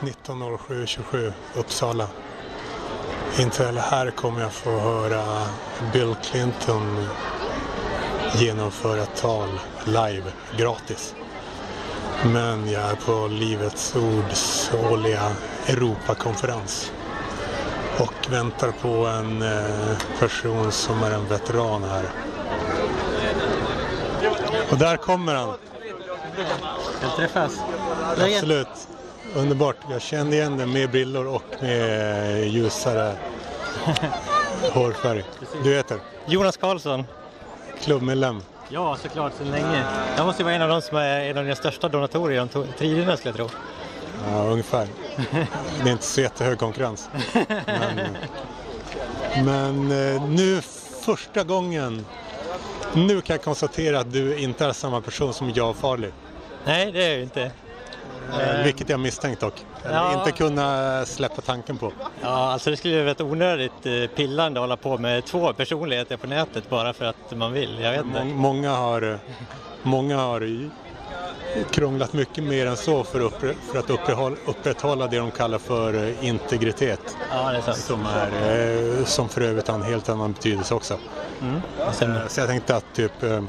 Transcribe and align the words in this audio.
19.07.27 0.00 1.32
Uppsala. 1.54 2.06
Inte 3.38 3.64
heller 3.64 3.80
här 3.80 4.10
kommer 4.10 4.40
jag 4.40 4.52
få 4.52 4.70
höra 4.78 5.22
Bill 5.92 6.14
Clinton 6.22 7.06
genomföra 8.34 9.06
tal 9.06 9.48
live, 9.84 10.32
gratis. 10.56 11.14
Men 12.24 12.70
jag 12.70 12.90
är 12.90 12.96
på 12.96 13.26
Livets 13.26 13.96
Ords 13.96 14.70
årliga 14.90 15.32
Europakonferens 15.66 16.92
och 17.98 18.32
väntar 18.32 18.72
på 18.82 19.06
en 19.06 19.42
eh, 19.42 19.96
person 20.18 20.72
som 20.72 21.02
är 21.02 21.10
en 21.10 21.28
veteran 21.28 21.84
här. 21.84 22.04
Och 24.70 24.78
där 24.78 24.96
kommer 24.96 25.34
han. 25.34 25.54
Vill 27.00 27.10
träffas? 27.16 27.58
Absolut. 28.18 28.88
Underbart. 29.34 29.76
Jag 29.90 30.02
kände 30.02 30.36
igen 30.36 30.56
den 30.56 30.72
med 30.72 30.90
brillor 30.90 31.26
och 31.26 31.42
med 31.60 32.48
ljusare 32.48 33.14
hårfärg. 34.72 35.24
Du 35.64 35.74
heter? 35.74 35.98
Jonas 36.26 36.56
Karlsson. 36.56 37.04
Klubbmedlem. 37.82 38.42
Ja, 38.68 38.96
såklart, 39.02 39.32
sedan 39.38 39.50
länge. 39.50 39.84
Jag 40.16 40.26
måste 40.26 40.44
vara 40.44 40.54
en 40.54 40.62
av 40.62 40.68
de 40.68 40.82
som 40.82 40.96
är 40.96 41.20
en 41.20 41.38
av 41.38 41.44
dina 41.44 41.56
största 41.56 41.88
donatorer 41.88 42.32
genom 42.34 42.48
triderna 42.78 43.16
skulle 43.16 43.30
jag 43.30 43.36
tro. 43.36 43.58
Ja, 44.30 44.42
ungefär. 44.42 44.86
Det 45.82 45.88
är 45.88 45.92
inte 45.92 46.04
så 46.04 46.20
jättehög 46.20 46.58
konkurrens. 46.58 47.08
Men, 47.66 48.16
men 49.44 49.92
eh, 50.14 50.28
nu 50.28 50.60
första 51.04 51.44
gången, 51.44 52.06
nu 52.94 53.20
kan 53.20 53.34
jag 53.34 53.42
konstatera 53.44 54.00
att 54.00 54.12
du 54.12 54.38
inte 54.38 54.64
är 54.64 54.72
samma 54.72 55.00
person 55.00 55.34
som 55.34 55.50
jag 55.54 55.76
Farley. 55.76 56.10
Nej, 56.64 56.92
det 56.92 57.04
är 57.04 57.10
jag 57.10 57.22
inte. 57.22 57.50
Eh, 58.40 58.64
Vilket 58.64 58.88
jag 58.88 59.00
misstänkt 59.00 59.40
dock. 59.40 59.64
Eller 59.84 59.94
Ja. 59.94 60.12
Inte 60.18 60.32
kunna 60.38 61.06
släppa 61.06 61.40
tanken 61.42 61.78
på. 61.78 61.92
Ja, 62.22 62.52
alltså 62.52 62.70
det 62.70 62.76
skulle 62.76 62.94
ju 62.94 63.00
vara 63.00 63.10
ett 63.12 63.20
onödigt 63.20 63.86
eh, 63.86 63.92
pillande 64.16 64.60
att 64.60 64.62
hålla 64.62 64.76
på 64.76 64.98
med 64.98 65.24
två 65.24 65.52
personligheter 65.52 66.16
på 66.16 66.26
nätet 66.26 66.70
bara 66.70 66.92
för 66.92 67.04
att 67.04 67.16
man 67.36 67.52
vill. 67.52 67.78
Jag 67.80 67.90
vet 67.92 68.04
inte. 68.04 68.24
Må- 68.24 68.34
Många 68.34 68.70
har, 68.72 69.18
många 69.82 70.16
har 70.16 70.68
krånglat 71.70 72.12
mycket 72.12 72.44
mer 72.44 72.66
än 72.66 72.76
så 72.76 73.04
för, 73.04 73.20
uppre, 73.20 73.54
för 73.72 73.78
att 73.78 73.90
upprätthålla, 73.90 74.36
upprätthålla 74.46 75.06
det 75.06 75.18
de 75.18 75.30
kallar 75.30 75.58
för 75.58 75.94
eh, 76.08 76.24
integritet. 76.26 77.16
Ja, 77.32 77.50
det 77.52 77.58
är. 77.70 77.72
Som, 77.72 78.06
är, 78.06 78.98
eh, 78.98 79.04
som 79.04 79.28
för 79.28 79.40
övrigt 79.40 79.68
har 79.68 79.74
en 79.74 79.82
helt 79.82 80.08
annan 80.08 80.32
betydelse 80.32 80.74
också. 80.74 80.98
Mm. 81.42 81.60
Eh, 81.78 82.26
Så 82.28 82.40
jag 82.40 82.48
tänkte 82.48 82.76
att 82.76 82.84
typ 82.94 83.22
eh, 83.22 83.42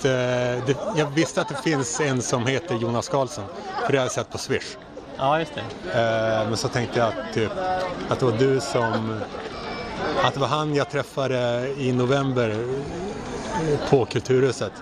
att 0.00 0.04
eh, 0.04 0.66
det, 0.66 0.76
jag 0.96 1.06
visste 1.06 1.40
att 1.40 1.48
det 1.48 1.62
finns 1.70 2.00
en 2.00 2.22
som 2.22 2.46
heter 2.46 2.74
Jonas 2.74 3.08
Karlsson, 3.08 3.44
för 3.86 3.92
det 3.92 3.98
har 3.98 4.04
jag 4.04 4.12
sett 4.12 4.30
på 4.30 4.38
Swish. 4.38 4.76
Ja, 5.16 5.38
just 5.38 5.52
det. 5.54 5.60
Eh, 6.40 6.48
Men 6.48 6.56
så 6.56 6.68
tänkte 6.68 6.98
jag 6.98 7.08
att, 7.08 7.34
typ, 7.34 7.50
att 8.08 8.18
det 8.18 8.24
var 8.24 8.32
du 8.38 8.60
som... 8.60 9.20
Att 10.24 10.34
det 10.34 10.40
var 10.40 10.46
han 10.46 10.74
jag 10.74 10.90
träffade 10.90 11.68
i 11.78 11.92
november 11.92 12.50
eh, 12.50 13.90
på 13.90 14.04
Kulturhuset. 14.04 14.72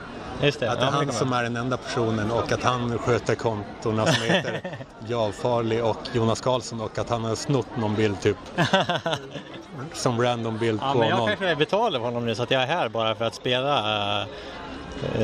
Just 0.42 0.60
det. 0.60 0.70
Att 0.70 0.78
det 0.78 0.84
är 0.84 0.91
Ja, 0.91 0.92
han 0.97 1.06
det 1.06 1.12
som 1.12 1.32
är 1.32 1.42
den 1.42 1.56
enda 1.56 1.77
personen 1.77 2.30
och 2.30 2.53
att 2.53 2.62
han 2.62 2.98
sköter 2.98 3.34
kontona 3.34 4.06
som 4.06 4.22
heter 4.22 4.60
Jag 5.06 5.34
Farley 5.34 5.80
och 5.80 5.97
Jonas 6.12 6.41
Karlsson 6.41 6.80
och 6.80 6.98
att 6.98 7.08
han 7.10 7.25
har 7.25 7.34
snott 7.34 7.66
någon 7.77 7.94
bild 7.94 8.20
typ. 8.20 8.36
som 9.92 10.22
random 10.22 10.58
bild 10.58 10.80
Ja, 10.82 10.92
på 10.92 10.98
men 10.98 11.08
jag 11.08 11.19
någon. 11.19 11.28
kanske 11.28 11.56
betalar 11.56 12.00
honom 12.00 12.27
nu 12.27 12.34
så 12.34 12.42
att 12.42 12.50
jag 12.50 12.62
är 12.62 12.66
här 12.66 12.88
bara 12.88 13.14
för 13.14 13.25
att 13.25 13.34
spela, 13.34 13.78
eh, 14.22 14.27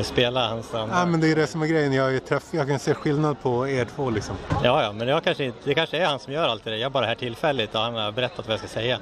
spela 0.03 0.47
hans... 0.47 0.69
Ja, 0.73 1.05
men 1.05 1.19
det 1.19 1.31
är 1.31 1.35
det 1.35 1.47
som 1.47 1.61
är 1.61 1.67
grejen. 1.67 1.93
Jag, 1.93 2.25
träff, 2.25 2.43
jag 2.51 2.67
kan 2.67 2.79
se 2.79 2.93
skillnad 2.93 3.41
på 3.41 3.67
er 3.67 3.85
två 3.95 4.09
liksom. 4.09 4.35
Ja, 4.63 4.83
ja, 4.83 4.91
men 4.91 5.07
jag 5.07 5.23
kanske 5.23 5.43
inte, 5.45 5.57
det 5.63 5.73
kanske 5.73 5.97
är 5.97 6.05
han 6.05 6.19
som 6.19 6.33
gör 6.33 6.47
allt 6.47 6.63
det 6.63 6.69
där. 6.69 6.77
Jag 6.77 6.85
är 6.85 6.89
bara 6.89 7.05
här 7.05 7.15
tillfälligt 7.15 7.75
och 7.75 7.81
han 7.81 7.95
har 7.95 8.11
berättat 8.11 8.47
vad 8.47 8.53
jag 8.53 8.59
ska 8.59 8.67
säga. 8.67 8.99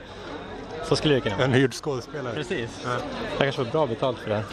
Så 0.83 0.95
skulle 0.95 1.13
det 1.13 1.21
kunna 1.21 1.35
vara. 1.35 1.45
En 1.45 1.53
hyrd 1.53 1.73
skådespelare. 1.73 2.33
Precis. 2.33 2.69
Jag 2.83 3.01
kanske 3.37 3.65
får 3.65 3.71
bra 3.71 3.87
betalt 3.87 4.19
för 4.19 4.29
det. 4.29 4.43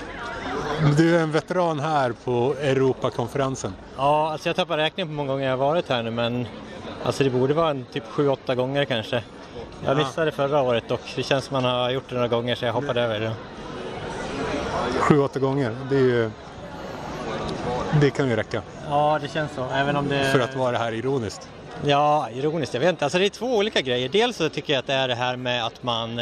Du 0.96 1.16
är 1.16 1.22
en 1.22 1.32
veteran 1.32 1.80
här 1.80 2.12
på 2.24 2.54
Europakonferensen. 2.60 3.74
Ja, 3.96 4.32
alltså 4.32 4.48
jag 4.48 4.56
tappar 4.56 4.76
räkningen 4.76 5.08
på 5.08 5.10
hur 5.10 5.16
många 5.16 5.32
gånger 5.32 5.44
jag 5.44 5.56
har 5.56 5.66
varit 5.66 5.88
här 5.88 6.02
nu 6.02 6.10
men 6.10 6.46
alltså 7.04 7.24
det 7.24 7.30
borde 7.30 7.54
vara 7.54 7.70
en 7.70 7.84
typ 7.84 8.04
7-8 8.12 8.54
gånger 8.54 8.84
kanske. 8.84 9.22
Jag 9.84 9.96
missade 9.96 10.30
förra 10.30 10.62
året 10.62 10.90
och 10.90 11.00
det 11.16 11.22
känns 11.22 11.44
som 11.44 11.54
man 11.54 11.64
har 11.64 11.90
gjort 11.90 12.04
det 12.08 12.14
några 12.14 12.28
gånger 12.28 12.54
så 12.54 12.64
jag 12.64 12.72
hoppade 12.72 13.00
över 13.00 13.20
det. 13.20 13.32
Sju, 14.98 15.20
åtta 15.20 15.38
gånger. 15.38 15.76
Det, 15.90 15.96
är 15.96 16.00
ju, 16.00 16.30
det 18.00 18.10
kan 18.10 18.28
ju 18.28 18.36
räcka 18.36 18.62
Ja, 18.88 19.18
det 19.22 19.28
känns 19.28 19.52
så. 19.54 19.66
Även 19.74 19.96
om 19.96 20.08
det... 20.08 20.24
för 20.32 20.40
att 20.40 20.56
vara 20.56 20.78
här 20.78 20.92
ironiskt. 20.92 21.48
Ja, 21.84 22.28
ironiskt. 22.34 22.74
Jag 22.74 22.80
vet 22.80 22.90
inte. 22.90 23.04
Alltså 23.04 23.18
det 23.18 23.24
är 23.24 23.30
två 23.30 23.56
olika 23.56 23.80
grejer. 23.80 24.08
Dels 24.08 24.36
så 24.36 24.48
tycker 24.48 24.72
jag 24.72 24.80
att 24.80 24.86
det 24.86 24.94
är 24.94 25.08
det 25.08 25.14
här 25.14 25.36
med 25.36 25.66
att 25.66 25.82
man 25.82 26.20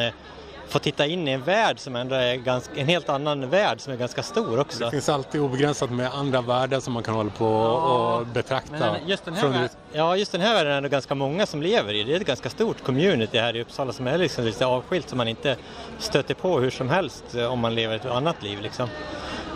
får 0.68 0.78
titta 0.78 1.06
in 1.06 1.28
i 1.28 1.30
en 1.30 1.42
värld 1.42 1.78
som 1.78 1.96
ändå 1.96 2.14
är 2.14 2.36
ganska, 2.36 2.74
en 2.74 2.86
helt 2.86 3.08
annan 3.08 3.50
värld 3.50 3.80
som 3.80 3.92
är 3.92 3.96
ganska 3.96 4.22
stor 4.22 4.60
också. 4.60 4.84
Det 4.84 4.90
finns 4.90 5.08
alltid 5.08 5.40
obegränsat 5.40 5.90
med 5.90 6.14
andra 6.14 6.40
världar 6.40 6.80
som 6.80 6.92
man 6.92 7.02
kan 7.02 7.14
hålla 7.14 7.30
på 7.30 7.46
och 7.46 8.26
betrakta. 8.26 8.72
Men 8.78 9.08
just 9.08 9.24
den, 9.24 9.34
här 9.34 9.48
världen, 9.48 9.68
ja, 9.92 10.16
just 10.16 10.32
den 10.32 10.40
här 10.40 10.54
världen 10.54 10.72
är 10.72 10.76
ändå 10.76 10.88
ganska 10.88 11.14
många 11.14 11.46
som 11.46 11.62
lever 11.62 11.94
i. 11.94 12.04
Det 12.04 12.12
är 12.12 12.20
ett 12.20 12.26
ganska 12.26 12.50
stort 12.50 12.84
community 12.84 13.38
här 13.38 13.56
i 13.56 13.62
Uppsala 13.62 13.92
som 13.92 14.06
är 14.06 14.18
liksom 14.18 14.44
lite 14.44 14.66
avskilt 14.66 15.08
som 15.08 15.18
man 15.18 15.28
inte 15.28 15.56
stöter 15.98 16.34
på 16.34 16.60
hur 16.60 16.70
som 16.70 16.88
helst 16.88 17.34
eh, 17.34 17.52
om 17.52 17.58
man 17.58 17.74
lever 17.74 17.96
ett 17.96 18.06
annat 18.06 18.42
liv. 18.42 18.60
Liksom. 18.60 18.88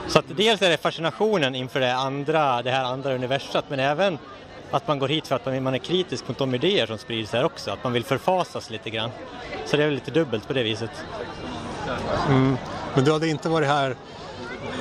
Så 0.08 0.18
att 0.18 0.24
dels 0.36 0.62
är 0.62 0.70
det 0.70 0.76
fascinationen 0.76 1.54
inför 1.54 1.80
det, 1.80 1.94
andra, 1.94 2.62
det 2.62 2.70
här 2.70 2.84
andra 2.84 3.14
universat 3.14 3.64
men 3.68 3.80
även 3.80 4.18
att 4.72 4.88
man 4.88 4.98
går 4.98 5.08
hit 5.08 5.26
för 5.26 5.36
att 5.36 5.46
man 5.46 5.62
man 5.62 5.74
är 5.74 5.78
kritisk 5.78 6.28
mot 6.28 6.38
de 6.38 6.54
idéer 6.54 6.86
som 6.86 6.98
sprids 6.98 7.32
här 7.32 7.44
också. 7.44 7.70
Att 7.70 7.84
man 7.84 7.92
vill 7.92 8.04
förfasas 8.04 8.70
lite 8.70 8.90
grann. 8.90 9.10
Så 9.66 9.76
det 9.76 9.82
är 9.82 9.86
väl 9.86 9.94
lite 9.94 10.10
dubbelt 10.10 10.46
på 10.46 10.52
det 10.52 10.62
viset. 10.62 10.90
Mm. 12.28 12.56
Men 12.94 13.04
du 13.04 13.12
hade 13.12 13.28
inte 13.28 13.48
varit 13.48 13.68
här 13.68 13.96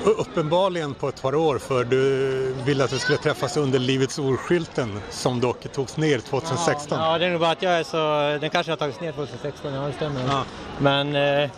uppenbarligen 0.06 0.94
på 0.94 1.10
ett 1.10 1.22
par 1.22 1.36
år 1.36 1.58
för 1.58 1.84
du 1.84 2.54
ville 2.66 2.84
att 2.84 2.94
vi 2.94 3.00
skulle 3.00 3.18
träffas 3.18 3.58
under 3.58 3.80
Livets 3.80 4.20
Ord-skylten 4.20 5.00
som 5.10 5.40
dock 5.40 5.72
togs 5.72 5.98
ner 5.98 6.20
2016. 6.20 7.00
Ja, 7.00 7.18
det 7.18 7.26
är 7.26 7.30
nog 7.30 7.40
bara 7.40 7.52
att 7.52 7.62
jag 7.62 7.74
är 7.74 7.84
så... 7.84 7.98
Den 8.42 8.50
kanske 8.50 8.72
har 8.72 8.78
tagits 8.78 9.02
ner 9.02 9.12
2016, 9.12 9.74
ja 9.74 9.82
det 9.82 9.94
stämmer. 9.94 10.22
Ja. 10.28 10.44
Men 10.80 11.16
eh, 11.16 11.50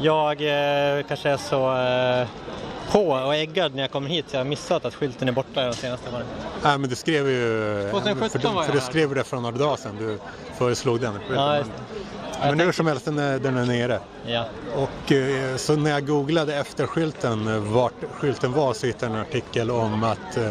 jag 0.00 0.30
eh, 0.32 1.02
kanske 1.08 1.30
är 1.30 1.36
så 1.36 1.76
eh, 1.76 2.28
på 2.92 3.08
och 3.08 3.34
äggad 3.34 3.74
när 3.74 3.82
jag 3.82 3.90
kommer 3.90 4.08
hit 4.08 4.24
så 4.28 4.36
jag 4.36 4.40
har 4.40 4.44
missat 4.48 4.84
att 4.84 4.94
skylten 4.94 5.28
är 5.28 5.32
borta 5.32 5.66
de 5.66 5.72
senaste 5.74 6.10
åren. 6.10 6.26
Nej, 6.62 6.78
men 6.78 6.90
du 6.90 6.96
skrev 6.96 7.28
ju... 7.28 7.88
2017 7.90 8.30
för, 8.30 8.38
du- 8.38 8.48
var 8.48 8.54
jag 8.54 8.64
för 8.66 8.72
du 8.72 8.78
här. 8.80 8.86
skrev 8.86 9.14
det 9.14 9.24
för 9.24 9.36
några 9.36 9.58
dagar 9.58 9.76
sedan. 9.76 9.96
Du 9.98 10.18
föreslog 10.58 11.00
den. 11.00 11.18
Ja, 11.34 11.56
just 11.58 11.70
men 12.44 12.60
hur 12.60 12.72
som 12.72 12.86
helst, 12.86 13.04
den 13.04 13.18
är, 13.18 13.38
den 13.38 13.56
är 13.56 13.66
nere. 13.66 14.00
Ja. 14.26 14.44
Och 14.76 15.12
eh, 15.12 15.56
så 15.56 15.76
när 15.76 15.90
jag 15.90 16.06
googlade 16.06 16.54
efter 16.56 16.86
skylten, 16.86 17.72
vart 17.72 17.92
skylten 18.12 18.52
var, 18.52 18.74
så 18.74 18.86
hittade 18.86 19.12
jag 19.12 19.20
en 19.20 19.26
artikel 19.26 19.70
om 19.70 20.04
att 20.04 20.36
eh, 20.36 20.48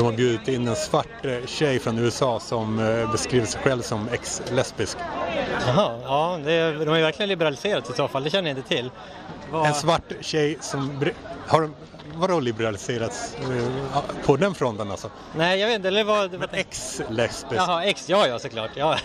de 0.00 0.06
har 0.06 0.12
bjudit 0.12 0.48
in 0.48 0.68
en 0.68 0.76
svart 0.76 1.24
eh, 1.24 1.46
tjej 1.46 1.78
från 1.78 1.98
USA 1.98 2.40
som 2.40 2.78
eh, 2.78 3.12
beskriver 3.12 3.46
sig 3.46 3.60
själv 3.60 3.82
som 3.82 4.08
ex-lesbisk. 4.12 4.98
Jaha, 5.66 5.98
ja, 6.04 6.38
det, 6.44 6.72
de 6.72 6.88
har 6.88 6.96
ju 6.96 7.02
verkligen 7.02 7.28
liberaliserat 7.28 7.90
i 7.90 7.92
så 7.92 8.08
fall, 8.08 8.24
det 8.24 8.30
känner 8.30 8.50
jag 8.50 8.58
inte 8.58 8.68
till. 8.68 8.90
Vad- 9.52 9.66
En 9.66 9.74
svart 9.74 10.12
tjej 10.20 10.56
som... 10.60 11.04
Har 11.46 11.60
de, 11.60 11.74
vadå 12.14 12.40
liberaliserats 12.40 13.34
eh, 13.34 14.24
på 14.26 14.36
den 14.36 14.54
fronten 14.54 14.90
alltså? 14.90 15.10
Nej, 15.36 15.60
jag 15.60 15.66
vet 15.68 15.76
inte, 15.76 15.88
eller 15.88 16.04
vad... 16.04 16.34
vad 16.34 16.48
Ex-lesbisk. 16.52 17.54
Jaha, 17.62 17.84
ex, 17.84 18.08
ja 18.08 18.26
ja 18.26 18.38
såklart. 18.38 18.70
Ja. 18.74 18.96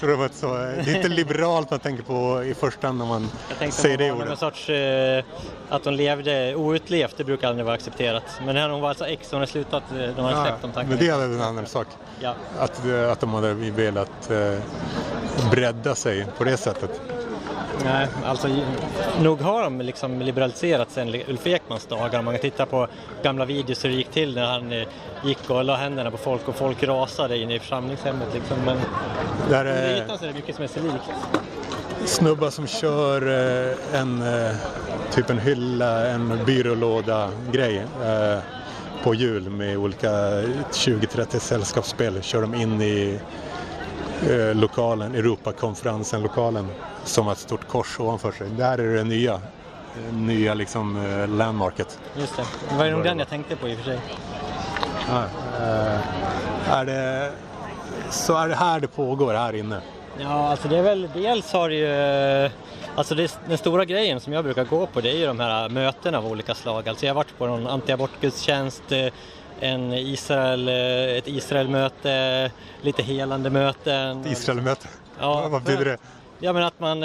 Så 0.00 0.06
det, 0.06 0.16
var 0.16 0.26
ett 0.26 0.34
så, 0.34 0.46
eh, 0.46 0.84
det 0.84 0.90
är 0.90 0.96
inte 0.96 1.08
liberalt 1.08 1.70
man 1.70 1.80
tänker 1.80 2.02
på 2.02 2.44
i 2.44 2.54
första 2.54 2.86
hand 2.86 2.98
när 2.98 3.06
man 3.06 3.28
Jag 3.60 3.72
säger 3.72 3.98
det 3.98 4.12
var 4.12 4.22
ordet. 4.26 4.38
sorts, 4.38 4.68
eh, 4.70 5.24
att 5.68 5.84
hon 5.84 5.96
levde 5.96 6.54
outlevt, 6.54 7.16
det 7.16 7.24
brukar 7.24 7.48
aldrig 7.48 7.64
vara 7.64 7.74
accepterat. 7.74 8.22
Men 8.46 8.56
här 8.56 8.68
hon 8.68 8.80
var 8.80 8.88
alltså 8.88 9.06
ex, 9.06 9.30
hon 9.30 9.40
har 9.40 9.46
slutat, 9.46 9.82
eh, 9.92 9.96
de 10.16 10.22
har 10.24 10.30
Ja, 10.30 10.44
släppt 10.44 10.62
de 10.62 10.72
tankarna. 10.72 10.88
men 10.88 10.98
det 10.98 11.08
är 11.08 11.24
en 11.24 11.40
annan 11.40 11.66
sak. 11.66 11.86
Ja. 12.20 12.34
Att, 12.58 12.86
eh, 12.86 13.10
att 13.12 13.20
de 13.20 13.34
hade 13.34 13.54
velat 13.54 14.30
eh, 14.30 14.58
bredda 15.50 15.94
sig 15.94 16.26
på 16.38 16.44
det 16.44 16.56
sättet. 16.56 17.00
Nej, 17.84 18.08
alltså 18.24 18.48
nog 19.22 19.40
har 19.40 19.62
de 19.62 19.80
liksom 19.80 20.20
liberaliserat 20.20 20.90
sen 20.90 21.14
Ulf 21.28 21.46
Ekmans 21.46 21.86
dagar. 21.86 22.18
Om 22.18 22.24
man 22.24 22.34
kan 22.34 22.40
titta 22.40 22.66
på 22.66 22.86
gamla 23.22 23.44
videos 23.44 23.84
hur 23.84 23.88
det 23.88 23.94
gick 23.94 24.10
till 24.10 24.34
när 24.34 24.44
han 24.44 24.72
eh, 24.72 24.86
gick 25.24 25.50
och 25.50 25.64
la 25.64 25.76
händerna 25.76 26.10
på 26.10 26.16
folk 26.16 26.48
och 26.48 26.56
folk 26.56 26.82
rasade 26.82 27.38
inne 27.38 27.54
i 27.54 27.58
församlingshemmet. 27.58 28.28
Liksom. 28.34 28.56
Men 28.64 28.76
Där 29.50 29.64
är 29.64 30.04
ytan 30.04 30.18
så 30.18 30.24
är 30.24 30.28
det 30.28 30.34
mycket 30.34 30.54
som 30.54 30.64
är 30.64 30.68
sig 30.68 30.82
likt. 30.82 31.10
snubbar 32.04 32.50
som 32.50 32.66
kör 32.66 33.22
eh, 33.22 34.00
en 34.00 34.22
eh, 34.22 34.56
typ 35.10 35.30
en 35.30 35.38
hylla, 35.38 36.06
en 36.06 36.44
byrålåda 36.46 37.30
grej 37.52 37.86
på 39.02 39.14
hjul 39.14 39.50
med 39.50 39.76
olika 39.76 40.08
20-30 40.08 41.38
sällskapsspel. 41.38 42.22
Kör 42.22 42.40
de 42.42 42.54
in 42.54 42.82
i 42.82 43.18
eh, 44.30 44.54
lokalen, 44.54 45.14
Europakonferensen 45.14 46.22
lokalen 46.22 46.66
som 47.04 47.26
har 47.26 47.32
ett 47.32 47.38
stort 47.38 47.68
kors 47.68 48.00
ovanför 48.00 48.32
sig. 48.32 48.50
Där 48.50 48.78
är 48.78 48.94
det 48.94 49.04
nya, 49.04 49.32
eh, 49.32 50.14
nya 50.14 50.54
liksom 50.54 51.06
eh, 51.06 51.28
landmarket. 51.28 51.98
Just 52.16 52.36
det, 52.36 52.44
det 52.70 52.76
var 52.76 52.90
nog 52.90 53.04
den 53.04 53.18
jag 53.18 53.28
tänkte 53.28 53.56
på 53.56 53.68
i 53.68 53.74
och 53.74 53.78
för 53.78 53.84
sig. 53.84 54.00
Ja, 55.08 55.24
eh, 55.60 56.72
Är 56.72 56.84
det, 56.84 57.32
så 58.10 58.36
är 58.36 58.48
det 58.48 58.54
här 58.54 58.80
det 58.80 58.88
pågår 58.88 59.34
här 59.34 59.52
inne? 59.52 59.80
Ja, 60.18 60.48
alltså 60.48 60.68
det 60.68 60.76
är 60.78 60.82
väl 60.82 61.08
dels 61.14 61.52
har 61.52 61.68
det 61.68 61.74
ju 61.74 62.50
Alltså 62.94 63.14
det, 63.14 63.38
den 63.48 63.58
stora 63.58 63.84
grejen 63.84 64.20
som 64.20 64.32
jag 64.32 64.44
brukar 64.44 64.64
gå 64.64 64.86
på 64.86 65.00
det 65.00 65.10
är 65.10 65.16
ju 65.16 65.26
de 65.26 65.40
här 65.40 65.68
mötena 65.68 66.18
av 66.18 66.26
olika 66.26 66.54
slag. 66.54 66.88
Alltså 66.88 67.06
jag 67.06 67.10
har 67.10 67.16
varit 67.16 67.38
på 67.38 67.46
någon 67.46 67.66
antiabortgudstjänst, 67.66 68.82
en 69.62 69.92
Israel, 69.92 70.68
ett 71.18 71.28
Israelmöte, 71.28 72.50
lite 72.80 73.02
helande 73.02 73.50
möten. 73.50 74.20
Ett 74.20 74.26
Israelmöte? 74.32 74.88
Ja, 75.20 75.48
Vad 75.48 75.62
betyder 75.62 75.84
det? 75.84 75.98
Ja 76.38 76.52
men 76.52 76.62
att 76.62 76.80
man, 76.80 77.04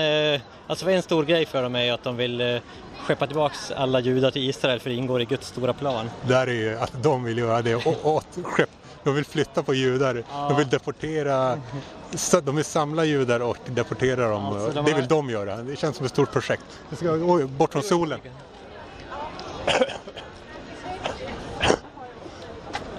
alltså 0.67 0.89
en 0.89 1.01
stor 1.01 1.23
grej 1.23 1.45
för 1.45 1.63
dem 1.63 1.75
är 1.75 1.93
att 1.93 2.03
de 2.03 2.17
vill 2.17 2.59
skeppa 3.07 3.27
tillbaks 3.27 3.71
alla 3.71 3.99
judar 3.99 4.31
till 4.31 4.49
Israel 4.49 4.79
för 4.79 4.89
det 4.89 4.95
ingår 4.95 5.21
i 5.21 5.25
Guds 5.25 5.47
stora 5.47 5.73
plan. 5.73 6.09
Där 6.27 6.47
är 6.47 6.53
ju 6.53 6.77
att 6.77 7.03
de 7.03 7.23
vill 7.23 7.37
göra 7.37 7.61
det 7.61 7.75
åt 8.03 8.27
skepp. 8.43 8.69
De 9.03 9.15
vill 9.15 9.25
flytta 9.25 9.63
på 9.63 9.73
judar, 9.73 10.23
ja. 10.31 10.47
de 10.49 10.57
vill 10.57 10.69
deportera, 10.69 11.59
de 12.43 12.55
vill 12.55 12.65
samla 12.65 13.05
judar 13.05 13.39
och 13.39 13.57
deportera 13.65 14.29
dem. 14.29 14.45
Alltså, 14.45 14.71
de 14.71 14.85
det 14.85 14.93
vill 14.93 15.07
de 15.07 15.29
göra. 15.29 15.55
Det 15.55 15.75
känns 15.75 15.97
som 15.97 16.05
ett 16.05 16.11
stort 16.11 16.31
projekt. 16.31 16.65
Ska 16.95 17.11
oj, 17.11 17.45
bort 17.45 17.71
från 17.71 17.83
solen. 17.83 18.19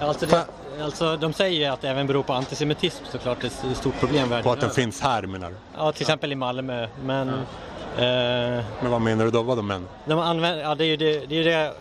Alltså, 0.01 0.25
det, 0.25 0.45
alltså, 0.83 1.17
de 1.17 1.33
säger 1.33 1.59
ju 1.59 1.65
att 1.65 1.81
det 1.81 1.89
även 1.89 2.07
beror 2.07 2.23
på 2.23 2.33
antisemitism 2.33 3.03
såklart, 3.11 3.41
det 3.41 3.47
är 3.47 3.71
ett 3.71 3.77
stort 3.77 3.99
problem 3.99 4.29
På 4.43 4.51
att 4.51 4.61
den 4.61 4.69
finns 4.69 5.01
här 5.01 5.21
menar 5.21 5.49
du? 5.49 5.55
Ja, 5.77 5.91
till 5.91 6.01
exempel 6.01 6.31
i 6.31 6.35
Malmö. 6.35 6.87
Men, 7.03 7.27
ja. 7.27 8.03
eh, 8.03 8.63
men 8.81 8.91
vad 8.91 9.01
menar 9.01 9.25
du 9.25 9.31
då, 9.31 9.41
vadå 9.41 9.61
män? 9.61 9.87
De 10.05 10.19
använder, 10.19 10.63
ja, 10.63 10.75
det 10.75 10.83
är 10.83 10.87
ju 10.87 10.97
det, 10.97 11.25
det, 11.25 11.35
är 11.35 11.43
det 11.43 11.73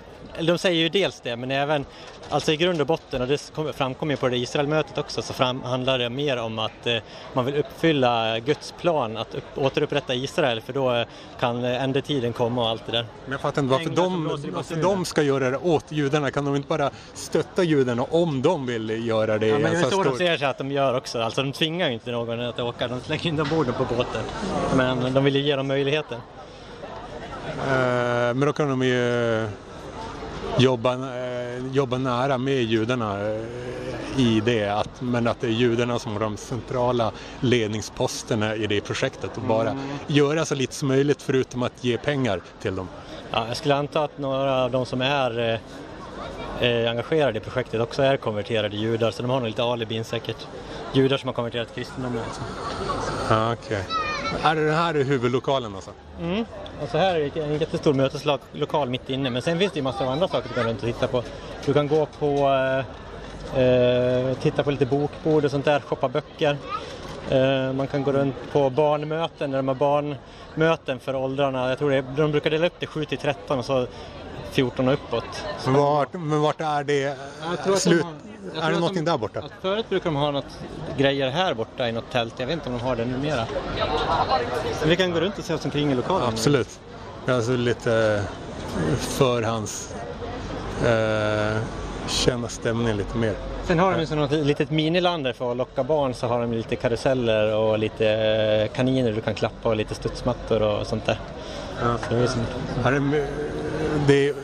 de 0.46 0.58
säger 0.58 0.81
ju 0.81 0.88
dels 0.88 1.20
det, 1.20 1.37
men 1.37 1.50
även 1.50 1.85
alltså 2.29 2.52
i 2.52 2.56
grund 2.56 2.81
och 2.81 2.87
botten, 2.87 3.23
och 3.23 3.29
det 3.29 3.50
framkommer 3.75 4.17
på 4.17 4.29
det 4.29 4.37
Israelmötet 4.37 4.99
också, 4.99 5.23
så 5.23 5.32
fram, 5.32 5.62
handlar 5.62 5.99
det 5.99 6.11
mer 6.11 6.37
om 6.37 6.58
att 6.58 6.87
eh, 6.87 6.96
man 7.32 7.44
vill 7.44 7.55
uppfylla 7.55 8.38
Guds 8.38 8.75
plan 8.81 9.17
att 9.17 9.35
upp, 9.35 9.44
återupprätta 9.55 10.14
Israel, 10.14 10.61
för 10.61 10.73
då 10.73 11.05
kan 11.40 11.64
ändetiden 11.64 12.32
komma 12.32 12.62
och 12.62 12.69
allt 12.69 12.87
det 12.87 12.93
där. 12.93 13.06
Men 13.25 13.32
jag 13.32 13.40
fattar 13.40 13.62
inte 13.62 13.73
varför 13.73 13.90
de, 13.90 14.25
varför 14.52 14.76
de 14.82 15.05
ska 15.05 15.23
göra 15.23 15.50
det 15.50 15.56
åt 15.56 15.93
judarna. 15.93 16.31
Kan 16.31 16.44
de 16.44 16.56
inte 16.56 16.69
bara 16.69 16.91
stötta 17.14 17.62
judarna 17.62 18.02
om 18.02 18.43
de 18.43 18.67
vill 18.67 19.06
göra 19.06 19.38
det? 19.38 19.46
Ja, 19.46 19.58
men 19.58 19.73
det 19.73 19.79
är 19.79 19.91
så 19.91 20.02
de 20.02 20.17
ser 20.17 20.37
sig 20.37 20.46
att 20.46 20.58
de 20.58 20.73
gör 20.73 20.96
också. 20.96 21.20
Alltså 21.20 21.43
de 21.43 21.52
tvingar 21.52 21.88
ju 21.88 21.94
inte 21.94 22.11
någon 22.11 22.41
att 22.41 22.61
åka, 22.61 22.88
de 22.88 23.00
slänger 23.00 23.26
in 23.26 23.41
ombord 23.41 23.76
på 23.76 23.84
båten. 23.96 24.23
Men 24.76 25.14
de 25.14 25.25
vill 25.25 25.37
ju 25.37 25.43
ge 25.43 25.56
dem 25.56 25.69
möjligheten. 25.69 26.20
Uh, 27.58 28.34
men 28.34 28.41
då 28.41 28.52
kan 28.52 28.69
de 28.69 28.82
ju 28.82 29.49
jobba, 30.58 30.94
eh, 30.94 31.66
jobba 31.72 31.98
nära 31.98 32.38
med 32.38 32.62
judarna 32.62 33.20
eh, 33.20 34.20
i 34.20 34.40
det, 34.44 34.68
att, 34.68 35.00
men 35.00 35.26
att 35.26 35.40
det 35.40 35.46
är 35.46 35.50
judarna 35.50 35.98
som 35.98 36.12
har 36.12 36.20
de 36.20 36.36
centrala 36.36 37.12
ledningsposterna 37.40 38.54
i 38.54 38.66
det 38.66 38.80
projektet 38.80 39.36
och 39.36 39.42
bara 39.42 39.70
mm. 39.70 39.84
göra 40.06 40.44
så 40.44 40.54
lite 40.54 40.74
som 40.74 40.88
möjligt 40.88 41.22
förutom 41.22 41.62
att 41.62 41.84
ge 41.84 41.98
pengar 41.98 42.40
till 42.62 42.76
dem. 42.76 42.88
Ja, 43.30 43.48
jag 43.48 43.56
skulle 43.56 43.74
anta 43.74 44.04
att 44.04 44.18
några 44.18 44.64
av 44.64 44.70
de 44.70 44.86
som 44.86 45.00
är 45.00 45.60
eh, 46.60 46.90
engagerade 46.90 47.38
i 47.38 47.40
projektet 47.40 47.80
också 47.80 48.02
är 48.02 48.16
konverterade 48.16 48.76
judar 48.76 49.10
så 49.10 49.22
de 49.22 49.30
har 49.30 49.40
nog 49.40 49.48
lite 49.48 49.62
alibin 49.62 50.04
säkert. 50.04 50.46
Judar 50.92 51.16
som 51.16 51.28
har 51.28 51.34
konverterat 51.34 51.74
till 51.74 51.84
kristendomen 51.84 52.22
alltså. 52.24 52.42
Ja, 53.30 53.52
okay. 53.52 53.82
Är 54.42 54.54
det 54.54 54.64
den 54.64 54.74
här 54.74 54.94
huvudlokalen 54.94 55.74
alltså? 55.74 55.90
Mm. 56.20 56.44
Alltså 56.81 56.99
här 56.99 57.15
är 57.20 57.43
en 57.43 57.59
jättestor 57.59 57.94
möteslokal 57.94 58.88
mitt 58.88 59.11
inne 59.11 59.31
men 59.31 59.43
sen 59.43 59.59
finns 59.59 59.73
det 59.73 59.79
ju 59.79 59.82
massor 59.82 60.05
av 60.05 60.11
andra 60.11 60.29
saker 60.29 60.49
du 60.49 60.55
kan 60.55 60.65
runt 60.65 60.79
och 60.79 60.87
titta 60.87 61.09
på. 61.09 61.23
Du 61.65 61.75
kan 61.75 61.88
gå 61.88 62.06
på, 62.06 62.26
eh, 63.55 63.62
eh, 63.62 64.35
titta 64.38 64.62
på 64.62 64.70
lite 64.70 64.87
bokbord 64.87 65.44
och 65.44 65.50
sånt 65.50 65.65
där, 65.65 65.81
shoppa 65.81 66.09
böcker. 66.09 66.56
Eh, 67.31 67.73
man 67.73 67.87
kan 67.87 68.03
gå 68.03 68.12
runt 68.12 68.35
på 68.53 68.70
barnmöten, 68.70 69.50
där 69.50 69.59
de 69.59 69.69
har 69.69 69.75
barnmöten 69.75 71.00
för 71.00 71.15
åldrarna. 71.15 71.69
Jag 71.69 71.79
tror 71.79 71.91
det, 71.91 72.05
de 72.17 72.31
brukar 72.31 72.50
dela 72.50 72.67
upp 72.67 72.75
det 72.79 72.87
7 72.87 73.05
till 73.05 73.19
13 73.19 73.59
och 73.59 73.65
så 73.65 73.87
14 74.50 74.88
och 74.88 74.94
uppåt. 74.94 75.44
Men 75.65 75.75
vart, 75.75 76.12
men 76.12 76.41
vart 76.41 76.61
är 76.61 76.85
det 76.85 77.17
slut? 77.79 78.06
De 78.54 78.60
är 78.60 78.72
det 78.72 78.78
någonting 78.78 79.04
där 79.04 79.18
borta? 79.18 79.42
förut 79.60 79.88
brukade 79.88 80.14
de 80.14 80.16
ha 80.16 80.30
något 80.30 80.58
grejer 80.96 81.30
här 81.30 81.54
borta 81.54 81.88
i 81.88 81.92
något 81.92 82.10
tält. 82.10 82.34
Jag 82.36 82.46
vet 82.46 82.54
inte 82.54 82.68
om 82.68 82.78
de 82.78 82.84
har 82.84 82.96
det 82.96 83.04
numera. 83.04 83.46
Men 84.80 84.88
vi 84.88 84.96
kan 84.96 85.10
gå 85.10 85.20
runt 85.20 85.38
och 85.38 85.44
se 85.44 85.54
oss 85.54 85.64
omkring 85.64 85.92
i 85.92 85.94
lokalen. 85.94 86.28
Absolut. 86.28 86.80
Alltså 87.26 87.52
lite 87.52 88.22
förhands... 88.98 89.94
Eh, 90.86 91.62
känna 92.08 92.48
stämningen 92.48 92.96
lite 92.96 93.16
mer. 93.16 93.34
Sen 93.64 93.78
har 93.78 93.92
de 93.92 94.04
ju 94.04 94.14
något 94.14 94.30
litet 94.30 94.70
miniland 94.70 95.24
där 95.24 95.32
för 95.32 95.50
att 95.50 95.56
locka 95.56 95.84
barn 95.84 96.14
så 96.14 96.26
har 96.26 96.40
de 96.40 96.52
lite 96.52 96.76
karuseller 96.76 97.56
och 97.56 97.78
lite 97.78 98.08
eh, 98.08 98.76
kaniner 98.76 99.12
du 99.12 99.20
kan 99.20 99.34
klappa 99.34 99.68
och 99.68 99.76
lite 99.76 99.94
studsmattor 99.94 100.62
och 100.62 100.86
sånt 100.86 101.06
där. 101.06 101.18
Ja. 101.82 101.98
Så 102.08 102.14
det, 102.14 102.20
är 102.20 102.26
som... 102.26 103.14
det, 104.06 104.34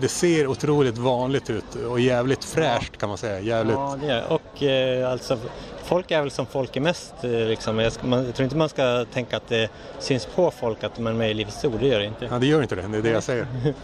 det 0.00 0.08
ser 0.08 0.46
otroligt 0.46 0.98
vanligt 0.98 1.50
ut 1.50 1.74
och 1.88 2.00
jävligt 2.00 2.44
fräscht 2.44 2.96
kan 2.98 3.08
man 3.08 3.18
säga. 3.18 3.40
Jävligt. 3.40 3.76
Ja, 3.76 3.96
det 4.00 4.10
är 4.10 4.32
Och 4.32 4.62
eh, 4.62 5.12
alltså, 5.12 5.38
folk 5.84 6.10
är 6.10 6.20
väl 6.20 6.30
som 6.30 6.46
folk 6.46 6.76
är 6.76 6.80
mest. 6.80 7.14
Eh, 7.22 7.30
liksom. 7.30 7.78
jag, 7.78 7.92
ska, 7.92 8.06
man, 8.06 8.24
jag 8.24 8.34
tror 8.34 8.44
inte 8.44 8.56
man 8.56 8.68
ska 8.68 9.04
tänka 9.12 9.36
att 9.36 9.48
det 9.48 9.70
syns 9.98 10.26
på 10.26 10.50
folk 10.50 10.84
att 10.84 10.98
man 10.98 11.12
är 11.12 11.16
med 11.16 11.30
i 11.30 11.34
Livets 11.34 11.64
Ord, 11.64 11.80
det 11.80 11.86
gör 11.86 11.98
det 11.98 12.06
inte. 12.06 12.24
Ja, 12.24 12.38
det 12.38 12.46
gör 12.46 12.62
inte 12.62 12.74
det, 12.74 12.82
det 12.82 12.98
är 12.98 13.02
det 13.02 13.10
jag 13.10 13.22
säger. 13.22 13.46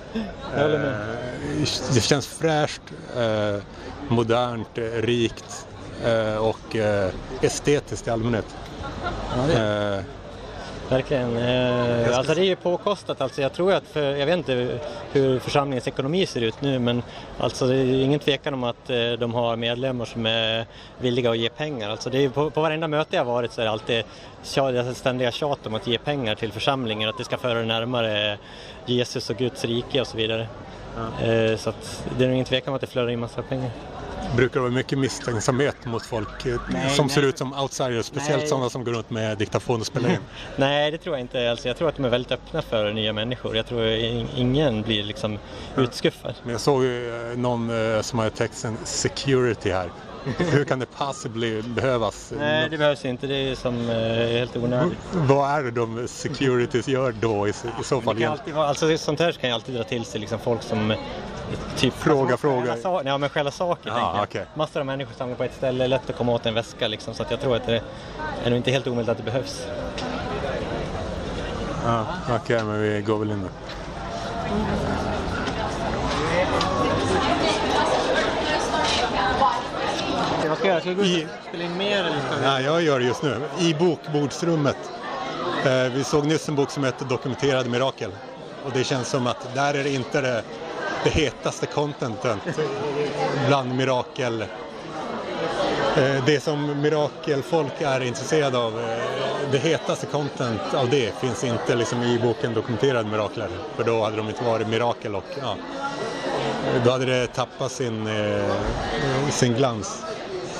jag 0.56 0.74
eh, 0.74 0.80
det 1.94 2.00
känns 2.00 2.26
fräscht, 2.26 2.82
eh, 3.16 3.62
modernt, 4.08 4.78
rikt 4.94 5.66
eh, 6.04 6.36
och 6.36 6.76
eh, 6.76 7.10
estetiskt 7.40 8.06
i 8.06 8.10
allmänhet. 8.10 8.46
Ja, 9.36 9.98
Verkligen. 10.94 11.36
Eh, 11.36 12.18
alltså 12.18 12.34
det 12.34 12.40
är 12.40 12.44
ju 12.44 12.56
påkostat. 12.56 13.20
Alltså 13.20 13.42
jag 13.42 13.52
tror 13.52 13.72
att, 13.72 13.84
för, 13.86 14.16
jag 14.16 14.26
vet 14.26 14.36
inte 14.36 14.78
hur 15.12 15.38
församlingens 15.38 15.88
ekonomi 15.88 16.26
ser 16.26 16.40
ut 16.40 16.60
nu 16.60 16.78
men 16.78 17.02
alltså 17.38 17.66
det 17.66 17.76
är 17.76 18.02
ingen 18.02 18.20
tvekan 18.20 18.54
om 18.54 18.64
att 18.64 18.90
eh, 18.90 19.12
de 19.12 19.34
har 19.34 19.56
medlemmar 19.56 20.04
som 20.04 20.26
är 20.26 20.66
villiga 20.98 21.30
att 21.30 21.38
ge 21.38 21.48
pengar. 21.48 21.90
Alltså 21.90 22.10
det 22.10 22.24
är, 22.24 22.28
på, 22.28 22.50
på 22.50 22.60
varenda 22.60 22.88
möte 22.88 23.16
jag 23.16 23.24
varit 23.24 23.52
så 23.52 23.60
är 23.60 23.64
det 23.64 23.70
alltid 23.70 24.04
tjat, 24.42 24.96
ständiga 24.96 25.30
tjat 25.30 25.66
om 25.66 25.74
att 25.74 25.86
ge 25.86 25.98
pengar 25.98 26.34
till 26.34 26.52
församlingen, 26.52 27.08
att 27.08 27.18
det 27.18 27.24
ska 27.24 27.36
föra 27.36 27.62
närmare 27.62 28.38
Jesus 28.86 29.30
och 29.30 29.36
Guds 29.36 29.64
rike 29.64 30.00
och 30.00 30.06
så 30.06 30.16
vidare. 30.16 30.48
Ja. 30.96 31.26
Eh, 31.26 31.56
så 31.56 31.70
att 31.70 32.04
det 32.18 32.24
är 32.24 32.28
ingen 32.28 32.44
tvekan 32.44 32.68
om 32.68 32.74
att 32.74 32.80
det 32.80 32.86
flödar 32.86 33.10
in 33.10 33.20
massa 33.20 33.42
pengar 33.42 33.70
brukar 34.36 34.54
det 34.54 34.60
vara 34.60 34.70
mycket 34.70 34.98
misstänksamhet 34.98 35.86
mot 35.86 36.06
folk 36.06 36.46
eh, 36.46 36.60
nej, 36.68 36.90
som 36.90 37.06
nej. 37.06 37.14
ser 37.14 37.22
ut 37.22 37.38
som 37.38 37.52
outsiders, 37.52 38.06
speciellt 38.06 38.40
nej. 38.40 38.48
sådana 38.48 38.70
som 38.70 38.84
går 38.84 38.92
runt 38.92 39.10
med 39.10 39.38
diktafon 39.38 39.80
och 39.80 39.86
spelar 39.86 40.10
in. 40.10 40.18
nej, 40.56 40.90
det 40.90 40.98
tror 40.98 41.16
jag 41.16 41.20
inte. 41.20 41.50
Alltså, 41.50 41.68
jag 41.68 41.76
tror 41.76 41.88
att 41.88 41.96
de 41.96 42.04
är 42.04 42.08
väldigt 42.08 42.32
öppna 42.32 42.62
för 42.62 42.92
nya 42.92 43.12
människor. 43.12 43.56
Jag 43.56 43.66
tror 43.66 43.86
ingen 44.36 44.82
blir 44.82 45.02
liksom 45.02 45.38
utskuffad. 45.76 46.34
Men 46.42 46.52
jag 46.52 46.60
såg 46.60 46.82
någon 47.36 47.94
eh, 47.94 48.00
som 48.00 48.18
hade 48.18 48.30
texten 48.30 48.76
security 48.84 49.70
här. 49.70 49.90
Hur 50.38 50.64
kan 50.64 50.78
det 50.78 50.86
possibly 50.86 51.62
behövas? 51.62 52.32
Nej, 52.38 52.68
det 52.70 52.78
behövs 52.78 53.04
inte. 53.04 53.26
Det 53.26 53.34
är 53.34 53.54
som 53.54 53.90
eh, 53.90 53.96
helt 54.38 54.56
onödigt. 54.56 54.98
Vad 55.12 55.50
är 55.50 55.62
det 55.62 55.70
de 55.70 56.08
securities 56.08 56.88
gör 56.88 57.12
då 57.12 57.48
i, 57.48 57.50
i 57.50 57.84
så 57.84 58.00
fall? 58.00 58.16
Det 58.16 58.22
kan 58.22 58.32
alltid 58.32 58.56
alltså, 58.56 58.98
sånt 58.98 59.20
här 59.20 59.32
kan 59.32 59.50
ju 59.50 59.54
alltid 59.54 59.74
dra 59.74 59.84
till 59.84 60.04
sig 60.04 60.20
liksom 60.20 60.38
folk 60.38 60.62
som 60.62 60.94
Typ 61.76 61.94
fråga, 61.94 62.36
fråga. 62.36 62.76
ja, 63.04 63.18
men 63.18 63.28
själva 63.28 63.50
saker. 63.50 63.90
Ja, 63.90 64.22
okay. 64.22 64.44
Massor 64.54 64.80
av 64.80 64.86
människor 64.86 65.14
samlar 65.14 65.36
på 65.36 65.44
ett 65.44 65.54
ställe, 65.54 65.86
lätt 65.86 66.10
att 66.10 66.16
komma 66.16 66.32
åt 66.32 66.46
en 66.46 66.54
väska 66.54 66.88
liksom, 66.88 67.14
så 67.14 67.22
att 67.22 67.30
jag 67.30 67.40
tror 67.40 67.56
att 67.56 67.66
det 67.66 67.82
är 68.44 68.50
nog 68.50 68.56
inte 68.56 68.70
helt 68.70 68.86
omöjligt 68.86 69.08
att 69.08 69.16
det 69.16 69.22
behövs. 69.22 69.66
Ja, 71.84 72.06
Okej, 72.24 72.36
okay, 72.36 72.62
men 72.62 72.82
vi 72.82 73.02
går 73.02 73.18
väl 73.18 73.30
in 73.30 73.42
då. 73.42 73.48
Ska 80.64 80.68
jag 80.68 80.72
göra? 80.72 80.80
Ska 80.80 80.88
jag 80.88 81.26
gå 81.26 81.32
och 81.32 81.48
spela 81.48 81.64
in 81.64 81.76
mer? 81.76 81.98
Eller 81.98 82.20
ska 82.20 82.44
Ja, 82.44 82.60
jag 82.60 82.82
gör 82.82 82.98
det 82.98 83.04
just 83.04 83.22
nu. 83.22 83.40
I 83.58 83.74
bokbordsrummet. 83.74 84.76
Eh, 85.64 85.92
vi 85.94 86.04
såg 86.04 86.26
nyss 86.26 86.48
en 86.48 86.54
bok 86.54 86.70
som 86.70 86.84
heter 86.84 87.04
Dokumenterade 87.04 87.68
mirakel. 87.68 88.10
Och 88.64 88.72
det 88.74 88.84
känns 88.84 89.08
som 89.08 89.26
att 89.26 89.54
där 89.54 89.74
är 89.74 89.84
det 89.84 89.90
inte 89.90 90.20
det 90.20 90.42
det 91.04 91.10
hetaste 91.10 91.66
contentet 91.66 92.38
bland 93.46 93.74
mirakel. 93.74 94.42
Eh, 95.96 96.24
det 96.26 96.42
som 96.42 96.80
mirakelfolk 96.80 97.80
är 97.80 98.00
intresserade 98.00 98.58
av, 98.58 98.80
eh, 98.80 98.98
det 99.50 99.58
hetaste 99.58 100.06
content 100.06 100.74
av 100.74 100.90
det 100.90 101.14
finns 101.20 101.44
inte 101.44 101.74
liksom 101.74 102.02
i 102.02 102.18
boken 102.18 102.54
Dokumenterade 102.54 103.08
mirakler. 103.08 103.48
För 103.76 103.84
då 103.84 104.04
hade 104.04 104.16
de 104.16 104.28
inte 104.28 104.44
varit 104.44 104.68
mirakel 104.68 105.14
och 105.14 105.24
ja, 105.40 105.56
då 106.84 106.90
hade 106.90 107.06
det 107.06 107.26
tappat 107.26 107.72
sin, 107.72 108.06
eh, 108.06 109.30
sin 109.30 109.54
glans 109.54 110.04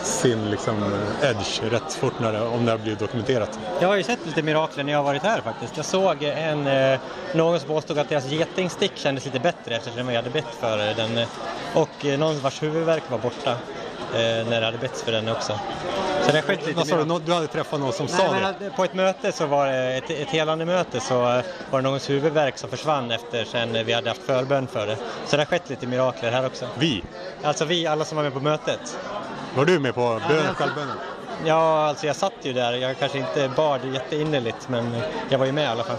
sin 0.05 0.51
liksom, 0.51 0.75
edge 1.23 1.63
rätt 1.73 1.95
fort 1.95 2.21
när 2.21 2.33
det, 2.33 2.41
om 2.41 2.65
det 2.65 2.71
har 2.71 2.79
blivit 2.79 2.99
dokumenterat. 3.01 3.59
Jag 3.81 3.89
har 3.89 3.97
ju 3.97 4.03
sett 4.03 4.27
lite 4.27 4.43
mirakler 4.43 4.85
när 4.85 4.93
jag 4.93 4.99
har 4.99 5.05
varit 5.05 5.23
här 5.23 5.41
faktiskt. 5.41 5.77
Jag 5.77 5.87
såg 5.87 6.23
en, 6.23 6.67
eh, 6.67 6.99
någon 7.35 7.61
som 7.61 7.69
påstod 7.69 7.99
att 7.99 8.09
deras 8.09 8.27
getingstick 8.27 8.93
kändes 8.97 9.25
lite 9.25 9.41
bättre 9.41 9.77
eftersom 9.77 10.09
jag 10.09 10.17
hade 10.17 10.31
bett 10.31 10.55
för 10.61 10.77
den. 10.95 11.27
Och 11.75 12.05
eh, 12.07 12.19
någon 12.19 12.41
vars 12.41 12.63
huvudvärk 12.63 13.03
var 13.11 13.19
borta. 13.19 13.57
eh, 14.15 14.47
när 14.51 14.61
det 14.61 14.67
hade 14.67 14.79
betts 14.79 15.03
för 15.03 15.13
den 15.13 15.29
också. 15.29 15.59
Så 16.23 16.31
det 16.33 16.37
har 16.39 16.43
skett 16.43 16.67
lite 16.67 16.77
Vad 16.79 16.87
sa 16.87 17.05
du? 17.05 17.19
Du 17.27 17.33
hade 17.33 17.47
träffat 17.47 17.81
någon 17.81 17.93
som 17.93 18.07
Nej, 18.07 18.15
sa 18.15 18.33
men 18.33 18.43
det? 18.43 18.67
att 18.67 18.77
på 18.77 18.85
ett 18.85 18.95
möte 18.95 19.33
så 19.33 19.47
var 19.47 19.67
det, 19.67 19.95
ett, 19.97 20.11
ett 20.11 20.29
helande 20.29 20.65
möte 20.65 21.01
så 21.01 21.15
eh, 21.15 21.45
var 21.71 21.79
det 21.79 21.81
någons 21.81 22.11
huvudvärk 22.11 22.59
som 22.59 22.71
försvann 22.71 23.11
efter 23.11 23.45
sen 23.45 23.85
vi 23.87 23.93
hade 23.93 24.09
haft 24.11 24.23
förbön 24.23 24.67
för 24.67 24.87
det. 24.87 24.97
Så 25.27 25.37
det 25.37 25.43
har 25.43 25.47
skett 25.47 25.71
lite 25.71 25.87
mirakler 25.87 26.31
här 26.31 26.47
också. 26.47 26.67
Vi? 26.79 27.03
Alltså 27.43 27.65
vi, 27.65 27.87
alla 27.87 28.05
som 28.05 28.17
var 28.17 28.23
med 28.25 28.33
på 28.35 28.41
mötet. 28.41 28.99
Var 29.57 29.65
du 29.65 29.79
med 29.79 29.95
på 29.95 30.21
bön, 30.29 30.55
självbönen? 30.55 30.97
Ja, 31.45 31.87
alltså 31.89 32.07
jag 32.07 32.17
satt 32.17 32.33
ju 32.43 32.53
där. 32.53 32.73
Jag 32.73 32.99
kanske 32.99 33.19
inte 33.19 33.49
bad 33.57 33.81
jätteinnerligt 33.93 34.69
men 34.69 34.97
jag 35.29 35.39
var 35.39 35.47
ju 35.47 35.53
med 35.53 35.65
i 35.65 35.67
alla 35.67 35.85
fall. 35.85 35.97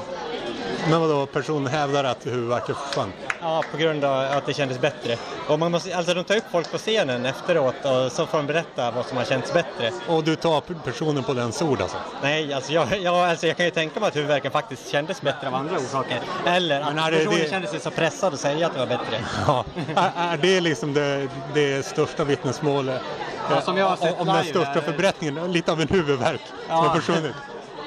Men 0.89 1.01
vadå, 1.01 1.25
personen 1.25 1.67
hävdar 1.67 2.03
att 2.03 2.25
huvudvärken 2.25 2.75
försvann? 2.75 3.13
Ja, 3.41 3.63
på 3.71 3.77
grund 3.77 4.03
av 4.03 4.37
att 4.37 4.45
det 4.45 4.53
kändes 4.53 4.79
bättre. 4.81 5.17
Och 5.47 5.59
man 5.59 5.71
måste, 5.71 5.95
alltså 5.97 6.13
de 6.13 6.23
tar 6.23 6.35
upp 6.37 6.43
folk 6.51 6.71
på 6.71 6.77
scenen 6.77 7.25
efteråt 7.25 7.75
och 7.85 8.11
så 8.11 8.25
får 8.25 8.37
de 8.37 8.47
berätta 8.47 8.91
vad 8.91 9.05
som 9.05 9.17
har 9.17 9.23
känts 9.25 9.53
bättre. 9.53 9.91
Och 10.07 10.23
du 10.23 10.35
tar 10.35 10.61
personen 10.83 11.23
på 11.23 11.33
dens 11.33 11.61
ord 11.61 11.81
alltså? 11.81 11.97
Nej, 12.21 12.53
alltså 12.53 12.73
jag, 12.73 12.87
jag, 13.01 13.15
alltså 13.29 13.47
jag 13.47 13.57
kan 13.57 13.65
ju 13.65 13.71
tänka 13.71 13.99
mig 13.99 14.07
att 14.07 14.15
huvudvärken 14.15 14.51
faktiskt 14.51 14.89
kändes 14.89 15.21
bättre 15.21 15.47
av 15.47 15.55
andra 15.55 15.75
orsaker. 15.77 16.19
Eller 16.45 16.81
att 16.81 16.95
Men 16.95 17.03
personen 17.13 17.39
det- 17.39 17.49
kände 17.49 17.67
sig 17.67 17.79
så 17.79 17.91
pressad 17.91 18.33
att 18.33 18.39
säga 18.39 18.65
att 18.67 18.73
det 18.73 18.79
var 18.79 18.87
bättre. 18.87 19.23
Ja. 19.47 19.65
Är, 19.95 20.33
är 20.33 20.37
det 20.37 20.61
liksom 20.61 20.93
det, 20.93 21.27
det 21.53 21.85
största 21.85 22.23
vittnesmålet? 22.23 23.01
Ja, 23.49 23.61
som 23.61 23.77
jag 23.77 23.85
har 23.89 23.95
sett 23.95 24.19
om 24.21 24.29
om 24.29 24.35
den 24.35 24.43
största 24.45 24.71
här. 24.71 24.81
förbättringen? 24.81 25.51
Lite 25.51 25.71
av 25.71 25.81
en 25.81 25.87
huvudvärk 25.87 26.41
som 26.67 26.75
har 26.75 26.95
försvunnit. 26.95 27.35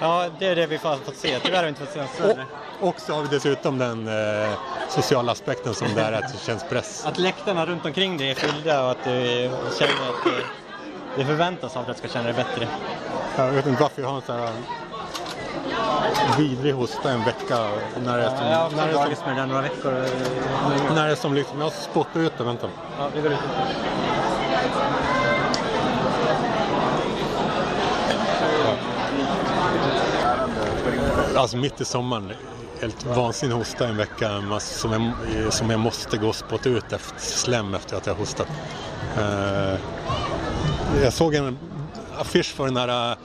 Ja, 0.00 0.26
det 0.38 0.46
är 0.46 0.56
det 0.56 0.66
vi 0.66 0.76
har 0.76 0.96
fått 0.96 1.16
se. 1.16 1.38
Tyvärr 1.42 1.56
har 1.56 1.62
vi 1.62 1.68
inte 1.68 1.80
fått 1.80 1.92
se 1.92 2.00
något 2.00 2.10
större. 2.14 2.44
Och, 2.80 2.88
och 2.88 3.00
så 3.00 3.14
har 3.14 3.22
vi 3.22 3.28
dessutom 3.28 3.78
den 3.78 4.08
eh, 4.08 4.50
sociala 4.88 5.32
aspekten 5.32 5.74
som 5.74 5.88
där 5.94 6.12
är 6.12 6.22
att 6.22 6.32
det 6.32 6.38
känns 6.46 6.64
press. 6.68 7.06
Att 7.06 7.18
läktarna 7.18 7.66
runt 7.66 7.84
omkring 7.86 8.18
dig 8.18 8.30
är 8.30 8.34
fyllda 8.34 8.84
och 8.84 8.90
att 8.90 9.04
du 9.04 9.10
känner 9.78 10.08
att 10.08 10.24
det, 10.24 10.42
det 11.16 11.24
förväntas 11.24 11.76
av 11.76 11.82
dig 11.84 11.90
att 11.90 12.02
du 12.02 12.08
ska 12.08 12.18
känna 12.18 12.24
dig 12.32 12.34
bättre. 12.34 12.68
Jag 13.36 13.52
vet 13.52 13.66
inte 13.66 13.82
varför 13.82 14.02
jag 14.02 14.08
har 14.08 14.16
en 14.16 14.22
sån 14.22 14.36
här 14.38 14.52
vidrig 16.38 16.74
hosta 16.74 17.10
en 17.10 17.24
vecka. 17.24 17.68
När 18.04 18.18
det 18.18 18.24
är 18.24 18.36
som, 18.36 18.46
Jag 18.46 18.58
har 18.58 18.70
när 18.70 18.86
det 18.86 18.92
är 18.92 19.14
som, 19.14 19.26
med 19.26 19.36
den 19.36 19.48
några 19.48 19.62
veckor. 19.62 19.92
när 20.94 21.06
det 21.06 21.12
är 21.12 21.16
som 21.16 21.34
liksom, 21.34 21.60
jag 21.60 21.72
spottar 21.72 22.20
ut 22.20 22.32
det, 22.38 22.44
vänta. 22.44 22.68
Ja, 22.98 23.08
vi 23.14 23.20
går 23.20 23.32
ut. 23.32 23.38
Alltså 31.38 31.56
mitt 31.56 31.80
i 31.80 31.84
sommaren, 31.84 32.32
helt 32.80 33.06
vansinnig 33.06 33.54
hosta 33.54 33.88
en 33.88 33.96
vecka 33.96 34.40
mass- 34.40 34.80
som 34.80 34.92
jag, 34.92 35.52
som 35.52 35.70
jag 35.70 35.80
måste 35.80 36.18
gå 36.18 36.28
och 36.28 36.36
spotta 36.36 36.68
ut 36.68 36.92
efter 36.92 37.20
slem 37.20 37.74
efter 37.74 37.96
att 37.96 38.06
jag 38.06 38.14
hostat. 38.14 38.48
Uh, 39.18 39.78
jag 41.02 41.12
såg 41.12 41.34
en 41.34 41.58
affisch 42.18 42.54
för 42.54 42.64
den 42.64 42.76
här 42.76 43.10
uh, 43.10 43.16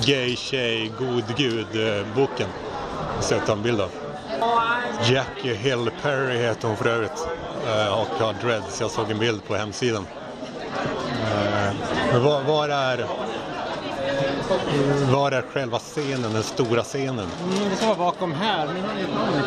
Gay 0.04 0.36
tjej, 0.36 0.92
god 0.98 1.36
gud 1.36 1.66
eh, 1.88 2.06
boken. 2.14 2.48
Så 3.20 3.34
jag 3.34 3.46
tar 3.46 3.52
en 3.52 3.62
bild 3.62 3.80
av. 3.80 3.90
Jackie 5.10 5.54
Hill 5.54 5.90
Perry 6.02 6.38
heter 6.38 6.68
hon 6.68 6.76
för 6.76 6.86
övrigt 6.88 7.28
eh, 7.66 7.98
och 7.98 8.24
har 8.24 8.34
dreads. 8.42 8.80
Jag 8.80 8.90
såg 8.90 9.10
en 9.10 9.18
bild 9.18 9.44
på 9.44 9.56
hemsidan. 9.56 10.06
Men 12.12 12.22
var, 12.22 12.42
var 12.42 12.68
är 12.68 13.06
var 15.12 15.32
är 15.32 15.42
själva 15.52 15.78
scenen, 15.78 16.32
den 16.32 16.42
stora 16.42 16.82
scenen? 16.82 17.26
Mm, 17.42 17.70
det 17.70 17.76
ska 17.76 17.86
vara 17.86 17.98
bakom 17.98 18.32
här. 18.32 18.66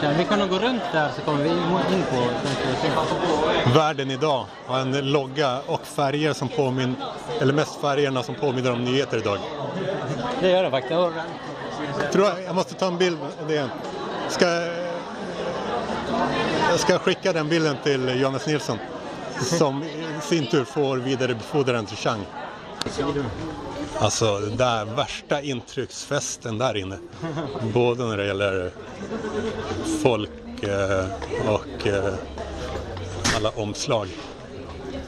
Men 0.01 0.17
vi 0.17 0.25
kan 0.25 0.39
nog 0.39 0.49
gå 0.49 0.59
runt 0.59 0.81
där 0.93 1.09
så 1.15 1.21
kommer 1.21 1.43
vi 1.43 1.49
in 1.49 2.03
på 2.09 2.15
den 2.43 3.73
Världen 3.73 4.11
idag 4.11 4.45
har 4.67 4.79
en 4.79 5.11
logga 5.11 5.59
och 5.67 5.85
färger 5.85 6.33
som 6.33 6.47
påminner, 6.47 6.95
eller 7.41 7.53
mest 7.53 7.81
färgerna 7.81 8.23
som 8.23 8.35
påminner 8.35 8.71
om 8.71 8.83
nyheter 8.83 9.17
idag. 9.17 9.37
Det 10.41 10.49
gör 10.49 10.63
det 10.63 10.71
faktiskt. 10.71 12.11
Tror 12.11 12.27
jag, 12.27 12.43
jag 12.45 12.55
måste 12.55 12.73
ta 12.73 12.87
en 12.87 12.97
bild 12.97 13.17
av 13.41 13.47
det. 13.47 13.69
Ska, 14.29 14.45
jag 16.69 16.79
ska 16.79 16.99
skicka 16.99 17.33
den 17.33 17.49
bilden 17.49 17.75
till 17.83 18.21
Johannes 18.21 18.47
Nilsson 18.47 18.77
som 19.39 19.83
i 19.83 20.21
sin 20.21 20.45
tur 20.45 20.63
får 20.63 20.97
vidarebefordra 20.97 21.73
den 21.73 21.85
till 21.85 21.97
Chang. 21.97 22.25
Alltså 24.01 24.39
den 24.39 24.57
där 24.57 24.85
värsta 24.85 25.41
intrycksfesten 25.41 26.57
där 26.57 26.77
inne. 26.77 26.97
Både 27.73 28.03
när 28.03 28.17
det 28.17 28.25
gäller 28.25 28.71
folk 30.03 30.63
eh, 30.63 31.05
och 31.47 31.87
eh, 31.87 32.13
alla 33.37 33.49
omslag. 33.49 34.07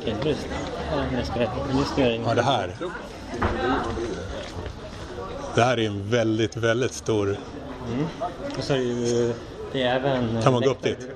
Okej, 0.02 0.16
just 0.26 1.96
det. 1.96 2.20
Ja, 2.26 2.34
det 2.36 2.42
här. 2.42 2.76
Det 5.56 5.64
här 5.64 5.80
är 5.80 5.88
en 5.88 6.10
väldigt, 6.10 6.56
väldigt 6.56 6.94
stor, 6.94 7.38
Och 8.58 8.64
så 8.64 8.74
är 8.74 9.34
det 9.74 9.84
är 9.84 9.96
även... 9.96 10.42
Kan 10.42 10.54
man 10.54 10.62
gå 10.62 10.70
upp 10.70 10.84
dit? 10.84 11.10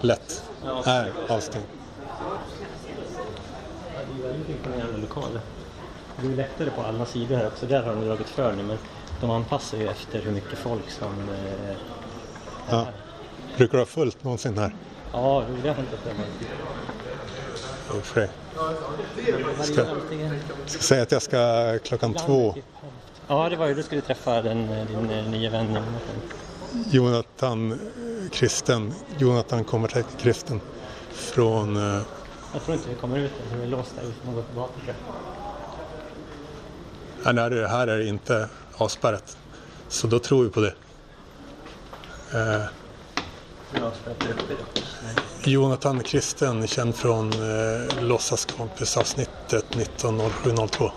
lätt. 0.00 0.44
Här, 0.84 1.12
avstängd. 1.28 1.64
Det 3.94 4.22
är 4.22 4.28
väldigt 4.28 4.48
imponerande 4.48 4.98
lokaler. 4.98 5.40
Det 6.22 6.26
är 6.32 6.36
lättare 6.36 6.70
på 6.70 6.82
alla 6.82 7.06
sidor 7.06 7.36
här 7.36 7.46
också. 7.46 7.66
Där 7.66 7.82
har 7.82 7.94
de 7.94 8.04
dragit 8.04 8.28
för 8.28 8.52
nu 8.52 8.62
men 8.62 8.78
de 9.20 9.30
anpassar 9.30 9.78
ju 9.78 9.88
efter 9.88 10.20
hur 10.22 10.32
mycket 10.32 10.58
folk 10.58 10.90
som... 10.90 11.28
Eh, 11.28 11.76
Ja. 12.70 12.86
Brukar 13.56 13.72
du 13.72 13.78
ha 13.78 13.86
fullt 13.86 14.24
någonsin 14.24 14.58
här? 14.58 14.74
ja, 15.12 15.44
det 15.62 15.68
har 15.68 15.80
inte 15.80 15.96
för 15.96 16.14
mig. 16.14 16.26
I 17.94 17.98
och 17.98 18.04
för 18.04 18.14
sig. 18.20 18.30
Ska, 19.74 19.84
ska 20.66 20.82
säga 20.82 21.02
att 21.02 21.12
jag 21.12 21.22
ska 21.22 21.78
klockan 21.84 22.14
två. 22.14 22.54
Ja, 23.28 23.48
det 23.48 23.56
var 23.56 23.66
ju 23.66 23.74
du 23.74 23.82
skulle 23.82 24.00
träffa 24.00 24.42
den, 24.42 24.66
din 24.88 25.10
eh, 25.10 25.28
nya 25.30 25.50
vän 25.50 25.78
Jonathan. 26.90 27.72
Eh, 27.72 27.78
Kristen. 28.32 28.92
Jonathan 29.18 29.64
kommer 29.64 29.88
till 29.88 30.04
Kristen. 30.18 30.60
Från... 31.12 31.76
eh, 31.76 32.02
Jag 32.52 32.62
tror 32.62 32.76
inte 32.76 32.88
vi 32.88 32.94
kommer 32.94 33.18
ut 33.18 33.32
än, 33.52 33.58
vi 33.58 33.64
är 33.64 33.68
låsta 33.70 34.00
ut 34.02 34.22
på 34.24 34.30
gatan 34.32 34.74
tror 34.84 34.86
jag. 34.86 34.94
Ja, 37.24 37.32
nej, 37.32 37.50
det 37.50 37.68
här 37.68 37.86
är 37.86 38.00
inte 38.06 38.48
avspärrat. 38.76 39.36
Så 39.88 40.06
då 40.06 40.18
tror 40.18 40.44
vi 40.44 40.50
på 40.50 40.60
det. 40.60 40.74
Eh, 42.32 42.62
det. 45.44 45.50
Jonathan 45.50 46.00
Kristen, 46.02 46.66
känd 46.66 46.94
från 46.94 47.32
eh, 47.32 48.02
Låtsaskompis-avsnittet 48.02 49.76
190702. 49.76 50.90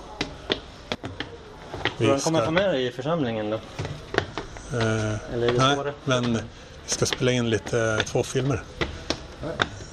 Tror 1.98 2.08
du 2.08 2.10
han 2.12 2.20
kommer 2.20 2.46
få 2.46 2.52
med 2.52 2.70
dig 2.70 2.86
i 2.88 2.92
församlingen 2.92 3.50
då? 3.50 3.56
eh, 3.56 5.34
Eller 5.34 5.48
är 5.48 5.52
det 5.54 5.58
nej, 5.58 5.76
svårare? 5.76 5.94
men 6.06 6.34
vi 6.34 6.90
ska 6.90 7.06
spela 7.06 7.32
in 7.32 7.50
lite 7.50 7.80
eh, 8.00 8.06
två 8.06 8.24
filmer. 8.24 8.64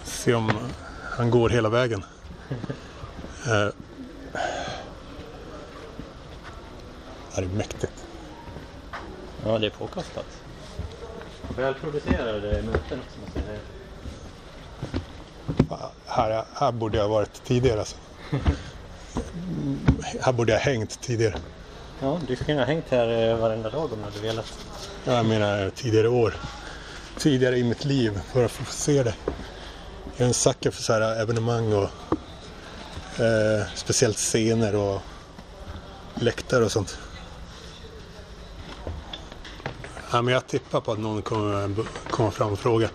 Se 0.04 0.34
om 0.34 0.52
han 1.02 1.30
går 1.30 1.48
hela 1.48 1.68
vägen. 1.68 2.04
Eh, 3.46 3.68
det 7.36 7.42
är 7.42 7.46
mäktigt. 7.46 7.92
Ja, 9.44 9.58
det 9.58 9.66
är 9.66 9.70
påkostat. 9.70 10.26
Välproducerade 11.56 12.62
möten 12.62 13.00
som 13.12 13.22
man 13.22 13.30
säger. 13.34 13.60
Fan, 15.68 15.90
Här, 16.06 16.44
här 16.54 16.72
borde 16.72 16.96
jag 16.98 17.04
ha 17.04 17.14
varit 17.14 17.44
tidigare 17.44 17.78
alltså. 17.78 17.96
Mm, 18.32 19.78
Här 20.20 20.32
borde 20.32 20.52
jag 20.52 20.58
ha 20.58 20.64
hängt 20.64 21.00
tidigare. 21.00 21.34
Ja, 22.00 22.20
du 22.26 22.36
skulle 22.36 22.46
kunna 22.46 22.60
ha 22.60 22.66
hängt 22.66 22.84
här 22.88 23.30
eh, 23.30 23.36
varenda 23.36 23.70
dag 23.70 23.92
om 23.92 23.98
du 23.98 24.04
hade 24.04 24.20
velat. 24.20 24.66
Jag 25.04 25.26
menar 25.26 25.70
tidigare 25.70 26.08
år. 26.08 26.34
Tidigare 27.18 27.56
i 27.58 27.64
mitt 27.64 27.84
liv 27.84 28.20
för 28.32 28.44
att 28.44 28.50
få 28.50 28.64
se 28.72 29.02
det. 29.02 29.14
Jag 30.16 30.24
är 30.24 30.28
en 30.28 30.34
sucker 30.34 30.70
för 30.70 30.82
så 30.82 30.92
här 30.92 31.20
evenemang 31.22 31.72
och 31.72 31.90
eh, 33.20 33.66
speciellt 33.74 34.16
scener 34.16 34.76
och 34.76 35.00
läktare 36.14 36.64
och 36.64 36.72
sånt. 36.72 36.98
Ja, 40.12 40.22
men 40.22 40.34
jag 40.34 40.46
tippar 40.46 40.80
på 40.80 40.92
att 40.92 40.98
någon 40.98 41.22
kommer 41.22 41.74
komma 42.10 42.30
fram 42.30 42.52
och 42.52 42.58
fråga 42.58 42.90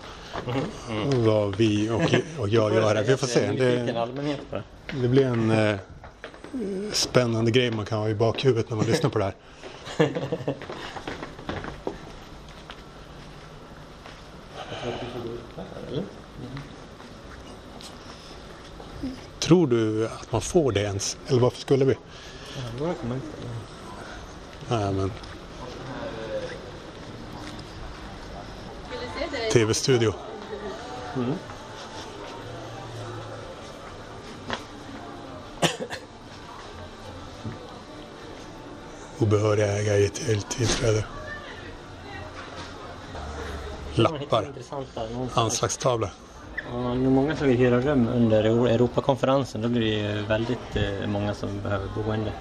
vad 1.16 1.56
vi 1.56 1.90
och, 1.90 2.02
och 2.40 2.48
jag 2.48 2.74
gör 2.74 2.94
här. 2.94 3.04
Vi 3.04 3.16
får 3.16 3.26
se. 3.26 3.52
Det, 3.52 4.06
det 5.02 5.08
blir 5.08 5.26
en 5.26 5.50
eh, 5.50 5.76
spännande 6.92 7.50
grej 7.50 7.70
man 7.70 7.86
kan 7.86 7.98
ha 7.98 8.08
i 8.08 8.14
bakhuvudet 8.14 8.70
när 8.70 8.76
man 8.76 8.86
lyssnar 8.86 9.10
på 9.10 9.18
det 9.18 9.24
här. 9.24 9.34
Tror 19.38 19.66
du 19.66 20.06
att 20.06 20.32
man 20.32 20.40
får 20.40 20.72
det 20.72 20.80
ens? 20.80 21.16
Eller 21.26 21.40
varför 21.40 21.60
skulle 21.60 21.84
vi? 21.84 21.96
Nej, 24.68 24.92
men... 24.92 25.12
tv-studio. 29.56 30.12
Mm. 31.16 31.32
Obehöriga 39.18 39.66
ägare 39.66 39.98
i 39.98 40.08
tillträde. 40.08 41.04
Lappar. 43.94 44.52
Anslagstavla. 45.34 46.10
Det 46.70 46.78
är 46.78 46.94
många 46.94 47.36
som 47.36 47.48
vill 47.48 47.56
hyra 47.56 47.80
rum 47.80 48.08
under 48.08 48.44
Europakonferensen. 48.44 49.62
Då 49.62 49.68
blir 49.68 49.80
det 49.80 50.18
ju 50.18 50.22
väldigt 50.22 50.76
eh, 50.76 51.06
många 51.06 51.34
som 51.34 51.60
behöver 51.62 51.88
boende. 51.94 52.32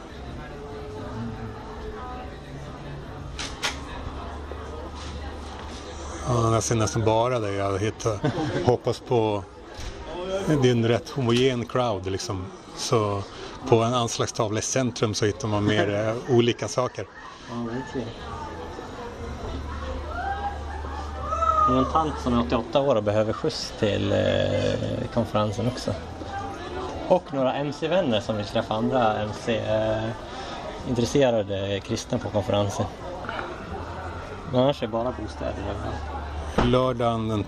Jag 6.44 6.64
ser 6.64 6.76
nästan 6.76 7.06
bara 7.06 7.40
det 7.40 7.54
jag 7.54 7.80
hittar. 7.80 8.20
Hoppas 8.66 9.00
på... 9.00 9.44
Det 10.48 10.70
är 10.70 10.72
en 10.72 10.88
rätt 10.88 11.10
homogen 11.10 11.66
crowd 11.66 12.12
liksom. 12.12 12.46
Så 12.76 13.24
på 13.70 13.76
en 13.76 13.94
anslagstavla 13.94 14.60
i 14.60 14.62
centrum 14.62 15.14
så 15.14 15.26
hittar 15.26 15.48
man 15.48 15.66
mer 15.66 15.96
eh, 15.96 16.14
olika 16.36 16.68
saker. 16.68 17.06
Ja, 17.50 17.56
verkligen. 17.56 18.08
Det 21.68 21.74
är 21.74 21.78
en 21.78 21.92
tant 21.92 22.14
som 22.24 22.34
är 22.34 22.40
88 22.40 22.82
år 22.82 22.96
och 22.96 23.04
behöver 23.04 23.34
skjuts 23.34 23.74
till 23.80 24.12
eh, 24.12 24.18
konferensen 25.14 25.68
också. 25.68 25.94
Och 27.08 27.34
några 27.34 27.54
MC-vänner 27.54 28.22
som 28.22 28.38
vill 28.38 28.46
träffa 28.46 28.74
andra 28.74 29.22
MC-intresserade 29.22 31.76
eh, 31.76 31.82
kristna 31.82 32.18
på 32.18 32.30
konferensen. 32.30 32.86
Men 34.52 34.62
annars 34.62 34.84
är 34.84 34.88
det 34.88 34.92
bara 34.92 35.14
bostäder 35.22 35.62
överallt. 35.62 36.15
Lördagen 36.64 37.30
den 37.30 37.46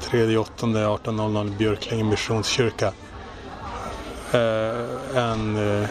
3 0.00 0.36
8 0.36 0.66
18.00 0.66 1.56
Björklänge 1.56 2.04
Missionskyrka. 2.04 2.92
Eh, 4.32 5.16
en, 5.16 5.56
eh, 5.56 5.88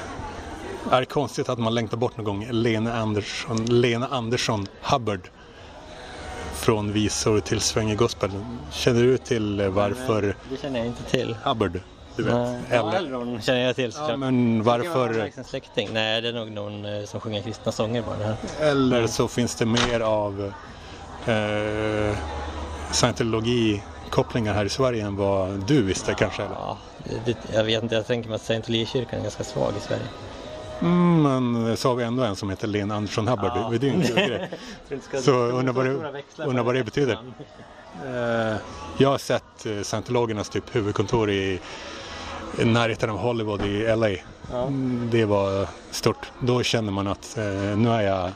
är 0.91 0.99
det 0.99 1.05
konstigt 1.05 1.49
att 1.49 1.59
man 1.59 1.75
längtar 1.75 1.97
bort 1.97 2.17
någon 2.17 2.25
gång 2.25 2.47
Lena 2.51 2.93
Andersson, 2.93 3.65
Lena 3.65 4.07
Andersson 4.07 4.67
Hubbard 4.81 5.29
från 6.53 6.91
visor 6.91 7.39
till 7.39 7.61
svängig 7.61 7.97
gospel. 7.97 8.31
Känner 8.71 9.03
du 9.03 9.17
till 9.17 9.59
eh, 9.59 9.67
varför 9.69 10.35
Det 10.49 10.61
känner 10.61 10.79
jag 10.79 10.87
inte 10.87 11.03
till. 11.03 11.35
Hubbard? 11.43 11.79
Du 12.15 12.23
vet. 12.23 12.33
Nej, 12.33 12.61
ja, 12.71 12.93
Elron 12.93 13.41
känner 13.41 13.59
jag 13.59 13.75
till 13.75 13.91
såklart. 13.91 14.09
Ja, 14.09 14.17
men 14.17 14.63
varför? 14.63 15.31
Släkting. 15.43 15.89
Nej, 15.93 16.21
det 16.21 16.27
är 16.27 16.33
nog 16.33 16.51
någon 16.51 16.85
eh, 16.85 17.05
som 17.05 17.19
sjunger 17.19 17.41
kristna 17.41 17.71
sånger 17.71 18.01
bara. 18.01 18.67
Eller 18.69 19.07
så 19.07 19.27
finns 19.27 19.55
det 19.55 19.65
mer 19.65 19.99
av 19.99 20.53
eh, 21.25 22.17
scientologi-kopplingar 22.91 24.53
här 24.53 24.65
i 24.65 24.69
Sverige 24.69 25.05
än 25.05 25.15
vad 25.15 25.49
du 25.67 25.81
visste 25.83 26.13
kanske? 26.13 26.43
Eller? 26.43 26.55
Ja, 26.55 26.77
det, 27.25 27.37
jag 27.53 27.63
vet 27.63 27.83
inte, 27.83 27.95
jag 27.95 28.07
tänker 28.07 28.29
mig 28.29 28.35
att 28.35 28.41
scientologikyrkan 28.41 29.19
är 29.19 29.23
ganska 29.23 29.43
svag 29.43 29.73
i 29.77 29.81
Sverige. 29.81 30.03
Mm, 30.81 31.21
men 31.21 31.77
så 31.77 31.89
har 31.89 31.95
vi 31.95 32.03
ändå 32.03 32.23
en 32.23 32.35
som 32.35 32.49
heter 32.49 32.67
Lena 32.67 32.95
Andersson 32.95 33.27
Hubbard. 33.27 33.51
Ja. 33.55 33.77
Det 33.79 33.87
är 33.87 33.93
inte 33.93 34.47
det. 34.89 35.21
Så 35.21 35.31
undrar 35.31 35.73
vad 35.73 35.85
det, 35.85 35.91
undrar 36.43 36.63
vad 36.63 36.75
det 36.75 36.83
betyder. 36.83 37.17
Eh, 38.05 38.57
jag 38.97 39.09
har 39.09 39.17
sett 39.17 39.65
eh, 39.65 39.81
scientologernas 39.81 40.49
typ 40.49 40.75
huvudkontor 40.75 41.29
i, 41.29 41.59
närheten 42.57 43.09
av 43.09 43.17
Hollywood 43.17 43.65
i 43.65 43.95
LA. 43.95 44.09
Ja. 44.09 44.17
Mm, 44.67 45.09
Det 45.11 45.25
var 45.25 45.67
stort. 45.91 46.31
Då 46.39 46.63
känner 46.63 46.91
man 46.91 47.07
att 47.07 47.37
eh, 47.37 47.43
nu 47.77 47.89
är 47.89 48.01
jag 48.01 48.31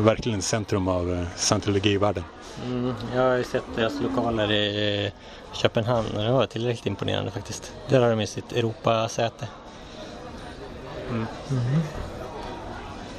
verkligen 0.00 0.42
centrum 0.42 0.88
av 0.88 1.26
scientologivärlden. 1.36 2.24
Mm, 2.66 2.94
jag 3.14 3.22
har 3.22 3.36
ju 3.36 3.44
sett 3.44 3.64
deras 3.76 4.00
lokaler 4.00 4.52
i 4.52 5.04
eh, 5.04 5.12
Köpenhamn 5.52 6.08
och 6.16 6.22
det 6.22 6.30
var 6.32 6.46
tillräckligt 6.46 6.86
imponerande 6.86 7.30
faktiskt. 7.30 7.72
Där 7.88 8.00
har 8.00 8.10
de 8.10 8.20
ju 8.20 8.26
sitt 8.26 8.52
Europasäte. 8.52 9.48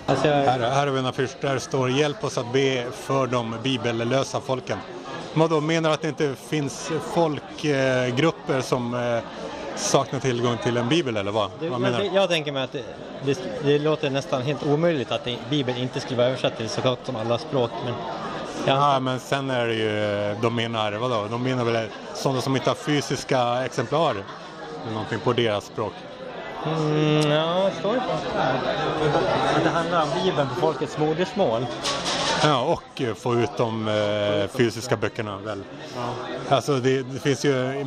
Alltså 0.05 0.27
jag, 0.27 0.35
Här, 0.35 0.59
här 0.59 0.87
har 0.87 0.93
vi 0.93 0.99
en 0.99 1.05
affisch 1.05 1.37
där 1.41 1.53
det 1.53 1.59
står 1.59 1.89
Hjälp 1.89 2.23
oss 2.23 2.37
att 2.37 2.53
be 2.53 2.85
för 2.91 3.27
de 3.27 3.55
bibellösa 3.63 4.41
folken. 4.41 4.77
Vad 5.33 5.49
då 5.49 5.61
menar 5.61 5.89
du 5.89 5.93
att 5.93 6.01
det 6.01 6.07
inte 6.07 6.35
finns 6.35 6.91
folkgrupper 7.13 8.61
som 8.61 8.93
eh, 8.93 9.19
saknar 9.75 10.19
tillgång 10.19 10.57
till 10.57 10.77
en 10.77 10.89
bibel 10.89 11.17
eller 11.17 11.31
vad? 11.31 11.51
det, 11.59 11.69
vad 11.69 11.81
menar 11.81 11.99
jag, 11.99 12.11
du? 12.11 12.15
jag 12.15 12.29
tänker 12.29 12.51
mig 12.51 12.63
att 12.63 12.71
det, 12.71 12.83
det, 13.25 13.39
det 13.63 13.79
låter 13.79 14.09
nästan 14.09 14.41
helt 14.41 14.65
omöjligt 14.67 15.11
att 15.11 15.23
det, 15.23 15.37
Bibeln 15.49 15.77
inte 15.77 15.99
skulle 15.99 16.17
vara 16.17 16.27
översatt 16.27 16.57
till 16.57 16.69
så 16.69 16.81
gott 16.81 16.99
som 17.03 17.15
alla 17.15 17.37
språk. 17.37 17.71
Men 17.85 17.93
Ja, 18.65 18.99
men 18.99 19.19
sen 19.19 19.49
är 19.49 19.67
det 19.67 19.73
ju, 19.73 20.35
de 20.41 20.55
menar, 20.55 20.91
vadå? 20.91 21.27
De 21.31 21.43
menar 21.43 21.63
väl 21.63 21.87
sådana 22.15 22.41
som 22.41 22.55
inte 22.55 22.69
har 22.69 22.75
fysiska 22.75 23.65
exemplar 23.65 24.11
eller 24.11 24.93
någonting 24.93 25.19
på 25.19 25.33
deras 25.33 25.65
språk. 25.65 25.93
mm, 26.65 27.31
ja, 27.31 27.69
står 27.79 27.93
det 27.93 27.99
på 27.99 28.39
Att 29.57 29.63
det 29.63 29.69
handlar 29.69 30.03
om 30.03 30.09
Bibeln 30.23 30.49
på 30.49 30.55
folkets 30.55 30.97
modersmål. 30.97 31.65
Ja, 32.43 32.61
och 32.61 33.01
eh, 33.01 33.13
få 33.13 33.35
ut 33.35 33.49
de 33.57 33.87
eh, 33.87 34.57
fysiska 34.57 34.97
böckerna 34.97 35.37
väl. 35.37 35.63
Alltså 36.49 36.79
det, 36.79 37.03
det 37.03 37.19
finns 37.19 37.45
ju 37.45 37.85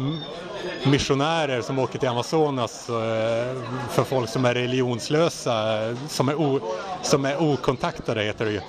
missionärer 0.84 1.60
som 1.60 1.78
åker 1.78 1.98
till 1.98 2.08
Amazonas 2.08 2.88
eh, 2.88 3.56
för 3.90 4.04
folk 4.04 4.28
som 4.30 4.44
är 4.44 4.54
religionslösa, 4.54 5.82
eh, 5.88 5.96
som 6.08 6.28
är, 6.28 6.34
o, 6.34 6.60
som 7.02 7.24
är 7.24 7.42
okontaktade 7.42 8.22
heter 8.22 8.44
det 8.44 8.50
ju. 8.50 8.60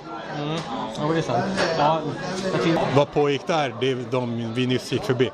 Mm, 0.42 0.56
ja, 1.00 1.12
det 1.12 1.18
är 1.18 1.22
sant. 1.22 1.44
Ja, 1.78 2.00
tycker- 2.64 2.78
Vad 2.96 3.12
pågick 3.12 3.46
där? 3.46 3.74
Det 3.80 3.90
är 3.90 3.96
de 4.10 4.54
vi 4.54 4.66
nyss 4.66 4.92
gick 4.92 5.04
förbi. 5.04 5.30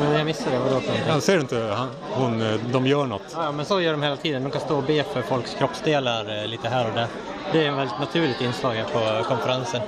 men 0.00 0.12
jag 0.12 0.26
missade 0.26 0.50
det. 0.50 0.58
Vadå 0.58 0.68
för 0.80 0.86
någonting? 0.88 1.02
Ja, 1.08 1.20
ser 1.20 1.34
du 1.34 1.40
inte? 1.40 1.74
Han, 1.76 1.88
hon, 2.10 2.42
eh, 2.42 2.60
de 2.72 2.86
gör 2.86 3.06
något. 3.06 3.22
Ja, 3.34 3.52
men 3.52 3.64
så 3.66 3.80
gör 3.80 3.92
de 3.92 4.02
hela 4.02 4.16
tiden. 4.16 4.42
De 4.42 4.50
kan 4.50 4.60
stå 4.60 4.76
och 4.76 4.82
be 4.82 5.02
för 5.04 5.22
folks 5.22 5.54
kroppsdelar 5.54 6.38
eh, 6.42 6.46
lite 6.46 6.68
här 6.68 6.88
och 6.88 6.94
där. 6.94 7.06
Det 7.52 7.66
är 7.66 7.70
ett 7.72 7.78
väldigt 7.78 7.98
naturligt 8.00 8.40
inslag 8.40 8.76
på 8.92 9.24
konferensen. 9.28 9.80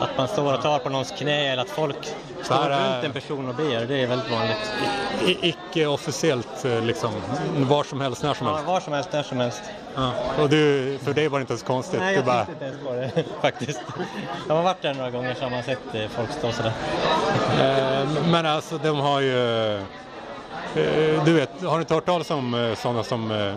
Att 0.00 0.18
man 0.18 0.28
står 0.28 0.54
och 0.54 0.62
tar 0.62 0.78
på 0.78 0.88
någons 0.88 1.10
knä 1.18 1.52
eller 1.52 1.62
att 1.62 1.70
folk 1.70 1.96
står 2.42 2.54
här 2.54 2.70
är- 2.70 2.94
runt 2.94 3.04
en 3.04 3.12
person 3.12 3.48
och 3.48 3.54
ber. 3.54 3.86
Det 3.86 4.02
är 4.02 4.06
väldigt 4.06 4.30
vanligt. 4.30 4.72
Icke 5.26 5.86
officiellt 5.86 6.64
eh, 6.64 6.80
liksom, 6.82 7.10
var 7.56 7.84
som 7.84 8.00
helst, 8.00 8.22
när 8.22 8.34
som 8.34 8.46
Ja, 8.46 8.52
helst. 8.52 8.68
var 8.68 8.80
som 8.80 8.92
helst, 8.92 9.08
när 9.12 9.22
som 9.22 9.38
helst. 9.40 9.62
Ja. 9.94 10.12
Och 10.42 10.48
du, 10.48 10.98
för 11.02 11.12
dig 11.14 11.28
var 11.28 11.38
det 11.38 11.40
inte 11.40 11.52
ens 11.52 11.62
konstigt. 11.62 12.00
Nej, 12.00 12.14
jag 12.14 12.24
bara, 12.24 12.46
inte 12.50 12.64
ens 12.64 12.78
på 12.80 12.92
det 12.92 13.24
faktiskt. 13.42 13.80
Jag 14.48 14.54
har 14.54 14.62
varit 14.62 14.82
där 14.82 14.94
några 14.94 15.10
gånger 15.10 15.34
så 15.34 15.42
har 15.44 15.50
man 15.50 15.62
sett 15.62 15.78
eh, 15.94 16.08
folk 16.08 16.30
stå 16.32 16.52
sådär. 16.52 16.72
eh, 17.60 18.08
men 18.30 18.46
alltså 18.46 18.78
de 18.78 19.00
har 19.00 19.20
ju... 19.20 19.74
Eh, 19.74 21.24
du 21.24 21.32
vet, 21.32 21.62
har 21.62 21.74
du 21.74 21.80
inte 21.80 21.94
hört 21.94 22.04
talas 22.06 22.30
om 22.30 22.74
sådana 22.78 23.02
som 23.02 23.52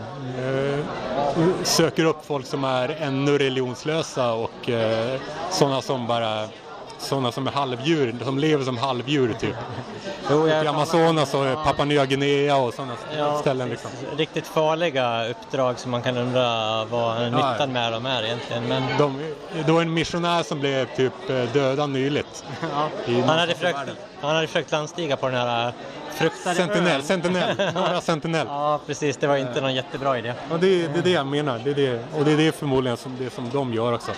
söker 1.64 2.06
upp 2.06 2.26
folk 2.26 2.46
som 2.46 2.64
är 2.64 2.90
ännu 3.00 3.38
religionslösa 3.38 4.34
och 4.34 4.70
sådana 5.52 5.82
som 5.82 6.08
bara 6.08 6.48
sådana 7.02 7.32
som 7.32 7.48
är 7.48 7.52
halvdjur, 7.52 8.16
som 8.24 8.40
lever 8.40 8.64
som 8.64 8.78
halvdjur 8.78 9.34
typ. 9.34 9.56
Jo, 10.32 10.48
I 10.48 10.52
Amazonas 10.68 11.34
och 11.34 11.64
Papua 11.64 11.86
Nya 11.86 12.06
Guinea 12.06 12.58
och 12.58 12.74
sådana 12.74 12.94
Ja, 13.18 13.38
ställen 13.40 13.70
liksom. 13.70 13.92
Riktigt 14.18 14.48
farliga 14.48 15.28
uppdrag 15.30 15.80
som 15.80 15.92
man 15.92 16.02
kan 16.02 16.18
undra 16.18 16.86
vad 16.86 17.22
nyttan 17.32 17.72
med 17.74 17.94
dem 17.94 18.06
är 18.06 18.24
egentligen. 18.24 18.64
Men 18.68 18.84
De, 18.98 19.34
det 19.66 19.72
var 19.72 19.82
en 19.82 19.94
missionär 19.94 20.44
som 20.44 20.60
blev 20.60 20.96
typ 20.96 21.30
eh, 21.30 21.36
dödad 21.44 21.90
nyligt. 21.90 22.44
Han 23.06 23.40
hade, 23.40 23.54
försökt, 23.54 23.80
han 24.22 24.36
hade 24.36 24.48
försökt 24.48 24.72
landstiga 24.72 25.16
på 25.18 25.28
den 25.28 25.36
här 25.36 25.74
fruktade 26.18 26.56
Sentinel, 26.56 26.96
ön. 26.96 27.04
Sentinel, 27.04 27.74
norra 27.74 28.02
Sentinel. 28.02 28.48
Ja, 28.50 28.80
precis. 28.86 29.18
Det 29.18 29.28
var 29.28 29.38
inte 29.38 29.62
någon 29.62 29.76
jättebra 29.76 30.18
idé. 30.18 30.34
Och 30.52 30.60
det, 30.60 30.88
det 30.88 31.00
är 31.00 31.04
det 31.04 31.10
jag 31.10 31.28
menar. 31.28 31.62
Det 31.64 31.70
är 31.70 31.76
det, 31.76 32.00
och 32.18 32.26
det 32.26 32.32
är 32.32 32.38
det 32.38 32.52
förmodligen 32.52 32.98
som, 32.98 33.16
det 33.20 33.30
som 33.30 33.50
de 33.50 33.74
gör 33.74 33.94
också. 33.94 34.12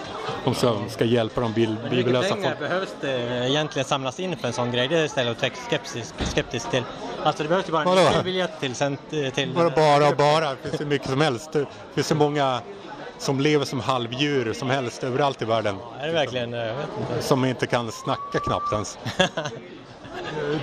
De 0.44 0.56
ska, 0.56 0.78
ska 0.90 1.06
hjälpa 1.06 1.42
de 1.42 1.54
bil, 1.54 1.70
mycket 1.70 1.90
bibellösa 1.92 2.34
pengar 2.34 2.50
folk. 2.50 2.60
behövs 2.60 2.96
det 3.02 3.48
egentligen 3.50 3.86
samlas 3.86 4.20
in 4.20 4.38
för 4.38 4.48
en 4.48 4.54
sån 4.54 4.72
grej? 4.72 4.88
Det 4.88 5.00
är 5.00 5.06
istället 5.06 5.38
jag 5.42 5.52
skeptisk, 5.68 6.14
skeptisk 6.20 6.72
till. 6.72 6.84
Alltså 7.24 7.44
det 7.44 7.50
behövs 7.50 7.68
ju 7.68 7.72
bara 7.72 8.12
en 8.18 8.24
biljett 8.24 8.60
till, 8.60 8.76
cent, 8.76 9.00
till 9.10 9.52
Bara, 9.56 9.70
bara 9.70 10.16
bara. 10.16 10.50
Det 10.50 10.70
finns 10.70 10.82
hur 10.82 10.86
mycket 10.86 11.10
som 11.10 11.22
helst. 11.22 11.52
Det 11.52 11.66
finns 11.96 12.08
så 12.08 12.16
många 12.16 12.62
som 13.18 13.40
lever 13.40 13.66
som 13.66 13.80
halvdjur 13.80 14.54
som 14.54 14.70
helst 14.70 15.04
överallt 15.04 15.42
i 15.42 15.46
världen. 15.46 15.78
Är 16.00 16.08
det 16.08 16.14
verkligen? 16.14 16.54
Jag 16.54 16.76
vet 16.76 16.88
inte. 17.00 17.24
Som 17.24 17.46
inte 17.46 17.68
kan 17.68 17.92
snacka 17.92 18.40
knappt 18.40 18.74
ens. 18.74 18.98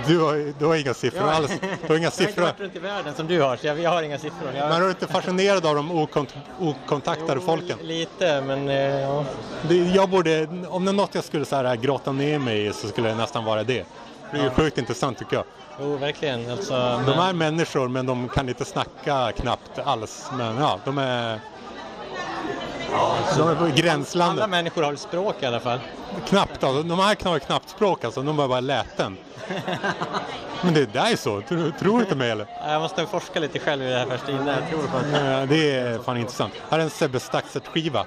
Du 0.07 0.19
har, 0.19 0.53
du 0.59 0.65
har 0.65 0.75
inga 0.75 0.93
siffror 0.93 1.29
alls. 1.29 1.51
Du 1.61 1.67
har 1.87 1.95
inga 1.95 1.95
Jag 1.95 1.97
har 1.97 1.97
inte 2.05 2.11
siffror. 2.11 2.41
varit 2.43 2.59
runt 2.59 2.75
i 2.75 2.79
världen 2.79 3.13
som 3.15 3.27
du 3.27 3.41
har, 3.41 3.57
så 3.57 3.67
jag, 3.67 3.79
jag 3.79 3.89
har 3.89 4.01
inga 4.03 4.17
siffror. 4.19 4.51
Jag, 4.55 4.69
Men 4.69 4.77
är 4.77 4.81
du 4.85 4.89
inte 4.89 5.07
fascinerad 5.07 5.65
av 5.65 5.75
de 5.75 5.91
okont 5.91 6.35
okontaktade 6.59 7.41
folken? 7.41 7.77
Lite, 7.81 8.41
men 8.41 8.69
eh, 8.69 8.75
ja. 9.01 9.25
Jag 9.93 10.09
borde, 10.09 10.47
om 10.69 10.85
det 10.85 10.91
är 10.91 10.93
något 10.93 11.15
jag 11.15 11.23
skulle 11.23 11.45
så 11.45 11.55
här, 11.55 11.75
grotta 11.75 12.11
ner 12.11 12.39
mig 12.39 12.65
i 12.67 12.73
så 12.73 12.87
skulle 12.87 13.09
det 13.09 13.15
nästan 13.15 13.45
vara 13.45 13.63
det. 13.63 13.85
Det 14.31 14.37
är 14.39 14.43
ju 14.43 14.49
sjukt 14.49 14.77
intressant 14.77 15.17
tycker 15.19 15.35
jag. 15.35 15.45
Jo, 15.81 15.97
verkligen. 15.97 16.51
Alltså, 16.51 16.73
De 17.05 17.19
är 17.19 17.33
människor 17.33 17.87
men 17.87 18.05
de 18.05 18.29
kan 18.29 18.49
inte 18.49 18.65
snacka 18.65 19.31
knappt 19.31 19.79
alls. 19.83 20.25
Men 20.37 20.57
ja, 20.57 20.79
de 20.85 20.97
är... 20.97 21.39
De 23.37 23.47
är 23.47 23.55
på 23.55 23.67
gränslandet. 23.75 24.43
Alla 24.43 24.47
människor 24.47 24.83
har 24.83 24.93
ett 24.93 24.99
språk 24.99 25.35
i 25.39 25.45
alla 25.45 25.59
fall. 25.59 25.79
Knappt 26.27 26.63
alltså. 26.63 26.83
De 26.83 26.99
här 26.99 27.29
har 27.29 27.39
knappt 27.39 27.69
språk 27.69 28.03
alltså. 28.03 28.21
De 28.21 28.39
är 28.39 28.47
bara 28.47 28.59
läten. 28.59 29.17
Men 30.61 30.73
det 30.73 30.93
där 30.93 31.11
är 31.11 31.15
så. 31.15 31.41
Tror, 31.41 31.71
tror 31.79 31.97
du 31.97 32.03
inte 32.03 32.15
mig 32.15 32.31
eller? 32.31 32.47
Jag 32.67 32.81
måste 32.81 33.05
forska 33.05 33.39
lite 33.39 33.59
själv 33.59 33.83
i 33.83 33.89
det 33.89 33.97
här 33.97 34.05
först 34.05 34.29
innan 34.29 34.47
jag 34.47 34.69
tror 34.69 34.87
på 34.87 34.99
det. 35.11 35.45
Det 35.49 35.71
är 35.71 35.99
fan 35.99 36.17
intressant. 36.17 36.53
Här 36.69 36.79
är 36.79 36.83
en 36.83 36.89
Sebbe 36.89 37.19
Staxet-skiva. 37.19 38.05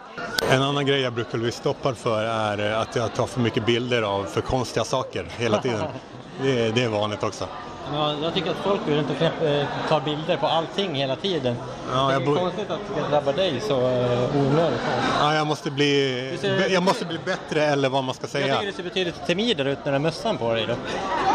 En 0.50 0.62
annan 0.62 0.86
grej 0.86 1.00
jag 1.00 1.12
brukar 1.12 1.38
bli 1.38 1.52
stoppad 1.52 1.96
för 1.96 2.24
är 2.24 2.72
att 2.72 2.96
jag 2.96 3.14
tar 3.14 3.26
för 3.26 3.40
mycket 3.40 3.66
bilder 3.66 4.02
av 4.02 4.24
för 4.24 4.40
konstiga 4.40 4.84
saker 4.84 5.26
hela 5.38 5.62
tiden. 5.62 5.86
Det 6.42 6.82
är 6.82 6.88
vanligt 6.88 7.22
också. 7.22 7.46
Ja, 7.92 8.14
jag 8.22 8.34
tycker 8.34 8.50
att 8.50 8.56
folk 8.56 8.80
går 8.86 8.92
runt 8.92 9.10
och 9.10 9.46
eh, 9.46 9.66
tar 9.88 10.00
bilder 10.00 10.36
på 10.36 10.46
allting 10.46 10.94
hela 10.94 11.16
tiden. 11.16 11.56
Ja, 11.92 12.06
det 12.06 12.12
jag 12.12 12.22
är 12.22 12.40
konstigt 12.40 12.70
att 12.70 12.78
det 12.94 13.00
ska 13.00 13.10
drabba 13.10 13.32
dig 13.32 13.60
så 13.60 13.74
uh, 13.80 14.36
onödigt. 14.36 14.80
Ja, 15.20 15.34
jag, 15.34 15.46
måste 15.46 15.70
bli, 15.70 16.38
ser- 16.40 16.68
jag 16.68 16.82
måste 16.82 17.04
bli 17.04 17.18
bättre 17.24 17.62
eller 17.64 17.88
vad 17.88 18.04
man 18.04 18.14
ska 18.14 18.22
Jag 18.24 18.30
säga. 18.30 18.54
tycker 18.54 18.66
du 18.66 18.72
ser 18.72 18.82
betydligt 18.82 19.26
timidare 19.26 19.72
ut 19.72 19.78
när 19.84 19.92
du 19.92 19.92
har 19.92 19.98
mössan 19.98 20.38
på 20.38 20.54
dig. 20.54 20.66
Då. 20.66 20.74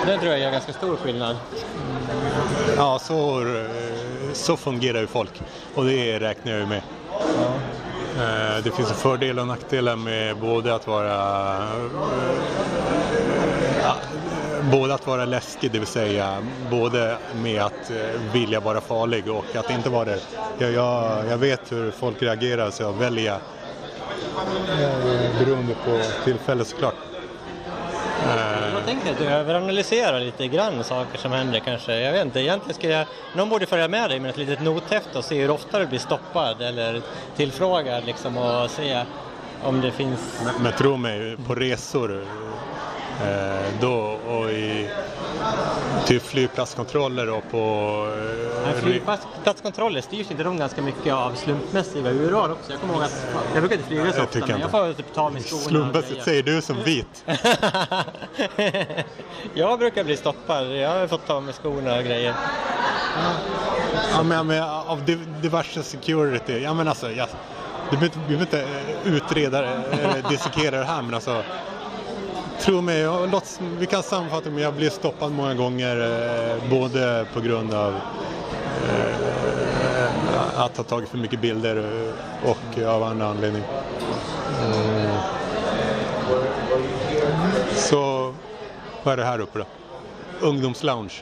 Den 0.06 0.20
tror 0.20 0.32
jag 0.32 0.42
gör 0.42 0.52
ganska 0.52 0.74
stor 0.74 0.96
skillnad. 0.96 1.36
Ja, 2.78 3.00
så, 3.00 3.40
eh, 3.42 3.66
så 4.34 4.58
fungerar 4.58 5.00
ju 5.00 5.08
folk 5.08 5.42
och 5.76 5.86
det 5.86 6.20
räknar 6.20 6.52
jag 6.52 6.62
ju 6.62 6.68
med. 6.68 6.82
Eh, 8.18 8.64
Det 8.64 8.72
finns 8.76 8.92
fördelar 8.92 9.42
och 9.42 9.48
nackdelar 9.48 9.96
med 9.96 10.38
både 10.38 10.76
att 10.76 10.88
vara 10.88 11.14
eh, 11.58 11.70
ja, 13.84 13.96
både 14.72 14.94
att 14.94 15.08
vara 15.08 15.26
läskig, 15.26 15.72
det 15.72 15.80
vill 15.80 15.88
säga 15.88 16.38
både 16.72 17.18
med 17.44 17.62
att 17.62 17.92
eh, 17.92 17.98
vilja 18.34 18.60
vara 18.60 18.82
farlig 18.82 19.32
och 19.32 19.56
att 19.56 19.70
inte 19.70 19.90
vara 19.90 20.06
det. 20.06 20.20
Jag, 20.58 20.72
jag, 20.72 21.26
jag 21.30 21.38
vet 21.38 21.72
hur 21.72 21.92
folk 21.92 22.22
reagerar 22.22 22.72
så 22.72 22.84
jag 22.84 22.94
väljer 22.94 23.34
eh, 23.34 23.40
beroende 25.40 25.76
på 25.86 26.00
tillfälle 26.24 26.66
såklart. 26.66 26.96
Eh, 28.24 28.74
Jag 28.74 28.86
tänker 28.86 29.12
att 29.12 29.18
du 29.18 29.26
överanalyserar 29.26 30.20
lite 30.20 30.48
grann 30.48 30.84
saker 30.84 31.18
som 31.18 31.32
händer 31.32 31.60
kanske. 31.60 31.96
Jag 31.96 32.12
vet 32.12 32.26
inte, 32.26 32.40
egentligen 32.40 32.76
skulle 32.76 32.94
jag... 32.94 33.08
Någon 33.36 33.50
borde 33.50 33.66
följa 33.66 33.88
med 33.88 34.10
dig 34.10 34.20
med 34.20 34.30
ett 34.30 34.38
litet 34.38 34.62
nothäfte 34.62 35.18
och 35.18 35.26
se 35.26 35.42
hur 35.42 35.52
ofta 35.52 35.80
du 35.80 35.86
blir 35.86 36.00
stoppad 36.00 36.62
eller 36.62 37.02
tillfrågad 37.36 38.06
liksom 38.06 38.38
och 38.38 38.70
se 38.70 39.04
om 39.64 39.82
det 39.82 39.92
finns... 39.92 40.20
Men 40.60 40.74
tro 40.74 40.98
mig, 40.98 41.38
på 41.48 41.56
resor 41.56 42.26
då 43.82 44.20
och 44.28 44.50
i 44.52 44.90
typ 46.06 46.24
flygplatskontroller 46.24 47.30
och 47.30 47.44
på... 47.52 47.58
Eh, 48.66 48.82
Flygplatskontroller 48.82 50.02
styrs 50.02 50.32
inte 50.32 50.44
de 50.44 50.58
ganska 50.58 50.82
mycket 50.82 51.14
av 51.14 51.34
slumpmässiga 51.36 52.10
urval 52.12 52.52
också? 52.52 52.72
Jag 52.72 52.82
kommer 52.82 52.94
ihåg 52.94 53.04
att 53.04 53.26
jag 53.54 53.62
brukar 53.62 53.76
inte 53.76 53.88
flyga 53.88 54.02
så 54.02 54.08
Jag 54.18 54.24
ofta 54.24 54.34
tycker 54.34 54.48
men 54.52 54.62
jag 54.62 54.72
får 54.72 54.94
typ 54.94 55.14
ta 55.14 55.30
mig 55.30 55.42
skorna 55.44 55.64
Slumpmässigt 55.64 56.24
säger 56.24 56.44
du 56.44 56.62
som 56.62 56.84
vit. 56.84 57.26
jag 59.54 59.80
brukar 59.80 60.04
bli 60.04 60.18
stoppad, 60.18 60.76
jag 60.76 60.90
har 60.90 61.08
fått 61.08 61.28
ta 61.28 61.40
mig 61.40 61.54
skorna 61.54 61.98
och 61.98 62.04
grejer. 62.04 62.34
Ja, 64.12 64.24
men, 64.24 64.48
men, 64.48 64.64
av 64.64 65.06
di- 65.06 65.20
diverse 65.42 65.84
security. 65.84 66.60
Ja, 66.64 66.74
men 66.74 66.88
alltså, 66.88 67.12
jag, 67.12 67.28
du 67.92 67.98
behöver 67.98 68.40
inte- 68.42 68.62
eh, 68.62 69.14
utreda 69.14 69.60
eller 69.66 70.30
dissekera 70.30 70.78
det 70.80 70.86
här, 70.86 71.02
men 71.02 71.14
alltså. 71.14 71.44
Tro 72.66 72.82
mig, 72.82 73.04
låt, 73.32 73.60
vi 73.80 73.86
kan 73.86 74.04
sammanfatta 74.04 74.50
med 74.50 74.64
jag 74.64 74.74
blir 74.74 74.90
stoppad 74.90 75.32
många 75.32 75.54
gånger 75.54 76.02
eh, 76.02 76.70
både 76.70 77.26
på 77.34 77.40
grund 77.40 77.74
av 77.74 77.94
eh, 78.90 79.16
att 80.56 80.78
ha 80.78 80.84
tagit 80.84 81.10
för 81.10 81.18
mycket 81.18 81.42
bilder 81.42 81.78
eh, 81.78 82.50
och 82.50 82.84
av 82.88 83.04
andra 83.04 83.26
anledning. 83.28 83.64
Mm. 84.62 85.20
Så 87.76 88.34
vad 89.04 89.14
är 89.14 89.18
det 89.18 89.26
här 89.26 89.40
uppe 89.40 89.60
då? 89.60 89.66
Ungdomslounge. 90.42 91.14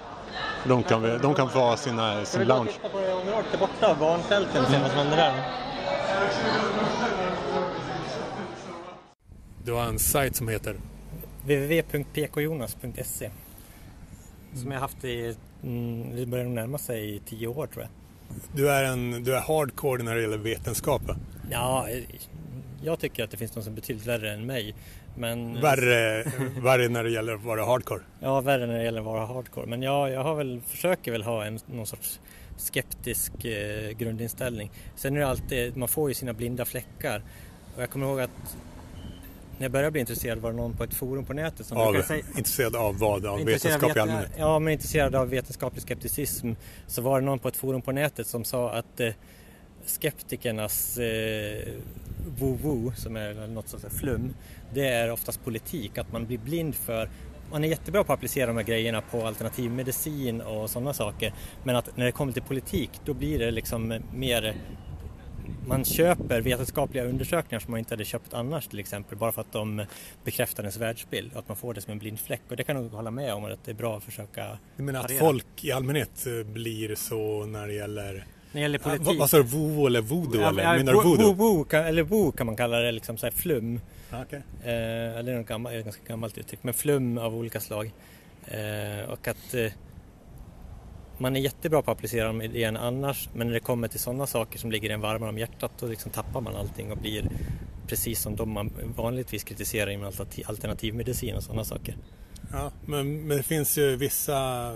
De 0.63 0.83
kan, 0.83 1.19
de 1.21 1.33
kan 1.33 1.49
få 1.49 1.59
ha 1.59 1.77
sina, 1.77 2.25
sin 2.25 2.43
lounge. 2.43 2.71
titta 2.71 2.89
på 2.89 2.99
det 2.99 3.13
området 3.13 3.45
där 3.51 3.59
borta, 3.59 3.95
barnfälten, 3.99 4.65
se 4.65 4.79
vad 4.79 4.89
som 4.89 4.99
händer 4.99 5.17
där. 5.17 5.33
Du 9.63 9.73
har 9.73 9.83
en 9.83 9.99
sajt 9.99 10.35
som 10.35 10.47
heter? 10.47 10.75
www.pkjonas.se 11.45 13.29
Som 14.53 14.71
jag 14.71 14.79
haft 14.79 15.03
i, 15.03 15.35
mm, 15.63 16.15
det 16.15 16.25
börjar 16.25 16.45
närma 16.45 16.77
sig 16.77 17.21
tio 17.25 17.47
år 17.47 17.67
tror 17.67 17.83
jag. 17.83 17.89
Du 18.55 18.69
är, 18.69 18.83
en, 18.83 19.23
du 19.23 19.35
är 19.35 19.41
hardcore 19.41 20.03
när 20.03 20.15
det 20.15 20.21
gäller 20.21 20.37
vetenskap. 20.37 21.01
Ja, 21.51 21.87
jag 22.83 22.99
tycker 22.99 23.23
att 23.23 23.31
det 23.31 23.37
finns 23.37 23.51
de 23.51 23.63
som 23.63 23.73
är 23.73 23.75
betydligt 23.75 24.07
värre 24.07 24.33
än 24.33 24.45
mig. 24.45 24.75
Men, 25.17 25.61
Värre, 25.61 26.23
värre 26.61 26.89
när 26.89 27.03
det 27.03 27.09
gäller 27.09 27.33
att 27.33 27.43
vara 27.43 27.65
hardcore. 27.65 28.01
Ja, 28.19 28.41
värre 28.41 28.65
när 28.65 28.77
det 28.77 28.83
gäller 28.83 28.99
att 28.99 29.05
vara 29.05 29.25
hardcore. 29.25 29.65
Men 29.67 29.81
ja, 29.81 30.09
jag 30.09 30.23
har 30.23 30.35
väl, 30.35 30.61
försöker 30.67 31.11
väl 31.11 31.23
ha 31.23 31.45
en, 31.45 31.59
någon 31.65 31.87
sorts 31.87 32.19
skeptisk 32.57 33.45
eh, 33.45 33.91
grundinställning. 33.91 34.71
Sen 34.95 35.15
är 35.15 35.19
det 35.19 35.27
alltid, 35.27 35.77
man 35.77 35.87
får 35.87 36.09
ju 36.09 36.13
sina 36.13 36.33
blinda 36.33 36.65
fläckar. 36.65 37.21
Och 37.75 37.81
jag 37.81 37.89
kommer 37.89 38.05
ihåg 38.05 38.19
att 38.19 38.57
när 39.57 39.65
jag 39.65 39.71
började 39.71 39.91
bli 39.91 40.01
intresserad 40.01 40.39
var 40.39 40.51
det 40.51 40.57
någon 40.57 40.73
på 40.73 40.83
ett 40.83 40.93
forum 40.93 41.25
på 41.25 41.33
nätet 41.33 41.65
som 41.65 41.77
Av, 41.77 42.01
säga, 42.01 42.23
intresserad 42.37 42.75
av 42.75 42.97
vad? 42.97 43.25
Av 43.25 43.45
vetenskap 43.45 43.83
i 43.83 43.87
vet- 43.87 43.97
allmänhet? 43.97 44.31
Ja, 44.37 44.59
men 44.59 44.73
intresserad 44.73 45.15
av 45.15 45.29
vetenskaplig 45.29 45.83
skepticism 45.83 46.51
så 46.87 47.01
var 47.01 47.19
det 47.19 47.25
någon 47.25 47.39
på 47.39 47.47
ett 47.47 47.57
forum 47.57 47.81
på 47.81 47.91
nätet 47.91 48.27
som 48.27 48.43
sa 48.43 48.71
att 48.71 48.99
eh, 48.99 49.09
skeptikernas 49.85 50.97
eh, 50.97 51.67
woo-woo, 52.39 52.93
som 52.95 53.15
är 53.15 53.47
något 53.47 53.67
sorts 53.69 53.85
flum, 53.99 54.33
det 54.73 54.87
är 54.87 55.11
oftast 55.11 55.43
politik, 55.43 55.97
att 55.97 56.11
man 56.11 56.25
blir 56.25 56.37
blind 56.37 56.75
för 56.75 57.09
man 57.51 57.63
är 57.63 57.67
jättebra 57.67 58.03
på 58.03 58.13
att 58.13 58.19
applicera 58.19 58.47
de 58.47 58.57
här 58.57 58.63
grejerna 58.63 59.01
på 59.01 59.27
alternativmedicin 59.27 60.41
och 60.41 60.69
sådana 60.69 60.93
saker. 60.93 61.33
Men 61.63 61.75
att 61.75 61.97
när 61.97 62.05
det 62.05 62.11
kommer 62.11 62.33
till 62.33 62.41
politik 62.41 62.89
då 63.05 63.13
blir 63.13 63.39
det 63.39 63.51
liksom 63.51 63.99
mer 64.13 64.55
man 65.67 65.85
köper 65.85 66.41
vetenskapliga 66.41 67.03
undersökningar 67.05 67.59
som 67.59 67.71
man 67.71 67.79
inte 67.79 67.93
hade 67.93 68.05
köpt 68.05 68.33
annars 68.33 68.67
till 68.67 68.79
exempel 68.79 69.17
bara 69.17 69.31
för 69.31 69.41
att 69.41 69.51
de 69.51 69.85
bekräftar 70.23 70.63
ens 70.63 70.77
världsbild 70.77 71.31
och 71.33 71.39
att 71.39 71.47
man 71.47 71.57
får 71.57 71.73
det 71.73 71.81
som 71.81 71.91
en 71.91 71.99
blind 71.99 72.19
fläck 72.19 72.41
och 72.49 72.55
det 72.57 72.63
kan 72.63 72.75
jag 72.75 72.83
nog 72.83 72.91
hålla 72.93 73.11
med 73.11 73.33
om 73.33 73.45
att 73.45 73.65
det 73.65 73.71
är 73.71 73.75
bra 73.75 73.97
att 73.97 74.03
försöka 74.03 74.57
Du 74.77 74.83
menar 74.83 74.99
att 74.99 75.07
parera. 75.07 75.19
folk 75.19 75.63
i 75.63 75.71
allmänhet 75.71 76.25
eh, 76.27 76.43
blir 76.53 76.95
så 76.95 77.45
när 77.45 77.67
det 77.67 77.73
gäller... 77.73 78.13
När 78.13 78.23
det 78.51 78.59
gäller 78.59 78.79
Ah, 78.79 78.83
politik. 78.83 79.07
vad, 79.07 79.15
vad 79.17 79.29
sa 79.29 79.37
du? 79.37 79.43
Voodoo 79.43 79.87
eller 79.87 80.01
voodoo? 80.01 80.41
Ja, 80.41 80.49
eller? 80.49 80.77
Menar 80.77 80.93
du 80.93 80.99
voodoo? 81.03 81.33
wo- 81.33 81.57
wo 81.57 81.63
kan, 81.63 81.85
eller 81.85 82.03
wo 82.03 82.31
kan 82.31 82.45
man 82.45 82.55
kalla 82.55 82.79
det, 82.79 82.91
liksom 82.91 83.17
så 83.17 83.25
här 83.25 83.31
flum. 83.31 83.79
Ah, 84.11 84.21
okej. 84.21 84.41
Eh, 84.63 85.17
eller 85.17 85.37
något 85.37 85.47
gammal, 85.47 85.73
ett 85.75 85.83
ganska 85.83 86.01
gammalt 86.07 86.37
uttryck, 86.37 86.59
men 86.63 86.73
flum 86.73 87.17
av 87.17 87.35
olika 87.35 87.59
slag. 87.59 87.91
Eh, 88.47 89.09
och 89.11 89.27
att 89.27 89.53
eh, 89.53 89.71
man 91.17 91.35
är 91.35 91.39
jättebra 91.39 91.81
på 91.81 91.91
att 91.91 91.97
applicera 91.97 92.27
de 92.27 92.41
idéerna 92.41 92.79
annars, 92.79 93.29
men 93.33 93.47
när 93.47 93.53
det 93.53 93.59
kommer 93.59 93.87
till 93.87 93.99
sådana 93.99 94.27
saker 94.27 94.59
som 94.59 94.71
ligger 94.71 94.89
en 94.89 95.01
varmare 95.01 95.29
om 95.29 95.37
hjärtat 95.37 95.71
då 95.79 95.87
liksom 95.87 96.11
tappar 96.11 96.41
man 96.41 96.55
allting 96.55 96.91
och 96.91 96.97
blir 96.97 97.29
precis 97.87 98.21
som 98.21 98.35
de 98.35 98.49
man 98.49 98.71
vanligtvis 98.95 99.43
kritiserar 99.43 99.89
inom 99.89 100.05
alternativ- 100.05 100.45
alternativmedicin 100.47 101.35
och 101.35 101.43
sådana 101.43 101.63
saker. 101.63 101.97
Ja, 102.51 102.71
men, 102.85 103.27
men 103.27 103.37
det 103.37 103.43
finns 103.43 103.77
ju 103.77 103.95
vissa 103.95 104.71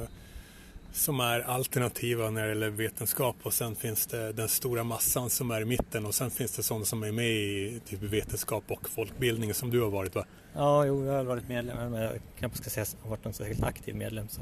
som 0.93 1.19
är 1.19 1.39
alternativa 1.39 2.30
när 2.30 2.43
det 2.43 2.50
gäller 2.50 2.69
vetenskap 2.69 3.36
och 3.43 3.54
sen 3.54 3.76
finns 3.76 4.08
det 4.08 4.34
den 4.34 4.47
stora 4.47 4.84
massan 4.84 5.30
som 5.30 5.52
är 5.52 5.62
i 5.62 5.65
mitten 5.65 6.06
och 6.06 6.15
sen 6.15 6.32
finns 6.32 6.56
det 6.56 6.63
sådana 6.63 6.86
som 6.86 7.04
är 7.04 7.12
med 7.12 7.32
i 7.32 7.82
typ 7.86 8.02
vetenskap 8.02 8.63
och 8.67 8.89
folkbildning 8.89 9.54
som 9.54 9.69
du 9.69 9.82
har 9.82 9.89
varit 9.89 10.15
va? 10.15 10.26
Ja, 10.54 10.86
jo, 10.86 11.06
jag 11.06 11.13
har 11.13 11.23
varit 11.23 11.47
medlem, 11.47 11.91
men 11.91 12.02
jag 12.02 12.13
knappt 12.39 12.58
ska 12.58 12.69
säga 12.69 12.82
att 12.82 12.95
jag 13.00 13.04
har 13.04 13.10
varit 13.10 13.23
någon 13.23 13.34
särskilt 13.34 13.63
aktiv 13.63 13.95
medlem. 13.95 14.28
Så. 14.30 14.41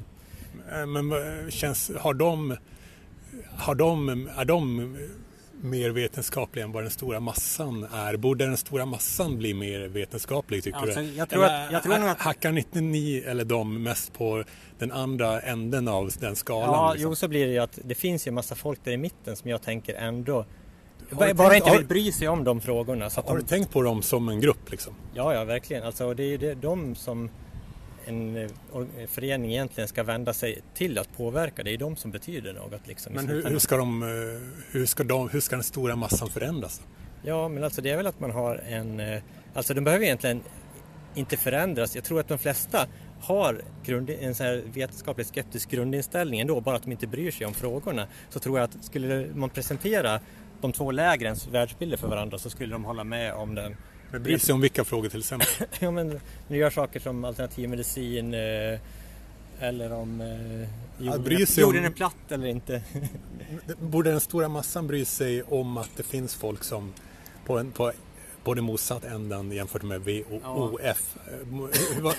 Eh, 0.72 0.86
Men 0.86 1.10
vad- 1.10 1.54
känns, 1.54 1.92
har 2.00 2.14
de, 2.14 2.58
har 3.58 3.76
de, 3.76 4.10
är 4.38 4.46
de 4.46 4.98
mer 5.62 5.90
vetenskapliga 5.90 6.66
än 6.66 6.72
vad 6.72 6.84
den 6.84 6.92
stora 6.92 7.20
massan 7.20 7.84
är? 7.94 8.18
Borde 8.18 8.46
den 8.46 8.58
stora 8.58 8.86
massan 8.86 9.38
bli 9.38 9.54
mer 9.54 9.88
vetenskaplig 9.88 10.64
tycker 10.64 10.78
Alltså, 10.80 11.00
du? 11.00 11.06
jag 11.14 11.30
tror 11.30 11.46
att- 11.46 11.72
jag 11.72 11.84
tror 11.84 11.98
nog 11.98 12.10
att- 12.10 12.20
hackar 12.22 12.58
inte 12.58 12.82
ni 12.82 13.18
eller 13.28 13.46
de 13.46 13.84
mest 13.84 14.14
på 14.14 14.44
den 14.80 14.92
andra 14.92 15.42
änden 15.42 15.88
av 15.88 16.12
den 16.20 16.36
skalan? 16.36 16.70
Ja, 16.74 16.94
liksom? 16.94 17.10
jo 17.12 17.16
så 17.16 17.28
blir 17.28 17.46
det 17.46 17.52
ju 17.52 17.60
att 17.60 17.80
det 17.84 17.96
finns 17.96 18.28
ju 18.28 18.30
en 18.30 18.36
massa 18.36 18.56
folk 18.56 18.80
där 18.84 18.92
i 18.92 18.98
mitten 18.98 19.36
som 19.36 19.50
jag 19.50 19.62
tänker 19.62 19.94
ändå 19.96 20.46
du 21.10 21.16
bara 21.16 21.34
tänkt- 21.34 21.56
inte 21.56 21.70
har- 21.70 21.78
vill 21.78 21.88
bry 21.88 22.12
sig 22.12 22.28
om 22.28 22.44
de 22.44 22.62
frågorna. 22.62 23.10
Så 23.10 23.20
att 23.20 23.28
Har 23.30 23.36
du 23.36 23.42
de, 23.42 23.48
tänkt 23.48 23.72
på 23.72 23.82
dem 23.82 24.02
som 24.02 24.30
en 24.30 24.40
grupp 24.42 24.72
liksom? 24.72 24.94
ja, 25.14 25.34
ja, 25.34 25.44
verkligen. 25.44 25.84
Alltså, 25.84 26.14
det 26.14 26.24
är 26.24 26.38
ju 26.38 26.56
de 26.56 26.96
som 26.96 27.30
en 28.08 28.38
eh, 28.38 28.50
or- 28.74 29.08
förening 29.08 29.52
egentligen 29.52 29.88
ska 29.88 30.04
vända 30.04 30.34
sig 30.34 30.62
till 30.74 30.98
att 30.98 31.18
påverka. 31.18 31.64
Det 31.64 31.74
är 31.74 31.78
de 31.78 31.96
som 31.96 32.12
betyder 32.12 32.54
något. 32.54 32.88
Liksom, 32.88 33.14
Men 33.14 33.28
hur, 33.28 33.44
hur, 33.44 33.60
ska 33.60 33.78
de, 33.78 34.04
eh, 34.04 34.08
hur, 34.72 34.86
ska 34.86 35.04
de, 35.04 35.30
hur 35.30 35.40
ska 35.40 35.56
den 35.56 35.64
stora 35.64 35.96
massan 35.96 36.30
förändras? 36.30 36.82
Ja, 37.24 37.48
men 37.48 37.64
alltså 37.64 37.82
det 37.82 37.90
är 37.90 37.98
väl 37.98 38.08
att 38.08 38.20
man 38.20 38.32
har 38.32 38.56
en... 38.56 39.00
eh, 39.00 39.22
Alltså 39.54 39.74
de 39.74 39.84
behöver 39.84 40.06
egentligen 40.06 40.42
inte 41.16 41.38
förändras. 41.38 41.96
Jag 41.96 42.04
tror 42.04 42.20
att 42.20 42.28
de 42.28 42.38
flesta 42.38 42.88
har 43.22 43.62
grund, 43.86 44.10
en 44.10 44.36
så 44.36 44.44
här 44.44 44.64
vetenskapligt 44.74 45.28
skeptisk 45.28 45.70
grundinställning 45.72 46.40
ändå, 46.40 46.62
bara 46.62 46.76
att 46.76 46.84
de 46.84 46.92
inte 46.92 47.08
bryr 47.08 47.32
sig 47.32 47.48
om 47.48 47.54
frågorna, 47.54 48.08
så 48.30 48.40
tror 48.40 48.60
jag 48.60 48.64
att 48.66 48.84
skulle 48.86 49.28
man 49.36 49.50
presentera 49.50 50.20
de 50.62 50.72
två 50.72 50.92
lägrens 50.92 51.48
världsbilder 51.48 51.98
för 51.98 52.08
varandra 52.08 52.38
så 52.38 52.50
skulle 52.50 52.74
de 52.76 52.86
hålla 52.86 53.04
med 53.04 53.34
om 53.34 53.56
den. 53.56 53.76
Men 54.16 54.24
bryr 54.24 54.38
sig 54.38 54.54
om 54.54 54.62
vilka 54.62 54.84
frågor 54.84 55.10
till 55.10 55.20
exempel? 55.20 55.48
ja, 55.80 55.92
men 55.92 56.20
nu 56.48 56.58
gör 56.58 56.70
saker 56.70 57.00
som 57.00 57.26
alternativmedicin 57.26 58.34
eh, 58.34 58.80
eller 59.60 59.94
om 59.94 60.22
eh, 60.22 61.06
jorden, 61.06 61.46
jorden 61.58 61.80
om... 61.80 61.86
är 61.86 61.90
platt 61.96 62.32
eller 62.32 62.48
inte. 62.48 62.82
Borde 63.80 64.12
den 64.12 64.20
stora 64.20 64.48
massan 64.48 64.88
bry 64.88 65.06
sig 65.06 65.44
om 65.44 65.78
att 65.78 65.90
det 65.98 66.04
finns 66.04 66.36
folk 66.36 66.64
som 66.64 66.94
på, 67.46 67.58
en, 67.58 67.72
på 67.72 67.92
både 68.44 68.62
motsatt 68.62 69.04
ändan 69.04 69.52
jämfört 69.52 69.84
med 69.84 70.02
V 70.02 70.24
och 70.30 70.74
OF. 70.74 71.16
Ja. 72.04 72.14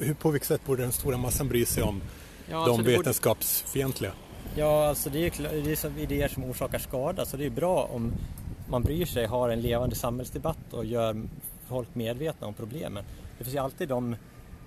Hur, 0.00 0.14
på 0.14 0.30
vilket 0.30 0.48
sätt 0.48 0.66
borde 0.66 0.82
den 0.82 0.92
stora 0.92 1.16
massan 1.16 1.48
bry 1.48 1.64
sig 1.64 1.82
om 1.82 2.02
ja, 2.50 2.56
de 2.56 2.70
alltså 2.70 2.82
vetenskapsfientliga? 2.82 4.12
Ja, 4.56 4.88
alltså 4.88 5.10
det 5.10 5.26
är, 5.26 5.62
det 5.64 5.84
är 5.84 5.98
idéer 5.98 6.28
som 6.28 6.44
orsakar 6.44 6.78
skada 6.78 7.26
så 7.26 7.36
det 7.36 7.46
är 7.46 7.50
bra 7.50 7.88
om 7.92 8.12
man 8.68 8.82
bryr 8.82 9.06
sig, 9.06 9.26
har 9.26 9.48
en 9.48 9.60
levande 9.60 9.96
samhällsdebatt 9.96 10.72
och 10.72 10.84
gör 10.84 11.22
folk 11.68 11.94
medvetna 11.94 12.46
om 12.46 12.54
problemen. 12.54 13.04
Det 13.38 13.44
finns 13.44 13.56
ju 13.56 13.60
alltid 13.60 13.88
de, 13.88 14.16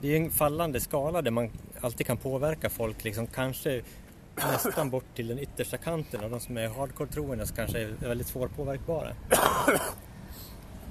det 0.01 0.07
är 0.07 0.17
en 0.17 0.31
fallande 0.31 0.79
skala 0.79 1.21
där 1.21 1.31
man 1.31 1.49
alltid 1.81 2.07
kan 2.07 2.17
påverka 2.17 2.69
folk, 2.69 3.03
liksom 3.03 3.27
kanske 3.27 3.81
nästan 4.36 4.89
bort 4.89 5.15
till 5.15 5.27
den 5.27 5.39
yttersta 5.39 5.77
kanten 5.77 6.23
och 6.23 6.29
de 6.29 6.39
som 6.39 6.57
är 6.57 6.67
hardcore-troende 6.67 7.45
kanske 7.55 7.79
är 7.81 7.95
väldigt 7.99 8.27
svårpåverkbara. 8.27 9.10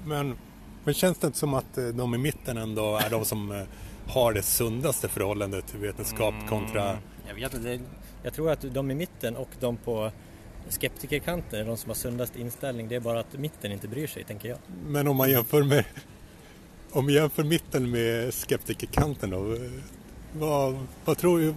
Men, 0.05 0.37
men 0.83 0.93
känns 0.93 1.17
det 1.17 1.27
inte 1.27 1.39
som 1.39 1.53
att 1.53 1.77
eh, 1.77 1.85
de 1.85 2.15
i 2.15 2.17
mitten 2.17 2.57
ändå 2.57 2.97
är 2.97 3.09
de 3.09 3.25
som 3.25 3.51
eh, 3.51 3.63
har 4.07 4.33
det 4.33 4.41
sundaste 4.41 5.07
förhållandet 5.07 5.67
till 5.67 5.79
vetenskap 5.79 6.33
mm, 6.33 6.47
kontra... 6.47 6.97
Jag 7.27 7.35
vet 7.35 7.53
inte, 7.53 7.79
jag 8.23 8.33
tror 8.33 8.51
att 8.51 8.73
de 8.73 8.91
i 8.91 8.95
mitten 8.95 9.35
och 9.35 9.49
de 9.59 9.77
på 9.77 10.11
skeptikerkanten 10.69 11.59
är 11.59 11.65
de 11.65 11.77
som 11.77 11.89
har 11.89 11.95
sundast 11.95 12.35
inställning. 12.35 12.87
Det 12.87 12.95
är 12.95 12.99
bara 12.99 13.19
att 13.19 13.33
mitten 13.33 13.71
inte 13.71 13.87
bryr 13.87 14.07
sig, 14.07 14.23
tänker 14.23 14.49
jag. 14.49 14.57
Men 14.87 15.07
om 15.07 15.15
man 15.15 15.29
jämför 15.29 15.63
med 15.63 15.85
om 16.91 17.05
vi 17.05 17.13
jämför 17.13 17.43
mitten 17.43 17.91
med 17.91 18.33
skeptikerkanten 18.33 19.29
då, 19.29 19.53
eh, 19.53 19.61
vad, 20.33 20.77
vad 21.05 21.17
tror 21.17 21.39
du? 21.39 21.53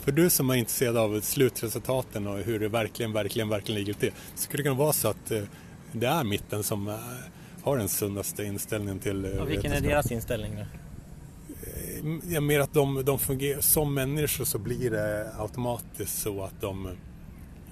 För 0.00 0.12
du 0.12 0.30
som 0.30 0.50
är 0.50 0.54
intresserad 0.54 0.96
av 0.96 1.20
slutresultaten 1.20 2.26
och 2.26 2.38
hur 2.38 2.60
det 2.60 2.68
verkligen, 2.68 3.12
verkligen, 3.12 3.48
verkligen 3.48 3.80
ligger 3.80 3.94
till. 3.94 4.12
Skulle 4.34 4.62
det 4.62 4.62
kunna 4.62 4.78
vara 4.78 4.92
så 4.92 5.08
att 5.08 5.32
det 5.92 6.06
är 6.06 6.24
mitten 6.24 6.62
som 6.62 6.98
har 7.62 7.78
den 7.78 7.88
sundaste 7.88 8.44
inställningen 8.44 8.98
till 8.98 9.24
Och 9.24 9.50
vilken 9.50 9.72
är 9.72 9.80
deras 9.80 10.12
inställning 10.12 10.56
då? 10.56 10.64
Ja, 12.28 12.40
mer 12.40 12.60
att 12.60 12.72
de, 12.72 13.04
de 13.04 13.18
fungerar, 13.18 13.60
som 13.60 13.94
människor 13.94 14.44
så 14.44 14.58
blir 14.58 14.90
det 14.90 15.32
automatiskt 15.38 16.22
så 16.22 16.42
att 16.42 16.60
de 16.60 16.90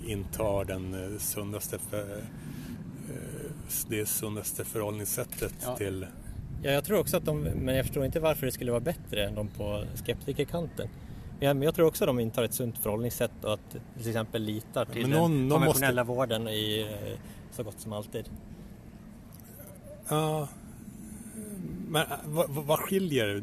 intar 0.07 0.65
den 0.65 0.95
eh, 0.95 1.19
sundaste 1.19 1.79
för, 1.79 2.19
eh, 2.19 2.25
det 3.89 4.07
sundaste 4.07 4.65
förhållningssättet 4.65 5.55
ja. 5.63 5.77
till 5.77 6.07
Ja, 6.65 6.71
jag 6.71 6.85
tror 6.85 6.99
också 6.99 7.17
att 7.17 7.25
de, 7.25 7.41
men 7.41 7.77
jag 7.77 7.87
förstår 7.87 8.05
inte 8.05 8.21
varför 8.21 8.47
det 8.47 8.53
skulle 8.53 8.71
vara 8.71 8.81
bättre 8.81 9.27
än 9.27 9.35
de 9.35 9.49
på 9.49 9.85
skeptikerkanten. 9.95 10.89
Ja, 11.41 11.55
men 11.55 11.63
jag 11.63 11.75
tror 11.75 11.87
också 11.87 12.05
att 12.05 12.09
de 12.09 12.21
intar 12.21 12.43
ett 12.43 12.55
sunt 12.55 12.79
förhållningssätt 12.79 13.45
och 13.45 13.53
att 13.53 13.71
till 13.71 14.09
exempel 14.09 14.43
litar 14.43 14.85
till 14.85 15.09
någon, 15.09 15.41
den 15.41 15.51
konventionella 15.51 16.05
måste... 16.05 16.17
vården 16.17 16.49
i 16.49 16.81
eh, 16.81 17.19
så 17.51 17.63
gott 17.63 17.81
som 17.81 17.93
alltid. 17.93 18.29
Ja, 20.09 20.49
men 21.89 22.07
vad, 22.25 22.51
vad 22.51 22.79
skiljer 22.79 23.43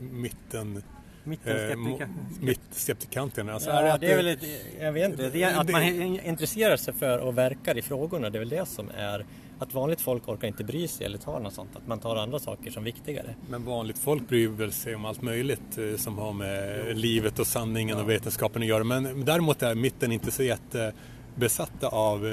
mitten 0.00 0.82
Mittenskeptiker. 1.24 3.20
Eh. 3.38 3.54
Alltså 3.54 3.70
ja, 3.70 3.80
är 3.80 3.98
det, 3.98 4.06
det 4.06 4.12
är 4.12 4.16
väl 4.16 4.26
ett, 4.26 4.44
jag 4.80 4.92
vet 4.92 5.10
inte, 5.10 5.30
det 5.30 5.42
är 5.42 5.60
att 5.60 5.70
man 5.70 5.82
intresserar 5.82 6.76
sig 6.76 6.94
för 6.94 7.18
och 7.18 7.38
verkar 7.38 7.78
i 7.78 7.82
frågorna. 7.82 8.30
Det 8.30 8.38
är 8.38 8.40
väl 8.40 8.48
det 8.48 8.66
som 8.66 8.90
är 8.96 9.26
att 9.58 9.74
vanligt 9.74 10.00
folk 10.00 10.28
orkar 10.28 10.48
inte 10.48 10.64
bry 10.64 10.88
sig 10.88 11.06
eller 11.06 11.18
tar 11.18 11.40
något 11.40 11.54
sånt. 11.54 11.76
Att 11.76 11.86
man 11.86 11.98
tar 11.98 12.16
andra 12.16 12.38
saker 12.38 12.70
som 12.70 12.84
viktigare. 12.84 13.34
Men 13.48 13.64
vanligt 13.64 13.98
folk 13.98 14.28
bryr 14.28 14.48
väl 14.48 14.72
sig 14.72 14.94
om 14.94 15.04
allt 15.04 15.22
möjligt 15.22 15.78
eh, 15.78 15.96
som 15.96 16.18
har 16.18 16.32
med 16.32 16.84
jo. 16.88 16.94
livet 16.94 17.38
och 17.38 17.46
sanningen 17.46 17.96
ja. 17.96 18.02
och 18.02 18.10
vetenskapen 18.10 18.62
att 18.62 18.68
göra. 18.68 18.84
Men 18.84 19.24
däremot 19.24 19.62
är 19.62 19.74
mitten 19.74 20.12
inte 20.12 20.30
så 20.30 20.42
jättebesatta 20.42 21.88
av 21.88 22.26
eh, 22.26 22.32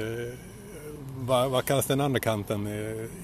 vad, 1.21 1.51
vad 1.51 1.65
kallas 1.65 1.85
den 1.85 2.01
andra 2.01 2.19
kanten? 2.19 2.67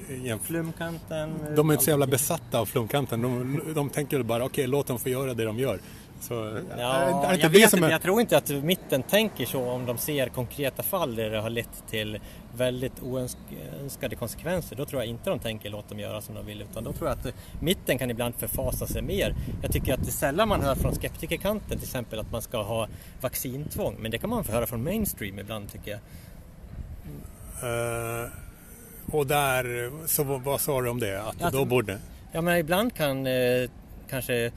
Igen? 0.09 0.39
Flumkanten? 0.39 1.33
De 1.55 1.69
är 1.69 1.73
inte 1.73 1.85
så 1.85 1.89
jävla 1.89 2.07
besatta 2.07 2.59
av 2.59 2.65
flumkanten. 2.65 3.21
De, 3.21 3.61
de 3.75 3.89
tänker 3.89 4.23
bara, 4.23 4.45
okej 4.45 4.45
okay, 4.45 4.67
låt 4.67 4.87
dem 4.87 4.99
få 4.99 5.09
göra 5.09 5.33
det 5.33 5.45
de 5.45 5.59
gör. 5.59 5.79
Så, 6.19 6.59
ja, 6.77 7.35
jag, 7.35 7.49
vet 7.49 7.73
är... 7.73 7.89
jag 7.89 8.01
tror 8.01 8.21
inte 8.21 8.37
att 8.37 8.49
mitten 8.49 9.03
tänker 9.03 9.45
så 9.45 9.69
om 9.69 9.85
de 9.85 9.97
ser 9.97 10.27
konkreta 10.27 10.83
fall 10.83 11.15
där 11.15 11.29
det 11.29 11.41
har 11.41 11.49
lett 11.49 11.83
till 11.89 12.19
väldigt 12.57 13.03
oönskade 13.03 14.15
konsekvenser. 14.15 14.75
Då 14.75 14.85
tror 14.85 15.01
jag 15.01 15.09
inte 15.09 15.29
de 15.29 15.39
tänker 15.39 15.69
låt 15.69 15.89
dem 15.89 15.99
göra 15.99 16.21
som 16.21 16.35
de 16.35 16.45
vill 16.45 16.61
utan 16.61 16.83
då 16.83 16.93
tror 16.93 17.09
jag 17.09 17.17
att 17.19 17.33
mitten 17.61 17.97
kan 17.97 18.09
ibland 18.09 18.35
förfasa 18.35 18.87
sig 18.87 19.01
mer. 19.01 19.35
Jag 19.61 19.71
tycker 19.71 19.93
att 19.93 19.99
det 19.99 20.09
är 20.09 20.11
sällan 20.11 20.47
man 20.47 20.61
hör 20.61 20.75
från 20.75 20.95
skeptikerkanten 20.95 21.69
till 21.69 21.87
exempel 21.87 22.19
att 22.19 22.31
man 22.31 22.41
ska 22.41 22.63
ha 22.63 22.87
vaccintvång 23.21 23.95
men 23.99 24.11
det 24.11 24.17
kan 24.17 24.29
man 24.29 24.43
få 24.43 24.51
höra 24.51 24.67
från 24.67 24.83
mainstream 24.83 25.39
ibland 25.39 25.71
tycker 25.71 25.91
jag. 25.91 25.99
Uh, 27.63 28.29
och 29.11 29.27
där, 29.27 29.91
så 30.07 30.23
vad 30.23 30.61
sa 30.61 30.81
du 30.81 30.89
om 30.89 30.99
det? 30.99 31.21
Att 31.21 31.35
ja, 31.39 31.49
då 31.49 31.65
borde... 31.65 31.99
Ja 32.31 32.41
men 32.41 32.57
ibland 32.57 32.93
kan 32.93 33.27
eh, 33.27 33.69
kanske 34.09 34.51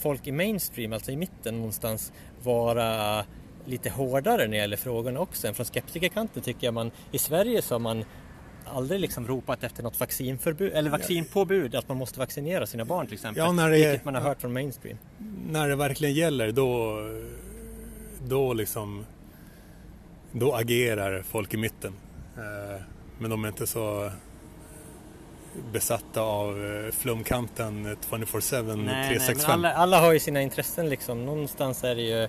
folk 0.00 0.26
i 0.26 0.32
mainstream, 0.32 0.92
alltså 0.92 1.10
i 1.10 1.16
mitten 1.16 1.56
någonstans, 1.56 2.12
vara 2.42 3.24
lite 3.64 3.90
hårdare 3.90 4.42
när 4.42 4.48
det 4.48 4.56
gäller 4.56 4.76
frågorna 4.76 5.20
också. 5.20 5.48
Än 5.48 5.54
från 5.54 5.66
skeptikerkanten 5.66 6.42
tycker 6.42 6.66
jag 6.66 6.74
man, 6.74 6.90
i 7.12 7.18
Sverige 7.18 7.62
så 7.62 7.74
har 7.74 7.78
man 7.78 8.04
aldrig 8.64 9.00
liksom 9.00 9.26
ropat 9.26 9.64
efter 9.64 9.82
något 9.82 10.00
vaccinförbud 10.00 10.72
eller 10.72 10.90
vaccinpåbud, 10.90 11.74
att 11.74 11.88
man 11.88 11.96
måste 11.96 12.18
vaccinera 12.18 12.66
sina 12.66 12.84
barn 12.84 13.06
till 13.06 13.14
exempel. 13.14 13.44
Ja, 13.44 13.52
när 13.52 13.70
det, 13.70 13.76
vilket 13.76 14.04
man 14.04 14.14
har 14.14 14.22
hört 14.22 14.40
från 14.40 14.52
mainstream. 14.52 14.98
När 15.50 15.68
det 15.68 15.76
verkligen 15.76 16.14
gäller 16.14 16.52
då, 16.52 17.00
då 18.26 18.52
liksom 18.52 19.06
då 20.32 20.54
agerar 20.54 21.22
folk 21.22 21.54
i 21.54 21.56
mitten. 21.56 21.94
Eh, 22.36 22.82
men 23.18 23.30
de 23.30 23.44
är 23.44 23.48
inte 23.48 23.66
så 23.66 24.10
besatta 25.72 26.20
av 26.20 26.64
eh, 26.64 26.92
flumkanten 26.92 27.96
24-7 28.10 29.08
365. 29.08 29.50
alla, 29.50 29.72
alla 29.72 30.00
har 30.00 30.12
ju 30.12 30.20
sina 30.20 30.42
intressen 30.42 30.88
liksom. 30.88 31.26
Någonstans 31.26 31.84
är 31.84 31.94
det 31.94 32.02
ju 32.02 32.28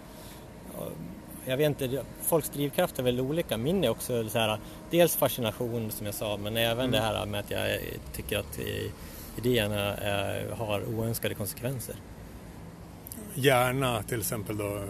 jag 1.45 1.57
vet 1.57 1.67
inte, 1.67 2.03
folks 2.21 2.49
drivkraft 2.49 2.99
är 2.99 3.03
väl 3.03 3.19
olika. 3.19 3.57
Min 3.57 3.83
är 3.83 3.89
också 3.89 4.29
så 4.29 4.39
här, 4.39 4.59
dels 4.91 5.15
fascination 5.15 5.91
som 5.91 6.05
jag 6.05 6.15
sa, 6.15 6.37
men 6.37 6.57
även 6.57 6.79
mm. 6.79 6.91
det 6.91 6.99
här 6.99 7.25
med 7.25 7.39
att 7.39 7.51
jag 7.51 7.79
tycker 8.13 8.39
att 8.39 8.59
idéerna 9.37 9.95
är, 9.95 10.49
har 10.49 10.83
oönskade 10.83 11.35
konsekvenser. 11.35 11.95
Gärna 13.33 14.03
till 14.03 14.19
exempel 14.19 14.57
då 14.57 14.83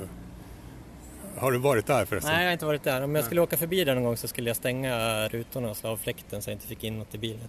har 1.37 1.51
du 1.51 1.57
varit 1.57 1.87
där 1.87 2.05
förresten? 2.05 2.33
Nej, 2.33 2.41
jag 2.41 2.47
har 2.47 2.53
inte 2.53 2.65
varit 2.65 2.83
där. 2.83 3.01
Om 3.01 3.15
jag 3.15 3.25
skulle 3.25 3.41
åka 3.41 3.57
förbi 3.57 3.83
där 3.83 3.95
någon 3.95 4.03
gång 4.03 4.17
så 4.17 4.27
skulle 4.27 4.49
jag 4.49 4.57
stänga 4.57 5.27
rutorna 5.27 5.69
och 5.69 5.77
slå 5.77 5.89
av 5.89 5.97
fläkten 5.97 6.41
så 6.41 6.49
jag 6.49 6.55
inte 6.55 6.67
fick 6.67 6.83
in 6.83 6.99
något 6.99 7.15
i 7.15 7.17
bilen. 7.17 7.47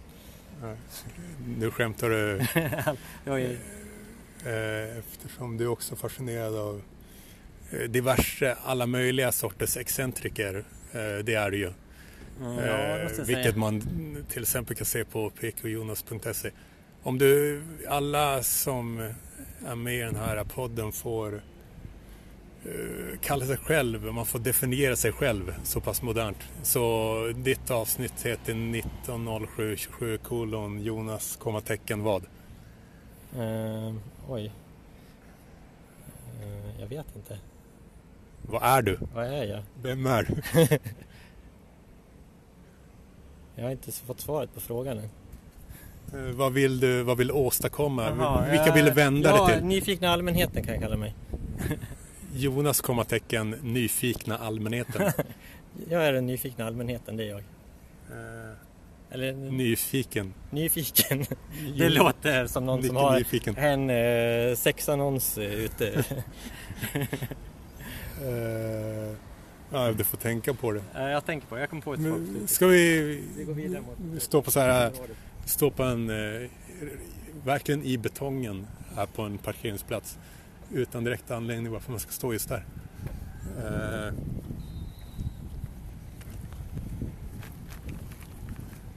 Nu 1.59 1.70
skämtar 1.70 2.11
du. 2.11 2.40
Eh, 4.46 4.99
eftersom 4.99 5.57
du 5.57 5.64
är 5.64 5.68
också 5.68 5.96
fascinerad 5.96 6.57
av 6.57 6.83
eh, 7.70 7.79
diverse, 7.79 8.57
alla 8.64 8.87
möjliga 8.87 9.33
sorters 9.33 9.77
excentriker. 9.77 10.64
Eh, 10.92 11.25
det 11.25 11.35
är 11.35 11.51
du 11.51 11.59
ju. 11.59 11.72
Mm, 12.40 12.64
ja, 12.64 13.09
vilket 13.09 13.44
säga. 13.44 13.57
man 13.57 13.83
till 14.29 14.42
exempel 14.42 14.77
kan 14.77 14.87
se 14.87 15.05
på 15.05 15.31
pkjonas.se. 15.31 16.51
Om 17.03 17.18
du, 17.18 17.62
alla 17.88 18.42
som 18.42 19.12
är 19.66 19.75
med 19.75 19.94
i 19.94 20.01
den 20.01 20.16
här 20.16 20.44
podden 20.44 20.92
får 20.92 21.35
Eh, 21.35 21.56
kalla 23.21 23.47
sig 23.47 23.57
själv, 23.57 24.12
man 24.12 24.27
får 24.27 24.38
definiera 24.38 24.97
sig 24.97 25.12
själv 25.12 25.55
så 25.64 25.81
pass 25.81 26.03
modernt. 26.03 26.38
Så 26.62 27.14
ditt 27.37 27.71
avsnitt 27.71 28.27
heter 28.27 28.53
190727 28.53 30.19
kolon 30.19 30.81
Jonas, 30.83 31.37
kommatecken 31.37 32.03
vad? 32.03 32.23
Uh, 33.38 33.95
oj. 34.29 34.53
Uh, 36.42 36.81
jag 36.81 36.87
vet 36.87 37.16
inte. 37.16 37.38
Vad 38.42 38.62
är 38.62 38.83
du? 38.83 38.99
Vad 39.14 39.27
är 39.27 39.45
jag? 39.45 39.62
Vem 39.83 40.07
är 40.07 40.23
du? 40.23 40.35
jag 43.55 43.64
har 43.64 43.71
inte 43.71 43.92
fått 43.92 44.21
svaret 44.21 44.55
på 44.55 44.61
frågan 44.61 44.99
än. 44.99 45.11
Uh, 46.14 46.31
vad 46.31 46.53
vill 46.53 46.81
du 46.81 47.03
vad 47.03 47.19
vill 47.19 47.33
åstadkomma? 47.33 48.07
Aha, 48.07 48.45
Vilka 48.51 48.73
vill 48.73 48.85
du 48.85 48.90
vända 48.90 49.31
ja, 49.31 49.47
dig 49.47 49.57
till? 49.57 49.66
Nyfikna 49.66 50.11
allmänheten 50.11 50.64
kan 50.64 50.75
jag 50.75 50.83
kalla 50.83 50.97
mig. 50.97 51.14
Jonas 52.37 52.81
kommatecken 52.81 53.51
nyfikna 53.51 54.38
allmänheten. 54.38 55.12
jag 55.90 56.07
är 56.07 56.12
den 56.12 56.27
nyfikna 56.27 56.66
allmänheten, 56.66 57.16
det 57.16 57.25
är 57.25 57.29
jag. 57.29 57.38
Eh, 57.38 58.57
Eller 59.11 59.33
Nyfiken. 59.33 60.35
nyfiken. 60.51 61.25
Det 61.79 61.88
låter 61.99 62.46
som 62.46 62.66
någon 62.66 62.83
som 62.83 62.96
har 62.96 63.18
nyfiken? 63.18 63.57
en 63.57 63.90
eh, 63.90 64.55
sexannons 64.57 65.38
eh, 65.38 65.44
ute. 65.55 66.05
Eh, 68.22 69.14
ja, 69.72 69.92
du 69.92 70.05
får 70.05 70.16
tänka 70.18 70.55
på 70.55 70.72
det. 70.72 70.83
Eh, 70.94 71.03
jag 71.03 71.27
tänker 71.27 71.46
på 71.46 71.55
det, 71.55 71.61
jag 71.61 71.70
kommer 71.70 71.83
på 71.83 71.94
ett 71.94 72.01
Men 72.01 72.37
folk. 72.38 72.51
ska 72.51 72.66
vi 72.66 73.22
Vi 73.37 73.44
går 73.44 73.55
vidare 73.55 73.83
mot 74.12 74.22
stå 74.22 74.42
på 74.42 74.51
så 74.51 74.61
här, 74.61 74.92
stå 75.44 75.70
på 75.70 75.83
en, 75.83 76.07
verkligen 77.44 77.83
i 77.85 77.99
betongen 77.99 78.66
här 78.96 79.07
på 79.07 79.22
en 79.22 79.38
parkeringsplats 79.38 80.18
utan 80.72 81.05
direkt 81.05 81.31
anledning 81.31 81.72
varför 81.72 81.90
man 81.90 82.00
ska 82.00 82.11
stå 82.12 82.33
just 82.33 82.48
där. 82.48 82.64
Eh, 83.59 84.14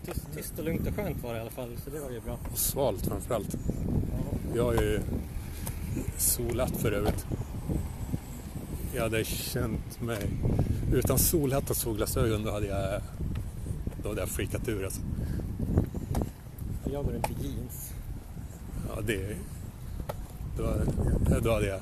Tyst, 0.05 0.27
tyst 0.35 0.59
och 0.59 0.65
lugnt 0.65 0.87
och 0.87 0.95
skönt 0.95 1.23
var 1.23 1.31
det 1.33 1.37
i 1.37 1.41
alla 1.41 1.49
fall, 1.49 1.77
så 1.83 1.89
det 1.89 1.99
var 1.99 2.09
ju 2.11 2.19
bra. 2.21 2.37
och 2.51 2.57
svalt 2.57 3.05
framförallt. 3.05 3.57
Jag 4.55 4.63
har 4.63 4.73
ju 4.73 5.01
solat 6.17 6.71
för 6.71 6.91
övrigt. 6.91 7.25
Jag 8.95 9.01
hade 9.03 9.23
känt 9.23 10.01
mig... 10.01 10.29
Utan 10.93 11.19
solhatt 11.19 11.69
och 11.69 11.75
solglasögon 11.75 12.43
då 12.43 12.51
hade 12.51 12.67
jag, 12.67 13.01
då 14.03 14.09
hade 14.09 14.21
jag 14.21 14.29
freakat 14.29 14.67
ur 14.67 14.83
alltså. 14.85 15.01
Jag 16.91 17.05
går 17.05 17.11
runt 17.11 17.29
i 17.31 17.47
jeans. 17.47 17.93
Ja, 18.89 19.01
det... 19.01 19.35
Då, 20.59 21.39
då 21.39 21.53
hade 21.53 21.67
jag... 21.67 21.81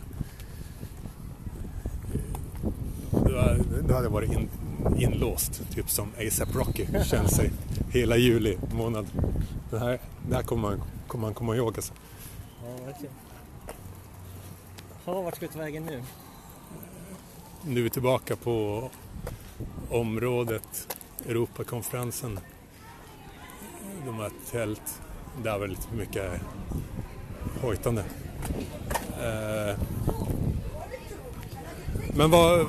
Då 3.12 3.94
hade, 3.94 4.06
jag 4.06 4.10
varit 4.10 4.32
in, 4.32 4.50
inlåst, 4.98 5.62
typ 5.72 5.90
som 5.90 6.12
ASAP 6.28 6.56
Rocky 6.56 6.86
känner 7.06 7.28
sig 7.28 7.52
hela 7.92 8.18
juli 8.18 8.58
månad. 8.72 9.08
Det 9.70 9.80
här, 9.80 10.00
det 10.30 10.36
här 10.36 10.44
kommer, 10.44 10.62
man, 10.62 10.82
kommer 11.08 11.22
man 11.22 11.34
komma 11.34 11.56
ihåg 11.56 11.76
alltså. 11.76 11.94
Ja, 12.64 12.86
verkligen. 12.86 13.14
Ja, 15.06 15.22
vart 15.22 15.36
ska 15.36 15.48
vi 15.48 15.54
ta 15.54 15.60
vägen 15.60 15.86
nu? 15.86 16.04
Nu 17.66 17.80
är 17.80 17.84
vi 17.84 17.90
tillbaka 17.90 18.36
på 18.36 18.90
området 19.90 20.98
Europakonferensen. 21.26 22.40
De 24.06 24.16
har 24.16 24.28
ett 24.28 24.52
tält. 24.52 25.02
Där 25.44 25.60
var 25.60 25.68
lite 25.68 25.94
mycket 25.96 26.42
hojtande. 27.62 28.04
Eh, 29.22 29.76
Men 32.16 32.32
vad... 32.32 32.66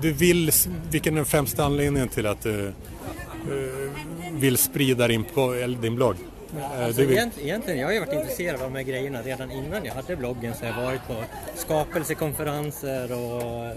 Du 0.00 0.12
vill, 0.12 0.50
vilken 0.90 1.14
är 1.14 1.16
den 1.16 1.24
främsta 1.26 1.64
anledningen 1.64 2.08
till 2.08 2.26
att 2.26 2.42
du 2.42 2.66
eh, 2.66 2.72
vill 4.32 4.58
sprida 4.58 5.08
din, 5.08 5.24
din 5.80 5.94
blogg? 5.94 6.16
Eh, 6.58 6.84
Alltså, 6.84 7.02
egentligen, 7.02 7.78
jag 7.80 7.86
har 7.86 7.92
ju 7.92 8.00
varit 8.00 8.12
intresserad 8.12 8.62
av 8.62 8.72
de 8.72 8.76
här 8.76 8.82
grejerna 8.82 9.22
redan 9.22 9.50
innan 9.50 9.84
jag 9.84 9.94
hade 9.94 10.16
bloggen 10.16 10.54
så 10.54 10.64
jag 10.64 10.72
har 10.72 10.84
varit 10.84 11.06
på 11.06 11.14
skapelsekonferenser 11.54 13.12
och 13.12 13.76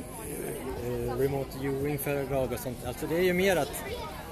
remote 1.20 1.50
viewing-föredrag 1.62 2.54
och 2.54 2.60
sånt. 2.60 2.78
Alltså 2.86 3.08
det 3.08 3.16
är 3.18 3.24
ju 3.24 3.34
mer 3.34 3.56
att 3.56 3.84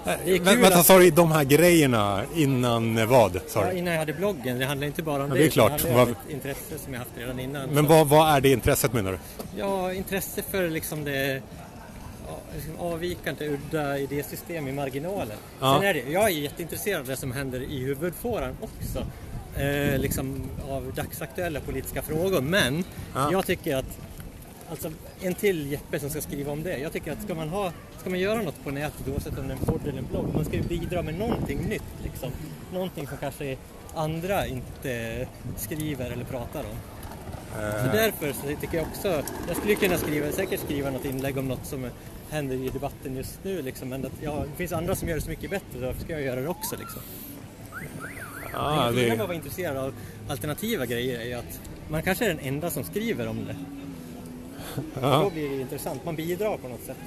Vä- 0.07 0.23
kul 0.25 0.39
Vänta, 0.61 0.79
att- 0.79 0.85
sa 0.85 0.97
du 0.99 1.09
de 1.11 1.31
här 1.31 1.43
grejerna 1.43 2.23
innan 2.35 3.07
vad? 3.07 3.39
Sa 3.47 3.65
ja, 3.65 3.71
innan 3.71 3.93
jag 3.93 3.99
hade 3.99 4.13
bloggen, 4.13 4.59
det 4.59 4.65
handlar 4.65 4.87
inte 4.87 5.03
bara 5.03 5.23
om 5.23 5.29
Ja, 5.29 5.33
det, 5.35 5.39
det 5.39 5.45
är 5.45 5.49
klart. 5.49 5.83
det 5.83 5.93
Vad- 5.93 6.09
ett 6.09 6.17
intresse 6.29 6.77
som 6.83 6.93
jag 6.93 6.99
haft 6.99 7.11
redan 7.17 7.39
innan. 7.39 7.69
Men 7.69 7.83
Så- 7.83 7.89
vad, 7.89 8.07
vad 8.07 8.35
är 8.35 8.41
det 8.41 8.49
intresset 8.51 8.93
menar 8.93 9.11
du? 9.11 9.17
Ja, 9.57 9.93
intresse 9.93 10.41
för 10.51 10.69
liksom 10.69 11.03
det 11.03 11.41
liksom 12.55 12.77
avvikande, 12.79 13.47
udda 13.49 13.97
idésystem 13.99 14.67
i 14.67 14.71
marginalen. 14.71 15.37
Ja. 15.59 15.77
Sen 15.79 15.89
är 15.89 15.93
det, 15.93 16.03
jag 16.11 16.23
är 16.23 16.29
jätteintresserad 16.29 16.99
av 17.01 17.07
det 17.07 17.15
som 17.17 17.31
händer 17.31 17.59
i 17.71 17.79
huvudfåran 17.83 18.57
också. 18.61 19.05
Eh, 19.61 19.99
liksom 19.99 20.41
av 20.69 20.93
dagsaktuella 20.95 21.59
politiska 21.59 22.01
frågor. 22.01 22.41
Men 22.41 22.83
Ja. 23.15 23.29
jag 23.31 23.45
tycker 23.45 23.75
att 23.75 23.85
Alltså 24.69 24.91
en 25.21 25.33
till 25.33 25.71
Jeppe 25.71 25.99
som 25.99 26.09
ska 26.09 26.21
skriva 26.21 26.51
om 26.51 26.63
det. 26.63 26.77
Jag 26.77 26.93
tycker 26.93 27.11
att 27.11 27.21
ska 27.21 27.35
man, 27.35 27.49
ha, 27.49 27.71
ska 27.99 28.09
man 28.09 28.19
göra 28.19 28.41
något 28.41 28.63
på 28.63 28.71
nätet 28.71 29.07
oavsett 29.07 29.37
om 29.37 29.47
det 29.47 29.53
är 29.53 29.57
en 29.57 29.65
podd 29.65 29.87
eller 29.87 29.97
en 29.97 30.07
blogg. 30.11 30.33
Man 30.33 30.45
ska 30.45 30.55
ju 30.55 30.63
bidra 30.63 31.01
med 31.01 31.19
någonting 31.19 31.59
nytt 31.59 32.03
liksom. 32.03 32.31
Någonting 32.73 33.07
som 33.07 33.17
kanske 33.17 33.57
andra 33.95 34.47
inte 34.47 35.27
skriver 35.57 36.11
eller 36.11 36.25
pratar 36.25 36.59
om. 36.59 36.77
Så 37.57 37.91
därför 37.93 38.33
så 38.33 38.59
tycker 38.61 38.77
jag 38.77 38.87
också, 38.87 39.23
jag 39.47 39.57
skulle 39.57 39.75
kunna 39.75 39.97
skriva, 39.97 40.31
säkert 40.31 40.59
skriva 40.59 40.89
något 40.89 41.05
inlägg 41.05 41.37
om 41.37 41.47
något 41.47 41.65
som 41.65 41.89
händer 42.29 42.55
i 42.55 42.69
debatten 42.69 43.15
just 43.15 43.43
nu 43.43 43.61
liksom, 43.61 43.89
men 43.89 44.05
att, 44.05 44.11
ja, 44.21 44.45
det 44.51 44.57
finns 44.57 44.71
andra 44.71 44.95
som 44.95 45.07
gör 45.07 45.15
det 45.15 45.21
så 45.21 45.29
mycket 45.29 45.49
bättre, 45.49 45.79
därför 45.79 46.01
ska 46.01 46.13
jag 46.13 46.21
göra 46.21 46.41
det 46.41 46.47
också 46.47 46.75
liksom. 46.75 47.01
Ja, 48.53 48.91
det 48.91 49.01
fina 49.01 49.07
med 49.07 49.11
att 49.11 49.17
det, 49.17 49.23
vara 49.23 49.35
intresserad 49.35 49.77
av 49.77 49.93
alternativa 50.27 50.85
grejer 50.85 51.19
är 51.19 51.25
ju 51.25 51.33
att 51.33 51.61
man 51.89 52.03
kanske 52.03 52.25
är 52.25 52.29
den 52.29 52.39
enda 52.39 52.69
som 52.69 52.83
skriver 52.83 53.27
om 53.27 53.45
det. 53.45 53.55
Då 54.75 54.81
ja. 55.01 55.29
blir 55.33 55.49
det 55.49 55.61
intressant, 55.61 56.05
man 56.05 56.15
bidrar 56.15 56.57
på 56.57 56.67
något 56.67 56.83
sätt. 56.85 56.97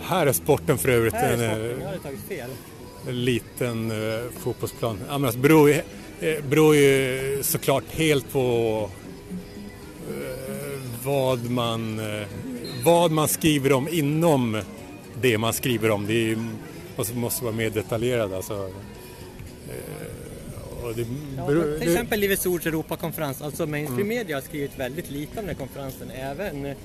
Här 0.00 0.26
är 0.26 0.32
sporten 0.32 0.78
för 0.78 0.88
övrigt 0.88 1.14
Här 1.14 1.28
är 1.28 1.32
en, 1.32 1.38
sporten, 1.50 1.80
jag 1.80 1.86
hade 1.86 1.98
tagit 1.98 2.20
fel. 2.28 2.50
en 3.08 3.24
liten 3.24 3.90
eh, 3.90 4.20
fotbollsplan. 4.38 4.98
Ja, 5.08 5.18
men 5.18 5.24
alltså, 5.24 5.40
beror, 5.40 5.68
ju, 5.70 5.74
eh, 6.20 6.44
beror 6.44 6.76
ju 6.76 7.38
såklart 7.42 7.84
helt 7.90 8.32
på 8.32 8.88
eh, 10.10 10.80
vad, 11.04 11.50
man, 11.50 11.98
eh, 12.20 12.26
vad 12.84 13.10
man 13.10 13.28
skriver 13.28 13.72
om 13.72 13.88
inom 13.88 14.60
det 15.20 15.38
man 15.38 15.52
skriver 15.52 15.90
om. 15.90 16.06
Det 16.06 16.12
är, 16.14 16.26
ju- 16.26 16.38
måste, 16.96 17.14
måste 17.16 17.44
vara 17.44 17.54
mer 17.54 17.70
detaljerad. 17.70 18.32
Alltså. 18.34 18.70
Ja, 21.36 21.46
beror, 21.46 21.64
men 21.66 21.78
till 21.78 21.86
det- 21.88 21.92
exempel 21.94 22.20
Livets 22.20 22.46
Ords 22.46 22.66
Europakonferens, 22.66 23.42
alltså 23.42 23.66
mainstream 23.66 24.08
media 24.08 24.36
har 24.36 24.40
skrivit 24.42 24.78
väldigt 24.78 25.10
lite 25.10 25.40
om 25.40 25.46
den 25.46 25.54
konferensen. 25.54 26.10
Även 26.10 26.66
eh, 26.66 26.76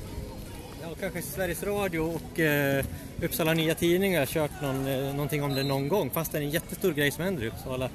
ja, 0.82 0.88
kanske 1.00 1.22
Sveriges 1.22 1.64
Radio 1.64 2.00
och 2.00 2.40
eh, 2.40 2.86
Uppsala 3.24 3.54
Nya 3.54 3.76
Tidningar 3.76 4.20
har 4.20 4.26
kört 4.26 4.52
någon, 4.62 4.88
eh, 4.88 5.12
någonting 5.14 5.44
om 5.44 5.54
det 5.56 5.64
någon 5.64 5.88
gång, 5.88 6.10
fast 6.10 6.32
det 6.32 6.38
är 6.38 6.42
en 6.42 6.50
jättestor 6.50 6.92
grej 6.94 7.12
som 7.12 7.24
händer 7.24 7.44
i 7.44 7.48
Uppsala. 7.48 7.90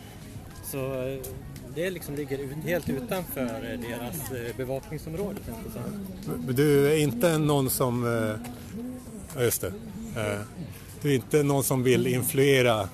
Så 0.71 0.79
eh, 1.09 1.19
det 1.75 1.91
liksom 1.91 2.15
ligger 2.15 2.39
ut, 2.39 2.51
helt 2.65 2.89
utanför 2.89 3.41
eh, 3.73 3.81
deras 3.91 4.31
eh, 4.33 4.57
bevakningsområde. 4.57 5.39
Du 6.49 6.87
är 6.93 6.97
inte 6.97 7.39
någon 7.39 7.71
som... 7.71 8.05
eh, 8.07 8.49
Ja, 9.37 9.43
just 9.43 9.61
det. 9.61 9.73
Du 11.03 11.11
är 11.11 11.15
inte 11.15 11.43
någon 11.43 11.65
som 11.65 11.83
vill 11.83 12.07
influera 12.07 12.89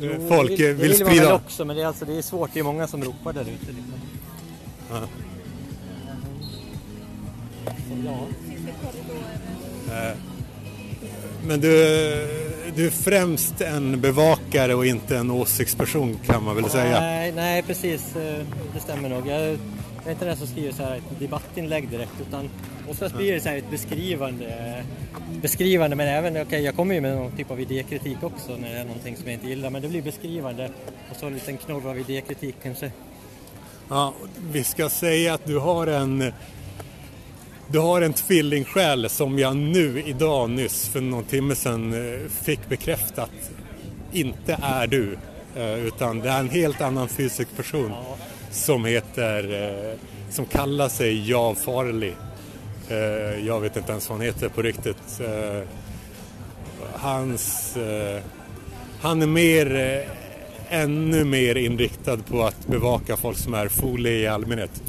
Jo, 0.00 0.28
folk, 0.28 0.56
det 0.58 0.68
eh, 0.68 0.74
vill, 0.74 0.76
det 0.76 0.82
vill 0.82 0.90
vill 0.90 0.98
man 0.98 1.08
väl 1.08 1.16
sprida... 1.16 1.34
också, 1.34 1.64
men 1.64 1.76
det 1.76 1.82
är, 1.82 1.86
alltså, 1.86 2.04
det 2.04 2.18
är 2.18 2.22
svårt, 2.22 2.50
det 2.52 2.60
är 2.60 2.64
många 2.64 2.86
som 2.86 3.04
ropar 3.04 3.32
där 3.32 3.40
ute. 3.40 3.66
Liksom. 3.66 3.94
Ja. 4.90 5.00
Ja. 9.88 10.12
Men 11.46 11.60
du, 11.60 11.68
du 12.76 12.86
är 12.86 12.90
främst 12.90 13.60
en 13.60 14.00
bevakare 14.00 14.74
och 14.74 14.86
inte 14.86 15.16
en 15.16 15.30
åsiktsperson 15.30 16.18
kan 16.26 16.44
man 16.44 16.56
väl 16.56 16.70
säga. 16.70 17.00
Nej, 17.00 17.32
nej 17.32 17.62
precis. 17.62 18.16
eh, 18.16 18.44
Det 18.74 18.80
stämmer 18.80 19.08
nog. 19.08 19.26
Jag 19.26 19.40
är 19.40 19.58
inte 20.10 20.24
den 20.24 20.36
som 20.36 20.46
skriver 20.46 20.72
så 20.72 20.82
här 20.82 20.96
ett 20.96 21.18
debattinlägg 21.20 21.88
direkt 21.88 22.12
utan 22.28 22.50
oftast 22.88 23.16
blir 23.16 23.32
det 23.32 23.40
så 23.40 23.48
ett 23.48 23.70
beskrivande, 23.70 24.84
beskrivande 25.42 25.96
men 25.96 26.08
även, 26.08 26.42
okej 26.42 26.62
jag 26.62 26.76
kommer 26.76 26.94
ju 26.94 27.00
med 27.00 27.16
någon 27.16 27.36
typ 27.36 27.50
av 27.50 27.60
idékritik 27.60 28.22
också 28.22 28.56
när 28.56 28.68
det 28.74 28.78
är 28.78 28.84
någonting 28.84 29.16
som 29.16 29.26
jag 29.26 29.34
inte 29.34 29.48
gillar 29.48 29.70
men 29.70 29.82
det 29.82 29.88
blir 29.88 30.02
beskrivande 30.02 30.70
och 31.10 31.16
så 31.16 31.26
en 31.26 31.34
liten 31.34 31.56
knorr 31.56 31.88
av 31.88 31.98
idékritik 31.98 32.54
kanske. 32.62 32.90
Ja, 33.88 34.14
vi 34.52 34.64
ska 34.64 34.88
säga 34.88 35.34
att 35.34 35.44
du 35.44 35.58
har 35.58 35.86
en 35.86 36.32
du 37.68 37.78
har 37.78 38.02
en 38.02 38.12
tvillingsjäl 38.12 39.08
som 39.08 39.38
jag 39.38 39.56
nu 39.56 40.02
idag 40.06 40.50
nyss 40.50 40.88
för 40.88 41.00
någon 41.00 41.24
timme 41.24 41.54
sedan 41.54 41.94
eh, 41.94 42.28
fick 42.28 42.68
bekräftat 42.68 43.30
inte 44.12 44.58
är 44.62 44.86
du. 44.86 45.18
eh, 45.56 45.74
Utan 45.74 46.18
det 46.20 46.28
är 46.28 46.40
en 46.40 46.50
helt 46.50 46.80
annan 46.80 47.08
fysisk 47.08 47.56
person 47.56 47.92
som 48.50 48.84
heter, 48.84 49.62
eh, 49.92 49.98
som 50.30 50.44
kallar 50.44 50.88
sig 50.88 51.30
Jag 51.30 51.58
Farlig. 51.58 52.14
Eh, 52.88 53.46
Jag 53.46 53.60
vet 53.60 53.76
inte 53.76 53.92
ens 53.92 54.08
vad 54.08 54.18
han 54.18 54.26
heter 54.26 54.48
på 54.48 54.62
riktigt. 54.62 55.20
Eh, 55.20 55.68
Hans, 56.92 57.76
eh, 57.76 58.22
han 59.00 59.22
är 59.22 59.26
mer, 59.26 59.76
eh, 59.76 60.80
ännu 60.82 61.24
mer 61.24 61.56
inriktad 61.56 62.16
på 62.16 62.44
att 62.44 62.66
bevaka 62.66 63.16
folk 63.16 63.38
som 63.38 63.54
är 63.54 63.68
folie 63.68 64.12
i 64.12 64.26
allmänhet. 64.26 64.82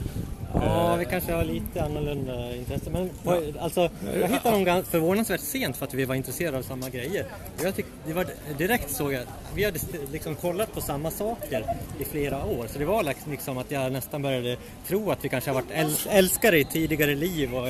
Ja, 0.62 0.96
vi 0.96 1.06
kanske 1.06 1.34
har 1.34 1.44
lite 1.44 1.84
annorlunda 1.84 2.56
intresse. 2.56 2.90
Men 2.90 3.10
på, 3.24 3.42
alltså, 3.60 3.90
jag 4.22 4.28
hittade 4.28 4.64
ganska 4.64 4.92
förvånansvärt 4.92 5.42
sent 5.42 5.78
för 5.78 5.86
att 5.86 5.94
vi 5.94 6.06
var 6.06 6.16
intresserade 6.16 6.58
av 6.58 6.62
samma 6.62 6.90
grejer. 6.90 7.26
Jag 7.64 7.76
tyck, 7.76 7.86
det 8.08 8.14
var 8.14 8.26
direkt 8.58 8.92
såg 8.92 9.14
jag, 9.14 9.22
vi 9.56 9.64
hade 9.66 9.80
liksom 10.12 10.36
kollat 10.36 10.74
på 10.74 10.82
samma 10.82 11.12
saker 11.12 11.66
i 12.00 12.06
flera 12.06 12.46
år. 12.46 12.68
Så 12.74 12.80
det 12.80 12.86
var 12.86 13.04
liksom- 13.30 13.58
att 13.58 13.72
jag 13.72 13.92
nästan 13.92 14.22
började 14.22 14.58
tro 14.88 15.12
att 15.12 15.26
vi 15.26 15.30
kanske 15.30 15.50
har 15.50 15.56
varit 15.56 15.72
äl- 15.72 16.08
älskare 16.10 16.60
i 16.60 16.66
tidigare 16.66 17.16
liv 17.16 17.56
och 17.56 17.68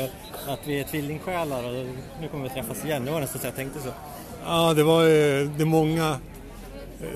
att 0.48 0.60
vi 0.68 0.80
är 0.80 0.84
tvillingsjälar 0.84 1.64
och 1.64 1.86
nu 2.22 2.28
kommer 2.32 2.44
vi 2.44 2.50
träffas 2.50 2.86
igen. 2.86 3.06
Det 3.06 3.12
var 3.12 3.20
nästan 3.22 3.42
så 3.42 3.48
jag 3.48 3.56
tänkte 3.56 3.80
så. 3.80 3.90
Ja, 4.46 4.74
det 4.74 4.84
var 4.84 5.04
eh, 5.04 5.50
det 5.58 5.66
många, 5.66 6.18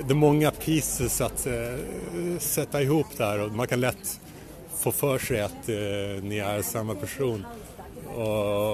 det 0.06 0.12
är 0.12 0.14
många 0.14 0.50
pieces 0.50 1.20
att 1.20 1.46
sätta 2.38 2.82
ihop 2.82 3.06
där 3.18 3.40
och 3.40 3.52
man 3.52 3.66
kan 3.66 3.80
lätt 3.80 4.20
få 4.82 4.92
för 4.92 5.18
sig 5.18 5.40
att 5.40 5.68
uh, 5.68 6.22
ni 6.22 6.38
är 6.38 6.62
samma 6.62 6.94
person. 6.94 7.46
Och 8.14 8.24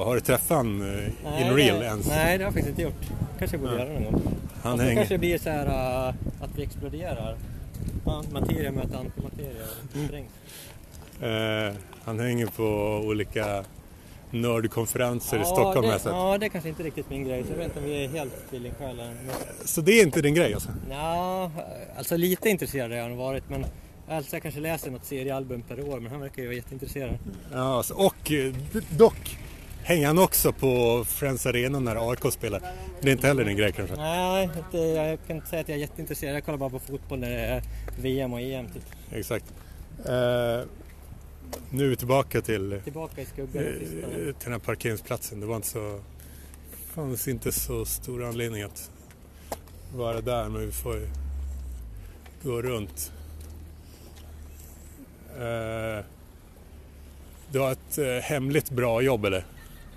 har 0.06 0.14
du 0.14 0.20
träffat 0.20 0.56
honom 0.56 0.82
uh, 0.82 1.42
in 1.42 1.56
real 1.56 1.82
ens? 1.82 2.08
Nej, 2.08 2.38
det 2.38 2.44
har 2.44 2.48
jag 2.48 2.52
faktiskt 2.52 2.68
inte 2.68 2.82
gjort. 2.82 3.02
Kanske 3.38 3.56
jag 3.56 3.60
borde 3.60 3.78
ja. 3.78 3.84
göra 3.84 4.00
någon 4.00 4.04
gång. 4.04 4.22
Han 4.62 4.72
alltså, 4.72 4.86
hänger... 4.86 5.00
kanske 5.00 5.18
blir 5.18 5.38
så 5.38 5.50
här 5.50 5.66
uh, 5.66 6.14
att 6.40 6.50
vi 6.56 6.62
exploderar. 6.62 7.36
Materia 8.32 8.72
möter 8.72 8.96
antimateria 8.96 9.66
sprängs. 10.06 10.32
Uh, 11.22 11.78
han 12.04 12.20
hänger 12.20 12.46
på 12.46 12.64
olika 13.06 13.64
nördkonferenser 14.30 15.36
ja, 15.36 15.42
i 15.42 15.46
Stockholm 15.46 15.86
det, 15.86 16.00
Ja, 16.04 16.38
det 16.38 16.46
är 16.46 16.50
kanske 16.50 16.68
inte 16.68 16.82
riktigt 16.82 17.10
min 17.10 17.24
grej. 17.24 17.44
Så 17.44 17.52
jag 17.52 17.56
vet 17.56 17.66
inte 17.66 17.78
om 17.78 17.84
vi 17.84 18.04
är 18.04 18.08
helt 18.08 18.50
tvillingsjälar. 18.50 19.12
Så 19.64 19.80
det 19.80 19.92
är 19.92 20.02
inte 20.02 20.22
din 20.22 20.34
grej 20.34 20.54
alltså? 20.54 20.68
Ja, 20.90 21.50
alltså 21.98 22.16
lite 22.16 22.48
intresserad 22.48 22.92
har 22.92 22.98
han 22.98 23.16
varit 23.16 23.50
men 23.50 23.64
alltså 24.10 24.36
jag 24.36 24.42
kanske 24.42 24.60
läser 24.60 24.90
något 24.90 25.04
seriealbum 25.04 25.62
per 25.62 25.88
år 25.88 26.00
men 26.00 26.12
han 26.12 26.20
verkar 26.20 26.42
ju 26.42 26.48
vara 26.48 26.56
jätteintresserad. 26.56 27.18
Ja, 27.52 27.76
alltså, 27.76 27.94
och 27.94 28.32
dock 28.90 29.38
hänger 29.82 30.06
han 30.06 30.18
också 30.18 30.52
på 30.52 31.04
Friends 31.08 31.46
Arena 31.46 31.80
när 31.80 32.10
AIK 32.10 32.32
spelar. 32.32 32.62
Det 33.00 33.08
är 33.08 33.12
inte 33.12 33.26
heller 33.26 33.44
din 33.44 33.56
grej 33.56 33.72
kanske? 33.72 33.96
Nej, 33.96 34.48
det, 34.72 34.78
jag 34.78 35.18
kan 35.26 35.36
inte 35.36 35.48
säga 35.48 35.60
att 35.60 35.68
jag 35.68 35.76
är 35.76 35.80
jätteintresserad. 35.80 36.36
Jag 36.36 36.44
kollar 36.44 36.58
bara 36.58 36.70
på 36.70 36.78
fotboll 36.78 37.18
när 37.18 37.30
det 37.30 37.40
är 37.40 37.62
VM 38.00 38.32
och 38.32 38.40
EM. 38.40 38.66
Typ. 38.66 38.82
Exakt. 39.12 39.44
Uh, 39.98 40.64
nu 41.70 41.96
tillbaka 41.96 42.40
till, 42.40 42.80
tillbaka 42.84 43.20
i 43.20 43.26
skuggan, 43.26 43.64
eh, 43.64 43.72
till 43.72 44.34
den 44.44 44.52
här 44.52 44.58
parkeringsplatsen. 44.58 45.40
Det 45.40 45.46
var 45.46 45.56
inte 45.56 45.68
så, 45.68 46.00
fanns 46.94 47.28
inte 47.28 47.52
så 47.52 47.84
stor 47.84 48.24
anledning 48.24 48.62
att 48.62 48.90
vara 49.94 50.20
där 50.20 50.48
men 50.48 50.66
vi 50.66 50.72
får 50.72 50.94
ju 50.94 51.08
gå 52.42 52.62
runt. 52.62 53.12
Uh, 55.38 56.04
du 57.50 57.58
har 57.58 57.72
ett 57.72 57.98
uh, 57.98 58.18
hemligt 58.18 58.70
bra 58.70 59.02
jobb 59.02 59.24
eller? 59.24 59.44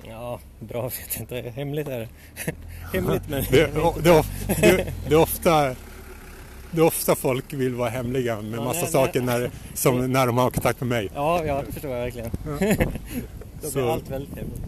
Ja, 0.07 0.39
bra 0.59 0.83
vet 0.83 1.09
jag 1.13 1.21
inte. 1.21 1.49
Hemligt 1.49 1.87
är 1.87 1.99
det. 1.99 2.07
Hemligt 2.93 3.29
men... 3.29 3.43
det, 3.51 3.67
det, 4.03 4.23
det, 4.61 4.93
det 5.07 5.13
är 5.13 5.21
ofta 5.21 5.75
det 6.71 6.81
är 6.81 6.85
ofta 6.85 7.15
folk 7.15 7.53
vill 7.53 7.75
vara 7.75 7.89
hemliga 7.89 8.41
med 8.41 8.59
ja, 8.59 8.63
massa 8.63 8.81
nej, 8.81 8.91
saker 8.91 9.21
nej. 9.21 9.39
När, 9.39 9.51
som, 9.73 10.11
när 10.11 10.27
de 10.27 10.37
har 10.37 10.49
kontakt 10.49 10.79
med 10.79 10.89
mig. 10.89 11.09
Ja, 11.15 11.45
ja 11.45 11.63
det 11.67 11.71
förstår 11.71 11.91
jag 11.91 11.99
verkligen. 11.99 12.31
Ja. 12.45 12.51
Då 13.61 13.71
blir 13.71 13.83
Så. 13.83 13.89
allt 13.91 14.09
väldigt 14.09 14.35
hemligt. 14.35 14.61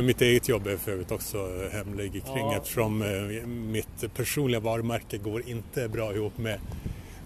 Eh, 0.00 0.02
men 0.02 0.06
mitt 0.06 0.22
eget 0.22 0.48
jobb 0.48 0.66
är 0.66 0.76
för 0.76 0.92
övrigt 0.92 1.12
också 1.12 1.68
hemlig 1.72 2.12
kring 2.12 2.46
ja. 2.46 2.56
eftersom 2.56 3.02
eh, 3.02 3.46
mitt 3.46 4.14
personliga 4.14 4.60
varumärke 4.60 5.18
går 5.18 5.48
inte 5.48 5.88
bra 5.88 6.14
ihop 6.14 6.38
med 6.38 6.60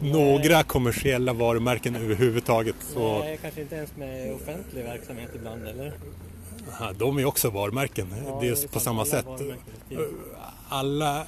Nej. 0.00 0.12
några 0.12 0.62
kommersiella 0.62 1.32
varumärken 1.32 1.96
överhuvudtaget. 1.96 2.76
Så... 2.80 3.18
Nej, 3.18 3.38
kanske 3.42 3.60
inte 3.60 3.74
ens 3.76 3.96
med 3.96 4.34
offentlig 4.34 4.84
verksamhet 4.84 5.30
ibland 5.34 5.68
eller? 5.68 5.92
de 6.98 7.18
är 7.18 7.24
också 7.24 7.50
varumärken, 7.50 8.06
ja, 8.26 8.38
det 8.40 8.48
är 8.48 8.68
på 8.68 8.80
samma 8.80 9.04
sätt. 9.04 9.26
Alla, 10.68 11.26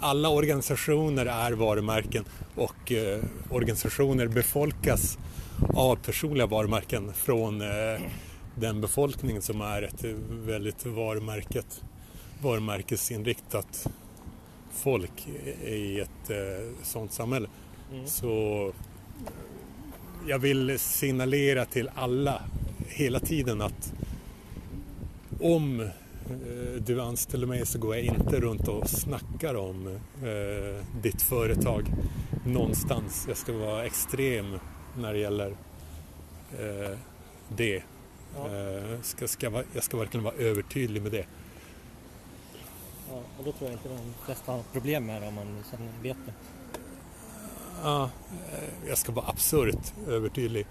alla 0.00 0.28
organisationer 0.28 1.26
är 1.26 1.52
varumärken 1.52 2.24
och 2.54 2.92
eh, 2.92 3.20
organisationer 3.50 4.26
befolkas 4.26 5.18
av 5.74 5.96
personliga 5.96 6.46
varumärken 6.46 7.12
från 7.12 7.60
eh, 7.60 8.00
den 8.58 8.80
befolkning 8.80 9.42
som 9.42 9.60
är 9.60 9.82
ett 9.82 10.04
väldigt 10.28 10.86
varumärket, 10.86 11.84
varumärkesinriktat 12.42 13.86
folk 14.70 15.28
i 15.64 16.00
ett 16.00 16.30
eh, 16.30 16.82
sådant 16.82 17.12
samhälle. 17.12 17.48
Mm. 17.92 18.06
Så 18.06 18.72
jag 20.26 20.38
vill 20.38 20.78
signalera 20.78 21.64
till 21.64 21.90
alla 21.94 22.42
hela 22.88 23.20
tiden 23.20 23.62
att 23.62 23.94
om 25.40 25.80
eh, 25.80 25.90
du 26.86 27.00
anställer 27.00 27.46
mig 27.46 27.66
så 27.66 27.78
går 27.78 27.96
jag 27.96 28.04
inte 28.04 28.40
runt 28.40 28.68
och 28.68 28.88
snackar 28.88 29.54
om 29.54 29.86
eh, 30.22 30.84
ditt 31.02 31.22
företag 31.22 31.84
någonstans. 32.46 33.24
Jag 33.28 33.36
ska 33.36 33.52
vara 33.52 33.84
extrem 33.84 34.58
när 34.98 35.12
det 35.12 35.18
gäller 35.18 35.50
eh, 36.58 36.98
det. 37.48 37.82
Ja. 38.36 38.56
Eh, 38.56 39.00
ska, 39.02 39.28
ska, 39.28 39.62
jag 39.72 39.84
ska 39.84 39.96
verkligen 39.96 40.24
vara 40.24 40.34
övertydlig 40.34 41.02
med 41.02 41.12
det. 41.12 41.26
Ja, 43.10 43.22
och 43.38 43.44
då 43.44 43.52
tror 43.52 43.70
jag 43.70 43.72
inte 43.72 43.88
de 43.88 44.14
flesta 44.24 44.52
har 44.52 44.62
problem 44.72 45.06
med 45.06 45.22
det 45.22 45.28
om 45.28 45.34
man 45.34 45.64
känner, 45.70 45.92
vet 46.02 46.16
det. 46.26 46.32
Ja, 47.82 48.10
eh, 48.52 48.88
jag 48.88 48.98
ska 48.98 49.12
vara 49.12 49.26
absurt 49.26 49.92
övertydlig. 50.08 50.66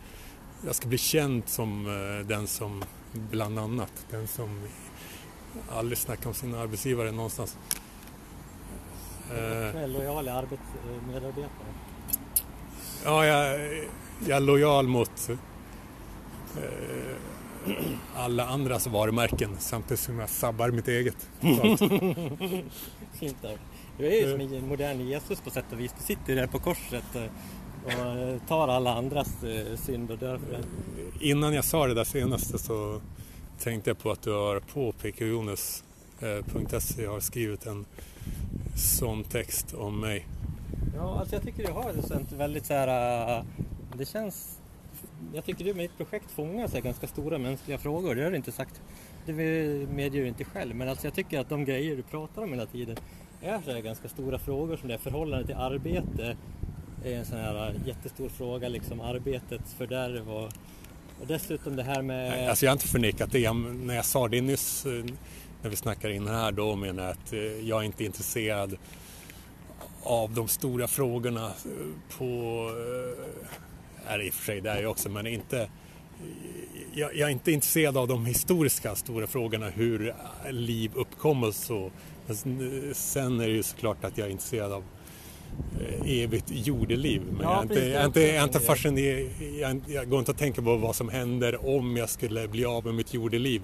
Jag 0.66 0.76
ska 0.76 0.88
bli 0.88 0.98
känd 0.98 1.44
som 1.46 1.88
eh, 1.88 2.28
den 2.28 2.48
som 2.48 2.84
bland 3.14 3.60
annat. 3.60 4.06
Den 4.12 4.28
som 4.28 4.62
aldrig 5.70 5.98
snackar 5.98 6.28
om 6.28 6.34
sin 6.34 6.56
arbetsgivare 6.56 7.12
någonstans. 7.12 7.58
Eh, 9.32 9.88
lojal 9.88 10.26
medarbetare? 11.08 11.48
Ja, 13.04 13.26
jag, 13.26 13.60
jag 14.28 14.38
är 14.38 14.40
lojal 14.40 14.88
mot 14.88 15.30
alla 18.16 18.46
andras 18.46 18.88
varumärken 18.88 19.56
samtidigt 19.60 20.00
som 20.00 20.20
jag 20.20 20.30
sabbar 20.30 20.72
mitt 20.72 20.88
eget. 20.88 21.30
Fint 23.20 23.38
Du 23.98 24.08
är 24.08 24.22
ju 24.22 24.32
som 24.32 24.42
en 24.42 24.68
modern 24.68 25.08
Jesus 25.08 25.42
på 25.42 25.50
sätt 25.50 25.66
och 25.72 25.80
vis. 25.80 25.94
Du 25.98 26.04
sitter 26.04 26.36
där 26.36 26.48
på 26.48 26.60
korset 26.60 27.16
eh, 27.16 27.24
och 27.86 28.48
tar 28.48 28.68
alla 28.68 28.94
andras 28.94 29.44
eh, 29.44 29.78
synd 29.78 30.12
och 30.12 30.18
dör 30.18 30.38
för 30.38 30.52
det. 30.52 30.64
Innan 31.26 31.54
jag 31.54 31.66
sa 31.66 31.88
det 31.88 31.94
där 31.94 32.04
senaste 32.04 32.58
så 32.58 33.02
tänkte 33.60 33.90
jag 33.90 34.00
på 34.00 34.12
att 34.12 34.22
du 34.22 34.32
har 34.32 34.60
på 34.60 34.92
pkjonas.se 34.92 37.06
har 37.06 37.20
skrivit 37.20 37.66
en 37.66 37.86
sån 38.76 39.24
text 39.24 39.74
om 39.74 40.00
mig. 40.00 40.28
Ja, 40.96 41.20
alltså 41.20 41.36
jag 41.36 41.44
tycker 41.44 41.68
du 41.68 41.74
har 41.74 41.90
ett 41.90 42.32
väldigt 42.32 42.66
så 42.66 42.74
här, 42.74 43.44
det 43.94 44.06
känns, 44.06 44.60
jag 45.34 45.46
tycker 45.46 45.66
du 45.66 45.74
med 45.74 45.84
ditt 45.84 45.98
projekt 45.98 46.32
fångar 46.32 46.68
så 46.68 46.80
ganska 46.82 47.08
stora 47.08 47.38
mänskliga 47.38 47.78
frågor, 47.78 48.16
det 48.16 48.24
har 48.24 48.32
du 48.32 48.38
inte 48.38 48.52
sagt, 48.52 48.82
det 49.26 49.34
medger 49.34 50.22
du 50.22 50.28
inte 50.28 50.44
själv, 50.44 50.76
men 50.76 50.90
alltså 50.90 51.08
jag 51.08 51.14
tycker 51.14 51.40
att 51.40 51.50
de 51.50 51.66
grejer 51.66 51.96
du 51.96 52.04
pratar 52.04 52.44
om 52.44 52.50
hela 52.50 52.66
tiden 52.66 52.98
är 53.42 53.62
så 53.62 53.72
här 53.72 53.82
ganska 53.82 54.10
stora 54.10 54.40
frågor 54.40 54.78
som 54.78 54.88
det 54.88 54.94
är 54.94 54.98
förhållandet 54.98 55.48
till 55.48 55.56
arbete 55.56 56.38
är 57.04 57.16
en 57.16 57.26
sån 57.26 57.38
här 57.38 57.76
jättestor 57.86 58.30
fråga, 58.30 58.70
liksom 58.70 59.02
arbetets 59.02 59.74
fördärv 59.74 60.32
och 60.32 60.52
och 61.22 61.28
dessutom 61.28 61.76
det 61.76 61.84
här 61.84 62.02
med... 62.02 62.50
Alltså 62.50 62.66
jag 62.66 62.72
har 62.72 62.76
inte 62.76 62.88
förnekat 62.88 63.32
det. 63.32 63.54
när 63.54 63.96
jag 63.96 64.06
sa 64.06 64.28
det 64.28 64.42
nyss, 64.42 64.86
eh, 64.86 65.06
när 65.62 65.70
vi 65.70 65.76
snackade 65.76 66.14
in 66.14 66.28
här, 66.28 66.52
då 66.52 66.76
menar 66.76 67.04
jag 67.04 67.12
att 67.12 67.34
eh, 67.34 67.40
jag 67.40 67.82
är 67.82 67.84
inte 67.84 68.04
intresserad 68.04 68.78
av 70.04 70.34
de 70.34 70.48
stora 70.48 70.88
frågorna 70.88 71.46
eh, 71.46 72.18
på... 72.18 72.26
Eh, 72.70 73.48
är 74.08 74.22
i 74.22 74.30
och 74.30 74.34
för 74.34 74.46
sig 74.46 74.62
det 74.62 74.70
är 74.70 74.82
jag 74.82 74.92
också, 74.92 75.10
men 75.10 75.28
inte... 75.28 75.70
Jag, 76.94 77.16
jag, 77.16 77.30
är 77.30 77.34
inte 77.34 77.52
intresserad 77.52 77.98
av 77.98 78.08
de 78.08 78.26
historiska 78.26 78.96
stora 78.96 79.28
frågorna, 79.28 79.70
hur 79.70 80.16
liv 80.50 80.92
uppkommer 80.96 81.48
och 81.48 81.56
så. 81.56 81.92
Men 82.28 82.36
sen 82.94 83.40
är 83.40 83.48
det 83.48 83.54
ju 83.54 83.64
såklart 83.64 84.04
att 84.04 84.18
jag 84.18 84.28
är 84.28 84.32
intresserad 84.32 84.72
av 84.72 84.84
Eh, 85.80 86.24
evigt 86.24 86.46
jordeliv. 86.50 87.22
Men 87.32 87.42
ja, 87.42 87.52
jag, 87.52 87.58
är 87.58 87.64
inte, 87.64 87.80
jag, 87.80 88.02
är 88.02 88.06
inte, 88.06 88.22
jag, 88.22 88.36
är 88.36 88.44
inte 88.44 88.60
fascinerad, 88.60 89.30
jag, 89.60 89.82
jag 89.88 90.10
går 90.10 90.20
inte 90.20 90.32
att 90.32 90.38
tänka 90.38 90.62
på 90.62 90.76
vad 90.76 90.96
som 90.96 91.10
händer 91.10 91.78
om 91.78 91.98
jag 91.98 92.10
skulle 92.10 92.48
bli 92.48 92.66
av 92.66 92.86
med 92.86 92.96
mitt 92.96 93.14
jordeliv. 93.14 93.62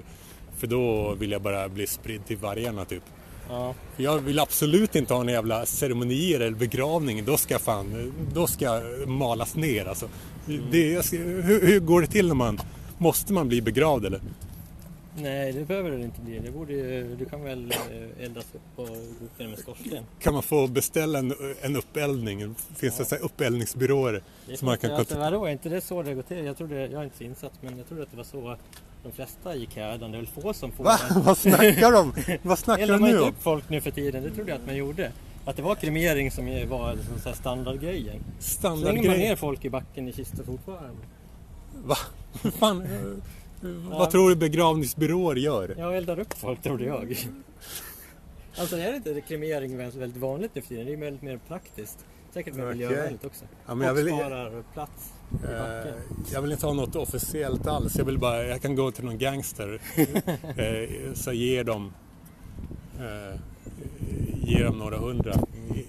För 0.58 0.68
då 0.68 1.14
vill 1.14 1.32
jag 1.32 1.42
bara 1.42 1.70
bli 1.70 1.88
spridd 1.88 2.26
till 2.26 2.38
vargarna 2.38 2.86
typ. 2.86 3.04
Ja. 3.50 3.74
Jag 3.98 4.20
vill 4.20 4.40
absolut 4.40 4.96
inte 4.96 5.14
ha 5.14 5.20
några 5.20 5.32
jävla 5.32 5.66
ceremonier 5.66 6.40
eller 6.40 6.58
begravning. 6.58 7.26
Då 7.26 7.38
ska 7.38 7.60
fan, 7.60 8.14
då 8.34 8.48
ska 8.48 8.66
jag 8.66 9.08
malas 9.08 9.56
ner 9.56 9.86
alltså. 9.86 10.10
Det, 10.72 11.12
hur, 11.12 11.62
hur, 11.62 11.80
går 11.80 12.02
det 12.02 12.08
till 12.08 12.28
när 12.28 12.36
man, 12.36 12.60
måste 12.98 13.34
man 13.34 13.48
bli 13.48 13.62
begravd 13.62 14.06
eller? 14.06 14.22
Nej, 15.16 15.52
det 15.54 15.66
behöver 15.66 15.92
det 15.92 16.04
inte 16.04 16.22
bli. 16.22 16.40
Det 16.40 16.52
borde, 16.52 17.04
du 17.04 17.26
kan 17.26 17.44
väl 17.44 17.72
eh, 17.72 18.26
eldas 18.26 18.46
upp 18.54 18.80
och 18.80 18.88
gå 19.38 19.48
med 19.48 19.60
skorsten. 19.60 20.04
Kan 20.20 20.34
man 20.34 20.44
få 20.44 20.68
beställa 20.68 21.20
en, 21.20 21.34
en 21.62 21.76
uppeldning? 21.76 22.56
Finns 22.76 23.00
ja. 23.00 23.04
det 23.04 23.06
så 23.06 23.16
uppeldningsbyråer? 23.16 24.24
Det 24.48 24.58
som 24.58 24.66
man 24.66 24.78
kan 24.78 24.92
alltså, 24.92 25.20
vadå, 25.20 25.46
är 25.46 25.52
inte 25.52 25.70
det 25.70 25.82
så 25.82 26.04
det 26.04 26.14
går 26.14 26.22
till? 26.22 26.46
Jag, 26.46 26.58
trodde, 26.58 26.76
jag 26.76 26.94
är 26.94 27.04
inte 27.04 27.18
så 27.18 27.24
insatt, 27.24 27.54
men 27.62 27.78
jag 27.78 27.88
trodde 27.88 28.04
att 28.04 28.12
det 28.12 28.18
var 28.18 28.24
så 28.24 28.58
de 29.04 29.12
flesta 29.12 29.56
gick 29.56 29.76
hädan. 29.76 30.12
Det 30.12 30.18
är 30.18 30.22
väl 30.22 30.44
få 30.44 30.54
som 30.54 30.72
får 30.72 30.84
Va? 30.84 31.00
Vad 31.16 31.38
snackar 31.38 31.92
de? 31.92 32.14
Vad 32.44 32.60
snackar 32.60 32.88
de 32.88 32.94
nu 32.94 32.98
om? 32.98 33.04
Eldar 33.04 33.10
man 33.10 33.10
inte 33.10 33.38
upp 33.38 33.44
folk 33.44 33.70
nu 33.70 33.82
för 33.82 33.92
tiden? 33.92 34.24
Det 34.24 34.32
trodde 34.32 34.52
jag 34.52 34.60
att 34.60 34.66
man 34.66 34.76
gjorde. 34.76 35.12
Att 35.46 35.56
det 35.56 35.62
var 35.62 35.76
kremering 35.76 36.32
som 36.32 36.46
var 36.70 36.94
liksom 36.96 37.34
standardgrejen. 37.34 38.24
Standardgrejen? 38.40 39.04
Slänger 39.04 39.10
man 39.10 39.28
ner 39.30 39.36
folk 39.36 39.66
i 39.66 39.70
backen 39.70 40.08
i 40.08 40.14
kistor 40.14 40.44
fortfarande? 40.44 40.98
Va? 41.86 41.98
Fan? 42.60 42.88
Vad 43.90 44.12
tror 44.12 44.30
du 44.30 44.36
begravningsbyråer 44.36 45.36
gör? 45.36 45.76
Jag 45.78 45.98
eldar 45.98 46.20
upp 46.20 46.34
folk 46.34 46.62
trodde 46.62 46.86
jag. 46.86 47.18
Alltså 48.58 48.78
är 48.78 48.92
det 48.92 48.96
inte 48.98 49.22
kremering 49.22 49.78
väldigt 49.78 50.18
vanligt 50.18 50.52
nu 50.56 50.62
för 50.62 50.70
tiden? 50.70 50.86
Det 50.86 50.94
är 50.94 50.98
väldigt 50.98 51.22
mer 51.22 51.40
praktiskt. 51.48 52.06
Säkert 52.34 52.54
Okej. 52.54 52.66
miljövänligt 52.66 53.26
också. 53.26 53.46
Ja, 53.68 53.76
men 53.76 53.88
jag 53.88 53.94
vill- 53.94 54.08
sparar 54.08 54.64
plats. 54.74 55.14
Eh, 55.50 55.94
Jag 56.34 56.42
vill 56.42 56.52
inte 56.52 56.66
ha 56.66 56.74
något 56.74 56.96
officiellt 56.96 57.68
alls. 57.68 57.96
Jag 57.98 58.06
vill 58.06 58.18
bara, 58.18 58.44
jag 58.44 58.62
kan 58.62 58.76
gå 58.76 58.92
till 58.92 59.06
någon 59.06 59.18
gangster 59.18 59.82
eh, 60.58 61.14
så 61.14 61.32
ger 61.34 61.64
dem 61.64 61.94
eh, 63.00 63.40
ger 64.44 64.64
dem 64.66 64.78
några 64.80 64.98
hundra 64.98 65.34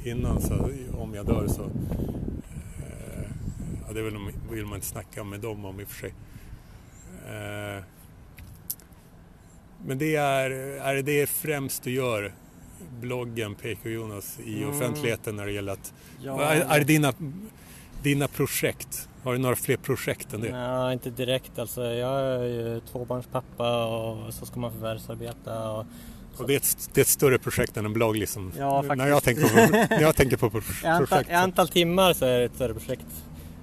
innan 0.05 0.41
så 0.43 0.71
om 0.99 1.15
jag 1.15 1.27
dör 1.27 1.47
så 1.49 1.63
eh, 1.63 3.29
ja, 3.87 3.93
det 3.95 4.03
vill, 4.03 4.19
vill 4.51 4.67
man 4.67 4.75
inte 4.75 4.87
snacka 4.87 5.25
med 5.25 5.41
dem 5.41 5.65
om 5.65 5.81
i 5.81 5.85
och 5.85 5.89
för 5.89 6.01
sig. 6.01 6.15
Eh, 7.27 7.83
men 9.87 9.99
det 9.99 10.17
är, 10.17 10.51
är 10.81 10.95
det 10.95 11.03
det 11.03 11.27
främst 11.29 11.83
du 11.83 11.91
gör? 11.91 12.33
Bloggen 13.01 13.55
PK 13.55 13.89
Jonas 13.89 14.39
i 14.45 14.63
Mm. 14.63 14.71
offentligheten 14.77 15.37
när 15.37 15.47
det 15.47 15.53
gäller 15.53 15.73
att 15.73 15.93
Ja, 16.23 16.43
är, 16.43 16.61
är 16.61 16.79
det 16.79 16.85
dina, 16.85 17.13
dina 18.03 18.29
projekt? 18.29 19.09
Har 19.23 19.33
du 19.33 19.39
några 19.39 19.57
fler 19.57 19.77
projekt 19.77 20.33
än 20.35 20.41
det? 20.41 20.51
Nej, 20.53 20.93
inte 20.93 21.11
direkt. 21.11 21.59
Alltså, 21.59 21.85
jag 21.85 22.21
är 22.21 22.45
ju 22.45 22.81
tvåbarnspappa 22.81 23.87
och 23.87 24.35
så 24.35 24.47
ska 24.47 24.61
man 24.61 24.73
förvärvsarbeta. 24.73 25.71
Och... 25.71 25.87
Och 26.37 26.47
det, 26.47 26.53
är 26.55 26.57
ett, 26.57 26.91
det 26.95 27.01
är 27.01 27.03
ett 27.03 27.09
större 27.09 27.39
projekt 27.39 27.77
än 27.77 27.85
en 27.87 27.93
blogg 27.93 28.17
liksom. 28.17 28.53
Ja, 28.59 28.83
när, 28.97 29.09
jag 29.09 29.23
tänker 29.23 29.43
på, 29.43 29.77
när 29.95 30.01
jag 30.01 30.17
tänker 30.17 30.37
på 30.37 30.51
pro- 30.51 30.61
I 30.85 30.87
antal, 30.87 31.07
projekt. 31.07 31.31
I 31.31 31.35
antal 31.35 31.69
timmar 31.69 32.13
så 32.13 32.25
är 32.25 32.39
det 32.39 32.45
ett 32.45 32.55
större 32.55 32.75
projekt. 32.75 33.07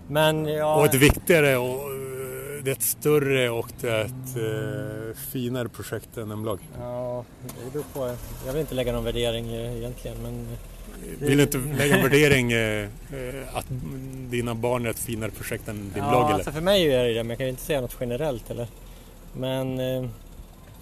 Men 0.07 0.45
ja, 0.45 0.75
Och 0.75 0.85
ett 0.85 0.93
viktigare 0.93 1.57
och 1.57 1.69
eh, 1.91 2.63
det 2.63 2.71
är 2.71 2.75
ett 2.75 2.81
större 2.81 3.49
och 3.49 3.67
det 3.81 3.89
är 3.89 4.05
ett 4.05 4.37
eh, 4.37 5.17
finare 5.31 5.69
projekt 5.69 6.17
än 6.17 6.31
en 6.31 6.41
blogg. 6.41 6.59
ja, 6.79 7.25
det 7.65 7.71
beror 7.71 7.83
på. 7.93 8.15
Jag 8.45 8.53
vill 8.53 8.61
inte 8.61 8.75
lägga 8.75 8.91
någon 8.93 9.03
värdering 9.03 9.53
eh, 9.53 9.77
egentligen. 9.77 10.17
Men 10.23 10.47
Vill 11.19 11.37
du 11.37 11.43
inte 11.43 11.57
lägga 11.57 11.95
en 11.97 12.03
värdering 12.03 12.51
eh, 12.51 12.83
eh, 12.83 12.87
att 13.57 13.65
dina 14.29 14.55
barn 14.55 14.85
är 14.85 14.89
ett 14.89 14.99
finare 14.99 15.31
projekt 15.31 15.67
än 15.67 15.75
din 15.75 16.03
ja, 16.03 16.09
blogg 16.09 16.23
eller? 16.25 16.33
alltså 16.33 16.51
för 16.51 16.61
mig 16.61 16.93
är 16.93 17.03
det 17.03 17.13
det, 17.13 17.23
men 17.23 17.29
jag 17.29 17.37
kan 17.37 17.45
ju 17.45 17.49
inte 17.51 17.61
säga 17.63 17.81
något 17.81 17.97
generellt 17.99 18.49
eller. 18.51 18.67
Men 19.33 19.79
eh, 19.79 20.09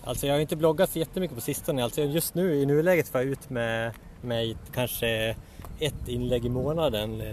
alltså 0.08 0.28
jag 0.28 0.34
har 0.34 0.40
inte 0.40 0.56
bloggat 0.56 0.90
så 0.90 1.00
jättemycket 1.00 1.36
på 1.36 1.42
sistone. 1.42 1.84
Alltså 1.84 2.02
just 2.02 2.36
nu 2.36 2.56
i 2.56 2.66
nuläget 2.66 3.08
får 3.08 3.22
jag 3.22 3.30
ut 3.30 3.50
med 3.50 3.92
mig 4.22 4.58
kanske 4.74 5.36
ett 5.80 6.08
inlägg 6.08 6.46
i 6.46 6.50
månaden. 6.50 7.24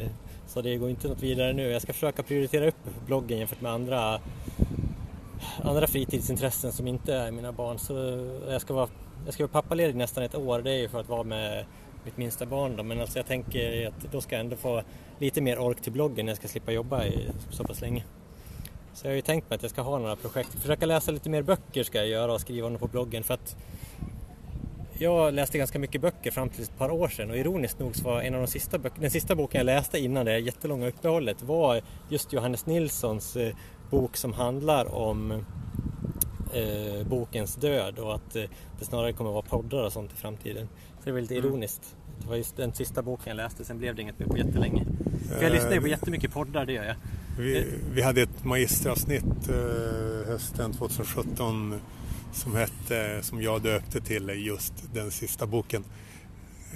Så 0.46 0.62
det 0.62 0.76
går 0.76 0.90
inte 0.90 1.08
något 1.08 1.22
vidare 1.22 1.52
nu. 1.52 1.70
Jag 1.70 1.82
ska 1.82 1.92
försöka 1.92 2.22
prioritera 2.22 2.68
upp 2.68 3.06
bloggen 3.06 3.38
jämfört 3.38 3.60
med 3.60 3.72
andra, 3.72 4.20
andra 5.62 5.86
fritidsintressen 5.86 6.72
som 6.72 6.88
inte 6.88 7.14
är 7.14 7.30
mina 7.30 7.52
barn. 7.52 7.78
Så 7.78 7.94
jag 8.48 8.60
ska 8.60 8.74
vara, 8.74 8.88
jag 9.24 9.34
ska 9.34 9.42
vara 9.42 9.62
pappaledig 9.62 9.96
nästan 9.96 10.24
ett 10.24 10.34
år. 10.34 10.62
Det 10.62 10.70
är 10.70 10.78
ju 10.78 10.88
för 10.88 11.00
att 11.00 11.08
vara 11.08 11.22
med 11.22 11.64
mitt 12.04 12.16
minsta 12.16 12.46
barn 12.46 12.76
då. 12.76 12.82
Men 12.82 13.00
alltså 13.00 13.18
jag 13.18 13.26
tänker 13.26 13.88
att 13.88 14.12
då 14.12 14.20
ska 14.20 14.34
jag 14.34 14.40
ändå 14.40 14.56
få 14.56 14.82
lite 15.18 15.40
mer 15.40 15.58
ork 15.58 15.80
till 15.80 15.92
bloggen 15.92 16.26
när 16.26 16.30
jag 16.30 16.38
ska 16.38 16.48
slippa 16.48 16.72
jobba 16.72 17.04
i 17.04 17.28
så 17.50 17.64
pass 17.64 17.80
länge. 17.80 18.04
Så 18.94 19.06
jag 19.06 19.10
har 19.10 19.16
ju 19.16 19.22
tänkt 19.22 19.50
mig 19.50 19.56
att 19.56 19.62
jag 19.62 19.70
ska 19.70 19.82
ha 19.82 19.98
några 19.98 20.16
projekt. 20.16 20.54
Försöka 20.60 20.86
läsa 20.86 21.10
lite 21.10 21.30
mer 21.30 21.42
böcker 21.42 21.82
ska 21.82 21.98
jag 21.98 22.08
göra 22.08 22.32
och 22.32 22.40
skriva 22.40 22.68
dem 22.68 22.78
på 22.78 22.86
bloggen 22.86 23.22
för 23.22 23.34
att 23.34 23.56
jag 24.98 25.34
läste 25.34 25.58
ganska 25.58 25.78
mycket 25.78 26.00
böcker 26.00 26.30
fram 26.30 26.48
till 26.48 26.62
ett 26.62 26.78
par 26.78 26.90
år 26.90 27.08
sedan 27.08 27.30
och 27.30 27.36
ironiskt 27.36 27.78
nog 27.78 27.96
så 27.96 28.04
var 28.04 28.22
en 28.22 28.34
av 28.34 28.40
de 28.40 28.46
sista 28.46 28.78
böckerna, 28.78 29.00
den 29.00 29.10
sista 29.10 29.34
boken 29.34 29.58
jag 29.58 29.64
läste 29.64 29.98
innan 29.98 30.26
det 30.26 30.38
jättelånga 30.38 30.88
uppehållet 30.88 31.42
var 31.42 31.80
just 32.08 32.32
Johannes 32.32 32.66
Nilssons 32.66 33.36
eh, 33.36 33.54
bok 33.90 34.16
som 34.16 34.32
handlar 34.32 34.94
om 34.94 35.44
eh, 36.54 37.06
bokens 37.06 37.56
död 37.56 37.98
och 37.98 38.14
att 38.14 38.36
eh, 38.36 38.42
det 38.78 38.84
snarare 38.84 39.12
kommer 39.12 39.30
att 39.30 39.34
vara 39.34 39.62
poddar 39.62 39.84
och 39.84 39.92
sånt 39.92 40.12
i 40.12 40.16
framtiden. 40.16 40.68
Så 40.98 41.04
det 41.04 41.12
var 41.12 41.20
lite 41.20 41.34
ironiskt. 41.34 41.96
Det 42.20 42.28
var 42.28 42.36
just 42.36 42.56
den 42.56 42.72
sista 42.72 43.02
boken 43.02 43.24
jag 43.26 43.36
läste, 43.36 43.64
sen 43.64 43.78
blev 43.78 43.94
det 43.94 44.02
inget 44.02 44.18
mer 44.18 44.26
på 44.26 44.38
jättelänge. 44.38 44.86
För 45.28 45.42
jag 45.42 45.52
lyssnar 45.52 45.72
ju 45.72 45.80
på 45.80 45.88
jättemycket 45.88 46.32
poddar, 46.32 46.66
det 46.66 46.72
gör 46.72 46.84
jag. 46.84 46.96
Vi, 47.38 47.66
vi 47.92 48.02
hade 48.02 48.22
ett 48.22 48.44
magisteravsnitt 48.44 49.48
eh, 49.48 50.26
hösten 50.28 50.72
2017 50.72 51.80
som, 52.32 52.54
hette, 52.54 53.18
som 53.22 53.42
jag 53.42 53.62
döpte 53.62 54.00
till 54.00 54.28
just 54.46 54.72
den 54.94 55.10
sista 55.10 55.46
boken. 55.46 55.84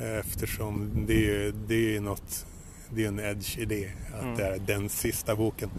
Eh, 0.01 0.19
Eftersom 0.19 0.91
det 1.07 1.31
är 1.47 1.53
det 1.69 1.97
är 1.97 2.01
något, 2.01 2.47
det 2.91 3.05
är 3.05 3.09
en 3.09 3.19
edge 3.19 3.59
i 3.59 3.65
det, 3.65 3.91
att 4.15 4.23
Mm. 4.23 4.37
det 4.37 4.45
är 4.45 4.59
den 4.59 4.89
sista 4.89 5.37
boken. 5.37 5.71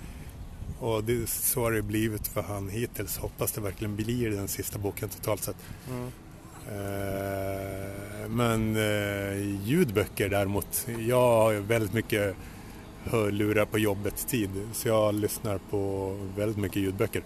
Och 0.80 1.03
det, 1.03 1.30
så 1.30 1.61
har 1.61 1.71
det 1.71 1.82
blivit 1.82 2.27
för 2.27 2.41
han 2.41 2.69
hittills. 2.69 3.17
Hoppas 3.17 3.51
det 3.51 3.61
verkligen 3.61 3.95
blir 3.95 4.30
den 4.32 4.47
sista 4.47 4.80
boken 4.80 5.09
totalt 5.09 5.43
sett. 5.43 5.55
Mm. 5.89 6.07
Eh, 6.67 8.30
Men 8.30 8.75
ljudböcker 9.65 10.30
däremot, 10.30 10.88
jag 11.07 11.21
har 11.21 11.53
väldigt 11.53 11.93
mycket 11.93 12.36
hörlurar 13.04 13.66
på 13.66 13.80
jobbet 13.80 14.28
tid 14.28 14.50
så 14.74 14.88
jag 14.88 15.16
lyssnar 15.16 15.58
på 15.70 16.16
väldigt 16.38 16.58
mycket 16.58 16.78
ljudböcker. 16.82 17.24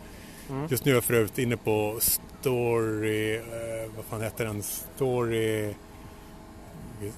Mm. 0.49 0.67
Just 0.69 0.85
nu 0.85 0.91
är 0.91 0.95
jag 0.95 1.03
för 1.03 1.13
övrigt 1.13 1.37
inne 1.37 1.57
på 1.57 1.97
Story, 2.01 3.35
eh, 3.35 3.91
vad 3.95 4.05
fan 4.05 4.21
heter 4.21 4.45
den? 4.45 4.63
Story, 4.63 5.73
jag 7.01 7.11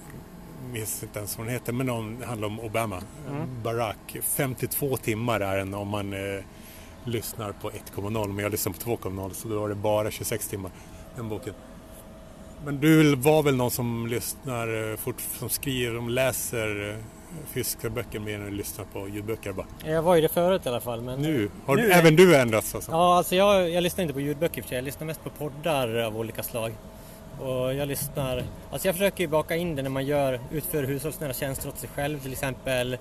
minns 0.72 1.04
inte 1.04 1.20
ens 1.20 1.38
vad 1.38 1.48
den 1.48 1.54
heter, 1.54 1.74
men 1.74 1.88
den 1.88 2.24
handlar 2.24 2.48
om 2.48 2.60
Obama. 2.60 3.02
Mm. 3.30 3.48
Barack, 3.64 4.18
52 4.24 4.98
timmar 4.98 5.40
är 5.40 5.58
den 5.58 5.74
om 5.74 5.88
man 5.88 6.14
eh, 6.14 6.44
lyssnar 7.04 7.52
på 7.52 7.70
1,0 7.70 8.28
men 8.28 8.44
jag 8.44 8.52
lyssnar 8.52 8.74
på 8.74 8.80
2,0 8.80 9.34
så 9.34 9.48
då 9.48 9.66
är 9.66 9.70
det 9.70 9.76
bara 9.76 10.12
26 10.12 10.48
timmar 10.48 10.72
den 11.16 11.30
boken. 11.30 11.54
Men 12.66 12.80
du 12.80 13.16
var 13.16 13.44
väl 13.44 13.56
någon 13.56 13.72
som 13.72 14.08
lyssnar 14.08 14.92
eh, 14.92 14.98
fort, 14.98 15.22
som 15.40 15.50
skriver, 15.50 15.96
som 15.96 16.10
läser 16.10 16.98
eh, 17.38 17.54
fysiska 17.54 17.90
böcker 17.90 18.20
mer 18.20 18.36
än 18.36 18.48
att 18.48 18.54
lyssna 18.54 18.84
på 18.94 19.10
ljudböcker 19.10 19.54
bara. 19.54 19.66
Jag 19.86 20.02
var 20.02 20.16
ju 20.16 20.22
det 20.22 20.30
förut 20.30 20.66
i 20.66 20.70
alla 20.70 20.80
fall. 20.80 21.02
Men... 21.02 21.22
Nu, 21.22 21.50
har 21.66 21.76
Nu 21.76 21.92
även 21.92 22.16
du 22.16 22.36
ändrats 22.36 22.76
alltså? 22.76 22.92
Ja, 22.92 23.18
alltså 23.18 23.36
jag, 23.36 23.70
jag 23.70 23.84
lyssnar 23.84 24.02
inte 24.02 24.14
på 24.14 24.22
ljudböcker 24.22 24.62
för. 24.62 24.76
Jag 24.76 24.84
lyssnar 24.84 25.08
mest 25.08 25.24
på 25.24 25.30
poddar 25.30 25.98
av 25.98 26.18
olika 26.18 26.44
slag. 26.44 26.74
Och 27.40 27.74
jag 27.74 27.88
lyssnar, 27.88 28.44
alltså 28.72 28.88
jag 28.88 28.96
försöker 28.96 29.24
ju 29.24 29.28
baka 29.28 29.56
in 29.56 29.76
det 29.76 29.82
när 29.82 29.90
man 29.90 30.06
gör, 30.06 30.40
utför 30.52 30.84
hushållsnära 30.84 31.34
tjänster 31.34 31.70
åt 31.70 31.80
sig 31.80 31.90
själv 31.96 32.20
till 32.20 32.32
exempel 32.32 32.98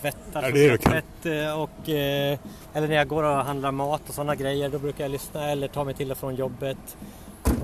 tvättar 0.00 0.42
Ja, 0.42 0.50
det 0.50 0.78
tvätt 0.78 1.26
eh, 1.26 1.60
och 1.60 1.88
eh, 1.88 2.38
eller 2.74 2.88
när 2.88 2.94
jag 2.94 3.08
går 3.08 3.22
och 3.22 3.44
handlar 3.44 3.72
mat 3.72 4.02
och 4.08 4.14
sådana 4.14 4.34
grejer 4.34 4.68
då 4.68 4.78
brukar 4.78 5.04
jag 5.04 5.10
lyssna 5.10 5.50
eller 5.50 5.68
ta 5.68 5.84
mig 5.84 5.94
till 5.94 6.10
och 6.10 6.18
från 6.18 6.34
jobbet. 6.34 6.96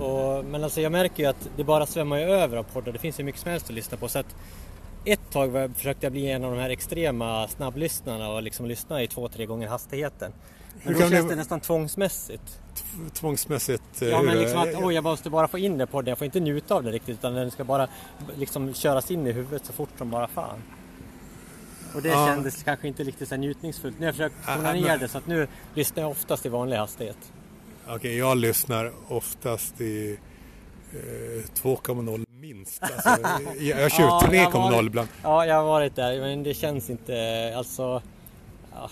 Och, 0.00 0.44
men 0.44 0.64
alltså 0.64 0.80
jag 0.80 0.92
märker 0.92 1.22
ju 1.22 1.28
att 1.28 1.48
det 1.56 1.64
bara 1.64 1.86
svämmar 1.86 2.18
över 2.18 2.56
av 2.56 2.62
poddar. 2.62 2.92
Det 2.92 2.98
finns 2.98 3.20
ju 3.20 3.24
mycket 3.24 3.40
som 3.40 3.50
helst 3.50 3.66
att 3.66 3.74
lyssna 3.74 3.96
på. 3.96 4.08
Så 4.08 4.18
att 4.18 4.36
ett 5.04 5.30
tag 5.30 5.48
var, 5.48 5.68
försökte 5.68 6.06
jag 6.06 6.12
bli 6.12 6.30
en 6.30 6.44
av 6.44 6.50
de 6.54 6.60
här 6.60 6.70
extrema 6.70 7.48
snabblyssnarna 7.48 8.28
och 8.30 8.42
liksom 8.42 8.66
lyssna 8.66 9.02
i 9.02 9.08
två, 9.08 9.28
tre 9.28 9.46
gånger 9.46 9.68
hastigheten. 9.68 10.32
Hur 10.80 10.84
Men 10.84 10.92
då 10.94 10.98
kan 11.00 11.10
känns 11.10 11.24
det- 11.24 11.30
det 11.32 11.36
nästan 11.36 11.60
tvångsmässigt. 11.60 12.60
Tvångsmässigt? 13.12 14.02
eh, 14.02 14.08
Ja 14.08 14.22
men 14.22 14.34
hur- 14.34 14.40
liksom 14.42 14.60
att 14.60 14.74
oj, 14.82 14.94
jag 14.94 15.04
måste 15.04 15.30
bara 15.30 15.48
få 15.48 15.58
in 15.58 15.78
det 15.78 15.86
på 15.86 16.02
den. 16.02 16.08
Jag 16.08 16.18
får 16.18 16.24
inte 16.24 16.40
njuta 16.40 16.74
av 16.74 16.82
det 16.82 16.90
riktigt 16.90 17.18
utan 17.18 17.34
den 17.34 17.50
ska 17.50 17.64
bara 17.64 17.88
liksom 18.36 18.74
köras 18.74 19.10
in 19.10 19.26
i 19.26 19.32
huvudet 19.32 19.66
så 19.66 19.72
fort 19.72 19.88
som 19.98 20.10
bara 20.10 20.26
fan. 20.28 20.58
Och 21.94 22.02
det 22.02 22.08
Ja. 22.08 22.26
kändes 22.26 22.62
kanske 22.62 22.88
inte 22.88 23.02
riktigt 23.04 23.28
så 23.28 23.36
njutningsfullt. 23.36 23.98
Nu 23.98 24.06
har 24.06 24.08
jag 24.08 24.14
försökt 24.14 24.46
tona 24.46 24.72
men- 24.72 24.82
ner 24.82 24.98
det 24.98 25.08
så 25.08 25.18
att 25.18 25.26
nu 25.26 25.48
lyssnar 25.74 26.02
jag 26.02 26.10
oftast 26.10 26.46
i 26.46 26.48
vanlig 26.48 26.76
hastighet. 26.76 27.18
Okej, 27.88 28.16
jag 28.18 28.36
lyssnar 28.36 28.92
oftast 29.08 29.80
i 29.80 30.18
2,0 31.62 32.24
minst. 32.40 32.82
Alltså, 33.06 33.08
jag, 33.60 33.92
kör 33.92 34.04
Ja, 34.04 34.20
jag 34.34 34.52
3,0 34.52 34.72
var- 34.72 34.82
ibland. 34.86 35.08
Ja, 35.22 35.46
jag 35.46 35.54
har 35.54 35.64
varit 35.64 35.96
där 35.96 36.20
men 36.20 36.42
det 36.42 36.54
känns 36.54 36.90
inte 36.90 37.52
alltså... 37.56 38.02
Ja. 38.74 38.90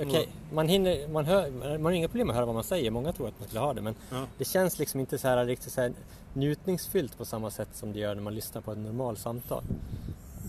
Okej, 0.00 0.06
Mm. 0.16 0.28
man 0.52 0.68
hinner, 0.68 1.08
man 1.08 1.24
hör, 1.24 1.50
man 1.50 1.84
har 1.84 1.92
inga 1.92 2.08
problem 2.08 2.26
med 2.26 2.32
att 2.34 2.36
höra 2.36 2.46
vad 2.46 2.54
man 2.54 2.64
säger. 2.64 2.90
Många 2.90 3.12
tror 3.12 3.28
att 3.28 3.38
man 3.38 3.46
skulle 3.48 3.60
ha 3.60 3.74
det 3.74 3.82
men 3.82 3.94
Ja. 4.10 4.26
det 4.38 4.44
känns 4.44 4.78
liksom 4.78 5.00
inte 5.00 5.18
så 5.18 5.28
här 5.28 5.44
riktigt 5.46 5.72
så 5.72 5.80
här 5.80 5.92
njutningsfyllt 6.32 7.18
på 7.18 7.24
samma 7.24 7.50
sätt 7.50 7.68
som 7.72 7.92
det 7.92 7.98
gör 7.98 8.14
när 8.14 8.22
man 8.22 8.34
lyssnar 8.34 8.62
på 8.62 8.72
ett 8.72 8.78
normalt 8.78 9.18
samtal. 9.18 9.62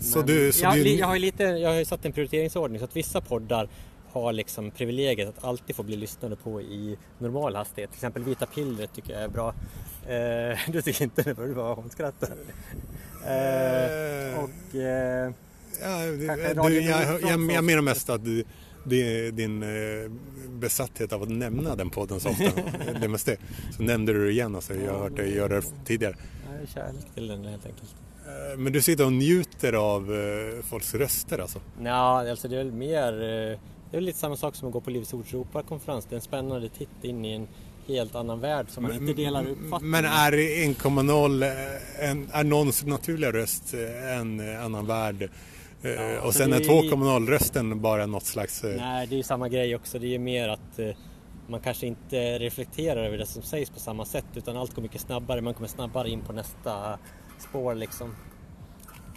Så 0.01 0.17
Men 0.17 0.27
du, 0.27 0.51
så 0.51 0.63
jag, 0.63 0.73
du, 0.73 0.95
jag 0.95 1.07
har 1.07 1.15
ju 1.15 1.21
lite, 1.21 1.43
jag 1.43 1.69
har 1.69 1.75
ju 1.77 1.85
satt 1.85 2.05
en 2.05 2.11
prioriteringsordning 2.11 2.79
så 2.79 2.85
att 2.85 2.95
vissa 2.95 3.21
poddar 3.21 3.67
har 4.11 4.33
liksom 4.33 4.71
privilegiet 4.71 5.29
att 5.29 5.43
alltid 5.43 5.75
få 5.75 5.83
bli 5.83 5.95
lyssnade 5.95 6.35
på 6.35 6.61
i 6.61 6.97
normal 7.19 7.55
hastighet. 7.55 7.91
Till 7.91 7.97
exempel 7.97 8.23
Vita 8.23 8.45
pillret 8.45 8.93
tycker 8.93 9.13
jag 9.13 9.21
är 9.23 9.27
bra. 9.27 9.53
Eh, 10.07 10.59
du 10.71 10.81
tycker 10.81 11.03
inte 11.03 11.23
det, 11.23 11.35
för 11.35 11.47
du 11.47 11.55
bara 11.55 11.73
hånskratta. 11.73 12.27
Eh, 13.25 14.43
och 14.43 14.75
eh, 14.75 15.31
ja, 15.81 16.05
du, 16.67 16.81
jag, 16.81 17.21
jag, 17.21 17.51
jag 17.51 17.63
menar 17.63 17.81
mest 17.81 18.09
att 18.09 18.25
du, 18.25 18.43
din 19.31 19.63
eh, 19.63 20.11
besatthet 20.49 21.13
av 21.13 21.23
att 21.23 21.29
nämna 21.29 21.75
den 21.75 21.89
podden 21.89 22.19
så 22.19 22.29
ofta. 22.29 22.51
det 23.01 23.07
mest 23.07 23.25
det. 23.25 23.37
Så 23.77 23.83
nämnde 23.83 24.13
du 24.13 24.25
det 24.25 24.31
igen, 24.31 24.55
alltså, 24.55 24.75
jag 24.75 24.93
har 24.93 24.99
hört 24.99 25.15
dig 25.15 25.35
göra 25.35 25.47
det 25.47 25.63
tidigare. 25.85 26.15
jag 26.51 26.61
är 26.61 26.67
kärlek 26.67 27.13
till 27.13 27.27
den 27.27 27.45
helt 27.45 27.65
enkelt. 27.65 27.95
Eh, 28.25 28.57
Men 28.57 28.73
du 28.73 28.81
sitter 28.81 29.05
och 29.05 29.13
njuter 29.13 29.73
av 29.73 30.13
eh, 30.13 30.63
folks 30.63 30.93
röster 30.93 31.39
alltså? 31.39 31.59
Ja, 31.83 32.29
alltså 32.29 32.47
det 32.47 32.55
är 32.55 32.63
väl 32.63 32.71
mer, 32.71 33.11
det 33.91 33.97
är 33.97 34.01
lite 34.01 34.19
samma 34.19 34.35
sak 34.35 34.55
som 34.55 34.67
att 34.67 34.73
gå 34.73 34.81
på 34.81 34.89
Livets 34.89 35.13
Ords 35.13 35.33
roparkonferens. 35.33 36.05
Det 36.05 36.13
är 36.13 36.17
en 36.17 36.21
spännande 36.21 36.69
titt 36.69 37.03
in 37.03 37.25
i 37.25 37.33
en 37.33 37.47
helt 37.87 38.15
annan 38.15 38.39
värld 38.39 38.65
som 38.69 38.83
man 38.83 38.93
inte 38.93 39.13
delar 39.13 39.47
uppfattning 39.47 39.91
Men 39.91 40.05
är 40.05 40.31
1,0 40.31 41.67
en, 41.99 42.29
är 42.31 42.43
någons 42.43 42.85
naturliga 42.85 43.31
röst 43.31 43.73
en 44.13 44.57
annan 44.57 44.85
värld? 44.85 45.29
Ja, 45.81 46.21
och 46.21 46.33
sen 46.33 46.53
är 46.53 46.59
2,0-rösten 46.59 47.81
bara 47.81 48.05
något 48.05 48.25
slags... 48.25 48.63
Nej, 48.63 49.07
det 49.07 49.15
är 49.15 49.17
ju 49.17 49.23
samma 49.23 49.49
grej 49.49 49.75
också. 49.75 49.99
Det 49.99 50.07
är 50.07 50.09
ju 50.09 50.19
mer 50.19 50.49
att 50.49 50.79
man 51.47 51.59
kanske 51.59 51.87
inte 51.87 52.39
reflekterar 52.39 53.03
över 53.03 53.17
det 53.17 53.25
som 53.25 53.41
sägs 53.41 53.69
på 53.69 53.79
samma 53.79 54.05
sätt 54.05 54.25
utan 54.35 54.57
allt 54.57 54.75
går 54.75 54.81
mycket 54.81 55.01
snabbare. 55.01 55.41
Man 55.41 55.53
kommer 55.53 55.67
snabbare 55.67 56.09
in 56.09 56.21
på 56.21 56.33
nästa 56.33 56.99
spår 57.39 57.75
liksom. 57.75 58.15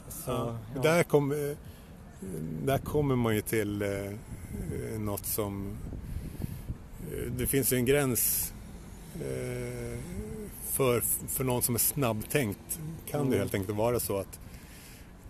Så, 0.08 0.30
ja, 0.30 0.58
ja. 0.74 0.80
Där, 0.82 1.02
kom, 1.02 1.54
där 2.64 2.78
kommer 2.78 3.16
man 3.16 3.34
ju 3.34 3.40
till 3.40 3.82
eh, 3.82 3.88
något 4.98 5.26
som... 5.26 5.76
Eh, 7.12 7.32
det 7.38 7.46
finns 7.46 7.72
ju 7.72 7.76
en 7.76 7.84
gräns 7.84 8.52
eh, 8.52 8.57
för, 10.64 11.00
för 11.28 11.44
någon 11.44 11.62
som 11.62 11.74
är 11.74 11.78
snabbtänkt. 11.78 12.80
Kan 13.10 13.20
mm. 13.20 13.32
det 13.32 13.38
helt 13.38 13.54
enkelt 13.54 13.78
vara 13.78 14.00
så 14.00 14.16
att 14.18 14.38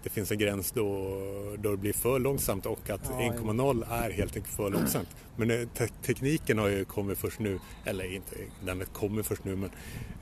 det 0.03 0.11
finns 0.11 0.31
en 0.33 0.39
gräns 0.39 0.73
då, 0.73 1.11
då 1.59 1.71
det 1.71 1.77
blir 1.77 1.93
för 1.93 2.19
långsamt 2.19 2.67
och 2.67 2.91
att 2.91 3.01
ja, 3.11 3.33
1,0 3.41 3.85
är 3.91 4.11
helt 4.11 4.37
enkelt 4.37 4.55
för 4.55 4.71
långsamt. 4.71 5.09
Men 5.37 5.51
eh, 5.51 5.69
te 5.75 5.89
tekniken 6.03 6.59
har 6.59 6.69
ju 6.69 6.85
kommit 6.85 7.19
först 7.19 7.39
nu, 7.39 7.59
eller 7.85 8.15
inte 8.15 8.37
den 8.65 8.85
kommer 8.93 9.23
först 9.23 9.45
nu 9.45 9.57
men 9.57 9.71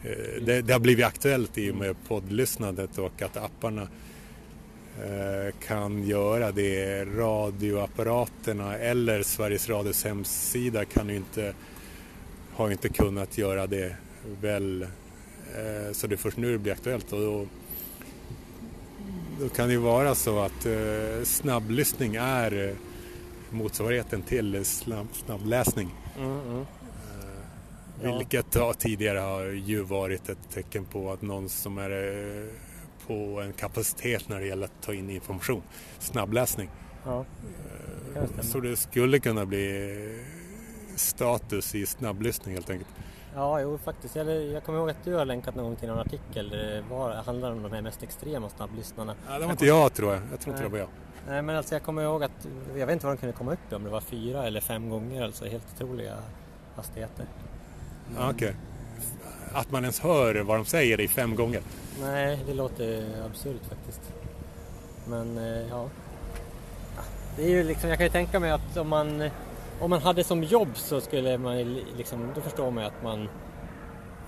eh, 0.03 0.43
det, 0.43 0.63
det, 0.63 0.73
har 0.73 0.81
blivit 0.81 1.05
aktuellt 1.05 1.59
i 1.59 1.71
och 1.71 1.77
med 1.77 1.97
poddlyssnandet 2.09 2.99
och 2.99 3.23
att 3.23 3.37
apparna 3.37 3.89
eh, 5.05 5.55
kan 5.67 6.03
göra 6.03 6.53
det. 6.53 7.05
Radioapparaterna 7.05 8.79
eller 8.79 9.23
Sveriges 9.23 9.69
Radios 9.69 10.05
hemsida 10.05 10.85
kan 10.85 11.09
ju 11.09 11.17
inte, 11.17 11.55
har 12.57 12.71
inte 12.71 12.89
kunnat 12.89 13.39
göra 13.39 13.67
det 13.67 13.97
väl. 14.41 14.83
Eh, 14.83 15.93
så 15.93 16.07
det 16.07 16.15
är 16.15 16.17
först 16.17 16.37
nu 16.37 16.53
det 16.53 16.59
blir 16.59 16.73
aktuellt. 16.73 17.13
Och 17.13 17.21
då, 17.21 17.47
då 19.41 19.49
kan 19.49 19.67
det 19.67 19.73
ju 19.73 19.81
vara 19.81 20.15
så 20.15 20.41
att 20.41 20.67
eh, 20.67 21.25
snabblyssning 21.25 22.17
är 22.17 22.69
eh, 22.69 22.75
motsvarigheten 23.51 24.23
till 24.23 24.65
snabb, 24.65 25.07
snabbläsning. 25.13 25.95
Mm, 26.19 26.41
mm. 26.41 28.19
Vilket 28.19 28.57
tidigare 28.79 29.19
har 29.19 29.45
ju 29.45 29.83
varit 29.83 30.29
ett 30.29 30.51
tecken 30.55 30.85
på 30.85 31.13
att 31.13 31.23
någon 31.23 31.49
som 31.49 31.79
är 31.79 31.91
på 33.07 33.41
en 33.41 33.53
kapacitet 33.53 34.29
när 34.29 34.41
det 34.41 34.47
gäller 34.47 34.65
att 34.65 34.83
ta 34.83 34.95
in 34.95 35.11
information. 35.11 35.63
Snabbläsning. 35.99 36.69
Ja. 37.05 37.25
Eh, 38.15 38.41
så 38.41 38.61
det 38.61 38.77
skulle 38.77 39.19
kunna 39.19 39.47
bli 39.47 40.27
status 40.97 41.75
i 41.75 41.87
snabblyssning 41.87 42.55
helt 42.55 42.71
enkelt. 42.71 42.91
Ja, 43.35 43.61
jo 43.61 43.79
faktiskt. 43.79 44.17
Jag, 44.17 44.45
jag 44.45 44.65
kommer 44.65 44.79
ihåg 44.79 44.91
att 44.91 45.05
du 45.05 45.15
har 45.15 45.25
länkat 45.25 45.55
någon 45.55 45.65
gång 45.65 45.77
till 45.77 45.89
någon 45.89 45.99
artikel 45.99 46.49
där 46.49 46.57
det 46.57 46.85
var, 46.91 47.15
handlar 47.15 47.53
om 47.53 47.63
de 47.63 47.73
här 47.73 47.83
mest 47.83 48.03
extrema 48.03 48.49
snabblyssnarna. 48.49 49.15
Ja, 49.29 49.39
det 49.39 49.45
var 49.45 49.53
inte 49.53 49.67
jag 49.67 49.95
tror 49.95 50.13
jag. 50.13 50.23
Jag 50.31 50.41
tror 50.41 50.55
inte 50.55 50.65
det 50.65 50.73
var 50.73 50.79
jag. 50.79 50.89
Nej, 51.29 51.43
men 51.43 51.57
alltså 51.57 51.75
jag 51.75 51.83
kommer 51.83 52.03
ihåg 52.03 52.25
att, 52.25 52.47
jag 52.77 52.87
vet 52.87 52.93
inte 52.93 53.07
vad 53.07 53.17
de 53.17 53.21
kunde 53.21 53.33
komma 53.33 53.53
upp 53.53 53.73
i, 53.73 53.75
om 53.75 53.85
det 53.85 53.91
var 53.91 54.01
fyra 54.01 54.47
eller 54.47 54.61
fem 54.61 54.91
gånger, 54.91 55.25
alltså 55.25 55.45
helt 55.45 55.65
otroliga 55.75 56.17
hastigheter. 56.77 57.27
Mm. 58.11 58.29
Okej. 58.29 58.35
Okay. 58.35 58.53
Att 59.53 59.71
man 59.71 59.83
ens 59.83 60.01
hör 60.01 60.35
vad 60.35 60.59
de 60.59 60.65
säger 60.65 61.01
i 61.01 61.09
fem 61.09 61.37
gånger? 61.37 61.63
Nej, 62.01 62.39
det 62.47 62.55
låter 62.55 63.05
absurt 63.27 63.65
faktiskt. 63.69 64.01
Men 65.07 65.39
eh, 65.39 65.69
ja. 65.69 65.89
Det 67.37 67.45
är 67.45 67.49
ju 67.49 67.65
liksom, 67.65 67.89
jag 67.89 67.99
kan 67.99 68.07
ju 68.07 68.13
tänka 68.13 68.41
mig 68.41 68.51
att 68.51 68.77
om 68.77 68.89
man 68.89 69.31
om 69.81 69.91
man 69.91 70.03
hade 70.03 70.25
som 70.25 70.43
jobb 70.43 70.69
så 70.75 71.01
skulle 71.01 71.39
man 71.39 71.75
liksom, 71.97 72.33
då 72.35 72.41
förstår 72.41 72.71
man 72.71 72.85
ju 72.85 72.89
att 72.89 73.03
man 73.03 73.29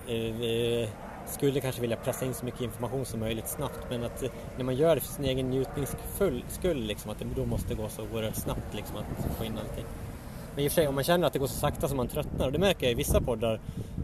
eh, 0.07 0.89
skulle 1.25 1.61
kanske 1.61 1.81
vilja 1.81 1.97
pressa 1.97 2.25
in 2.25 2.33
så 2.33 2.45
mycket 2.45 2.61
information 2.61 3.05
som 3.05 3.19
möjligt 3.19 3.47
snabbt 3.47 3.79
men 3.89 4.03
att 4.03 4.23
eh, 4.23 4.29
när 4.57 4.63
man 4.63 4.75
gör 4.75 4.95
det 4.95 5.01
för 5.01 5.07
sin 5.07 5.25
egen 5.25 5.49
njutnings 5.49 5.95
skull 6.47 6.83
liksom, 6.83 7.11
att 7.11 7.19
det 7.19 7.25
då 7.35 7.45
måste 7.45 7.75
gå 7.75 7.89
så 7.89 8.01
oerhört 8.01 8.35
snabbt 8.35 8.73
liksom, 8.73 8.97
att 8.97 9.37
få 9.37 9.45
in 9.45 9.57
allting. 9.57 9.85
Men 10.55 10.63
i 10.63 10.67
och 10.67 10.71
för 10.71 10.75
sig 10.75 10.87
om 10.87 10.95
man 10.95 11.03
känner 11.03 11.27
att 11.27 11.33
det 11.33 11.39
går 11.39 11.47
så 11.47 11.59
sakta 11.59 11.87
som 11.87 11.97
man 11.97 12.07
tröttnar 12.07 12.45
och 12.45 12.51
det 12.51 12.59
märker 12.59 12.85
jag 12.85 12.91
i 12.91 12.95
vissa 12.95 13.21
poddar 13.21 13.59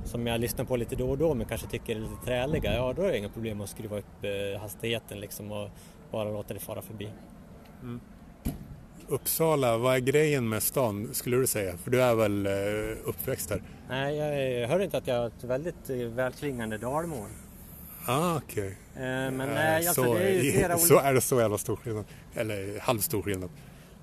som 0.05 0.27
jag 0.27 0.41
lyssnar 0.41 0.65
på 0.65 0.75
lite 0.75 0.95
då 0.95 1.09
och 1.09 1.17
då 1.17 1.33
men 1.33 1.47
kanske 1.47 1.67
tycker 1.67 1.95
är 1.95 1.99
lite 1.99 2.25
träliga, 2.25 2.75
ja 2.75 2.93
då 2.93 3.01
är 3.01 3.11
det 3.11 3.17
inga 3.17 3.29
problem 3.29 3.61
att 3.61 3.69
skruva 3.69 3.97
upp 3.97 4.23
eh, 4.23 4.61
hastigheten 4.61 5.19
liksom 5.19 5.51
och 5.51 5.69
bara 6.11 6.29
låta 6.29 6.53
det 6.53 6.59
fara 6.59 6.81
förbi. 6.81 7.09
Mm. 7.81 7.99
Uppsala, 9.07 9.77
vad 9.77 9.95
är 9.95 9.99
grejen 9.99 10.49
med 10.49 10.63
stan 10.63 11.09
skulle 11.13 11.37
du 11.37 11.47
säga? 11.47 11.77
För 11.77 11.91
du 11.91 12.01
är 12.01 12.15
väl 12.15 12.45
eh, 12.45 12.97
uppväxt 13.03 13.49
där? 13.49 13.61
Nej, 13.89 14.15
jag 14.59 14.67
hör 14.67 14.79
inte 14.79 14.97
att 14.97 15.07
jag 15.07 15.15
har 15.15 15.27
ett 15.27 15.43
väldigt 15.43 15.89
eh, 15.89 15.97
välklingande 15.97 16.77
dalmål. 16.77 17.29
Ah, 18.05 18.37
okej. 18.37 18.77
Okay. 18.93 19.05
Eh, 19.05 19.31
men 19.31 19.37
nej, 19.37 19.87
alltså 19.87 20.03
så, 20.03 20.13
det 20.13 20.23
är 20.23 20.43
ju 20.43 20.51
flera 20.51 20.77
Så 20.77 20.99
är 20.99 21.13
det 21.13 21.21
så 21.21 21.39
jävla 21.39 21.57
stor 21.57 21.75
skillnad. 21.75 22.05
Eller 22.35 22.79
halvstor 22.79 23.21
skillnad. 23.21 23.49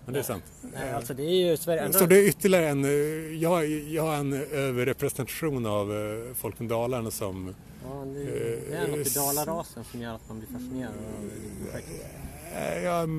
Men 0.04 0.14
det 0.14 0.20
är 0.20 0.24
sant. 0.24 0.44
Nej, 0.74 0.92
alltså 0.92 1.14
det 1.14 1.22
är 1.22 1.50
ju 1.50 1.56
Sverige... 1.56 1.92
Så 1.92 2.06
det 2.06 2.16
är 2.16 2.28
ytterligare 2.28 2.68
en, 2.68 3.40
jag, 3.40 3.66
jag 3.68 4.02
har 4.02 4.14
en 4.14 4.32
överrepresentation 4.52 5.66
av 5.66 6.34
folk 6.34 6.56
från 6.56 6.68
Dalarna 6.68 7.10
som... 7.10 7.54
Ja, 7.84 8.04
det, 8.04 8.24
det 8.70 8.76
är 8.76 8.88
något 8.88 9.06
i 9.06 9.10
dalarasen 9.10 9.84
som 9.84 10.00
gör 10.00 10.14
att 10.14 10.28
man 10.28 10.38
blir 10.38 10.48
fascinerad 10.48 10.92
av 10.92 11.30
projektet. 11.64 12.22
Eh, 12.56 12.82
jag, 12.82 13.10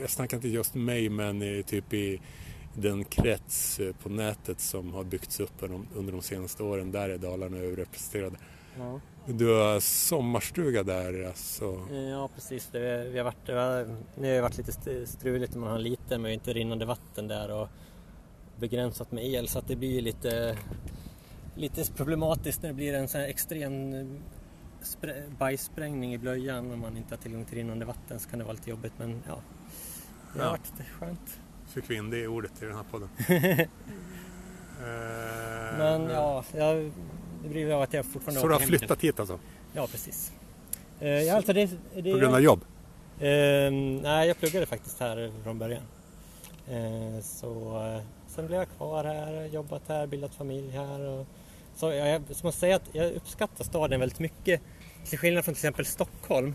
jag 0.00 0.10
snackar 0.10 0.36
inte 0.36 0.48
just 0.48 0.74
mig 0.74 1.08
men 1.08 1.62
typ 1.62 1.92
i 1.92 2.20
den 2.74 3.04
krets 3.04 3.80
eh, 3.80 3.92
på 4.02 4.08
nätet 4.08 4.60
som 4.60 4.92
har 4.92 5.04
byggts 5.04 5.40
upp 5.40 5.62
under 5.94 6.12
de 6.12 6.22
senaste 6.22 6.62
åren. 6.62 6.92
Där 6.92 7.08
är 7.08 7.18
Dalarna 7.18 7.56
överrepresenterade. 7.56 8.36
Ja. 8.78 9.00
Du 9.26 9.46
har 9.46 9.80
sommarstuga 9.80 10.82
där 10.82 11.24
alltså? 11.24 11.86
Ja 11.90 12.28
precis, 12.34 12.68
det, 12.72 13.08
vi 13.10 13.18
har 13.18 13.24
varit, 13.24 13.46
det 13.46 13.52
har, 13.52 13.96
det 14.14 14.40
varit 14.40 14.56
lite 14.56 15.06
struligt 15.06 15.54
man 15.54 15.70
har 15.70 15.78
lite 15.78 16.18
men 16.18 16.32
inte 16.32 16.52
rinnande 16.52 16.84
vatten 16.84 17.28
där 17.28 17.52
och 17.52 17.68
begränsat 18.56 19.12
med 19.12 19.24
el 19.24 19.48
så 19.48 19.58
att 19.58 19.68
det 19.68 19.76
blir 19.76 20.02
lite, 20.02 20.58
lite 21.54 21.92
problematiskt 21.92 22.62
när 22.62 22.68
det 22.68 22.74
blir 22.74 22.94
en 22.94 23.08
sån 23.08 23.20
här 23.20 23.28
extrem 23.28 23.92
bajssprängning 25.38 26.14
i 26.14 26.18
blöjan 26.18 26.72
om 26.72 26.80
man 26.80 26.96
inte 26.96 27.14
har 27.14 27.22
tillgång 27.22 27.44
till 27.44 27.58
rinnande 27.58 27.84
vatten 27.84 28.20
så 28.20 28.30
kan 28.30 28.38
det 28.38 28.44
vara 28.44 28.52
lite 28.52 28.70
jobbigt 28.70 28.92
men 28.98 29.22
ja, 29.26 29.40
det 30.32 30.38
har 30.38 30.46
ja. 30.46 30.50
varit 30.50 30.88
skönt. 30.98 31.40
Fick 31.68 31.90
vi 31.90 31.94
in 31.94 32.10
det 32.10 32.28
ordet 32.28 32.62
i 32.62 32.64
den 32.64 32.74
här 32.74 32.84
podden. 32.90 33.08
men 35.78 36.10
ja, 36.10 36.44
jag, 36.56 36.92
det 37.42 37.48
blir 37.48 37.72
av 37.72 37.82
att 37.82 37.92
jag 37.92 38.04
fortfarande 38.04 38.40
Så 38.40 38.46
du 38.48 38.52
har 38.52 38.60
flyttat 38.60 39.00
hit 39.00 39.20
alltså? 39.20 39.38
Ja, 39.72 39.86
precis. 39.86 40.32
Uh, 41.02 41.08
ja, 41.08 41.36
alltså 41.36 41.52
det, 41.52 41.70
det, 41.94 42.12
På 42.12 42.18
grund 42.18 42.34
av 42.34 42.40
jobb? 42.40 42.60
Uh, 42.60 43.26
nej, 44.02 44.28
jag 44.28 44.38
pluggade 44.38 44.66
faktiskt 44.66 45.00
här 45.00 45.32
från 45.42 45.58
början. 45.58 45.82
Uh, 46.70 47.20
så 47.20 47.82
sen 48.26 48.46
blev 48.46 48.58
jag 48.58 48.68
kvar 48.76 49.04
här, 49.04 49.44
jobbat 49.44 49.82
här, 49.88 50.06
bildat 50.06 50.34
familj 50.34 50.70
här. 50.70 51.00
Och, 51.00 51.26
så 51.74 51.92
jag, 51.92 52.08
jag 52.08 52.22
måste 52.42 52.60
säga 52.60 52.76
att 52.76 52.88
jag 52.92 53.12
uppskattar 53.12 53.64
staden 53.64 54.00
väldigt 54.00 54.18
mycket. 54.18 54.60
Till 55.04 55.18
skillnad 55.18 55.44
från 55.44 55.54
till 55.54 55.60
exempel 55.60 55.86
Stockholm. 55.86 56.54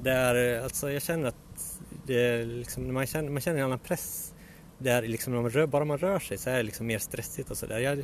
Där 0.00 0.62
alltså 0.62 0.90
jag 0.90 1.02
känner 1.02 1.28
att 1.28 1.80
det 2.06 2.44
liksom, 2.44 2.94
man, 2.94 3.06
känner, 3.06 3.30
man 3.30 3.40
känner 3.40 3.58
en 3.58 3.64
annan 3.64 3.78
press. 3.78 4.34
Där 4.78 5.02
liksom, 5.02 5.34
man 5.34 5.50
rör, 5.50 5.66
bara 5.66 5.84
man 5.84 5.98
rör 5.98 6.18
sig 6.18 6.38
så 6.38 6.50
är 6.50 6.56
det 6.56 6.62
liksom 6.62 6.86
mer 6.86 6.98
stressigt 6.98 7.50
och 7.50 7.56
sådär. 7.56 7.78
Jag, 7.78 7.98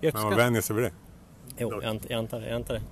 jag 0.00 0.08
uppskattar... 0.08 0.28
Man 0.28 0.38
vänjer 0.38 0.60
sig 0.60 0.76
vid 0.76 0.84
det? 0.84 0.92
Jo, 1.58 1.72
jag, 1.82 2.00
jag, 2.08 2.18
antar 2.18 2.40
det, 2.40 2.46
jag 2.46 2.56
antar 2.56 2.74
det. 2.74 2.82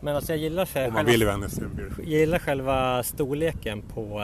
Men 0.00 0.16
alltså 0.16 0.32
jag 0.32 0.38
gillar, 0.38 0.66
själva, 0.66 0.88
Om 0.88 0.94
man 0.94 1.06
vill 1.06 1.24
vänja 1.24 1.48
sig 1.48 1.64
jag 1.98 2.06
gillar 2.06 2.38
själva 2.38 3.02
storleken 3.02 3.82
på 3.82 4.20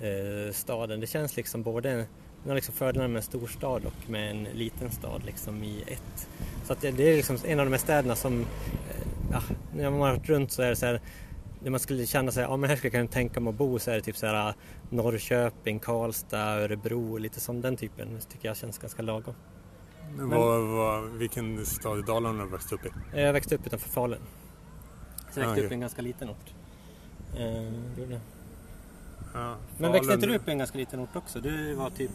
eh, 0.00 0.52
staden. 0.52 1.00
Det 1.00 1.06
känns 1.06 1.36
liksom 1.36 1.62
både 1.62 2.06
den 2.42 2.50
har 2.50 2.54
liksom 2.54 2.74
fördelar 2.74 3.08
med 3.08 3.16
en 3.16 3.22
stor 3.22 3.46
stad 3.46 3.84
och 3.84 4.10
med 4.10 4.30
en 4.30 4.44
liten 4.44 4.90
stad 4.90 5.22
liksom 5.24 5.64
i 5.64 5.82
ett. 5.86 6.28
Så 6.64 6.72
att 6.72 6.80
det, 6.80 6.90
det 6.90 7.12
är 7.12 7.16
liksom 7.16 7.38
en 7.44 7.60
av 7.60 7.66
de 7.66 7.72
här 7.72 7.78
städerna 7.78 8.16
som, 8.16 8.40
eh, 8.40 8.46
ja, 9.32 9.42
när 9.74 9.90
man 9.90 10.00
har 10.00 10.10
varit 10.10 10.28
runt 10.28 10.52
så 10.52 10.62
är 10.62 10.68
det 10.68 10.76
så 10.76 10.86
här, 10.86 11.00
när 11.62 11.70
man 11.70 11.80
skulle 11.80 12.06
känna 12.06 12.32
sig, 12.32 12.42
ja 12.42 12.56
men 12.56 12.70
här 12.70 12.76
skulle 12.76 12.88
jag 12.88 13.02
kunna 13.02 13.12
tänka 13.12 13.40
mig 13.40 13.50
att 13.50 13.56
bo 13.56 13.78
så 13.78 13.90
är 13.90 13.94
det 13.94 14.00
typ 14.00 14.16
så 14.16 14.26
här 14.26 14.54
Norrköping, 14.90 15.78
Karlstad, 15.78 16.62
Örebro, 16.62 17.16
lite 17.16 17.40
som 17.40 17.60
den 17.60 17.76
typen. 17.76 18.14
Det 18.14 18.20
tycker 18.20 18.48
jag 18.48 18.56
känns 18.56 18.78
ganska 18.78 19.02
lagom. 19.02 19.34
Men, 20.16 20.30
vad, 20.30 20.62
vad, 20.62 21.10
vilken 21.10 21.66
stad 21.66 21.98
i 21.98 22.02
Dalarna 22.02 22.38
har 22.38 22.44
du 22.44 22.52
växt 22.52 22.72
upp 22.72 22.86
i? 22.86 23.20
Jag 23.20 23.32
växte 23.32 23.54
upp 23.54 23.66
utanför 23.66 23.88
Falun. 23.88 24.20
Så 25.30 25.40
jag 25.40 25.46
växte 25.46 25.62
ah, 25.62 25.64
upp 25.64 25.72
i 25.72 25.74
en 25.74 25.80
ganska 25.80 26.02
liten 26.02 26.30
ort. 26.30 26.54
Eh, 27.36 27.72
Ja, 29.36 29.56
men 29.78 29.92
växte 29.92 30.14
inte 30.14 30.26
du 30.26 30.36
upp 30.36 30.48
i 30.48 30.50
en 30.50 30.58
ganska 30.58 30.78
liten 30.78 31.00
ort 31.00 31.16
också? 31.16 31.40
Du 31.40 31.74
var 31.74 31.90
typ... 31.90 32.10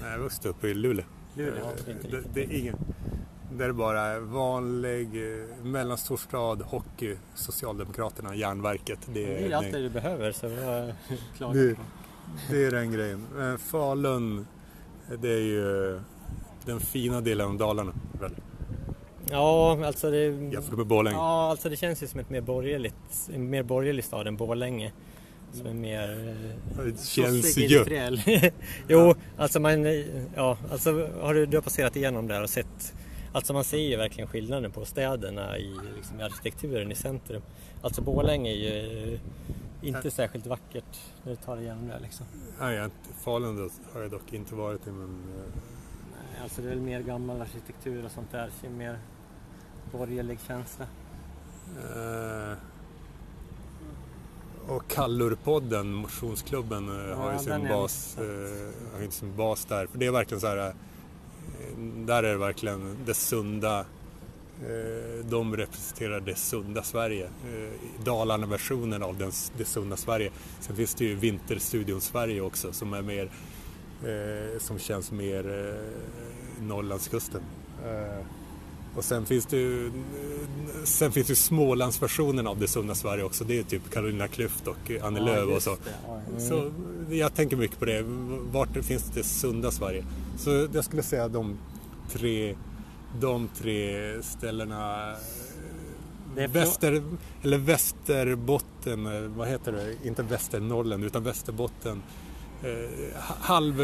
Nej, 0.00 0.12
jag 0.12 0.18
växte 0.18 0.48
upp 0.48 0.64
i 0.64 0.74
Luleå. 0.74 1.04
Luleå 1.34 1.54
ja, 1.56 1.70
det, 1.84 1.90
är 1.90 1.94
inte 1.94 2.08
det, 2.08 2.22
det 2.34 2.44
är 2.44 2.58
ingen... 2.58 2.76
Det 3.52 3.64
är 3.64 3.72
bara 3.72 4.20
vanlig 4.20 5.06
eh, 5.06 5.64
mellanstor 5.64 6.16
stad, 6.16 6.62
hockey, 6.62 7.16
Socialdemokraterna, 7.34 8.34
järnverket. 8.34 8.98
Det 9.06 9.24
är, 9.24 9.48
det 9.48 9.52
är 9.52 9.56
allt 9.56 9.72
det 9.72 9.82
du 9.82 9.88
behöver 9.90 10.32
så 10.32 10.46
det, 10.46 10.94
det 12.50 12.64
är 12.64 12.70
den 12.70 12.92
grejen. 12.92 13.26
Falun 13.58 14.46
Det 15.20 15.32
är 15.32 15.42
ju 15.42 16.00
den 16.64 16.80
fina 16.80 17.20
delen 17.20 17.46
av 17.46 17.56
Dalarna 17.56 17.92
väl? 18.20 18.34
Ja, 19.30 19.86
alltså 19.86 20.10
det... 20.10 20.24
Jämfört 20.24 20.76
med 20.76 20.86
Borlänge? 20.86 21.16
Ja, 21.16 21.50
alltså 21.50 21.68
det 21.68 21.76
känns 21.76 22.02
ju 22.02 22.06
som 22.06 22.20
ett 22.20 22.30
mer 22.30 22.40
borgerligt, 22.40 23.30
en 23.34 23.50
mer 23.50 23.62
borgerlig 23.62 24.04
stad 24.04 24.26
än 24.26 24.36
Borlänge. 24.36 24.92
Som 25.56 25.66
är 25.66 25.74
mer... 25.74 26.34
Det 26.84 27.00
känns 27.00 27.58
ju... 27.58 27.84
jo, 28.88 29.14
alltså 29.36 29.60
man... 29.60 29.84
Ja, 30.34 30.58
alltså 30.70 31.10
har 31.20 31.34
du, 31.34 31.46
du 31.46 31.56
har 31.56 31.62
passerat 31.62 31.96
igenom 31.96 32.28
där 32.28 32.42
och 32.42 32.50
sett... 32.50 32.94
Alltså 33.32 33.52
man 33.52 33.64
ser 33.64 33.78
ju 33.78 33.96
verkligen 33.96 34.28
skillnaden 34.28 34.70
på 34.70 34.84
städerna 34.84 35.58
i 35.58 35.74
liksom, 35.96 36.20
arkitekturen 36.20 36.92
i 36.92 36.94
centrum. 36.94 37.42
Alltså 37.82 38.02
Borlänge 38.02 38.50
är 38.50 38.54
ju 38.54 39.18
inte 39.82 40.10
särskilt 40.10 40.46
vackert 40.46 41.00
när 41.22 41.32
du 41.32 41.36
tar 41.36 41.56
igenom 41.56 41.88
det 41.88 41.98
liksom. 41.98 42.26
Nej, 42.60 42.88
Falun 43.24 43.70
har 43.92 44.00
jag 44.00 44.10
dock 44.10 44.32
inte 44.32 44.54
varit 44.54 44.86
i 44.86 44.90
men... 44.90 45.22
Nej, 46.12 46.42
alltså 46.42 46.62
det 46.62 46.68
är 46.68 46.70
väl 46.70 46.80
mer 46.80 47.00
gammal 47.00 47.40
arkitektur 47.40 48.04
och 48.04 48.10
sånt 48.10 48.32
där. 48.32 48.50
Är 48.64 48.68
mer 48.68 48.98
borgerlig 49.92 50.38
känsla. 50.46 50.86
Uh, 51.76 52.56
och 54.68 54.88
Kallurpodden, 54.88 55.92
motionsklubben, 55.92 56.88
uh, 56.88 57.08
ja, 57.08 57.16
har 57.16 57.32
ju 57.32 57.38
sin 57.38 57.68
bas, 57.68 58.16
uh, 58.20 58.24
har 58.94 59.10
sin 59.10 59.36
bas 59.36 59.64
där. 59.64 59.86
För 59.86 59.98
det 59.98 60.06
är 60.06 60.10
verkligen 60.10 60.40
så 60.40 60.46
här, 60.46 60.74
där 61.96 62.22
är 62.22 62.32
det 62.32 62.38
verkligen 62.38 62.96
det 63.06 63.14
sunda 63.14 63.84
de 65.24 65.56
representerar 65.56 66.20
det 66.20 66.34
sunda 66.34 66.82
Sverige. 66.82 67.28
Dalarna-versionen 68.04 69.02
av 69.02 69.18
den, 69.18 69.32
det 69.56 69.64
sunda 69.64 69.96
Sverige. 69.96 70.30
Sen 70.60 70.76
finns 70.76 70.94
det 70.94 71.04
ju 71.04 71.14
Vinterstudion 71.14 72.00
Sverige 72.00 72.40
också 72.40 72.72
som 72.72 72.92
är 72.94 73.02
mer 73.02 73.30
som 74.58 74.78
känns 74.78 75.12
mer 75.12 75.74
Norrlandskusten. 76.60 77.42
Och 78.96 79.04
sen 79.04 79.26
finns 79.26 79.46
det 79.46 79.56
ju, 79.56 79.92
sen 80.84 81.12
finns 81.12 81.26
det 81.26 81.36
Smålandsversionen 81.36 82.46
av 82.46 82.58
Det 82.58 82.68
sunda 82.68 82.94
Sverige 82.94 83.24
också. 83.24 83.44
Det 83.44 83.58
är 83.58 83.62
typ 83.62 83.90
Carolina 83.90 84.26
Klüft 84.26 84.66
och 84.66 85.06
Annie 85.06 85.18
ja, 85.18 85.24
Lööf 85.24 85.56
och 85.56 85.62
så. 85.62 85.70
Mm. 85.70 86.40
Så 86.40 86.72
jag 87.10 87.34
tänker 87.34 87.56
mycket 87.56 87.78
på 87.78 87.84
det. 87.84 88.04
Vart 88.52 88.84
finns 88.84 89.10
det 89.14 89.24
sunda 89.24 89.70
Sverige? 89.70 90.04
Så 90.38 90.68
jag 90.72 90.84
skulle 90.84 91.02
säga 91.02 91.28
de 91.28 91.58
tre, 92.12 92.56
de 93.20 93.48
tre 93.48 94.22
ställena 94.22 95.14
Väster, 96.52 97.02
eller 97.42 97.58
Västerbotten, 97.58 99.34
vad 99.36 99.48
heter 99.48 99.72
det? 99.72 100.08
Inte 100.08 100.22
Västernorrland 100.22 101.04
utan 101.04 101.24
Västerbotten 101.24 102.02
Eh, 102.62 103.20
halv, 103.40 103.82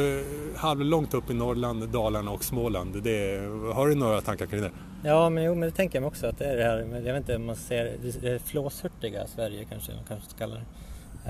halv 0.57 0.81
långt 0.81 1.15
upp 1.15 1.31
i 1.31 1.35
Norrland, 1.35 1.89
Dalarna 1.89 2.31
och 2.31 2.45
Småland. 2.45 3.03
Det, 3.03 3.49
har 3.75 3.89
du 3.89 3.95
några 3.95 4.21
tankar 4.21 4.47
kring 4.47 4.61
det? 4.61 4.71
Ja, 5.05 5.31
men, 5.31 5.45
jo, 5.45 5.55
men 5.55 5.69
det 5.69 5.77
tänker 5.77 5.97
jag 5.97 6.03
mig 6.03 6.09
också 6.09 6.27
att 6.27 6.39
det 6.39 6.45
är 6.45 6.57
det 6.57 6.65
här, 6.65 6.79
jag 6.79 7.13
vet 7.13 7.17
inte 7.17 7.37
om 7.37 7.45
man 7.45 7.57
ser 7.57 7.97
det 8.21 8.39
flåshurtiga 8.39 9.27
Sverige 9.27 9.65
kanske 9.71 9.95
man 9.95 10.05
kanske 10.09 10.31
ska 10.31 10.39
kalla 10.39 10.55
det. 10.55 10.65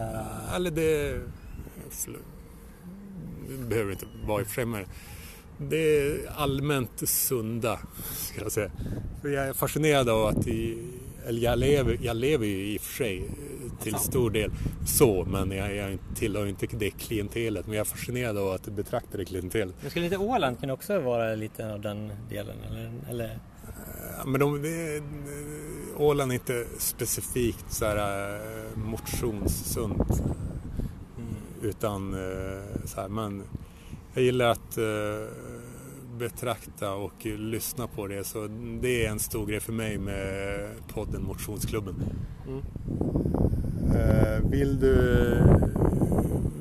Uh... 0.01 0.55
Eller 0.55 0.71
det, 0.71 1.21
det 3.49 3.69
behöver 3.69 3.93
inte 3.93 4.07
vara 4.27 4.43
i 4.43 4.65
men 4.65 4.87
det 5.59 5.77
är 5.77 6.31
allmänt 6.37 7.09
sunda, 7.09 7.79
ska 8.15 8.43
jag 8.43 8.53
säga. 8.53 8.71
För 9.23 9.29
jag 9.29 9.49
är 9.49 9.53
fascinerad 9.53 10.09
av 10.09 10.27
att 10.27 10.47
i, 10.47 10.79
eller 11.27 11.43
jag 11.43 11.59
lever, 11.59 11.99
jag 12.03 12.17
lever 12.17 12.47
ju 12.47 12.75
i 12.75 12.79
och 12.79 12.81
för 12.81 12.95
sig 12.95 13.31
till 13.83 13.95
stor 13.95 14.31
del 14.31 14.51
så, 14.87 15.25
men 15.25 15.51
jag, 15.51 15.77
jag 15.77 15.99
tillhör 16.15 16.47
inte 16.47 16.67
det 16.67 16.91
klientelet. 16.91 17.67
Men 17.67 17.77
jag 17.77 17.81
är 17.81 17.91
fascinerad 17.91 18.39
av 18.39 18.49
att 18.49 18.67
betrakta 18.67 19.19
det 19.19 19.25
klientelet. 19.25 19.75
Men 19.81 19.91
skulle 19.91 20.05
inte 20.05 20.19
Åland 20.19 20.61
kunna 20.61 20.73
också 20.73 21.01
vara 21.01 21.35
lite 21.35 21.73
av 21.73 21.81
den 21.81 22.13
delen? 22.29 22.57
Eller? 22.71 22.93
eller? 23.11 23.39
Men 24.27 24.41
de, 24.41 24.63
det, 24.63 25.03
Åland 25.97 26.31
är 26.31 26.35
inte 26.35 26.67
specifikt 26.79 27.73
så 27.73 27.85
här 27.85 28.35
eh, 28.35 28.79
motionssunt. 28.79 30.23
Mm. 31.19 31.35
Utan 31.63 32.15
eh, 32.15 32.85
så 32.85 33.01
här, 33.01 33.09
men 33.09 33.43
jag 34.15 34.25
gillar 34.25 34.47
att 34.49 34.79
betrakta 36.19 36.93
och 36.93 37.27
lyssna 37.27 37.87
på 37.87 38.07
det. 38.07 38.25
Så 38.25 38.49
det 38.81 39.07
är 39.07 39.11
en 39.11 39.19
stor 39.19 39.47
grej 39.47 39.61
för 39.61 39.73
mig 39.73 39.99
med 39.99 40.69
podden 40.89 41.23
Motionsklubben. 41.23 41.95
Mm. 42.47 42.63
Vill 44.51 44.81
du 44.81 45.39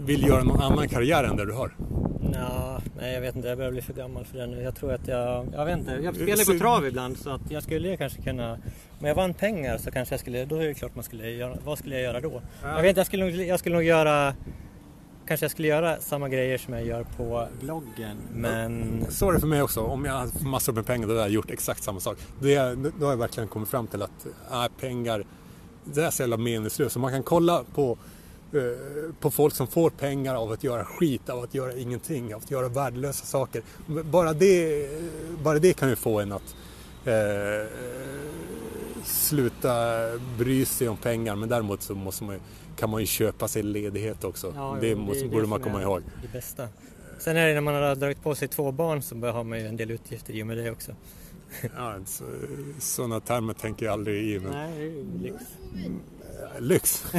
vill 0.06 0.28
göra 0.28 0.44
någon 0.44 0.62
annan 0.62 0.88
karriär 0.90 1.24
än 1.24 1.36
det 1.36 1.46
du 1.46 1.54
har? 1.54 1.76
Nå, 2.22 2.61
nej, 3.02 3.14
jag 3.14 3.22
vet 3.22 3.36
inte. 3.36 3.48
Jag 3.48 3.58
börjar 3.58 3.72
bli 3.72 3.82
för 3.82 3.94
gammal 3.94 4.26
för 4.26 4.38
det 4.38 4.48
nu. 4.48 4.62
Jag 4.62 4.76
tror 4.76 4.94
att 4.94 5.08
jag... 5.08 5.48
Jag 5.54 5.66
vet 5.66 5.78
inte. 5.78 5.92
Jag 5.92 6.16
spelar 6.16 6.54
på 6.54 6.60
trav 6.60 6.88
ibland 6.88 7.18
så 7.18 7.30
att 7.30 7.52
jag 7.52 7.64
skulle 7.64 7.98
kanske 7.98 8.22
kunna... 8.22 8.58
Om 9.00 9.08
jag 9.08 9.16
vann 9.16 9.34
pengar 9.34 9.78
så 9.78 9.92
kanske 9.92 10.14
jag 10.14 10.20
skulle... 10.20 10.46
Då 10.46 10.56
är 10.56 10.68
det 10.68 10.74
klart 10.74 10.96
man 10.96 11.04
skulle 11.04 11.30
göra... 11.30 11.58
Vad 11.66 11.78
skulle 11.78 11.96
jag 11.96 12.04
göra 12.04 12.20
då? 12.20 12.42
Ja. 12.62 12.70
Jag 12.70 12.82
vet 12.82 12.90
inte. 12.90 13.00
Jag 13.00 13.08
skulle 13.08 13.26
nog, 13.26 13.34
jag 13.34 13.60
skulle 13.60 13.76
nog 13.76 13.84
göra 13.84 14.34
kanske 15.28 15.44
jag 15.44 15.52
skulle 15.52 15.68
göra 15.68 16.00
samma 16.00 16.30
grejer 16.30 16.58
som 16.58 16.74
jag 16.74 16.86
gör 16.86 17.06
på 17.18 17.48
bloggen 17.62 18.18
men... 18.34 19.06
Så 19.10 19.30
är 19.30 19.34
det 19.34 19.40
för 19.40 19.48
mig 19.48 19.62
också. 19.62 19.82
Om 19.82 20.06
jag 20.06 20.14
hade 20.14 20.46
massor 20.46 20.74
med 20.74 20.86
pengar 20.86 21.08
då 21.08 21.14
hade 21.14 21.22
jag 21.22 21.32
gjort 21.32 21.52
exakt 21.52 21.84
samma 21.84 22.00
sak. 22.00 22.18
Det, 22.40 22.76
då 23.00 23.06
har 23.06 23.12
jag 23.12 23.18
verkligen 23.18 23.50
kommit 23.50 23.70
fram 23.70 23.88
till 23.88 24.02
att 24.02 24.26
äh, 24.52 24.66
pengar, 24.80 25.26
det 25.84 26.04
är 26.04 26.10
så 26.10 26.24
jävla 26.24 26.38
meningslöst. 26.38 26.98
Man 26.98 27.12
kan 27.12 27.24
kolla 27.24 27.64
på, 27.76 27.98
på 29.20 29.32
folk 29.32 29.56
som 29.56 29.68
får 29.68 29.90
pengar 29.90 30.36
av 30.36 30.52
att 30.52 30.64
göra 30.64 30.86
skit, 30.86 31.30
av 31.30 31.44
att 31.44 31.54
göra 31.54 31.76
ingenting, 31.76 32.36
av 32.36 32.42
att 32.42 32.52
göra 32.52 32.70
värdelösa 32.70 33.26
saker. 33.26 33.62
Bara 34.04 34.34
det, 34.34 34.90
bara 35.44 35.60
det 35.60 35.74
kan 35.74 35.90
ju 35.90 35.96
få 35.96 36.20
en 36.20 36.32
att 36.32 36.56
eh, 37.06 37.68
sluta 39.04 39.72
bry 40.38 40.66
sig 40.66 40.90
om 40.90 40.98
pengar 40.98 41.36
men 41.36 41.50
däremot 41.50 41.82
så 41.82 41.96
måste 41.96 42.24
man 42.24 42.40
kan 42.76 42.90
man 42.90 43.02
ju 43.02 43.08
köpa 43.08 43.48
sig 43.48 43.64
ledighet 43.64 44.24
också. 44.24 44.54
Ja, 44.56 44.78
det, 44.82 44.96
måste, 44.96 45.24
det 45.24 45.30
borde 45.30 45.48
man 45.48 45.62
komma 45.62 45.82
ihåg. 45.82 46.02
Det 46.22 46.34
bästa. 46.34 46.68
Sen 47.20 47.38
är 47.38 47.48
det 47.48 47.54
när 47.54 47.62
man 47.62 47.74
har 47.74 47.96
dragit 47.96 48.24
på 48.24 48.36
sig 48.36 48.48
två 48.48 48.72
barn 48.72 49.02
så 49.02 49.16
har 49.16 49.44
man 49.44 49.60
ju 49.60 49.68
en 49.68 49.78
del 49.78 49.92
utgifter 49.92 50.34
i 50.34 50.44
och 50.44 50.48
med 50.48 50.58
det 50.58 50.72
också. 50.72 50.92
ja, 51.76 51.96
så, 52.06 52.24
sådana 52.80 53.20
termer 53.20 53.54
tänker 53.54 53.86
jag 53.86 53.94
aldrig 53.94 54.30
i. 54.30 54.40
Men... 54.40 54.52
Nej, 54.52 55.04
det 55.14 55.28
är 55.28 55.32
lyx. 55.32 55.44
Lyx? 56.60 57.06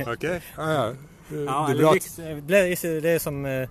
Okej, 0.00 0.12
okay. 0.12 0.40
ah, 0.56 0.72
ja. 0.72 0.94
ja. 1.30 1.74
Det, 1.74 2.58
är 2.58 2.68
lyx, 2.68 2.82
det 2.82 3.10
är 3.10 3.18
som 3.18 3.46
eh, 3.46 3.68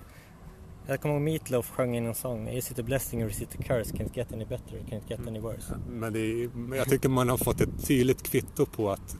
jag 0.89 1.01
kommer 1.01 1.15
ihåg 1.15 1.23
Meatloaf 1.23 1.69
sjöng 1.69 1.95
in 1.95 2.05
en 2.05 2.15
sång 2.15 2.49
Is 2.49 2.71
it 2.71 2.79
a 2.79 2.83
blessing 2.83 3.23
or 3.23 3.29
is 3.29 3.41
it 3.41 3.55
a 3.59 3.63
curse? 3.67 3.95
Can't 3.95 4.11
get 4.13 4.33
any 4.33 4.45
better, 4.45 4.77
can't 4.89 5.09
get 5.09 5.27
any 5.27 5.39
worse. 5.39 5.75
Men 5.89 6.15
är, 6.15 6.49
jag 6.75 6.89
tycker 6.89 7.09
man 7.09 7.29
har 7.29 7.37
fått 7.37 7.61
ett 7.61 7.87
tydligt 7.87 8.23
kvitto 8.23 8.65
på 8.65 8.91
att 8.91 9.17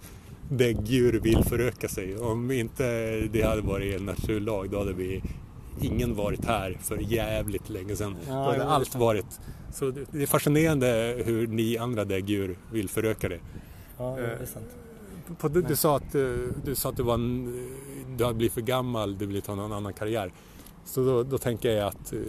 däggdjur 0.49 1.19
vill 1.19 1.43
föröka 1.43 1.87
sig. 1.87 2.17
Om 2.17 2.51
inte 2.51 2.83
det 3.31 3.41
hade 3.41 3.61
varit 3.61 3.95
en 3.95 4.05
naturlag 4.05 4.69
då 4.69 4.79
hade 4.79 4.93
vi 4.93 5.23
ingen 5.81 6.15
varit 6.15 6.45
här 6.45 6.77
för 6.81 6.97
jävligt 6.97 7.69
länge 7.69 7.95
sedan. 7.95 8.15
Ja, 8.27 8.33
då 8.33 8.39
hade 8.39 8.63
allt 8.63 8.95
varit... 8.95 9.39
Så 9.72 9.91
det 10.11 10.22
är 10.22 10.28
fascinerande 10.28 11.22
hur 11.26 11.47
ni 11.47 11.78
andra 11.78 12.05
däggdjur 12.05 12.57
vill 12.72 12.89
föröka 12.89 13.30
det. 13.30 13.39
Ja, 13.97 14.15
det 14.15 14.43
är 14.43 14.45
sant. 14.45 14.65
På, 15.39 15.47
du, 15.47 15.61
du, 15.61 15.76
sa 15.76 15.97
att, 15.97 16.15
eh, 16.15 16.22
du 16.65 16.76
sa 16.76 16.89
att 16.89 16.97
du, 16.97 17.03
var 17.03 17.13
en, 17.13 17.67
du 18.17 18.24
hade 18.24 18.36
blivit 18.36 18.53
för 18.53 18.61
gammal, 18.61 19.17
du 19.17 19.26
ville 19.26 19.41
ta 19.41 19.55
någon 19.55 19.74
annan 19.74 19.93
karriär. 19.93 20.32
Så 20.86 21.05
då, 21.05 21.24
då 21.24 21.38
tänker 21.38 21.72
jag 21.72 21.88
att 21.88 22.13
eh, 22.13 22.20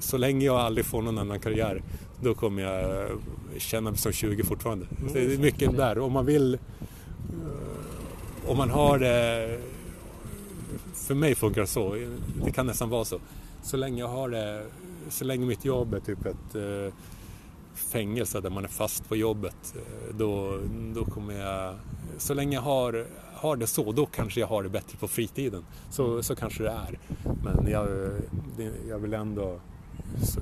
så 0.00 0.16
länge 0.16 0.46
jag 0.46 0.56
aldrig 0.56 0.86
får 0.86 1.02
någon 1.02 1.18
annan 1.18 1.40
karriär 1.40 1.82
då 2.22 2.34
kommer 2.34 2.62
jag 2.62 3.08
känna 3.58 3.90
mig 3.90 3.98
som 3.98 4.12
20 4.12 4.44
fortfarande. 4.44 4.86
Mm. 5.00 5.12
det 5.12 5.34
är 5.34 5.38
mycket 5.38 5.76
där. 5.76 5.98
Om 5.98 6.12
man 6.12 6.26
vill 6.26 6.58
om 8.46 8.56
man 8.56 8.70
har 8.70 8.98
det... 8.98 9.58
För 10.94 11.14
mig 11.14 11.34
funkar 11.34 11.60
det 11.60 11.66
så. 11.66 11.96
Det 12.44 12.50
kan 12.50 12.66
nästan 12.66 12.90
vara 12.90 13.04
så. 13.04 13.18
Så 13.62 13.76
länge 13.76 14.00
jag 14.00 14.08
har 14.08 14.28
det... 14.28 14.66
Så 15.08 15.24
länge 15.24 15.46
mitt 15.46 15.64
jobb 15.64 15.94
är 15.94 16.00
typ 16.00 16.26
ett 16.26 16.54
eh, 16.54 16.94
fängelse 17.74 18.40
där 18.40 18.50
man 18.50 18.64
är 18.64 18.68
fast 18.68 19.08
på 19.08 19.16
jobbet. 19.16 19.74
Eh, 19.76 20.14
då, 20.14 20.60
då 20.94 21.04
kommer 21.04 21.34
jag... 21.34 21.74
Så 22.18 22.34
länge 22.34 22.56
jag 22.56 22.62
har, 22.62 23.06
har 23.34 23.56
det 23.56 23.66
så, 23.66 23.92
då 23.92 24.06
kanske 24.06 24.40
jag 24.40 24.46
har 24.46 24.62
det 24.62 24.68
bättre 24.68 24.98
på 24.98 25.08
fritiden. 25.08 25.64
Så, 25.90 26.22
så 26.22 26.36
kanske 26.36 26.62
det 26.62 26.70
är. 26.70 26.98
Men 27.44 27.70
jag, 27.70 27.88
jag 28.88 28.98
vill 28.98 29.14
ändå 29.14 29.60
så, 30.22 30.40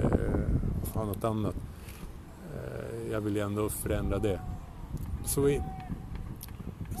eh, 0.00 0.94
ha 0.94 1.04
något 1.04 1.24
annat. 1.24 1.54
Eh, 2.54 3.12
jag 3.12 3.20
vill 3.20 3.36
ju 3.36 3.42
ändå 3.42 3.68
förändra 3.68 4.18
det. 4.18 4.40
Så 5.26 5.58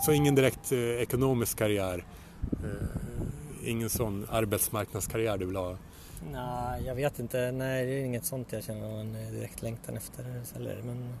så 0.04 0.12
ingen 0.12 0.34
direkt 0.34 0.72
eh, 0.72 0.78
ekonomisk 0.78 1.58
karriär? 1.58 2.04
Eh, 2.52 3.68
ingen 3.70 3.90
sån 3.90 4.26
arbetsmarknadskarriär 4.30 5.38
du 5.38 5.46
vill 5.46 5.56
ha? 5.56 5.76
Nej, 6.32 6.82
jag 6.86 6.94
vet 6.94 7.18
inte. 7.18 7.52
Nej, 7.52 7.86
det 7.86 7.92
är 7.92 8.04
inget 8.04 8.24
sånt 8.24 8.52
jag 8.52 8.64
känner 8.64 8.80
någon 8.80 9.12
direkt 9.32 9.62
längtan 9.62 9.96
efter. 9.96 10.24
Eller, 10.56 10.82
men 10.82 11.12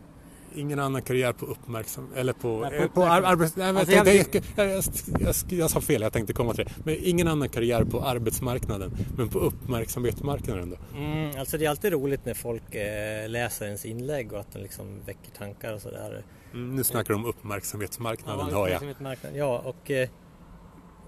ingen 0.54 0.78
annan 0.78 1.02
karriär 1.02 1.32
på 1.32 1.46
uppmärksam... 1.46 2.08
Eller 2.16 2.32
på... 2.32 2.60
Nej, 2.60 2.70
på 2.78 2.84
eh, 2.84 2.88
på 2.88 3.02
ar- 3.04 3.22
arbets... 3.22 3.56
Nej, 3.56 3.68
Alltså, 3.68 3.92
jag, 3.94 4.06
jag- 4.06 4.82
jag, 5.20 5.34
jag, 5.48 5.70
sa 5.70 5.80
fel, 5.80 6.02
jag 6.02 6.12
tänkte 6.12 6.32
komma 6.32 6.54
till 6.54 6.64
det. 6.64 6.70
Men 6.84 6.96
ingen 7.02 7.28
annan 7.28 7.48
karriär 7.48 7.84
på 7.84 8.00
arbetsmarknaden. 8.02 8.90
Men 9.16 9.28
på 9.28 9.38
uppmärksamhetsmarknaden 9.38 10.70
då? 10.70 10.98
Mm, 10.98 11.38
alltså 11.38 11.58
det 11.58 11.64
är 11.66 11.70
alltid 11.70 11.92
roligt 11.92 12.24
när 12.24 12.34
folk 12.34 12.74
eh, 12.74 13.28
läser 13.28 13.66
ens 13.66 13.84
inlägg 13.86 14.32
och 14.32 14.40
att 14.40 14.52
de 14.52 14.58
liksom 14.58 15.00
väcker 15.06 15.30
tankar 15.38 15.72
och 15.74 15.82
sådär. 15.82 16.24
Mm, 16.52 16.76
nu 16.76 16.84
snackar 16.84 17.08
du 17.08 17.14
om 17.14 17.24
uppmärksamhetsmarknaden, 17.24 18.46
hör 18.54 18.68
jag. 18.68 18.82
Ja, 19.34 19.58
och 19.58 19.90
eh, 19.90 20.08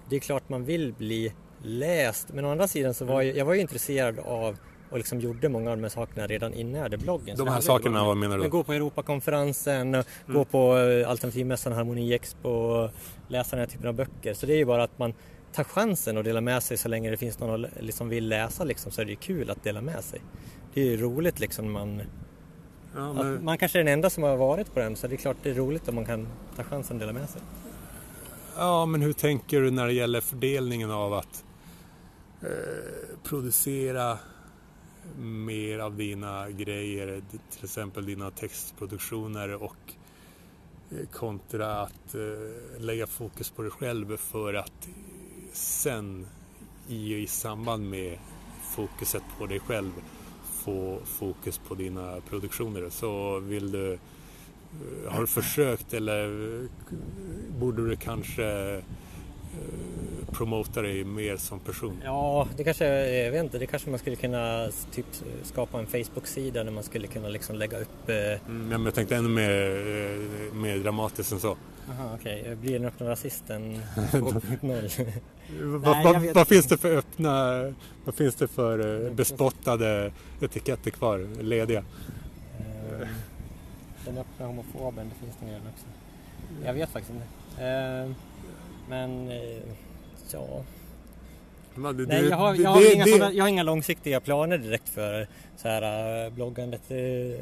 det 0.09 0.15
är 0.15 0.19
klart 0.19 0.49
man 0.49 0.65
vill 0.65 0.93
bli 0.93 1.33
läst. 1.63 2.33
Men 2.33 2.45
å 2.45 2.51
andra 2.51 2.67
sidan 2.67 2.93
så 2.93 3.05
var 3.05 3.21
jag, 3.21 3.37
jag 3.37 3.45
var 3.45 3.53
ju 3.53 3.61
intresserad 3.61 4.19
av 4.19 4.57
och 4.89 4.97
liksom 4.97 5.19
gjorde 5.19 5.49
många 5.49 5.71
av 5.71 5.77
de 5.77 5.83
här 5.83 5.89
sakerna 5.89 6.27
redan 6.27 6.53
innan 6.53 6.73
jag 6.73 6.81
hade 6.81 6.97
bloggen. 6.97 7.37
De 7.37 7.47
här 7.47 7.61
sakerna, 7.61 8.03
vad 8.05 8.17
menar 8.17 8.37
Men 8.37 8.43
du? 8.43 8.49
gå 8.49 8.63
på 8.63 8.73
Europakonferensen, 8.73 9.93
Mm. 9.95 10.03
gå 10.27 10.45
på 10.45 10.77
eh, 10.77 11.09
Alternativmässan, 11.09 11.73
Harmoni 11.73 12.13
Expo 12.13 12.49
och 12.49 12.91
läsa 13.27 13.55
den 13.55 13.59
här 13.59 13.67
typen 13.71 13.87
av 13.87 13.93
böcker. 13.93 14.33
Så 14.33 14.45
det 14.45 14.53
är 14.53 14.57
ju 14.57 14.65
bara 14.65 14.83
att 14.83 14.99
man 14.99 15.13
tar 15.53 15.63
chansen 15.63 16.17
och 16.17 16.23
delar 16.23 16.41
med 16.41 16.63
sig 16.63 16.77
så 16.77 16.87
länge 16.89 17.09
det 17.11 17.17
finns 17.17 17.39
någon 17.39 17.61
som 17.63 17.71
liksom 17.85 18.09
vill 18.09 18.27
läsa 18.27 18.63
liksom, 18.63 18.91
så 18.91 19.01
är 19.01 19.05
det 19.05 19.11
ju 19.11 19.15
kul 19.17 19.49
att 19.49 19.63
dela 19.63 19.81
med 19.81 20.03
sig. 20.03 20.21
Det 20.73 20.81
är 20.81 20.85
ju 20.85 20.97
roligt 20.97 21.39
liksom 21.39 21.71
man, 21.71 22.01
Ja, 22.95 23.13
men, 23.13 23.43
man 23.45 23.57
kanske 23.57 23.79
är 23.79 23.83
den 23.83 23.93
enda 23.93 24.09
som 24.09 24.23
har 24.23 24.35
varit 24.37 24.73
på 24.73 24.79
den 24.79 24.95
så 24.95 25.07
det 25.07 25.15
är 25.15 25.17
klart 25.17 25.37
det 25.43 25.49
är 25.49 25.53
roligt 25.53 25.87
om 25.89 25.95
man 25.95 26.05
kan 26.05 26.27
ta 26.55 26.63
chansen 26.63 26.95
och 26.95 26.99
dela 26.99 27.13
med 27.13 27.29
sig. 27.29 27.41
ja, 28.57 28.85
men 28.85 29.01
hur 29.01 29.13
tänker 29.13 29.61
du 29.61 29.71
när 29.71 29.87
det 29.87 29.93
gäller 29.93 30.21
fördelningen 30.21 30.91
av 30.91 31.13
att 31.13 31.43
Eh, 32.41 33.17
producera 33.23 34.17
mer 35.17 35.79
av 35.79 35.95
dina 35.95 36.49
grejer, 36.49 37.21
till 37.49 37.63
exempel 37.63 38.05
dina 38.05 38.31
textproduktioner 38.31 39.63
och 39.63 39.93
eh, 40.91 41.07
kontra 41.13 41.81
att 41.81 42.15
eh, 42.15 42.81
lägga 42.81 43.07
fokus 43.07 43.49
på 43.49 43.61
dig 43.61 43.71
själv 43.71 44.17
för 44.17 44.53
att 44.53 44.89
sen 45.53 46.27
i, 46.87 47.15
i 47.15 47.27
samband 47.27 47.89
med 47.89 48.17
fokuset 48.75 49.23
på 49.37 49.45
dig 49.45 49.59
själv 49.59 49.91
få 50.43 50.99
fokus 51.05 51.57
på 51.67 51.75
dina 51.75 52.21
produktioner. 52.29 52.89
Så 52.89 53.39
vill 53.39 53.71
du, 53.71 53.99
har 55.07 55.21
du 55.21 55.27
försökt 55.27 55.93
eller 55.93 56.67
borde 57.59 57.89
du 57.89 57.95
kanske 57.95 58.81
promota 60.31 60.81
dig 60.81 61.03
mer 61.03 61.37
som 61.37 61.59
person? 61.59 62.01
Ja, 62.05 62.47
det 62.57 62.63
kanske, 62.63 62.85
jag 63.23 63.31
vet 63.31 63.43
inte, 63.43 63.57
det 63.59 63.65
kanske 63.65 63.89
man 63.89 63.99
skulle 63.99 64.15
kunna 64.15 64.67
typ 64.91 65.05
skapa 65.43 65.79
en 65.79 65.87
Facebook-sida 65.87 66.63
där 66.63 66.71
man 66.71 66.83
skulle 66.83 67.07
kunna 67.07 67.27
liksom 67.29 67.55
lägga 67.55 67.79
upp... 67.79 68.09
Eh, 68.09 68.15
Mm, 68.15 68.71
ja, 68.71 68.77
men 68.77 68.85
jag 68.85 68.93
tänkte 68.95 69.15
ännu 69.15 69.29
mer, 69.29 69.49
eh, 69.51 70.53
mer 70.55 70.77
dramatiskt 70.77 71.31
än 71.31 71.39
så. 71.39 71.57
aha, 71.91 72.15
okej, 72.19 72.55
blir 72.61 72.73
den 72.73 72.85
öppna 72.85 73.09
rasisten 73.09 73.81
2.0? 73.95 75.11
Vad, 76.33 76.47
finns 76.47 76.65
det 76.67 76.77
för 76.77 76.97
öppna, 76.97 77.61
vad 78.05 78.15
finns 78.15 78.35
det 78.35 78.47
för 78.47 79.05
eh, 79.05 79.11
bespottade 79.13 80.11
etiketter 80.41 80.91
kvar, 80.91 81.27
lediga? 81.41 81.83
Eh, 82.59 83.07
den 84.05 84.17
öppna 84.17 84.45
homofoben, 84.45 85.09
det 85.09 85.25
finns 85.25 85.35
det 85.39 85.45
redan 85.45 85.61
också. 85.73 85.85
Jag 86.65 86.73
vet 86.73 86.89
faktiskt 86.89 87.13
inte. 87.13 87.63
Eh, 87.65 88.11
men, 88.89 89.31
eh, 89.31 89.57
ja. 90.33 90.63
Men 91.75 91.97
det- 91.97 92.05
Nej, 92.05 92.25
jag 92.29 92.37
har, 92.37 92.55
jag, 92.55 92.69
har 92.69 92.81
det- 92.81 92.93
inga 92.93 93.05
det- 93.05 93.11
sådana, 93.11 93.31
jag 93.33 93.43
har 93.43 93.49
inga 93.49 93.63
långsiktiga 93.63 94.19
planer 94.19 94.57
direkt 94.57 94.89
för 94.89 95.27
så 95.57 95.67
här, 95.67 96.25
äh, 96.25 96.31
bloggandet. 96.33 96.91
eh, 96.91 97.39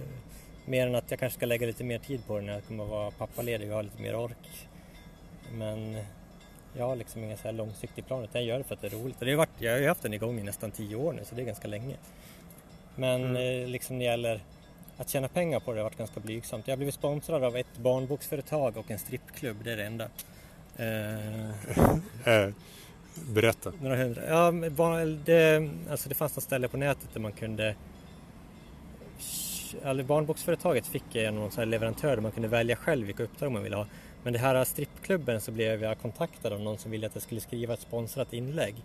Mer 0.70 0.88
än 0.88 0.96
att 0.96 1.12
jag 1.12 1.20
kanske 1.20 1.38
ska 1.38 1.46
lägga 1.46 1.68
lite 1.68 1.84
mer 1.84 2.00
tid 2.00 2.28
på 2.28 2.36
det 2.40 2.42
när 2.46 2.54
jag 2.54 2.66
kommer 2.68 2.84
att 2.84 2.90
vara 2.90 3.12
pappaledig 3.12 3.70
och 3.70 3.76
ha 3.76 3.82
lite 3.82 4.02
mer 4.02 4.16
ork. 4.16 4.68
Men 5.54 5.98
jag 6.78 6.86
har 6.88 6.96
liksom 6.96 7.24
inga 7.24 7.38
så 7.38 7.44
här 7.44 7.52
långsiktiga 7.52 8.06
planer. 8.06 8.24
utan 8.24 8.42
Jag 8.42 8.48
gör 8.48 8.58
det 8.58 8.64
för 8.64 8.76
att 8.76 8.82
det 8.82 8.88
är 8.88 8.92
roligt. 8.92 9.16
Det 9.20 9.30
har 9.30 9.38
varit, 9.38 9.50
jag 9.60 9.72
har 9.72 9.80
ju 9.80 9.88
haft 9.88 10.02
den 10.04 10.14
igång 10.14 10.40
i 10.40 10.44
nästan 10.44 10.72
tio 10.72 10.96
år 10.96 11.14
nu 11.14 11.26
så 11.26 11.36
det 11.36 11.42
är 11.42 11.46
ganska 11.46 11.68
länge. 11.68 11.96
Men 12.96 13.24
Mm. 13.26 13.64
eh, 13.64 13.68
liksom 13.70 13.98
när 13.98 14.06
det 14.06 14.12
gäller 14.12 14.40
att 14.98 15.10
tjäna 15.10 15.28
pengar 15.28 15.60
på 15.60 15.72
det 15.74 15.80
har 15.80 15.84
varit 15.84 15.98
ganska 15.98 16.20
blygsamt. 16.20 16.68
Jag 16.68 16.72
har 16.72 16.78
blivit 16.78 16.96
sponsrad 16.96 17.44
av 17.44 17.58
ett 17.58 17.78
barnboksföretag 17.78 18.78
och 18.78 18.92
en 18.92 19.00
strippklubb, 19.00 19.58
det 19.64 19.72
är 19.72 19.78
det 19.78 19.86
enda. 19.86 20.08
Eh, 20.78 21.50
Eh, 22.34 22.50
berätta. 23.34 23.72
några 23.82 23.96
hundra. 23.96 24.22
Ja, 24.30 24.52
det, 25.26 25.70
alltså 25.90 26.10
det 26.10 26.16
fanns 26.16 26.36
något 26.36 26.44
ställe 26.44 26.68
på 26.68 26.78
nätet 26.78 27.10
där 27.14 27.20
man 27.22 27.32
kunde 27.32 27.76
eller 29.84 30.04
barnboksföretaget 30.04 30.88
fick 30.88 31.04
jag 31.12 31.34
någon 31.34 31.52
sån 31.52 31.70
leverantör 31.70 32.10
där 32.16 32.22
man 32.22 32.32
kunde 32.32 32.48
välja 32.48 32.76
själv 32.76 33.06
vilka 33.08 33.24
uppdrag 33.24 33.52
man 33.52 33.64
ville 33.64 33.76
ha. 33.76 33.86
Men 34.24 34.34
det 34.34 34.40
här 34.40 34.64
strippklubben 34.66 35.42
så 35.42 35.52
blev 35.52 35.84
jag 35.84 36.00
kontaktad 36.00 36.54
av 36.54 36.62
någon 36.62 36.78
som 36.78 36.92
ville 36.92 37.08
att 37.08 37.16
jag 37.16 37.24
skulle 37.24 37.42
skriva 37.42 37.74
ett 37.74 37.80
sponsrat 37.82 38.34
inlägg. 38.34 38.76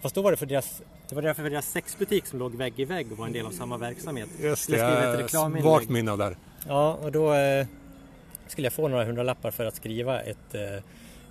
Fast 0.00 0.14
då 0.14 0.22
var 0.22 0.30
det 0.30 0.36
för 0.36 0.46
deras, 0.46 0.82
det 1.08 1.14
var 1.14 1.22
därför 1.22 1.42
för 1.42 1.50
deras 1.50 1.70
sexbutik 1.70 2.26
som 2.26 2.38
låg 2.38 2.54
vägg 2.54 2.80
i 2.80 2.84
vägg 2.84 3.12
och 3.12 3.18
var 3.18 3.26
en 3.26 3.32
del 3.32 3.46
av 3.46 3.50
samma 3.50 3.76
verksamhet. 3.76 4.28
Just 4.40 4.66
det, 4.70 4.72
skriva 4.72 4.98
ett 4.98 5.02
jag 5.04 5.10
har 5.10 5.16
reklaminlägg. 5.16 5.64
vagt 5.64 5.88
minne 5.88 6.10
av 6.12 6.18
det 6.18 6.24
här. 6.24 6.36
Ja, 6.68 6.94
och 6.94 7.12
då 7.12 7.34
eh, 7.34 7.66
skulle 8.48 8.66
jag 8.66 8.72
få 8.72 8.88
några 8.88 9.04
hundralappar 9.04 9.50
för 9.50 9.64
att 9.66 9.74
skriva 9.76 10.20
ett, 10.20 10.54
eh, 10.54 10.60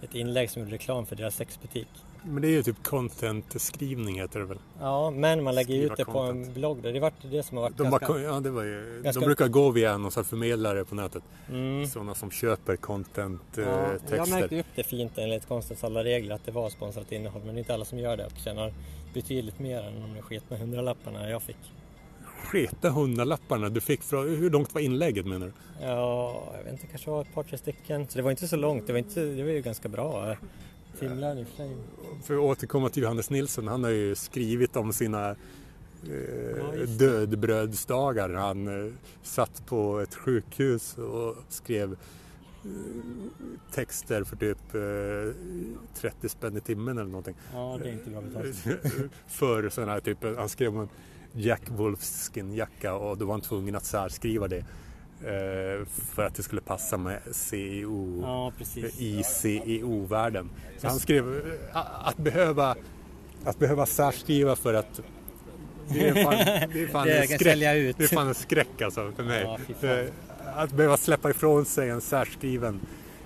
ett 0.03 0.15
inlägg 0.15 0.49
som 0.49 0.61
gjorde 0.61 0.73
reklam 0.73 1.05
för 1.05 1.15
deras 1.15 1.35
sexbutik. 1.35 1.87
Men 2.25 2.41
det 2.41 2.47
är 2.47 2.51
ju 2.51 2.63
typ 2.63 2.83
content-skrivning 2.83 4.19
heter 4.21 4.39
det 4.39 4.45
väl? 4.45 4.57
Ja, 4.79 5.09
men 5.11 5.43
man 5.43 5.55
lägger 5.55 5.73
Skriva 5.73 5.93
ut 5.93 5.97
det 5.97 6.05
på 6.05 6.19
en 6.19 6.27
content. 6.33 6.55
blogg. 6.55 6.83
Det 6.83 6.99
var 6.99 7.11
det 7.31 7.43
som 7.43 7.57
har 7.57 7.63
varit 7.63 7.77
De, 7.77 7.83
ganska... 7.83 8.07
bara, 8.07 8.21
ja, 8.21 8.39
det 8.39 8.49
var 8.49 8.63
ju, 8.63 9.01
ganska- 9.03 9.19
de 9.19 9.25
brukar 9.25 9.47
gå 9.47 9.69
via 9.71 9.97
någon 9.97 10.11
sån 10.11 10.25
förmedlare 10.25 10.85
på 10.85 10.95
nätet. 10.95 11.23
Mm. 11.49 11.87
Sådana 11.87 12.15
som 12.15 12.31
köper 12.31 12.73
Ja, 12.73 12.77
content-texter. 12.77 14.15
jag 14.15 14.29
märkte 14.29 14.59
upp 14.59 14.65
det 14.75 14.83
fint 14.83 15.17
enligt 15.17 15.47
konstens 15.47 15.83
alla 15.83 16.03
regler 16.03 16.35
att 16.35 16.45
det 16.45 16.51
var 16.51 16.69
sponsrat 16.69 17.11
innehåll 17.11 17.41
men 17.45 17.55
det 17.55 17.59
är 17.59 17.59
inte 17.59 17.73
alla 17.73 17.85
som 17.85 17.99
gör 17.99 18.17
det 18.17 18.25
och 18.25 18.31
tjänar 18.43 18.73
betydligt 19.13 19.59
mer 19.59 19.81
än 19.83 20.13
de 20.15 20.21
sketna 20.21 20.57
hundralapparna 20.57 21.29
jag 21.29 21.41
fick. 21.41 21.57
Sketa 22.43 22.89
hundralapparna 22.89 23.69
du 23.69 23.81
fick 23.81 24.03
från, 24.03 24.29
hur 24.29 24.49
långt 24.49 24.73
var 24.73 24.81
inlägget 24.81 25.25
menar 25.25 25.45
du? 25.45 25.53
Ja, 25.85 26.53
jag 26.57 26.63
vet 26.63 26.73
inte, 26.73 26.87
kanske 26.87 27.09
var 27.09 27.21
ett 27.21 27.33
par 27.33 27.43
tre 27.43 27.57
stycken. 27.57 28.07
Så 28.07 28.17
det 28.17 28.21
var 28.21 28.31
inte 28.31 28.47
så 28.47 28.55
långt, 28.55 28.87
det 28.87 28.93
var, 28.93 28.99
inte, 28.99 29.21
det 29.21 29.43
var 29.43 29.51
ju 29.51 29.61
ganska 29.61 29.89
bra. 29.89 30.35
Timlön 30.99 31.37
i 31.37 31.43
och 31.43 31.47
för 31.47 31.55
sig. 31.55 31.75
För 32.23 32.33
att 32.33 32.39
återkomma 32.39 32.89
till 32.89 33.03
Johannes 33.03 33.29
Nilsson, 33.29 33.67
han 33.67 33.83
har 33.83 33.91
ju 33.91 34.15
skrivit 34.15 34.75
om 34.75 34.93
sina 34.93 35.29
eh, 35.29 36.87
dödbrödsdagar. 36.87 38.29
Han 38.29 38.87
eh, 38.87 38.93
satt 39.23 39.65
på 39.65 39.99
ett 39.99 40.15
sjukhus 40.15 40.97
och 40.97 41.35
skrev 41.49 41.91
eh, 41.91 41.97
texter 43.71 44.23
för 44.23 44.35
typ 44.35 44.75
eh, 44.75 46.01
30 46.01 46.29
spänn 46.29 46.57
i 46.57 46.61
timmen 46.61 46.97
eller 46.97 47.09
någonting. 47.09 47.35
Ja, 47.53 47.79
det 47.83 47.89
är 47.89 47.93
inte 47.93 48.09
bra 48.09 48.21
betalt. 48.21 48.55
för 49.27 49.69
sådana 49.69 49.91
här 49.91 49.99
typ, 49.99 50.17
han 50.37 50.49
skrev 50.49 50.77
om 50.77 50.89
Jack 51.35 51.61
Wolfskin 51.67 52.53
jacka 52.53 52.93
och 52.93 53.17
då 53.17 53.25
var 53.25 53.33
han 53.33 53.41
tvungen 53.41 53.75
att 53.75 53.85
särskriva 53.85 54.47
det. 54.47 54.57
eh, 54.57 55.85
För 56.15 56.25
att 56.25 56.35
det 56.35 56.43
skulle 56.43 56.61
passa 56.61 56.97
med 56.97 57.19
CEO 57.31 58.21
Ja, 58.21 58.51
i 58.97 59.23
CEO-världen. 59.23 60.49
Så 60.77 60.87
han 60.87 60.99
skrev 60.99 61.37
eh, 61.73 62.07
att 62.07 62.17
behöva, 62.17 62.75
att 63.45 63.59
behöva 63.59 63.85
särskriva 63.85 64.55
för 64.55 64.73
att 64.73 65.01
det 65.89 66.07
är 66.09 66.23
fan, 66.23 66.33
det 66.73 66.81
är 66.83 66.87
fan 66.87 67.07
Det 67.07 67.17
en 67.19 67.27
skräck. 67.27 67.41
sälja 67.41 67.73
ut. 67.75 67.97
Det 67.97 68.03
är 68.03 68.07
fan 68.07 68.27
en 68.27 68.33
skräck 68.35 68.81
alltså 68.81 69.11
för 69.15 69.23
mig. 69.23 69.57
Ja. 69.81 69.87
Eh, 69.89 70.05
att 70.55 70.71
behöva 70.71 70.97
släppa 70.97 71.29
ifrån 71.29 71.65
sig 71.65 71.89
en 71.89 72.01
särskriven 72.01 72.79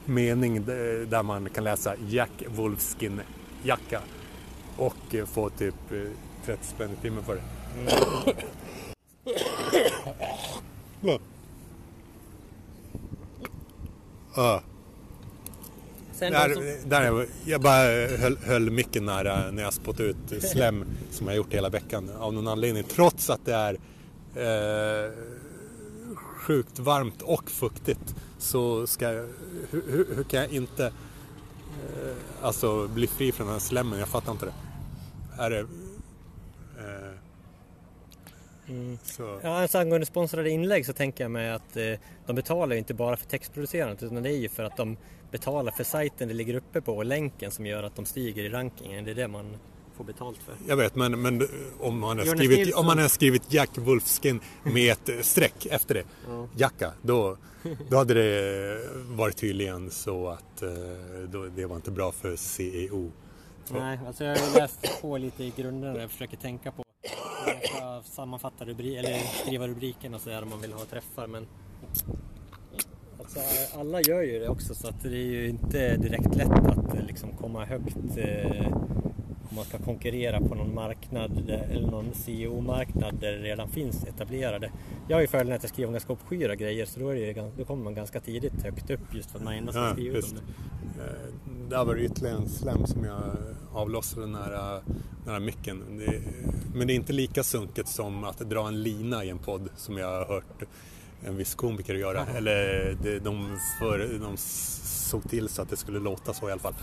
mening 0.05 0.65
d- 0.65 1.05
där 1.05 1.23
man 1.23 1.49
kan 1.49 1.63
läsa 1.63 1.95
Jack 2.09 2.31
Wolfskin 2.47 3.21
jacka 3.63 4.01
och 4.77 5.15
eh, 5.15 5.25
få 5.25 5.49
typ 5.49 5.75
eh, 5.91 5.99
30 6.45 6.65
spänn 6.67 6.91
i 6.99 7.01
timmen 7.01 7.23
för 7.23 7.35
det. 7.35 7.41
Ja. 14.35 14.61
Sen 16.13 16.31
Där, 16.31 16.53
som, 16.53 16.89
där 16.89 17.27
jag, 17.45 17.61
bara 17.61 18.07
höll, 18.17 18.37
höll 18.37 18.69
micken 18.69 19.05
nära 19.05 19.51
när 19.51 19.63
jag 19.63 19.73
spottade 19.73 20.09
ut 20.09 20.43
slem 20.43 20.85
som 21.11 21.27
jag 21.27 21.35
gjort 21.35 21.53
hela 21.53 21.69
veckan 21.69 22.09
av 22.19 22.33
någon 22.33 22.47
anledning. 22.47 22.83
Trots 22.83 23.29
att 23.29 23.45
det 23.45 23.53
är 23.53 23.73
eh, 24.35 25.11
sjukt 26.15 26.79
varmt 26.79 27.21
och 27.21 27.51
fuktigt 27.51 28.15
så 28.37 28.87
ska 28.87 29.11
jag, 29.13 29.27
hur, 29.71 29.83
hur, 29.91 30.15
hur 30.15 30.23
kan 30.23 30.39
jag 30.39 30.51
inte 30.51 30.85
eh, 30.85 30.91
alltså 32.41 32.87
bli 32.87 33.07
fri 33.07 33.31
från 33.31 33.47
den 33.47 33.53
här 33.53 33.61
slemmen? 33.61 33.99
Jag 33.99 34.07
fattar 34.07 34.31
inte 34.31 34.45
det. 34.45 34.53
Är 35.43 35.49
det 35.49 35.65
mm. 38.69 38.97
Ja, 39.43 39.61
alltså 39.61 39.77
angående 39.77 40.05
sponsrade 40.05 40.49
inlägg 40.49 40.85
så 40.85 40.93
tänker 40.93 41.23
jag 41.23 41.31
mig 41.31 41.51
att 41.51 41.77
eh, 41.77 41.93
de 42.25 42.35
betalar 42.35 42.73
ju 42.73 42.79
inte 42.79 42.93
bara 42.93 43.17
för 43.17 43.25
textproducerandet 43.25 44.03
utan 44.03 44.23
det 44.23 44.29
är 44.29 44.37
ju 44.37 44.49
för 44.49 44.63
att 44.63 44.77
de 44.77 44.97
betalar 45.31 45.71
för 45.71 45.83
sajten 45.83 46.27
det 46.27 46.33
ligger 46.33 46.55
uppe 46.55 46.81
på 46.81 46.97
och 46.97 47.05
länken 47.05 47.51
som 47.51 47.65
gör 47.65 47.83
att 47.83 47.95
de 47.95 48.05
stiger 48.05 48.43
i 48.43 48.49
rankingen. 48.49 49.05
Det 49.05 49.11
är 49.11 49.15
det 49.15 49.27
man 49.27 49.57
få 49.97 50.03
betalt 50.03 50.37
för. 50.37 50.55
Jag 50.67 50.77
vet, 50.77 50.95
men, 50.95 51.21
men 51.21 51.47
om, 51.79 51.99
man 51.99 52.17
har 52.17 52.25
Jonas 52.25 52.39
skrivit, 52.39 52.57
Nilsson. 52.57 52.79
om 52.79 52.85
man 52.85 52.97
har 52.97 53.07
skrivit 53.07 53.53
Jack 53.53 53.69
Wolfskin 53.77 54.39
med 54.63 54.91
ett 54.91 55.09
eh, 55.09 55.19
streck 55.21 55.65
efter 55.65 55.95
det, 55.95 56.03
Ja. 56.27 56.47
Jacka, 56.57 56.91
då, 57.01 57.37
då 57.89 57.97
hade 57.97 58.13
det 58.13 58.79
varit 59.09 59.37
tydligen 59.37 59.91
så 59.91 60.27
att 60.29 60.61
eh, 60.61 60.69
då, 61.29 61.45
det 61.45 61.65
var 61.65 61.75
inte 61.75 61.91
bra 61.91 62.11
för 62.11 62.35
CEO. 62.35 63.11
Nej, 63.69 63.99
alltså 64.07 64.23
jag 64.23 64.37
har 64.37 64.59
läst 64.59 65.01
på 65.01 65.17
lite 65.17 65.43
i 65.43 65.53
grunderna 65.55 66.05
och 66.05 66.11
försöker 66.11 66.37
tänka 66.37 66.71
på 66.71 66.86
man 67.45 67.55
ska 67.63 68.01
sammanfatta 68.11 68.65
rubri- 68.65 68.97
eller 68.99 69.19
skriva 69.19 69.67
rubriken 69.67 70.13
och 70.13 70.21
sådär 70.21 70.43
om 70.43 70.49
man 70.49 70.61
vill 70.61 70.73
ha 70.73 70.85
träffar 70.85 71.27
men 71.27 71.47
alltså, 73.19 73.39
alla 73.79 74.01
gör 74.01 74.21
ju 74.21 74.39
det 74.39 74.49
också 74.49 74.75
så 74.75 74.87
att 74.87 75.03
det 75.03 75.09
är 75.09 75.31
ju 75.31 75.49
inte 75.49 75.97
direkt 75.97 76.35
lätt 76.35 76.51
att 76.51 76.95
eh, 76.95 77.05
liksom 77.07 77.29
komma 77.37 77.65
högt 77.65 78.17
eh, 78.17 78.67
om 79.49 79.55
man 79.55 79.65
ska 79.65 79.77
konkurrera 79.77 80.39
på 80.41 80.55
någon 80.55 80.73
marknad 80.75 81.49
eller 81.49 81.87
någon 81.91 82.13
CEO-marknad 82.13 83.15
där 83.19 83.31
det 83.31 83.37
redan 83.37 83.69
finns 83.69 84.03
etablerade. 84.03 84.71
Jag 85.07 85.17
har 85.17 85.21
ju 85.21 85.27
fördelen 85.27 85.55
att 85.55 85.63
jag 85.63 85.69
skriver 85.69 85.91
ganska 85.91 86.13
obskyra 86.13 86.55
grejer 86.55 86.85
så 86.85 86.99
då, 86.99 87.09
är 87.09 87.33
det, 87.33 87.51
då 87.57 87.65
kommer 87.65 87.83
man 87.83 87.95
ganska 87.95 88.19
tidigt 88.19 88.61
högt 88.63 88.89
upp 88.89 89.13
just 89.13 89.31
för 89.31 89.37
att 89.39 89.43
man 89.45 89.53
endast 89.53 89.77
har 89.77 89.85
Ja, 89.87 89.93
skrivit 89.93 90.15
visst. 90.17 90.31
om 90.31 90.39
det. 90.97 91.03
Eh, 91.03 91.69
Där 91.69 91.85
var 91.85 91.95
det 91.95 92.01
ytterligare 92.01 92.37
en 92.37 92.49
slem 92.49 92.87
som 92.87 93.03
jag 93.05 93.21
avlossade 93.73 94.27
nära, 94.27 94.81
nära 95.25 95.39
micken. 95.39 95.83
Det, 95.99 96.21
men 96.75 96.87
det 96.87 96.93
är 96.93 96.95
inte 96.95 97.13
lika 97.13 97.43
sunket 97.43 97.87
som 97.87 98.23
att 98.23 98.39
dra 98.39 98.67
en 98.67 98.83
lina 98.83 99.23
i 99.23 99.29
en 99.29 99.37
podd 99.39 99.69
som 99.75 99.97
jag 99.97 100.07
har 100.07 100.25
hört 100.25 100.63
en 101.25 101.37
viss 101.37 101.55
komiker 101.55 101.95
göra. 101.95 102.25
Eller 102.37 102.55
det, 103.03 103.19
de, 103.19 103.57
för, 103.79 104.19
de 104.21 104.37
såg 104.37 105.29
till 105.29 105.49
så 105.49 105.61
att 105.61 105.69
det 105.69 105.77
skulle 105.77 105.99
låta 105.99 106.33
så 106.33 106.49
i 106.49 106.51
alla 106.51 106.61
fall. 106.61 106.73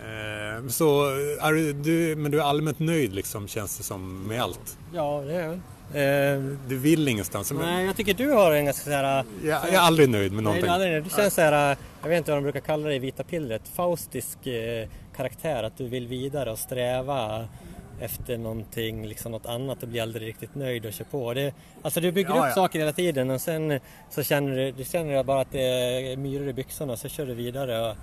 Eh, 0.00 0.68
Så 0.68 1.04
är 1.40 1.72
du, 1.82 2.16
men 2.16 2.30
du 2.30 2.40
är 2.40 2.44
allmänt 2.44 2.78
nöjd 2.78 3.14
liksom 3.14 3.48
känns 3.48 3.78
det 3.78 3.84
som 3.84 4.22
med 4.28 4.42
allt. 4.42 4.78
Ja, 4.94 5.22
det 5.26 5.34
är 5.34 5.42
jag. 5.42 5.52
Eh, 5.94 6.40
Du 6.68 6.76
vill 6.76 7.08
ingenstans. 7.08 7.52
Nej, 7.52 7.86
jag 7.86 7.96
tycker 7.96 8.14
du 8.14 8.30
har 8.30 8.52
en 8.52 8.64
ganska 8.64 8.84
såhär... 8.84 9.24
jag, 9.44 9.58
jag 9.64 9.74
är 9.74 9.78
aldrig 9.78 10.08
nöjd 10.08 10.32
med 10.32 10.44
Nej, 10.44 10.44
någonting. 10.44 10.70
är 10.70 10.74
aldrig, 10.74 11.04
du 11.04 11.10
känns 11.10 11.34
såhär, 11.34 11.76
jag 12.02 12.08
vet 12.08 12.18
inte 12.18 12.30
vad 12.30 12.38
de 12.38 12.42
brukar 12.42 12.60
kalla 12.60 12.88
det 12.88 12.94
i 12.94 12.98
Vita 12.98 13.24
pillret, 13.24 13.62
faustisk 13.74 14.46
eh, 14.46 14.88
karaktär, 15.16 15.62
att 15.62 15.76
du 15.78 15.88
vill 15.88 16.06
vidare 16.06 16.50
och 16.50 16.58
sträva 16.58 17.48
efter 18.00 18.38
någonting, 18.38 19.06
liksom 19.06 19.32
något 19.32 19.46
annat 19.46 19.82
och 19.82 19.88
blir 19.88 20.02
aldrig 20.02 20.28
riktigt 20.28 20.54
nöjd 20.54 20.86
och 20.86 20.92
kör 20.92 21.04
på. 21.04 21.34
Det, 21.34 21.52
alltså 21.82 22.00
du 22.00 22.12
bygger 22.12 22.30
Ja, 22.30 22.36
upp 22.40 22.44
ja. 22.48 22.54
saker 22.54 22.78
hela 22.78 22.92
tiden 22.92 23.30
och 23.30 23.40
sen 23.40 23.80
så 24.10 24.22
känner 24.22 24.56
du, 24.56 24.72
du 24.72 24.84
känner 24.84 25.22
bara 25.24 25.40
att 25.40 25.52
det 25.52 25.62
är 25.62 26.16
myror 26.16 26.48
i 26.48 26.52
byxorna 26.52 26.96
så 26.96 27.08
kör 27.08 27.26
du 27.26 27.34
vidare 27.34 27.90
och 27.90 27.96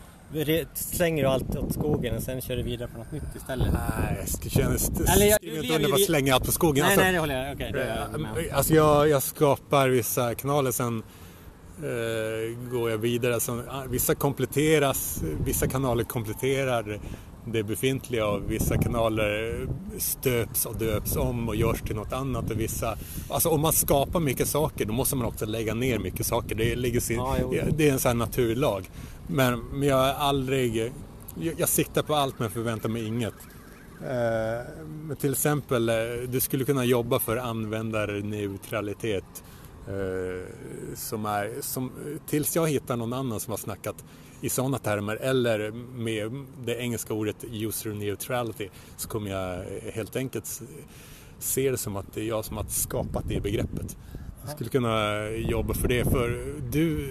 slänger 0.74 1.24
du 1.24 1.30
allt 1.30 1.56
åt 1.56 1.74
skogen 1.74 2.16
och 2.16 2.24
sen 2.24 2.42
kör 2.42 2.56
du 2.56 2.64
vidare 2.64 2.90
på 2.94 2.98
något 2.98 3.12
nytt 3.12 3.24
istället. 3.36 3.68
Nej, 3.74 4.18
jag 4.20 4.26
sk- 4.26 4.50
känner, 4.50 5.14
Eller 5.16 5.26
jag- 5.26 5.36
skriv 5.36 5.54
du 5.54 5.62
inte 5.62 5.76
under 5.76 5.90
vad 5.92 6.00
i- 6.00 6.04
slänger 6.04 6.34
allt 6.34 6.46
på 6.46 6.52
skogen. 6.52 6.82
Nej, 6.84 6.92
Alltså, 6.92 7.02
nej, 7.04 7.14
det 7.14 7.20
håller 7.20 7.46
jag, 7.46 7.56
okej. 7.56 7.72
det 7.74 7.84
är 7.84 8.08
jag. 8.12 8.22
Eh, 8.48 8.58
Alltså 8.58 8.74
jag, 8.74 9.10
jag 9.10 9.24
skapar 9.24 9.90
vissa 9.90 10.36
kanaler 10.36 10.72
sen 10.72 11.04
eh, 11.78 12.72
går 12.72 12.90
jag 12.92 12.98
vidare. 12.98 13.34
Alltså, 13.34 13.64
ah, 13.70 13.84
vissa 13.90 14.16
kompletteras, 14.16 15.24
vissa 15.46 15.68
kanaler 15.68 16.04
kompletterar 16.04 17.00
det 17.46 17.64
befintliga 17.64 18.28
och 18.28 18.52
vissa 18.52 18.78
kanaler 18.78 19.66
stöps 19.98 20.66
och 20.66 20.76
döps 20.78 21.16
om 21.16 21.50
och 21.50 21.56
görs 21.56 21.82
till 21.82 21.96
något 21.96 22.14
annat. 22.14 22.52
Och 22.52 22.60
vissa, 22.60 22.98
alltså 23.30 23.50
om 23.50 23.62
man 23.62 23.74
skapar 23.74 24.20
mycket 24.20 24.48
saker 24.48 24.86
då 24.86 24.94
måste 24.94 25.16
man 25.16 25.26
också 25.26 25.46
lägga 25.46 25.74
ner 25.74 26.00
mycket 26.00 26.26
saker. 26.26 26.56
Det, 26.56 26.76
ligger 26.76 27.00
sin, 27.00 27.22
jo. 27.42 27.54
det 27.78 27.90
är 27.90 27.94
en 27.94 28.00
sån 28.00 28.10
här 28.10 28.16
naturlag. 28.16 28.90
Men, 29.28 29.60
men 29.60 29.88
jag 29.88 30.10
är 30.10 30.14
aldrig, 30.14 30.94
jag, 31.40 31.54
jag 31.58 31.70
siktar 31.70 32.04
på 32.04 32.16
allt 32.16 32.40
men 32.40 32.50
förväntar 32.50 32.90
mig 32.90 33.08
inget. 33.08 33.34
Eh, 34.02 34.68
men 35.08 35.16
till 35.16 35.32
exempel, 35.32 35.90
eh, 35.90 35.96
du 36.28 36.40
skulle 36.40 36.66
kunna 36.66 36.86
jobba 36.86 37.20
för 37.20 37.38
användarneutralitet. 37.38 39.44
Eh, 39.88 40.48
som 40.96 41.26
är, 41.26 41.62
som, 41.62 41.92
tills 42.28 42.56
jag 42.56 42.68
hittar 42.68 42.98
någon 42.98 43.14
annan 43.14 43.40
som 43.40 43.52
har 43.52 43.58
snackat 43.58 44.04
i 44.42 44.50
sådana 44.50 44.78
termer 44.78 45.16
eller 45.16 45.72
med 45.72 46.46
det 46.66 46.76
engelska 46.76 47.14
ordet 47.14 47.36
user 47.52 47.90
neutrality 47.90 48.70
så 48.98 49.10
kommer 49.10 49.32
jag 49.32 49.66
helt 49.94 50.16
enkelt 50.16 50.62
se 51.40 51.72
det 51.72 51.78
som 51.78 51.96
att 51.96 52.14
det 52.14 52.22
är 52.22 52.26
jag 52.26 52.46
som 52.46 52.58
har 52.58 52.64
skapat 52.64 53.24
det 53.28 53.42
begreppet. 53.42 53.98
Jag 54.42 54.52
skulle 54.52 54.70
kunna 54.70 55.30
jobba 55.30 55.74
för 55.74 55.88
det 55.88 56.04
för 56.04 56.56
du 56.72 57.10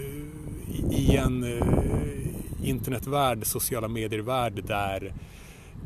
i 0.90 1.16
en 1.16 1.44
eh, 1.44 2.68
internetvärld, 2.68 3.46
sociala 3.46 3.88
medier-värld 3.88 4.64
där 4.66 5.12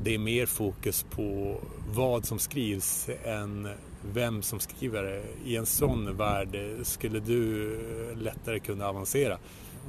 det 0.02 0.14
är 0.14 0.18
mer 0.18 0.46
fokus 0.46 1.06
på 1.10 1.56
vad 1.94 2.24
som 2.24 2.38
skrivs 2.38 3.08
än 3.24 3.68
vem 4.12 4.42
som 4.42 4.60
skriver 4.60 5.02
det. 5.02 5.22
I 5.44 5.56
en 5.56 5.66
sån 5.66 6.16
värld 6.16 6.56
skulle 6.82 7.20
du 7.20 7.78
lättare 8.14 8.58
kunna 8.58 8.88
avancera. 8.88 9.38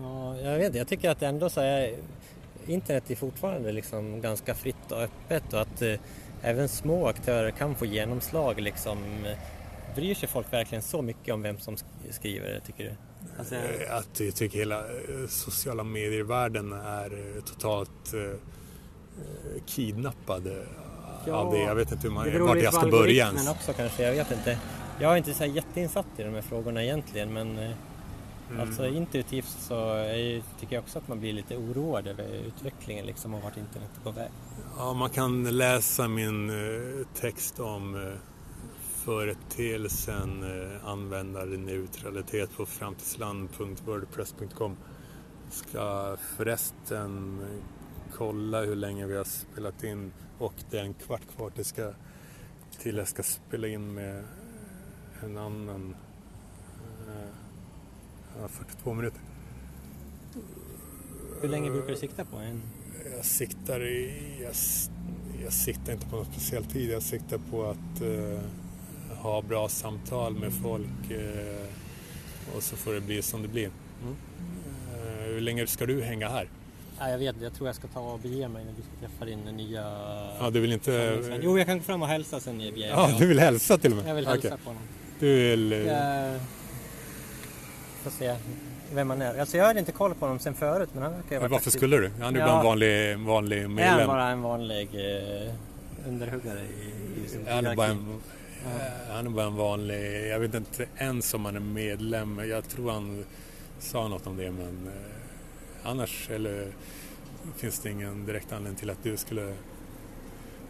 Ja, 0.02 0.38
jag 0.38 0.58
vet 0.58 0.66
inte, 0.66 0.78
jag 0.78 0.88
tycker 0.88 1.10
att 1.10 1.22
ändå 1.22 1.50
så 1.50 1.62
är 1.62 1.96
internet 2.68 3.12
är 3.12 3.16
fortfarande 3.16 3.72
liksom 3.72 4.22
ganska 4.22 4.56
fritt 4.56 4.92
och 4.92 5.02
öppet 5.02 5.54
och 5.54 5.62
att 5.62 5.82
eh, 5.82 5.94
även 6.42 6.70
små 6.70 7.08
aktörer 7.08 7.52
kan 7.52 7.76
få 7.76 7.86
genomslag 7.86 8.62
liksom. 8.62 8.98
Bryr 9.96 10.16
sig 10.16 10.30
folk 10.30 10.54
verkligen 10.54 10.82
så 10.82 11.02
mycket 11.02 11.34
om 11.34 11.42
vem 11.42 11.58
som 11.58 11.78
skriver 12.10 12.50
det, 12.50 12.60
tycker 12.60 12.84
du? 12.84 12.92
Alltså, 13.40 13.56
Eh, 13.56 13.96
Att 13.98 14.20
jag 14.20 14.36
tycker 14.36 14.58
hela 14.60 14.80
eh, 14.80 15.28
sociala 15.28 15.84
medier-världen 15.84 16.72
är 16.74 17.36
eh, 17.38 17.44
totalt 17.44 18.14
kidnappad 19.66 20.48
eh, 20.48 20.54
Ja, 21.26 21.34
av 21.34 21.54
det. 21.54 21.60
Jag 21.60 21.76
vet 21.76 21.92
inte 21.92 22.04
hur 22.04 22.10
det 22.10 22.16
man, 22.16 22.24
beror 22.26 22.48
vart 22.48 22.62
jag 22.64 22.74
ska 22.74 22.88
börja 22.88 23.26
ens. 23.28 23.50
också 23.50 23.74
kanske, 23.74 24.04
jag 24.04 24.12
vet 24.16 24.32
inte. 24.32 24.60
Jag 25.00 25.14
är 25.14 25.18
inte 25.18 25.34
så 25.34 25.46
jätteinsatt 25.46 26.06
i 26.18 26.24
de 26.24 26.30
här 26.34 26.42
frågorna 26.42 26.84
egentligen 26.84 27.34
men 27.34 27.60
Mm. 28.52 28.62
alltså 28.62 28.88
intuitivt 28.88 29.56
så 29.60 29.94
är, 29.94 30.42
tycker 30.60 30.76
jag 30.76 30.84
också 30.84 30.98
att 31.00 31.08
man 31.08 31.20
blir 31.20 31.34
lite 31.34 31.58
oroad 31.58 32.08
över 32.08 32.24
utvecklingen 32.48 33.06
liksom 33.06 33.34
och 33.34 33.42
vart 33.44 33.58
internet 33.58 33.90
är 34.00 34.04
på 34.04 34.12
väg. 34.12 34.30
Ja, 34.78 34.94
man 34.94 35.10
kan 35.10 35.58
läsa 35.58 36.08
min 36.08 36.52
text 37.20 37.60
om 37.60 38.14
företeelsen 39.08 40.44
eh, 40.44 40.86
användarneutralitet 40.86 42.58
på 42.58 42.66
framtidsland.wordpress.com. 42.66 44.78
Ska 45.50 46.18
förresten 46.38 47.40
eh, 47.42 47.48
kolla 48.14 48.62
hur 48.62 48.76
länge 48.76 49.06
vi 49.06 49.18
har 49.18 49.24
spelat 49.24 49.84
in 49.84 50.12
och 50.38 50.54
det 50.70 50.80
är 50.80 50.84
en 50.84 50.94
kvart 50.94 51.22
kvar 51.36 51.50
till, 51.50 51.66
ska, 51.66 51.94
till 52.80 52.98
jag 52.98 53.08
ska 53.08 53.24
spela 53.24 53.68
in 53.68 53.94
med 53.94 54.24
en 55.24 55.38
annan. 55.38 55.96
Eh, 57.08 57.30
ja, 58.42 58.48
42 58.48 58.94
minuter. 58.94 59.22
Hur 61.42 61.50
länge 61.50 61.72
brukar 61.72 61.90
du 61.90 61.96
sikta 61.96 62.26
på? 62.26 62.38
En... 62.38 62.62
Jag 63.16 63.26
siktar, 63.26 63.84
i, 63.84 64.14
jag, 64.42 64.54
jag 65.44 65.54
siktar 65.54 65.94
inte 65.94 66.08
på 66.08 66.16
någon 66.16 66.26
speciell 66.26 66.66
tid. 66.66 66.92
Jag 66.92 67.04
siktar 67.04 67.40
på 67.52 67.66
att 67.66 68.02
eh, 68.02 68.40
ha 69.28 69.42
bra 69.42 69.70
samtal 69.70 70.34
med 70.34 70.54
folk 70.64 71.12
eh, 71.12 72.56
och 72.56 72.64
så 72.64 72.76
får 72.76 72.94
det 72.94 73.02
bli 73.02 73.22
som 73.22 73.42
det 73.42 73.48
blir. 73.48 73.70
Mm. 74.04 74.16
Eh, 74.96 75.24
hur 75.34 75.42
länge 75.42 75.68
ska 75.68 75.86
du 75.86 76.02
hänga 76.04 76.30
här? 76.30 76.50
Ja, 77.00 77.10
jag 77.10 77.18
vet, 77.18 77.36
jag 77.42 77.54
tror 77.54 77.68
jag 77.70 77.76
ska 77.76 77.88
ta 77.88 78.00
och 78.00 78.20
bege 78.20 78.48
mig 78.48 78.66
när 78.66 78.72
du 78.74 78.82
ska 78.82 79.08
träffa 79.08 79.26
din 79.26 79.40
nya... 79.58 79.82
Ja, 80.40 80.50
du 80.50 80.60
vill 80.60 80.74
inte... 80.74 81.20
Jo, 81.42 81.58
jag 81.58 81.68
kan 81.68 81.78
gå 81.78 81.84
fram 81.84 82.02
och 82.02 82.08
hälsa 82.08 82.40
sen 82.40 82.62
jag 82.62 82.74
beger 82.74 82.88
Ja, 82.90 83.10
du 83.20 83.26
vill 83.28 83.40
hälsa 83.40 83.78
till 83.78 83.92
och 83.92 83.98
med? 83.98 84.08
Jag 84.10 84.16
vill 84.16 84.28
hälsa 84.28 84.48
Okej. 84.48 84.58
på 84.64 84.70
honom. 84.70 84.82
Du 85.20 85.34
vill... 85.36 85.74
eh, 85.74 85.80
Jag 85.88 86.40
får 88.04 88.12
se 88.12 88.36
vem 88.94 89.10
han 89.10 89.22
är. 89.22 89.40
Alltså 89.40 89.58
jag 89.58 89.66
hade 89.66 89.80
inte 89.80 89.92
koll 89.92 90.14
på 90.14 90.26
honom 90.26 90.40
sen 90.40 90.54
förut 90.54 90.90
men 90.94 91.04
han 91.04 91.12
verkar 91.12 91.36
ju 91.36 91.40
varför 91.42 91.56
aktiv. 91.56 91.70
skulle 91.72 91.98
du? 91.98 92.12
Han 92.22 92.36
är 92.36 92.40
ju 92.40 92.46
Ja. 92.46 92.48
bara 92.48 92.58
en 92.60 92.66
vanlig, 92.66 93.18
vanlig 93.20 93.58
Är 93.58 93.64
han 93.64 93.74
medlem. 93.76 94.08
bara 94.08 94.30
en 94.30 94.42
vanlig 94.42 94.90
eh, 94.96 95.54
underhuggare 96.08 96.60
i, 96.60 97.26
i 97.26 97.30
sin 97.30 97.48
Han 97.50 97.66
är, 97.66 97.76
bara 97.76 97.88
en, 97.88 98.22
han 99.12 99.26
är 99.26 99.30
bara 99.30 99.46
en 99.46 99.56
vanlig, 99.56 100.28
jag 100.30 100.40
vet 100.40 100.54
inte 100.54 100.86
ens 100.98 101.34
om 101.34 101.46
han 101.46 101.56
är 101.56 101.60
medlem. 101.60 102.42
Jag 102.50 102.70
tror 102.70 102.92
han 102.92 103.26
sa 103.80 104.08
något 104.08 104.28
om 104.28 104.38
det 104.38 104.52
men 104.52 104.88
eh, 104.88 105.90
annars 105.90 106.30
eller, 106.30 106.68
finns 107.56 107.80
det 107.80 107.90
ingen 107.90 108.26
direkt 108.26 108.52
anledning 108.54 108.80
till 108.80 108.90
att 108.90 109.04
du 109.04 109.18
skulle 109.18 109.54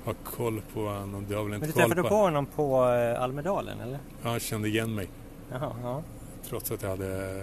ha 0.03 0.13
koll 0.23 0.61
på 0.73 0.87
honom. 0.87 1.25
Du 1.29 1.35
har 1.35 1.43
väl 1.43 1.53
inte 1.53 1.67
Men 1.67 1.75
du 1.75 1.81
träffade 1.81 2.01
på 2.03 2.09
på 2.09 2.15
honom 2.15 2.45
på 2.45 2.85
eh, 2.85 3.21
Almedalen 3.21 3.79
eller? 3.79 3.99
Ja, 4.23 4.31
Jag 4.31 4.41
kände 4.41 4.67
igen 4.67 4.95
mig 4.95 5.07
Jaha, 5.51 5.75
ja. 5.83 6.03
trots 6.49 6.71
att 6.71 6.81
jag 6.81 6.89
hade 6.89 7.41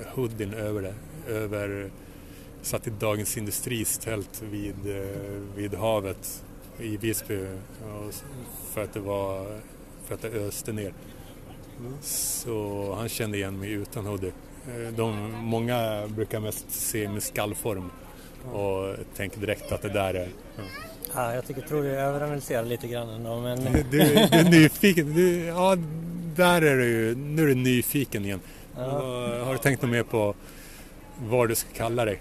eh, 0.00 0.14
hoodien 0.14 0.54
över 0.54 0.82
det. 0.82 0.94
Över, 1.32 1.90
satt 2.62 2.86
i 2.86 2.90
Dagens 2.90 3.36
Industris 3.36 3.98
tält 3.98 4.42
vid, 4.42 4.96
eh, 4.96 5.06
vid 5.56 5.74
havet 5.74 6.44
i 6.78 6.96
Visby 6.96 7.46
för 8.72 8.84
att 8.84 8.92
det 8.92 9.00
var 9.00 9.60
för 10.06 10.14
att 10.14 10.22
det 10.22 10.28
öste 10.28 10.72
ner. 10.72 10.92
Mm. 11.80 11.92
Så 12.02 12.94
han 12.98 13.08
kände 13.08 13.36
igen 13.36 13.58
mig 13.58 13.70
utan 13.70 14.06
hoodie. 14.06 14.32
Eh, 14.68 14.92
De, 14.96 15.32
många 15.32 16.06
brukar 16.08 16.40
mest 16.40 16.70
se 16.70 17.08
min 17.08 17.20
skallform 17.20 17.90
och 18.52 18.96
tänker 19.16 19.40
direkt 19.40 19.72
att 19.72 19.82
det 19.82 19.88
där 19.88 20.14
är... 20.14 20.28
Ja. 20.56 20.62
Ja, 21.14 21.34
jag 21.34 21.46
tycker, 21.46 21.60
tror 21.62 21.82
du 21.82 21.90
överanalyserar 21.90 22.64
lite 22.64 22.86
grann 22.88 23.08
ändå, 23.08 23.40
men... 23.40 23.64
Du, 23.72 23.82
du 23.90 24.00
är 24.02 24.50
nyfiken. 24.50 25.14
Du, 25.14 25.44
ja, 25.44 25.76
där 26.36 26.62
är 26.62 26.76
du 26.76 26.84
ju. 26.84 27.14
Nu 27.14 27.42
är 27.42 27.46
du 27.46 27.54
nyfiken 27.54 28.24
igen. 28.24 28.40
Ja. 28.76 28.82
Har 29.44 29.52
du 29.52 29.58
tänkt 29.58 29.82
något 29.82 29.90
mer 29.90 30.02
på 30.02 30.34
vad 31.18 31.48
du 31.48 31.54
ska 31.54 31.68
kalla 31.76 32.04
dig? 32.04 32.20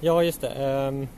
Ja, 0.00 0.22
just 0.22 0.40
det. 0.40 0.48
ehm. 0.50 1.08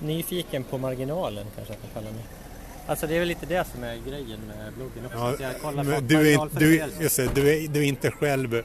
Nyfiken 0.00 0.64
på 0.64 0.78
marginalen 0.78 1.46
kanske 1.56 1.72
jag 1.72 1.80
kan 1.82 1.90
kalla 2.02 2.14
mig. 2.14 2.24
Alltså 2.86 3.06
det 3.06 3.14
är 3.14 3.18
väl 3.18 3.28
lite 3.28 3.46
det 3.46 3.64
som 3.74 3.84
är 3.84 3.96
grejen 4.08 4.40
med 4.46 4.72
bloggen 4.76 5.06
också. 5.06 5.18
Ja, 5.18 5.28
att 5.32 5.40
jag 5.40 5.60
kollar 5.60 5.84
på 5.84 6.00
du, 6.00 6.32
är, 6.34 6.58
du, 6.58 6.92
just 7.00 7.16
det, 7.16 7.34
du, 7.34 7.64
är, 7.64 7.68
du 7.68 7.80
är 7.80 7.84
inte 7.84 8.10
själv 8.10 8.62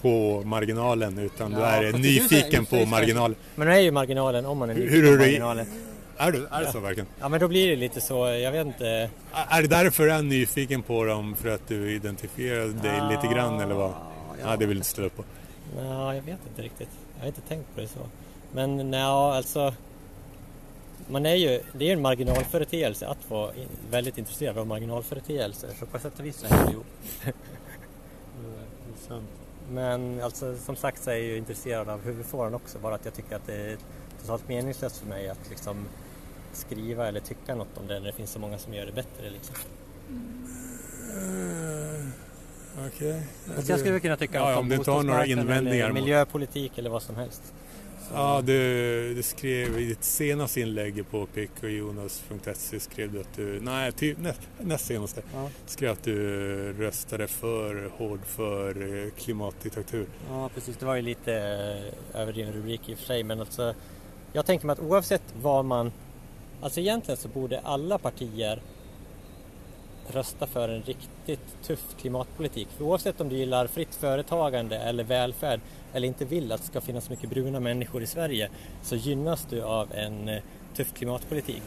på 0.00 0.42
marginalen 0.44 1.18
utan 1.18 1.50
du 1.50 1.60
Ja, 1.60 1.80
det 1.80 1.88
är 1.88 1.92
nyfiken 1.92 2.50
just 2.60 2.70
på 2.70 2.76
just 2.76 2.90
marginalen. 2.90 3.36
Men 3.54 3.68
det 3.68 3.74
är 3.74 3.78
ju 3.80 3.90
marginalen 3.90 4.46
om 4.46 4.58
man 4.58 4.70
är 4.70 4.74
Hur- 4.74 4.82
nyfiken 4.82 5.04
hur 5.04 5.12
är 5.12 5.16
på 5.16 5.22
marginalen. 5.22 5.66
Är, 6.16 6.32
du, 6.32 6.46
är 6.50 6.60
det 6.60 6.72
så 6.72 6.80
verkligen? 6.80 7.06
Ja 7.20 7.28
men 7.28 7.40
då 7.40 7.48
blir 7.48 7.68
det 7.70 7.76
lite 7.76 8.00
så, 8.00 8.14
jag 8.28 8.52
vet 8.52 8.66
inte. 8.66 9.10
Är 9.48 9.62
det 9.62 9.68
därför 9.68 10.04
du 10.06 10.12
är 10.12 10.22
nyfiken 10.22 10.82
på 10.82 11.04
dem? 11.04 11.36
För 11.36 11.48
att 11.48 11.68
du 11.68 11.94
identifierar 11.94 12.66
dig 12.66 13.16
lite 13.16 13.34
grann 13.34 13.60
eller 13.60 13.74
vad? 13.74 13.92
Ja, 14.44 14.56
det 14.56 14.66
vill 14.66 14.76
du 14.76 14.78
inte 14.78 14.88
ställa 14.88 15.06
upp 15.06 15.16
på. 15.16 15.24
Ja, 15.78 16.14
jag 16.14 16.22
vet 16.22 16.38
inte 16.48 16.62
riktigt. 16.62 16.88
Jag 17.14 17.22
har 17.22 17.26
inte 17.26 17.40
tänkt 17.40 17.74
på 17.74 17.80
det 17.80 17.88
så. 17.88 17.98
Men 18.52 18.90
nej, 18.90 19.00
alltså. 19.02 19.74
Man 21.08 21.26
är 21.26 21.34
ju, 21.34 21.60
det 21.72 21.84
är 21.84 21.86
ju 21.86 21.92
en 21.92 22.00
marginalföreteelse 22.00 23.06
att 23.06 23.30
vara 23.30 23.52
väldigt 23.90 24.18
intresserad 24.18 24.58
av 24.58 24.66
marginalföreteelser. 24.66 25.68
Så 25.80 25.86
på 25.86 25.98
sätt 25.98 26.18
och 26.18 26.24
vis 26.24 26.36
så 26.36 26.46
hänger 26.46 26.66
det 26.66 26.72
ihop. 26.72 26.86
Men 29.70 30.20
alltså 30.22 30.56
som 30.56 30.76
sagt 30.76 31.02
så 31.02 31.10
är 31.10 31.14
jag 31.14 31.22
ju 31.24 31.36
intresserad 31.36 31.88
av 31.88 32.04
huvudfåran 32.04 32.54
också. 32.54 32.78
Bara 32.78 32.94
att 32.94 33.04
jag 33.04 33.14
tycker 33.14 33.36
att 33.36 33.46
det 33.46 33.54
är 33.56 33.76
totalt 34.20 34.48
meningslöst 34.48 34.96
för 34.96 35.06
mig 35.06 35.28
att 35.28 35.50
liksom 35.50 35.86
skriva 36.52 37.08
eller 37.08 37.20
tycka 37.20 37.54
något 37.54 37.78
om 37.78 37.86
det 37.86 37.98
när 38.00 38.06
det 38.06 38.12
finns 38.12 38.30
så 38.30 38.38
många 38.38 38.58
som 38.58 38.74
gör 38.74 38.86
det 38.86 38.92
bättre. 38.92 39.30
Liksom. 39.30 39.54
Okej. 42.88 43.26
Fast 43.56 43.68
jag 43.68 43.80
skulle 43.80 44.00
kunna 44.00 44.16
tycka 44.16 44.38
Ja, 44.38 44.52
om 44.52 44.58
om 44.58 44.68
bostadsmarknaden 44.68 45.30
invändningar 45.38 45.84
eller 45.84 45.88
mot- 45.94 46.02
miljöpolitik 46.02 46.78
eller 46.78 46.90
vad 46.90 47.02
som 47.02 47.16
helst. 47.16 47.42
Ja, 48.14 48.42
du, 48.44 49.14
du 49.14 49.22
skrev 49.22 49.78
i 49.80 49.84
ditt 49.84 50.04
senaste 50.04 50.60
inlägg 50.60 51.04
på 51.10 51.26
pkjonas.se 51.26 52.80
skrev 52.80 53.12
du 53.12 53.20
att 53.20 53.36
du, 53.36 53.60
nej, 53.60 53.92
typ 53.92 54.18
näst, 54.18 54.40
näst 54.60 54.86
senaste, 54.86 55.22
Ja. 55.34 55.48
skrev 55.66 55.90
att 55.92 56.02
du 56.04 56.16
röstade 56.72 57.26
för, 57.28 57.90
hård 57.98 58.20
för 58.26 59.04
eh, 59.04 59.10
klimatdiktatur. 59.10 60.06
Ja 60.28 60.50
precis, 60.54 60.76
det 60.76 60.86
var 60.86 60.96
ju 60.96 61.02
lite 61.02 61.34
eh, 62.14 62.20
överdriven 62.20 62.52
rubrik 62.52 62.88
i 62.88 62.94
och 62.94 62.98
för 62.98 63.04
sig 63.06 63.22
men 63.24 63.40
alltså 63.40 63.74
jag 64.32 64.46
tänker 64.46 64.66
mig 64.66 64.72
att 64.72 64.80
oavsett 64.80 65.22
vad 65.42 65.64
man 65.64 65.92
Alltså 66.62 66.80
egentligen 66.80 67.16
så 67.18 67.28
borde 67.28 67.60
alla 67.60 67.98
partier 67.98 68.62
rösta 70.08 70.46
för 70.46 70.68
en 70.68 70.82
riktigt 70.82 71.62
tuff 71.62 71.96
klimatpolitik. 72.00 72.68
För 72.76 72.84
oavsett 72.84 73.20
om 73.20 73.28
du 73.28 73.36
gillar 73.36 73.66
fritt 73.66 73.94
företagande 73.94 74.78
eller 74.78 75.04
välfärd 75.04 75.60
eller 75.92 76.08
inte 76.08 76.24
vill 76.24 76.52
att 76.52 76.60
det 76.60 76.66
ska 76.66 76.80
finnas 76.80 77.10
mycket 77.10 77.30
bruna 77.30 77.60
människor 77.60 78.02
i 78.02 78.06
Sverige 78.06 78.50
så 78.82 78.96
gynnas 78.96 79.46
du 79.50 79.62
av 79.62 79.88
en 79.94 80.28
eh, 80.28 80.42
tuff 80.76 80.94
klimatpolitik. 80.94 81.62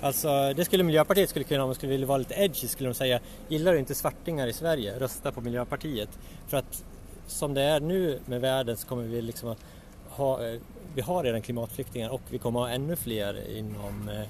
Alltså 0.00 0.52
det 0.56 0.64
skulle 0.64 0.84
Miljöpartiet 0.84 1.30
skulle 1.30 1.44
kunna, 1.44 1.62
om 1.62 1.68
de 1.68 1.74
skulle 1.74 1.92
vilja 1.92 2.06
vara 2.06 2.18
lite 2.18 2.34
edgy, 2.34 2.68
skulle 2.68 2.88
de 2.88 2.94
säga 2.94 3.20
gillar 3.48 3.72
du 3.72 3.78
inte 3.78 3.94
svartingar 3.94 4.46
i 4.46 4.52
Sverige, 4.52 4.98
rösta 4.98 5.32
på 5.32 5.40
Miljöpartiet. 5.40 6.08
För 6.48 6.56
att 6.56 6.84
som 7.26 7.54
det 7.54 7.62
är 7.62 7.80
nu 7.80 8.18
med 8.26 8.40
världen 8.40 8.76
så 8.76 8.86
kommer 8.86 9.02
vi 9.02 9.22
liksom 9.22 9.48
att 9.48 9.58
ha, 10.08 10.46
eh, 10.46 10.60
vi 10.94 11.00
har 11.00 11.24
redan 11.24 11.42
klimatflyktingar 11.42 12.10
och 12.10 12.22
vi 12.30 12.38
kommer 12.38 12.60
ha 12.60 12.70
ännu 12.70 12.96
fler 12.96 13.56
inom, 13.56 14.08
eh, 14.08 14.26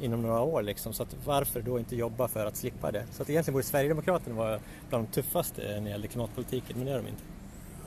inom 0.00 0.22
några 0.22 0.40
år 0.40 0.62
liksom. 0.62 0.92
Så 0.92 1.02
att 1.02 1.16
varför 1.24 1.62
då 1.62 1.78
inte 1.78 1.96
jobba 1.96 2.28
för 2.28 2.46
att 2.46 2.56
slippa 2.56 2.90
det? 2.90 3.04
Så 3.12 3.22
att 3.22 3.30
egentligen 3.30 3.52
borde 3.52 3.66
Sverigedemokraterna 3.66 4.36
vara 4.36 4.60
bland 4.88 5.06
de 5.06 5.12
tuffaste 5.12 5.62
när 5.62 5.80
det 5.80 5.90
gäller 5.90 6.08
klimatpolitiken, 6.08 6.76
men 6.76 6.86
det 6.86 6.92
är 6.92 6.96
de 6.96 7.08
inte. 7.08 7.22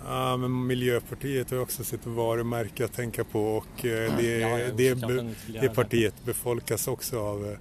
Ja, 0.05 0.37
men 0.37 0.67
Miljöpartiet 0.67 1.51
har 1.51 1.59
också 1.59 1.83
sitt 1.83 2.05
varumärke 2.05 2.85
att 2.85 2.93
tänka 2.93 3.23
på 3.23 3.41
och 3.41 3.85
eh, 3.85 4.17
det, 4.17 4.39
Ja, 4.39 4.59
ja, 4.59 4.71
det, 4.77 4.97
skulle 4.97 5.33
det 5.61 5.69
partiet 5.69 6.25
befolkas 6.25 6.87
också 6.87 7.19
av 7.19 7.45
eh, 7.45 7.57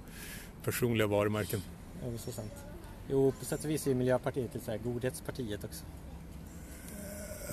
personliga 0.63 1.07
varumärken. 1.07 1.61
Ja, 2.01 2.09
det 2.09 2.15
är 2.15 2.17
så 2.17 2.31
sant. 2.31 2.53
Jo, 3.09 3.33
på 3.39 3.45
sätt 3.45 3.63
och 3.63 3.69
vis 3.69 3.87
är 3.87 3.93
Miljöpartiet 3.93 4.55
ett 4.55 4.63
så 4.63 4.71
här 4.71 4.77
godhetspartiet 4.77 5.63
också. 5.63 5.85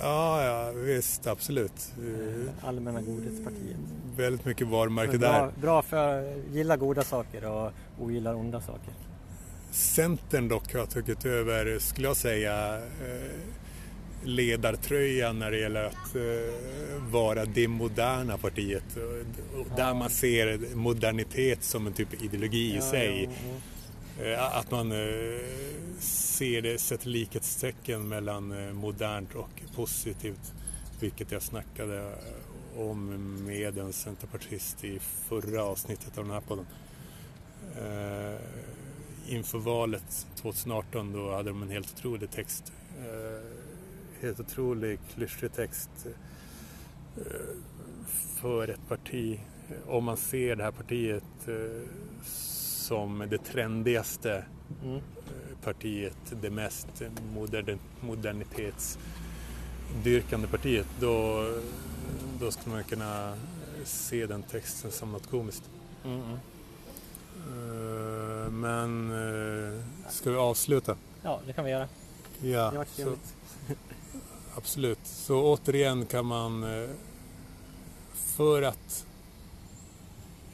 Ja, 0.00 0.44
ja 0.44 0.70
visst, 0.74 1.26
absolut. 1.26 1.92
Eh, 1.98 2.68
Allmänna 2.68 3.00
godhetspartiet. 3.02 3.76
Väldigt 4.16 4.44
mycket 4.44 4.66
varumärke 4.66 5.18
Bra, 5.18 5.32
där. 5.32 5.50
bra 5.60 5.82
för 5.82 6.34
gilla 6.52 6.76
goda 6.76 7.02
saker 7.02 7.44
och 7.50 7.72
ogillar 8.00 8.34
onda 8.34 8.60
saker. 8.60 8.94
Centern 9.70 10.48
dock 10.48 10.74
har 10.74 10.86
tagit 10.86 11.26
över, 11.26 11.78
skulle 11.78 12.08
jag 12.08 12.16
säga, 12.16 12.76
eh, 12.76 13.30
ledartröjan 14.24 15.38
när 15.38 15.50
det 15.50 15.58
gäller 15.58 15.84
att 15.84 16.16
eh, 16.16 17.02
vara 17.10 17.44
det 17.44 17.68
moderna 17.68 18.38
partiet. 18.38 18.84
Där 19.76 19.94
man 19.94 20.10
ser 20.10 20.74
modernitet 20.76 21.64
som 21.64 21.86
en 21.86 21.92
typ 21.92 22.22
ideologi 22.22 22.76
i 22.76 22.80
sig. 22.80 23.24
Ja, 23.24 23.30
ja, 23.30 23.54
Eh, 24.20 24.56
att 24.56 24.70
man 24.70 24.92
eh, 24.92 24.98
ser 26.00 26.62
det, 26.62 26.78
sätter 26.78 27.08
likhetstecken 27.08 28.08
mellan 28.08 28.52
eh, 28.52 28.72
modernt 28.72 29.34
och 29.34 29.62
positivt. 29.74 30.52
Vilket 31.00 31.32
jag 31.32 31.42
snackade 31.42 32.12
om 32.76 33.34
med 33.44 33.78
en 33.78 33.92
centerpartist 33.92 34.84
i 34.84 34.98
förra 34.98 35.64
avsnittet 35.64 36.18
av 36.18 36.24
den 36.24 36.32
här 36.32 36.40
podden. 36.40 36.66
Inför 39.28 39.58
valet 39.58 40.26
2018 40.36 41.12
då 41.12 41.30
hade 41.30 41.50
de 41.50 41.62
en 41.62 41.70
helt 41.70 41.92
otrolig 41.92 42.30
text. 42.30 42.72
Helt 44.20 44.40
otrolig 44.40 44.98
klyschig 45.14 45.52
text 45.52 46.06
för 48.40 48.68
ett 48.68 48.88
parti. 48.88 49.40
Om 49.86 50.04
man 50.04 50.16
ser 50.16 50.56
det 50.56 50.64
här 50.64 50.72
partiet 50.72 51.48
som 52.86 53.26
det 53.30 53.38
trendigaste 53.38 54.44
Mm. 54.82 54.94
eh, 54.96 55.00
partiet, 55.64 56.16
det 56.42 56.50
mest 56.50 57.02
modern, 57.34 57.78
modernitetsdyrkande 58.00 60.46
partiet, 60.50 60.86
då, 61.00 61.46
då 62.40 62.50
skulle 62.50 62.74
man 62.74 62.84
kunna 62.84 63.34
se 63.84 64.26
den 64.26 64.42
texten 64.42 64.92
som 64.92 65.12
något 65.12 65.30
komiskt. 65.30 65.70
Mm. 66.04 66.20
Eh, 66.20 66.26
Men 68.50 69.10
eh, 69.10 69.80
ska 70.10 70.30
vi 70.30 70.36
avsluta? 70.36 70.96
Ja, 71.22 71.40
det 71.46 71.52
kan 71.52 71.64
vi 71.64 71.70
göra. 71.70 71.88
Ja, 72.42 72.70
Det 72.70 72.78
var 72.78 72.84
så, 72.84 73.14
absolut. 74.56 74.98
Så 75.04 75.42
återigen 75.42 76.06
kan 76.06 76.26
man 76.26 76.64
för 78.14 78.62
att 78.62 79.06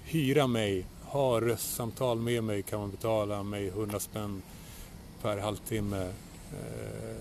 hyra 0.05 0.47
mig, 0.47 0.87
ha 1.13 1.41
röstsamtal 1.41 2.19
med 2.19 2.45
mig 2.45 2.63
kan 2.63 2.81
man 2.81 2.91
betala 2.91 3.43
mig 3.43 3.69
100 3.69 4.01
spänn 4.01 4.43
per 5.23 5.39
halvtimme 5.39 6.03
eh, 6.53 7.17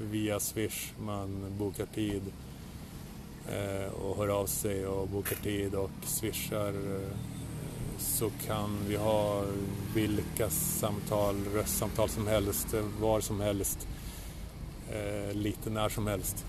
via 0.00 0.40
Swish. 0.40 0.92
Man 0.98 1.56
bokar 1.58 1.86
tid 1.86 2.22
eh, 3.48 3.92
och 3.92 4.16
hör 4.16 4.28
av 4.28 4.46
sig 4.46 4.86
och 4.86 5.08
bokar 5.08 5.36
tid 5.36 5.74
och 5.74 5.90
swishar 6.02 6.68
eh, 6.68 7.16
så 7.98 8.30
kan 8.46 8.78
vi 8.88 8.96
ha 8.96 9.42
vilka 9.94 10.50
samtal, 10.50 11.36
röstsamtal 11.54 12.08
som 12.08 12.26
helst, 12.26 12.74
var 13.00 13.20
som 13.20 13.40
helst, 13.40 13.88
eh, 14.90 15.34
lite 15.36 15.70
när 15.70 15.88
som 15.88 16.06
helst. 16.06 16.44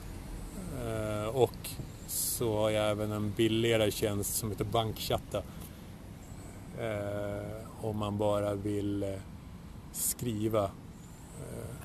Eh, 0.85 1.27
och 1.27 1.69
så 2.07 2.57
har 2.57 2.69
jag 2.69 2.91
även 2.91 3.11
en 3.11 3.31
billigare 3.31 3.91
tjänst 3.91 4.35
som 4.35 4.51
heter 4.51 4.65
Bankchatta. 4.65 5.43
Eh, 6.79 7.85
om 7.85 7.97
man 7.97 8.17
bara 8.17 8.55
vill 8.55 9.03
eh, 9.03 9.09
skriva, 9.91 10.63
eh, 10.63 11.75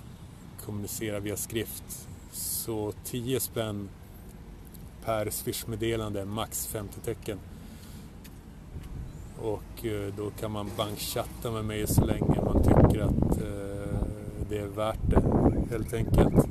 kommunicera 0.65 1.21
via 1.21 1.37
skrift. 1.37 2.09
Så 2.33 2.93
10 3.05 3.41
spänn 3.41 3.89
per 5.05 5.31
swishmeddelande, 5.31 6.25
max 6.25 6.67
50 6.67 7.01
tecken. 7.01 7.39
Och 9.43 9.87
eh, 9.87 10.15
då 10.17 10.31
kan 10.31 10.53
man 10.53 10.71
bankchatta 10.77 11.51
med 11.51 11.65
mig 11.65 11.87
så 11.87 12.05
länge 12.05 12.43
man 12.45 12.63
tycker 12.63 13.01
att 13.01 13.39
eh, 13.39 13.99
det 14.49 14.59
är 14.59 14.67
värt 14.67 15.11
det. 15.11 15.23
Helt 15.71 15.95
enkelt. 15.95 16.49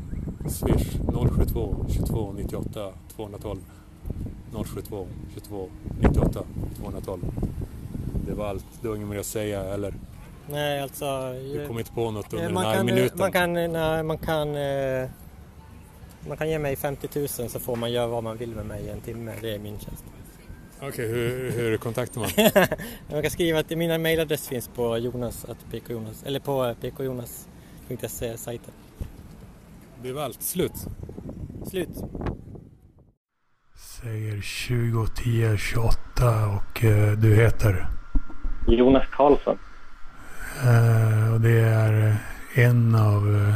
Swish 0.47 0.97
072 1.13 1.85
22 1.89 2.33
98 2.37 2.93
212 3.15 3.59
072 4.51 5.07
22 5.33 5.69
98 6.01 6.43
212 6.77 7.21
det 8.27 8.33
var 8.33 8.47
allt. 8.47 8.65
Det 8.81 8.87
var 8.87 8.95
inget 8.95 9.07
mer 9.07 9.19
att 9.19 9.25
säga 9.25 9.63
eller? 9.63 9.93
Nej, 10.49 10.81
alltså... 10.81 11.33
Du 11.53 11.67
kom 11.67 11.79
inte 11.79 11.91
på 11.91 12.11
något 12.11 12.33
under 12.33 12.37
Eh, 12.37 12.43
den 12.43 12.53
man 12.53 12.65
här 12.65 12.75
kan, 12.75 12.89
eh, 12.89 12.95
minuten? 12.95 13.19
Man 13.19 13.31
kan, 13.31 13.53
nej, 13.53 14.03
man 14.03 14.17
kan 14.17 14.55
eh, 14.55 15.09
Man 16.27 16.37
kan 16.37 16.49
ge 16.49 16.59
mig 16.59 16.75
50 16.75 17.19
000 17.19 17.27
så 17.27 17.59
får 17.59 17.75
man 17.75 17.91
göra 17.91 18.07
vad 18.07 18.23
man 18.23 18.37
vill 18.37 18.55
med 18.55 18.65
mig 18.65 18.83
i 18.83 18.89
en 18.89 19.01
timme. 19.01 19.33
Det 19.41 19.55
är 19.55 19.59
min 19.59 19.79
tjänst. 19.79 20.03
Okej, 20.77 20.89
okay, 20.89 21.07
hur, 21.07 21.51
hur 21.51 21.77
kontaktar 21.77 22.21
man? 22.21 22.29
man 23.11 23.21
kan 23.21 23.31
skriva 23.31 23.59
att 23.59 23.69
min 23.69 24.01
mejladress 24.01 24.47
finns 24.47 24.67
på 24.67 24.97
Jonas, 24.97 25.45
pkjonas, 25.71 26.23
eller 26.23 26.39
på 26.39 26.75
pkjonas.se 26.81 28.37
sajten. 28.37 28.73
Det 30.03 30.13
var 30.13 30.23
allt. 30.23 30.41
Slut. 30.41 30.73
Slut. 31.69 31.89
Säger 34.01 34.67
2010 34.67 35.57
28 35.57 36.47
och 36.47 36.83
uh, 36.83 37.11
du 37.11 37.35
heter? 37.35 37.96
Jonas 38.75 39.05
Karlsson. 39.11 39.57
Uh, 40.65 41.33
och 41.33 41.41
det 41.41 41.59
är 41.59 42.15
en 42.53 42.95
av 42.95 43.27
uh, 43.27 43.55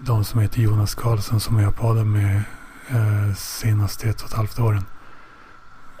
de 0.00 0.24
som 0.24 0.40
heter 0.40 0.60
Jonas 0.60 0.94
Karlsson 0.94 1.40
som 1.40 1.60
jag 1.60 1.76
poddat 1.76 2.06
med 2.06 2.42
senaste 3.36 4.08
ett 4.08 4.20
och 4.20 4.28
ett 4.28 4.36
halvt 4.36 4.58
åren. 4.58 4.82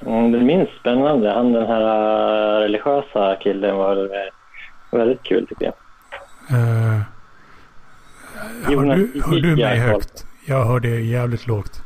Mm, 0.06 0.32
det 0.32 0.40
minst 0.40 0.72
spännande, 0.80 1.32
han 1.32 1.52
den 1.52 1.66
här 1.66 1.80
religiösa 2.60 3.36
killen 3.40 3.76
var 3.76 4.08
väldigt 4.90 5.22
kul 5.22 5.46
tycker 5.46 5.64
jag. 5.64 5.74
hör, 8.64 8.96
du, 8.96 9.22
hör 9.24 9.40
du 9.40 9.56
mig 9.56 9.78
högt? 9.78 10.26
Jag 10.46 10.64
hör 10.64 10.80
det 10.80 11.00
jävligt 11.00 11.46
lågt. 11.46 11.82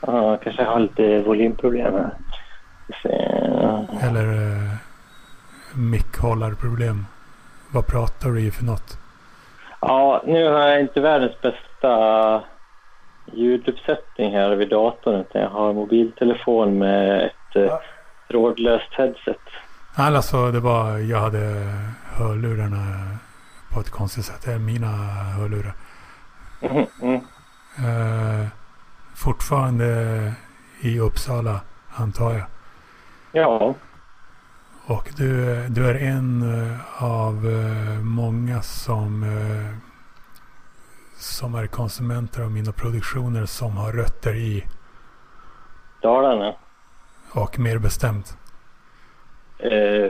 Ja, 0.00 0.36
kanske 0.36 0.64
har 0.64 0.80
lite 0.80 1.18
volymproblem 1.18 1.94
här. 1.94 2.14
Eller 4.02 4.32
eh, 4.32 4.74
mickhållarproblem. 5.74 7.06
Vad 7.70 7.86
pratar 7.86 8.30
du 8.30 8.40
i 8.40 8.50
för 8.50 8.64
något? 8.64 8.98
Ja, 9.80 10.22
nu 10.26 10.48
har 10.48 10.60
jag 10.60 10.80
inte 10.80 11.00
världens 11.00 11.40
bästa 11.40 12.42
ljuduppsättning 13.32 14.32
här 14.32 14.56
vid 14.56 14.68
datorn 14.68 15.20
utan 15.20 15.42
jag 15.42 15.50
har 15.50 15.72
mobiltelefon 15.72 16.78
med 16.78 17.24
ett 17.26 17.56
eh, 17.56 17.78
trådlöst 18.28 18.94
headset. 18.94 19.40
Alltså 19.94 20.50
det 20.50 20.60
var, 20.60 20.98
jag 20.98 21.18
hade 21.18 21.38
hörlurarna 22.04 23.18
på 23.72 23.80
ett 23.80 23.90
konstigt 23.90 24.24
sätt. 24.24 24.42
Det 24.44 24.52
är 24.52 24.58
mina 24.58 24.86
hörlurar. 25.38 25.72
Mm, 26.60 26.86
mm. 27.02 27.20
Uh, 27.78 28.46
fortfarande 29.16 29.86
i 30.80 31.00
Uppsala 31.00 31.60
antar 31.96 32.32
jag. 32.32 32.44
Ja. 33.32 33.74
Och 34.88 35.10
du, 35.16 35.66
du 35.68 35.86
är 35.86 35.94
en 35.94 36.42
eh, 36.42 37.04
av 37.04 37.46
eh, 37.46 38.00
många 38.02 38.62
som, 38.62 39.22
eh, 39.22 39.74
som 41.16 41.54
är 41.54 41.66
konsumenter 41.66 42.42
av 42.42 42.50
mina 42.50 42.72
produktioner 42.72 43.46
som 43.46 43.76
har 43.76 43.92
rötter 43.92 44.34
i 44.34 44.64
Dalarna. 46.02 46.54
Och 47.32 47.58
mer 47.58 47.78
bestämt? 47.78 48.36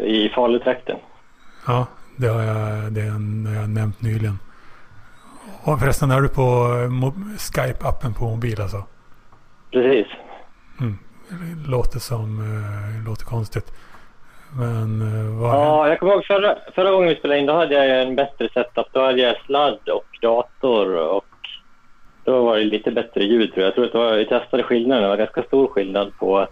I 0.03 0.29
Falutrakten. 0.35 0.97
Ja, 1.67 1.87
det 2.17 2.29
har 2.29 2.43
jag, 2.43 2.93
det 2.93 3.01
har 3.01 3.55
jag 3.55 3.71
nämnt 3.71 4.03
nyligen. 4.03 4.39
Och 5.63 5.81
förresten, 5.81 6.11
är 6.11 6.21
du 6.21 6.29
på 6.29 6.43
Skype-appen 7.39 8.15
på 8.15 8.25
mobil 8.25 8.61
alltså? 8.61 8.85
Precis. 9.71 10.07
Mm. 10.81 10.99
Låter 11.67 11.99
som, 11.99 12.43
låter 13.07 13.25
konstigt. 13.25 13.73
Men 14.57 15.03
uh, 15.03 15.41
vad 15.41 15.55
Ja, 15.55 15.89
jag 15.89 15.99
kommer 15.99 16.13
ihåg 16.13 16.25
förra, 16.25 16.57
förra 16.75 16.91
gången 16.91 17.09
vi 17.09 17.17
spelade 17.17 17.41
in 17.41 17.47
då 17.47 17.53
hade 17.53 17.75
jag 17.75 18.03
en 18.03 18.17
bättre 18.17 18.49
setup. 18.55 18.87
Då 18.93 19.01
hade 19.01 19.21
jag 19.21 19.37
sladd 19.47 19.89
och 19.89 20.19
dator 20.23 20.97
och 20.97 21.25
då 22.25 22.45
var 22.45 22.57
det 22.57 22.65
lite 22.65 22.91
bättre 22.91 23.25
ljud 23.25 23.55
tror 23.55 23.63
jag. 23.63 23.67
Jag 23.67 23.75
tror 23.75 23.85
att 23.85 23.93
det 23.93 23.99
var, 23.99 24.17
vi 24.17 24.27
testade 24.27 24.63
skillnaden. 24.63 25.03
Det 25.03 25.09
var 25.09 25.17
ganska 25.17 25.43
stor 25.43 25.69
skillnad 25.69 26.13
på 26.19 26.47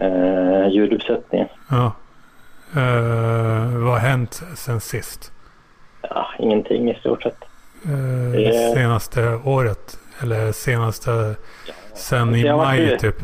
uh, 0.00 0.68
ljuduppsättningen. 0.68 1.48
Ja. 1.70 1.92
Uh, 2.76 3.84
vad 3.84 3.92
har 3.92 3.98
hänt 3.98 4.42
sen 4.56 4.80
sist? 4.80 5.32
Ja, 6.02 6.26
ingenting 6.38 6.90
i 6.90 6.94
stort 6.94 7.22
sett. 7.22 7.38
Uh, 7.86 8.74
senaste 8.74 9.40
året? 9.44 9.98
Eller 10.22 10.52
senaste 10.52 11.34
Sen 11.94 12.34
i 12.34 12.52
maj 12.52 12.98
typ? 12.98 13.16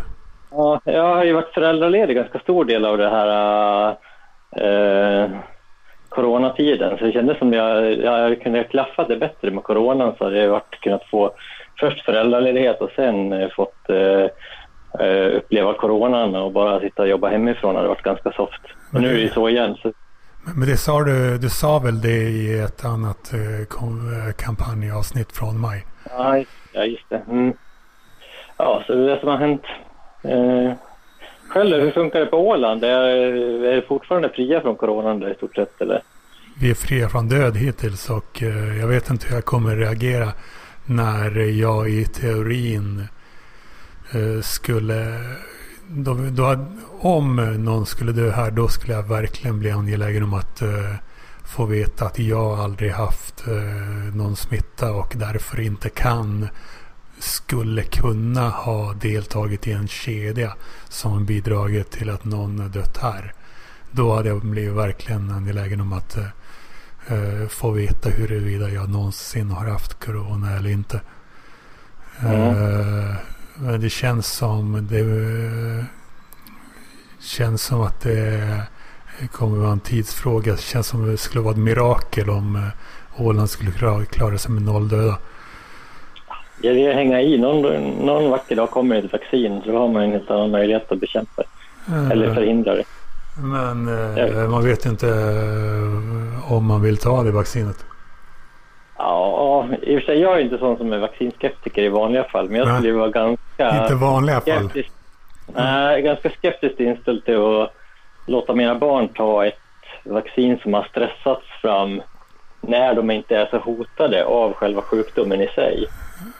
Ja, 0.50 0.80
jag 0.84 1.14
har 1.14 1.24
ju 1.24 1.32
varit 1.32 1.54
föräldraledig 1.54 2.16
ganska 2.16 2.38
stor 2.38 2.64
del 2.64 2.84
av 2.84 2.98
det 2.98 3.10
här 3.10 3.96
äh, 4.56 5.30
coronatiden. 6.08 6.98
Så 6.98 7.04
det 7.04 7.12
kändes 7.12 7.38
som 7.38 7.52
jag, 7.52 7.98
jag 7.98 8.42
kunde 8.42 8.64
klaffa 8.64 9.04
det 9.04 9.16
bättre 9.16 9.50
med 9.50 9.62
coronan 9.62 10.14
så 10.18 10.24
hade 10.24 10.38
jag 10.38 10.50
varit, 10.50 10.80
kunnat 10.80 11.04
få 11.10 11.30
först 11.80 12.04
föräldraledighet 12.04 12.80
och 12.80 12.90
sen 12.96 13.32
äh, 13.32 13.48
fått 13.56 13.90
äh, 13.90 15.36
uppleva 15.36 15.74
coronan 15.74 16.34
och 16.34 16.52
bara 16.52 16.80
sitta 16.80 17.02
och 17.02 17.08
jobba 17.08 17.28
hemifrån 17.28 17.76
hade 17.76 17.88
varit 17.88 18.02
ganska 18.02 18.32
soft. 18.32 18.62
Men 18.90 19.02
nu 19.02 19.18
är 19.18 19.24
det 19.24 19.32
så 19.32 19.48
igen. 19.48 19.76
Så. 19.82 19.92
Men 20.56 20.68
det 20.68 20.76
sa 20.76 21.04
du, 21.04 21.38
du 21.38 21.48
sa 21.48 21.78
väl 21.78 22.00
det 22.00 22.22
i 22.22 22.60
ett 22.60 22.84
annat 22.84 23.32
kampanjavsnitt 24.36 25.32
från 25.32 25.60
maj? 25.60 25.86
Ja, 26.72 26.84
just 26.84 27.08
det. 27.08 27.22
Mm. 27.30 27.52
Ja, 28.56 28.82
så 28.86 28.94
det 28.94 29.02
är 29.02 29.06
det 29.14 29.20
som 29.20 29.28
har 29.28 29.36
hänt. 29.36 29.62
Eh, 30.22 30.72
själv, 31.48 31.80
hur 31.80 31.90
funkar 31.90 32.20
det 32.20 32.26
på 32.26 32.48
Åland? 32.48 32.84
Är, 32.84 33.00
är 33.64 33.74
det 33.76 33.82
fortfarande 33.82 34.28
fria 34.28 34.60
från 34.60 34.76
coronan 34.76 35.20
där 35.20 35.30
i 35.30 35.34
stort 35.34 35.54
sett 35.54 35.80
eller? 35.80 36.02
Vi 36.60 36.70
är 36.70 36.74
fria 36.74 37.08
från 37.08 37.28
död 37.28 37.56
hittills 37.56 38.10
och 38.10 38.42
eh, 38.42 38.78
jag 38.80 38.86
vet 38.86 39.10
inte 39.10 39.26
hur 39.28 39.34
jag 39.34 39.44
kommer 39.44 39.76
reagera 39.76 40.32
när 40.86 41.60
jag 41.60 41.90
i 41.90 42.04
teorin 42.04 43.04
eh, 44.12 44.42
skulle... 44.42 45.20
Då, 45.90 46.14
då, 46.14 46.66
om 47.00 47.36
någon 47.64 47.86
skulle 47.86 48.12
dö 48.12 48.30
här 48.30 48.50
då 48.50 48.68
skulle 48.68 48.94
jag 48.94 49.08
verkligen 49.08 49.58
bli 49.58 49.70
angelägen 49.70 50.22
om 50.22 50.34
att 50.34 50.62
eh, 50.62 50.94
få 51.56 51.66
veta 51.66 52.04
att 52.04 52.18
jag 52.18 52.58
aldrig 52.58 52.92
haft 52.92 53.46
eh, 53.46 54.16
någon 54.16 54.36
smitta 54.36 54.92
och 54.92 55.14
därför 55.16 55.60
inte 55.60 55.88
kan 55.88 56.48
skulle 57.18 57.82
kunna 57.82 58.48
ha 58.48 58.92
deltagit 58.92 59.66
i 59.66 59.72
en 59.72 59.88
kedja 59.88 60.54
som 60.88 61.24
bidragit 61.24 61.90
till 61.90 62.10
att 62.10 62.24
någon 62.24 62.70
dött 62.70 62.96
här. 62.96 63.32
Då 63.90 64.14
hade 64.14 64.28
jag 64.28 64.40
blivit 64.40 64.74
verkligen 64.74 65.30
angelägen 65.30 65.80
om 65.80 65.92
att 65.92 66.18
uh, 67.10 67.48
få 67.48 67.70
veta 67.70 68.10
huruvida 68.10 68.70
jag 68.70 68.88
någonsin 68.88 69.50
har 69.50 69.66
haft 69.66 70.04
corona 70.04 70.56
eller 70.56 70.70
inte. 70.70 71.00
Mm. 72.20 72.56
Uh, 72.56 73.14
men 73.54 73.80
det 73.80 73.90
känns 73.90 74.26
som 74.26 74.86
det 74.90 75.02
uh, 75.02 75.84
känns 77.20 77.62
som 77.62 77.80
att 77.80 78.00
det 78.00 78.62
kommer 79.32 79.58
vara 79.58 79.72
en 79.72 79.80
tidsfråga. 79.80 80.52
Det 80.52 80.60
känns 80.60 80.86
som 80.86 81.04
att 81.04 81.10
det 81.10 81.16
skulle 81.16 81.42
vara 81.42 81.52
ett 81.52 81.60
mirakel 81.60 82.30
om 82.30 82.70
Åland 83.16 83.50
skulle 83.50 83.70
klara, 83.70 84.04
klara 84.04 84.38
sig 84.38 84.50
med 84.50 84.62
noll 84.62 84.88
döda. 84.88 85.18
Ja, 86.62 86.72
det 86.72 86.86
är 86.86 86.94
hänga 86.94 87.20
i. 87.20 87.38
Någon, 87.38 87.90
någon 88.06 88.30
vacker 88.30 88.56
dag 88.56 88.70
kommer 88.70 88.96
ett 88.96 89.12
vaccin 89.12 89.60
så 89.64 89.70
då 89.70 89.78
har 89.78 89.88
man 89.88 90.02
en 90.02 90.12
helt 90.12 90.30
annan 90.30 90.50
möjlighet 90.50 90.92
att 90.92 91.00
bekämpa 91.00 91.42
det. 91.42 91.94
Mm. 91.94 92.10
Eller 92.10 92.34
förhindra 92.34 92.74
det. 92.74 92.84
Men 93.42 93.88
eh, 93.88 94.48
man 94.48 94.64
vet 94.64 94.86
inte 94.86 95.08
eh, 95.08 96.52
om 96.52 96.66
man 96.66 96.82
vill 96.82 96.96
ta 96.96 97.22
det 97.22 97.30
vaccinet. 97.30 97.84
Ja, 98.98 99.68
i 99.82 99.96
och 99.96 100.00
för 100.00 100.06
sig 100.06 100.20
jag 100.20 100.36
är 100.36 100.40
inte 100.40 100.58
sån 100.58 100.76
som 100.76 100.92
är 100.92 100.98
vaccinskeptiker 100.98 101.82
i 101.82 101.88
vanliga 101.88 102.24
fall. 102.24 102.48
Men 102.48 102.60
jag 102.60 102.78
skulle 102.78 102.92
vara 102.92 103.10
ganska... 103.10 103.82
Inte 103.82 103.94
vanliga 103.94 104.40
fall? 104.40 104.70
Nej, 105.54 106.02
ganska 106.02 106.30
skeptiskt 106.30 106.80
inställd 106.80 107.24
till 107.24 107.36
att 107.36 107.72
låta 108.26 108.54
mina 108.54 108.74
barn 108.74 109.08
ta 109.08 109.46
ett 109.46 109.58
vaccin 110.04 110.58
som 110.62 110.74
har 110.74 110.82
stressats 110.82 111.46
fram 111.62 112.02
när 112.60 112.94
de 112.94 113.10
inte 113.10 113.36
är 113.36 113.46
så 113.50 113.58
hotade 113.58 114.24
av 114.24 114.52
själva 114.52 114.82
sjukdomen 114.82 115.40
i 115.40 115.48
sig. 115.48 115.86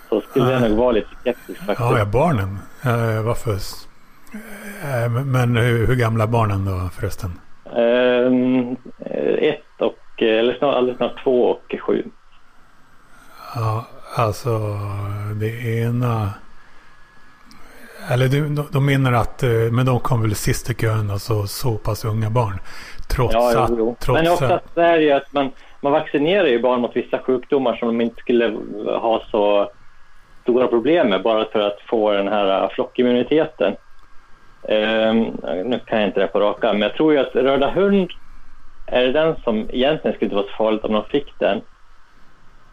Så 0.08 0.20
skulle 0.20 0.52
jag 0.52 0.62
nog 0.62 0.78
vara 0.78 0.92
lite 0.92 1.08
skeptisk 1.20 1.58
faktiskt. 1.58 1.80
Ja, 1.80 1.98
ja 1.98 2.04
barnen. 2.04 2.58
Uh, 2.86 3.22
varför? 3.22 3.50
Uh, 3.50 5.24
men 5.24 5.56
hur, 5.56 5.86
hur, 5.86 5.96
gamla 5.96 6.24
är 6.24 6.28
barnen 6.28 6.64
då 6.64 6.88
förresten? 7.00 7.30
Uh, 7.76 8.72
ett 9.38 9.62
och, 9.78 10.22
eller 10.22 10.54
snart, 10.58 10.74
alldeles 10.74 10.96
snart 10.96 11.22
två 11.24 11.44
och 11.44 11.74
sju. 11.80 12.04
Ja, 13.54 13.84
alltså 14.16 14.78
det 15.34 15.80
ena... 15.80 16.30
Eller 18.10 18.28
du, 18.28 18.64
de 18.72 18.86
menar 18.86 19.12
att, 19.12 19.42
eh, 19.42 19.50
men 19.50 19.86
de 19.86 20.00
kom 20.00 20.22
väl 20.22 20.34
sist 20.34 20.70
i 20.70 20.74
kön, 20.74 21.10
alltså 21.10 21.46
så 21.46 21.78
pass 21.78 22.04
unga 22.04 22.30
barn. 22.30 22.60
Trots 23.08 23.34
ja, 23.34 23.64
att... 23.64 23.70
Jo, 23.78 23.96
Trots 24.00 24.22
men 24.22 24.32
oftast 24.32 24.78
är 24.78 24.96
det 24.96 25.02
ju 25.02 25.10
att 25.10 25.32
man, 25.32 25.50
man 25.80 25.92
vaccinerar 25.92 26.46
ju 26.46 26.62
barn 26.62 26.80
mot 26.80 26.96
vissa 26.96 27.18
sjukdomar 27.18 27.76
som 27.76 27.88
de 27.88 28.00
inte 28.00 28.20
skulle 28.20 28.56
ha 28.86 29.22
så 29.30 29.70
stora 30.48 30.68
problem 30.68 31.08
med 31.08 31.22
bara 31.22 31.44
för 31.44 31.60
att 31.60 31.80
få 31.80 32.12
den 32.12 32.28
här 32.28 32.62
äh, 32.62 32.68
flockimmuniteten. 32.70 33.76
Um, 34.62 35.40
nu 35.64 35.80
kan 35.86 35.98
jag 35.98 36.08
inte 36.08 36.20
det 36.20 36.26
på 36.26 36.40
raka, 36.40 36.72
men 36.72 36.82
jag 36.82 36.94
tror 36.94 37.12
ju 37.12 37.18
att 37.18 37.34
röda 37.34 37.70
hund 37.70 38.10
är 38.86 39.06
det 39.06 39.12
den 39.12 39.36
som 39.44 39.58
egentligen 39.58 40.16
skulle 40.16 40.26
inte 40.26 40.36
vara 40.36 40.46
så 40.46 40.56
farligt 40.56 40.84
om 40.84 40.92
de 40.92 41.04
fick 41.04 41.38
den. 41.38 41.60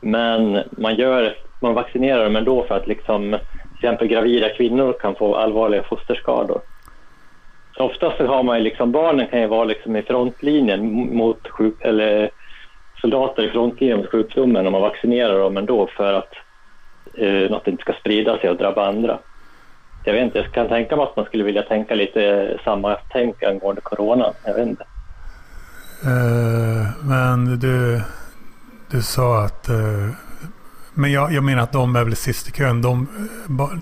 Men 0.01 0.63
man, 0.71 0.95
gör, 0.95 1.35
man 1.59 1.73
vaccinerar 1.73 2.23
dem 2.23 2.35
ändå 2.35 2.63
för 2.63 2.75
att 2.75 2.87
liksom, 2.87 3.31
till 3.31 3.75
exempel 3.75 4.07
gravida 4.07 4.49
kvinnor 4.49 4.93
kan 5.01 5.15
få 5.15 5.35
allvarliga 5.35 5.83
fosterskador. 5.83 6.61
Så 7.77 7.83
oftast 7.83 8.17
så 8.17 8.25
har 8.25 8.43
man 8.43 8.57
ju 8.57 8.63
liksom, 8.63 8.91
barnen 8.91 9.27
kan 9.27 9.41
ju 9.41 9.47
vara 9.47 9.63
liksom 9.63 9.95
i 9.95 10.01
frontlinjen 10.01 11.15
mot 11.17 11.47
sjuk, 11.47 11.75
eller 11.81 12.29
soldater 13.01 13.43
i 13.43 13.49
frontlinjen 13.49 13.97
mot 13.97 14.11
sjukdomen 14.11 14.65
och 14.65 14.71
man 14.71 14.81
vaccinerar 14.81 15.39
dem 15.39 15.57
ändå 15.57 15.87
för 15.97 16.13
att 16.13 16.33
eh, 17.17 17.51
något 17.51 17.67
inte 17.67 17.81
ska 17.81 17.93
sprida 17.93 18.37
sig 18.37 18.49
och 18.49 18.57
drabba 18.57 18.87
andra. 18.87 19.19
Jag 20.03 20.13
vet 20.13 20.23
inte, 20.23 20.37
jag 20.37 20.51
kan 20.51 20.67
tänka 20.67 20.95
mig 20.95 21.03
att 21.03 21.15
man 21.15 21.25
skulle 21.25 21.43
vilja 21.43 21.61
tänka 21.61 21.95
lite 21.95 22.57
samma 22.63 22.97
tänk 23.09 23.43
angående 23.43 23.81
corona. 23.81 24.33
Jag 24.45 24.53
vet 24.53 24.67
inte. 24.67 24.83
Uh, 26.05 27.05
men 27.05 27.59
du, 27.59 28.01
du 28.91 29.01
sa 29.01 29.43
att... 29.43 29.69
Uh, 29.69 30.09
men 30.93 31.11
jag, 31.11 31.33
jag 31.33 31.43
menar 31.43 31.63
att 31.63 31.71
de 31.71 31.95
är 31.95 32.03
väl 32.03 32.15
sist 32.15 32.47
i 32.47 32.51
kön. 32.51 32.81
De 32.81 33.07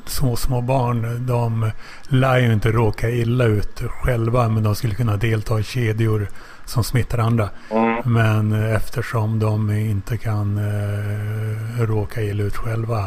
små, 0.05 0.35
små 0.35 0.61
barn, 0.61 1.27
de 1.27 1.71
lär 2.09 2.37
ju 2.37 2.53
inte 2.53 2.71
råka 2.71 3.09
illa 3.09 3.45
ut 3.45 3.81
själva. 3.89 4.49
Men 4.49 4.63
de 4.63 4.75
skulle 4.75 4.95
kunna 4.95 5.17
delta 5.17 5.59
i 5.59 5.63
kedjor 5.63 6.27
som 6.65 6.83
smittar 6.83 7.17
andra. 7.17 7.49
Mm. 7.71 8.01
Men 8.05 8.73
eftersom 8.75 9.39
de 9.39 9.71
inte 9.71 10.17
kan 10.17 10.57
uh, 10.57 11.87
råka 11.87 12.21
illa 12.21 12.43
ut 12.43 12.55
själva. 12.55 12.99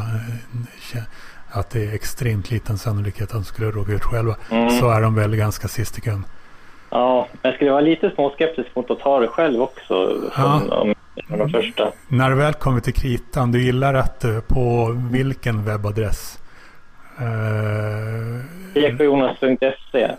att 1.51 1.71
det 1.71 1.85
är 1.85 1.95
extremt 1.95 2.51
liten 2.51 2.79
sannolikhet 2.79 3.23
att 3.23 3.33
de 3.33 3.45
skulle 3.45 3.71
råka 3.71 3.93
ut 3.93 4.05
själva. 4.05 4.37
Mm. 4.51 4.71
Så 4.71 4.91
är 4.91 5.01
de 5.01 5.15
väl 5.15 5.37
ganska 5.37 5.69
sist 5.69 5.99
i 5.99 6.01
kön. 6.01 6.25
Ja, 6.91 7.29
jag 7.43 7.55
skulle 7.55 7.71
vara 7.71 7.81
lite 7.81 8.11
småskeptisk 8.11 8.77
mot 8.77 8.91
att 8.91 9.01
ta 9.01 9.21
det 9.21 9.29
själv 9.29 9.63
också. 9.63 10.23
Ja. 10.37 10.63
om, 10.71 10.95
de 11.29 11.51
första. 11.51 11.93
När 12.09 12.31
det 12.31 12.37
väl 12.37 12.55
kommer 12.55 12.81
till 12.81 12.95
kritan, 12.95 13.53
du 13.53 13.63
gillar 13.63 13.95
att 13.95 14.25
eh, 14.25 14.41
på 14.41 14.97
vilken 15.11 15.65
webbadress? 15.65 16.39
Uh, 17.21 18.43
pkjonas.se 18.75 20.11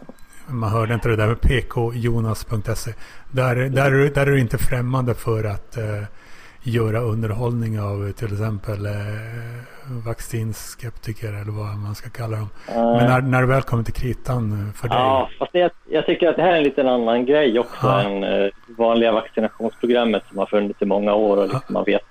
Man 0.49 0.69
hörde 0.69 0.93
inte 0.93 1.09
det 1.09 1.15
där 1.15 1.27
med 1.27 1.41
pkjonas.se. 1.41 2.91
Där, 3.31 3.55
där, 3.55 3.91
där 4.09 4.21
är 4.21 4.31
du 4.31 4.39
inte 4.39 4.57
främmande 4.57 5.13
för 5.13 5.43
att 5.43 5.77
uh, 5.77 6.03
göra 6.67 6.99
underhållning 6.99 7.79
av 7.79 8.11
till 8.11 8.33
exempel 8.33 8.85
eh, 8.85 8.91
vaccinskeptiker 10.05 11.27
eller 11.27 11.51
vad 11.51 11.77
man 11.77 11.95
ska 11.95 12.09
kalla 12.09 12.37
dem. 12.37 12.49
Men 12.67 13.05
när, 13.05 13.21
när 13.21 13.41
det 13.41 13.47
väl 13.47 13.61
kommer 13.61 13.83
till 13.83 13.93
kritan 13.93 14.73
för 14.75 14.87
dig? 14.87 14.97
Ja, 14.97 15.29
fast 15.39 15.53
det, 15.53 15.73
jag 15.89 16.05
tycker 16.05 16.29
att 16.29 16.35
det 16.35 16.41
här 16.41 16.51
är 16.51 16.57
en 16.57 16.63
liten 16.63 16.87
annan 16.87 17.25
grej 17.25 17.59
också 17.59 17.87
ja. 17.87 18.01
än 18.01 18.23
eh, 18.23 18.49
vanliga 18.77 19.11
vaccinationsprogrammet 19.11 20.23
som 20.29 20.37
har 20.37 20.45
funnits 20.45 20.81
i 20.81 20.85
många 20.85 21.13
år 21.13 21.37
och 21.37 21.43
liksom 21.43 21.61
ja. 21.67 21.73
man 21.73 21.83
vet 21.83 22.05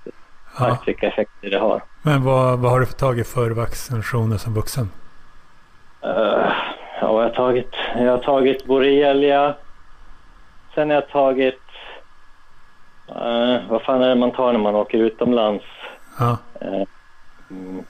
ja. 0.58 0.78
vilka 0.86 1.06
effekter 1.06 1.50
det 1.50 1.58
har. 1.58 1.82
Men 2.02 2.24
vad, 2.24 2.58
vad 2.58 2.70
har 2.70 2.80
du 2.80 2.86
tagit 2.86 3.26
för 3.26 3.50
vaccinationer 3.50 4.36
som 4.36 4.54
vuxen? 4.54 4.90
Uh, 6.04 6.52
jag 7.22 7.28
har 7.28 7.34
tagit, 7.34 7.70
jag 7.96 8.10
har 8.10 8.18
tagit 8.18 8.66
borrelia. 8.66 9.54
Sen 10.74 10.90
har 10.90 10.94
jag 10.94 11.08
tagit 11.08 11.60
Uh, 13.08 13.70
vad 13.70 13.82
fan 13.82 14.02
är 14.02 14.08
det 14.08 14.14
man 14.14 14.32
tar 14.32 14.52
när 14.52 14.58
man 14.58 14.74
åker 14.74 14.98
utomlands? 14.98 15.64
Ja. 16.18 16.38
Uh, 16.62 16.82
mm. 17.50 17.84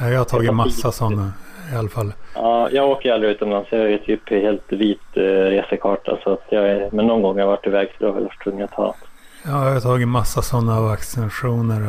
Jag 0.00 0.18
har 0.18 0.24
tagit 0.24 0.54
massa 0.54 0.92
sådana 0.92 1.32
i 1.72 1.76
alla 1.76 1.88
fall. 1.88 2.12
Ja, 2.34 2.68
jag 2.70 2.88
åker 2.88 3.12
aldrig 3.12 3.32
utomlands. 3.32 3.72
Jag 3.72 3.92
är 3.92 3.98
typ 3.98 4.30
helt 4.30 4.72
vit 4.72 5.16
uh, 5.16 5.22
resekarta. 5.22 6.18
Så 6.24 6.32
att 6.32 6.44
jag 6.50 6.70
är, 6.70 6.88
men 6.92 7.06
någon 7.06 7.22
gång 7.22 7.32
har 7.32 7.40
jag 7.40 7.46
varit 7.46 7.66
iväg 7.66 7.88
så 7.88 8.04
då 8.04 8.10
har 8.10 8.14
jag 8.14 8.24
varit 8.24 8.42
tvungen 8.44 8.64
att 8.64 8.72
ta. 8.72 8.94
Ja, 9.44 9.64
jag 9.64 9.74
har 9.74 9.80
tagit 9.80 10.08
massa 10.08 10.42
sådana 10.42 10.80
vaccinationer. 10.80 11.80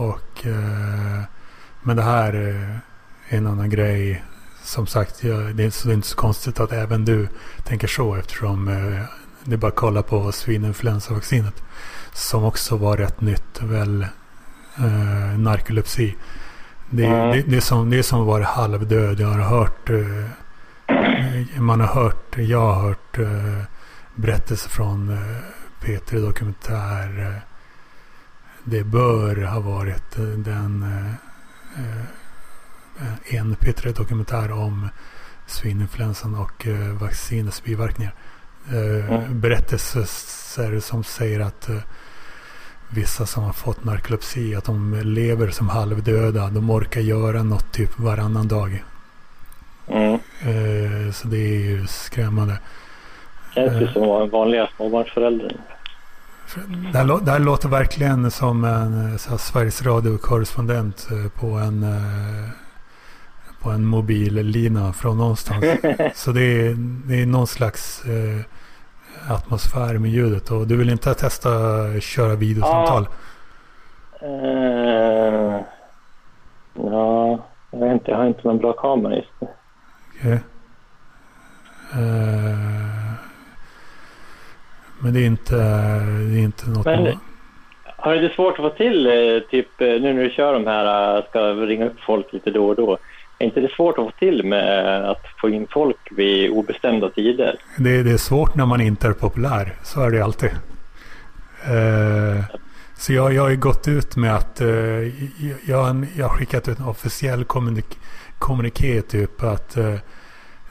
Och, 0.00 0.46
men 1.82 1.96
det 1.96 2.02
här 2.02 2.32
är 2.32 2.80
en 3.28 3.46
annan 3.46 3.70
grej. 3.70 4.22
Som 4.62 4.86
sagt, 4.86 5.24
jag, 5.24 5.54
det, 5.54 5.62
är, 5.62 5.92
inte 5.92 6.08
så 6.08 6.16
konstigt 6.16 6.60
att 6.60 6.72
även 6.72 7.04
du 7.04 7.28
tänker 7.64 7.88
så 7.88 8.14
eftersom 8.14 8.64
det 9.44 9.54
är 9.54 9.56
bara 9.56 9.68
att 9.68 9.76
kolla 9.76 10.02
på 10.02 10.32
svininfluensavaccinet. 10.32 11.62
Som 12.12 12.44
också 12.44 12.76
var 12.76 12.96
rätt 12.96 13.20
nytt. 13.20 13.62
Väl 13.62 14.06
eh, 14.76 15.38
narkolepsi. 15.38 16.16
Det, 16.90 17.06
mm. 17.06 17.30
det, 17.30 17.42
det, 17.42 17.56
är 17.56 17.60
som, 17.60 17.90
det 17.90 17.98
är 17.98 18.02
som 18.02 18.20
att 18.20 18.26
vara 18.26 18.44
halvdöd. 18.44 19.20
Jag 19.20 19.28
har 19.28 19.40
hört. 19.40 19.90
Eh, 19.90 21.60
man 21.60 21.80
har 21.80 21.86
hört. 21.86 22.38
Jag 22.38 22.72
har 22.72 22.82
hört 22.82 23.18
eh, 23.18 23.62
berättelser 24.14 24.70
från 24.70 25.10
eh, 25.10 25.36
P3 25.84 26.26
Dokumentär. 26.26 27.20
Eh, 27.20 27.42
det 28.64 28.84
bör 28.84 29.36
ha 29.36 29.60
varit 29.60 30.18
eh, 30.18 30.24
den 30.24 30.82
eh, 30.82 31.14
en 33.24 33.56
P3 33.56 33.96
Dokumentär 33.96 34.52
om 34.52 34.88
svininfluensan 35.46 36.34
och 36.34 36.66
vaccinets 37.00 37.64
biverkningar 37.64 38.14
eh, 38.68 39.30
berättelser 39.30 40.80
som 40.80 41.04
säger 41.04 41.40
att 41.40 41.68
eh, 41.68 41.76
vissa 42.88 43.26
som 43.26 43.44
har 43.44 43.52
fått 43.52 43.84
narkolepsi, 43.84 44.54
att 44.54 44.64
de 44.64 45.00
lever 45.04 45.50
som 45.50 45.68
halvdöda. 45.68 46.48
De 46.48 46.70
orkar 46.70 47.00
göra 47.00 47.42
något 47.42 47.72
typ 47.72 47.98
varannan 47.98 48.48
dag. 48.48 48.84
Mm. 49.86 50.14
Eh, 50.40 51.12
så 51.12 51.28
det 51.28 51.36
är 51.36 51.60
ju 51.60 51.86
skrämmande. 51.86 52.58
Känns 53.54 53.82
ju 53.82 53.86
som 53.86 54.30
vanliga 54.30 54.68
småbarnsföräldrar. 54.76 55.52
Det 56.92 56.98
här, 56.98 57.24
det 57.24 57.30
här 57.30 57.38
låter 57.38 57.68
verkligen 57.68 58.30
som 58.30 58.64
en 58.64 59.18
Sveriges 59.18 59.82
Radio-korrespondent 59.82 61.08
eh, 61.10 61.40
på 61.40 61.46
en 61.46 61.82
eh, 61.82 62.48
på 63.62 63.70
en 63.70 63.84
mobillina 63.84 64.92
från 64.92 65.18
någonstans. 65.18 65.64
Så 66.14 66.32
det 66.32 66.42
är, 66.42 66.74
det 67.08 67.22
är 67.22 67.26
någon 67.26 67.46
slags 67.46 68.04
eh, 68.04 68.44
atmosfär 69.34 69.98
med 69.98 70.10
ljudet. 70.10 70.50
Och 70.50 70.66
du 70.66 70.76
vill 70.76 70.90
inte 70.90 71.14
testa 71.14 71.50
köra 72.00 72.34
videosamtal? 72.34 73.08
Ja, 74.20 74.26
uh, 74.26 75.60
ja 76.74 77.38
jag 77.70 77.80
vet 77.80 77.92
inte. 77.92 78.10
Jag 78.10 78.18
har 78.18 78.26
inte 78.26 78.48
någon 78.48 78.58
bra 78.58 78.72
kamera 78.72 79.16
just 79.16 79.28
nu. 79.40 79.48
Okay. 80.14 80.38
Uh, 81.94 82.80
men 85.02 85.14
det 85.14 85.20
är 85.20 85.26
inte, 85.26 85.56
det 86.30 86.38
är 86.38 86.44
inte 86.44 86.70
något... 86.70 86.84
Men, 86.84 87.18
har 87.96 88.14
du 88.14 88.28
det 88.28 88.34
svårt 88.34 88.58
att 88.58 88.64
få 88.64 88.70
till, 88.70 89.06
eh, 89.06 89.42
typ 89.50 89.68
nu 89.80 90.00
när 90.14 90.24
du 90.24 90.30
kör 90.30 90.52
de 90.52 90.66
här, 90.66 91.22
ska 91.28 91.40
ringa 91.40 91.86
upp 91.86 92.00
folk 92.00 92.32
lite 92.32 92.50
då 92.50 92.68
och 92.68 92.76
då. 92.76 92.98
Är 93.40 93.44
inte 93.44 93.60
det 93.60 93.72
svårt 93.72 93.98
att 93.98 94.04
få 94.04 94.12
till 94.18 94.44
med 94.44 95.00
eh, 95.02 95.10
att 95.10 95.26
få 95.40 95.48
in 95.48 95.66
folk 95.70 95.96
vid 96.10 96.50
obestämda 96.50 97.10
tider? 97.10 97.56
Det, 97.78 98.02
det 98.02 98.10
är 98.10 98.16
svårt 98.16 98.54
när 98.54 98.66
man 98.66 98.80
inte 98.80 99.08
är 99.08 99.12
populär. 99.12 99.74
Så 99.82 100.00
är 100.00 100.10
det 100.10 100.24
alltid. 100.24 100.50
Eh, 101.64 102.44
så 102.96 103.12
jag, 103.12 103.32
jag 103.32 103.42
har 103.42 103.50
ju 103.50 103.56
gått 103.56 103.88
ut 103.88 104.16
med 104.16 104.34
att 104.34 104.60
eh, 104.60 104.68
jag, 105.68 106.06
jag 106.16 106.28
har 106.28 106.36
skickat 106.36 106.68
ut 106.68 106.78
en 106.78 106.84
officiell 106.84 107.44
kommunik 107.44 107.98
kommuniké 108.38 109.02
typ 109.02 109.42
att 109.42 109.76
eh, 109.76 109.96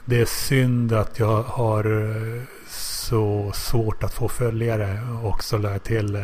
det 0.04 0.20
är 0.20 0.24
synd 0.24 0.92
att 0.92 1.18
jag 1.18 1.42
har 1.42 1.84
eh, 1.84 2.42
så 2.68 3.52
svårt 3.54 4.02
att 4.02 4.14
få 4.14 4.28
följare 4.28 4.98
också 5.24 5.58
lär 5.58 5.78
till. 5.78 6.16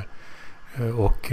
Eh, 0.77 1.01
och 1.01 1.33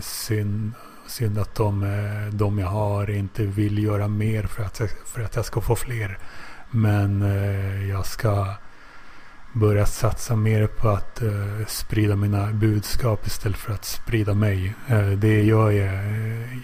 synd 0.00 0.72
Synd 1.08 1.38
att 1.38 1.54
de, 1.54 1.82
eh, 1.82 2.34
de 2.34 2.58
jag 2.58 2.66
har 2.66 3.10
inte 3.10 3.42
vill 3.42 3.82
göra 3.84 4.08
mer 4.08 4.42
för 4.42 4.62
att, 4.62 4.80
för 5.06 5.20
att 5.22 5.36
jag 5.36 5.44
ska 5.44 5.60
få 5.60 5.76
fler. 5.76 6.18
Men 6.70 7.22
eh, 7.22 7.88
jag 7.88 8.06
ska 8.06 8.46
börja 9.52 9.86
satsa 9.86 10.36
mer 10.36 10.66
på 10.66 10.88
att 10.88 11.22
eh, 11.22 11.66
sprida 11.66 12.16
mina 12.16 12.52
budskap 12.52 13.26
istället 13.26 13.58
för 13.58 13.72
att 13.72 13.84
sprida 13.84 14.34
mig. 14.34 14.74
Det 15.16 15.42
gör 15.42 15.70
jag. 15.70 16.62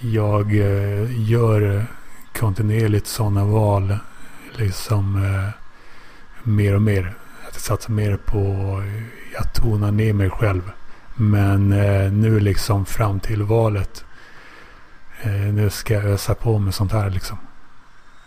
Jag 0.00 0.52
gör 1.08 1.86
kontinuerligt 2.38 3.06
sådana 3.06 3.44
val. 3.44 3.96
Liksom 4.52 5.22
mer 6.42 6.74
och 6.74 6.82
mer. 6.82 7.14
Att 7.48 7.54
jag 7.54 7.62
satsar 7.62 7.92
mer 7.92 8.16
på 8.16 8.82
att 9.38 9.54
tona 9.54 9.90
ner 9.90 10.12
mig 10.12 10.30
själv. 10.30 10.62
Men 11.20 11.72
eh, 11.72 12.12
nu 12.12 12.40
liksom 12.40 12.86
fram 12.86 13.20
till 13.20 13.42
valet. 13.42 14.04
Eh, 15.22 15.30
nu 15.30 15.70
ska 15.70 15.94
jag 15.94 16.04
ösa 16.04 16.34
på 16.34 16.58
med 16.58 16.74
sånt 16.74 16.92
här 16.92 17.10
liksom. 17.10 17.38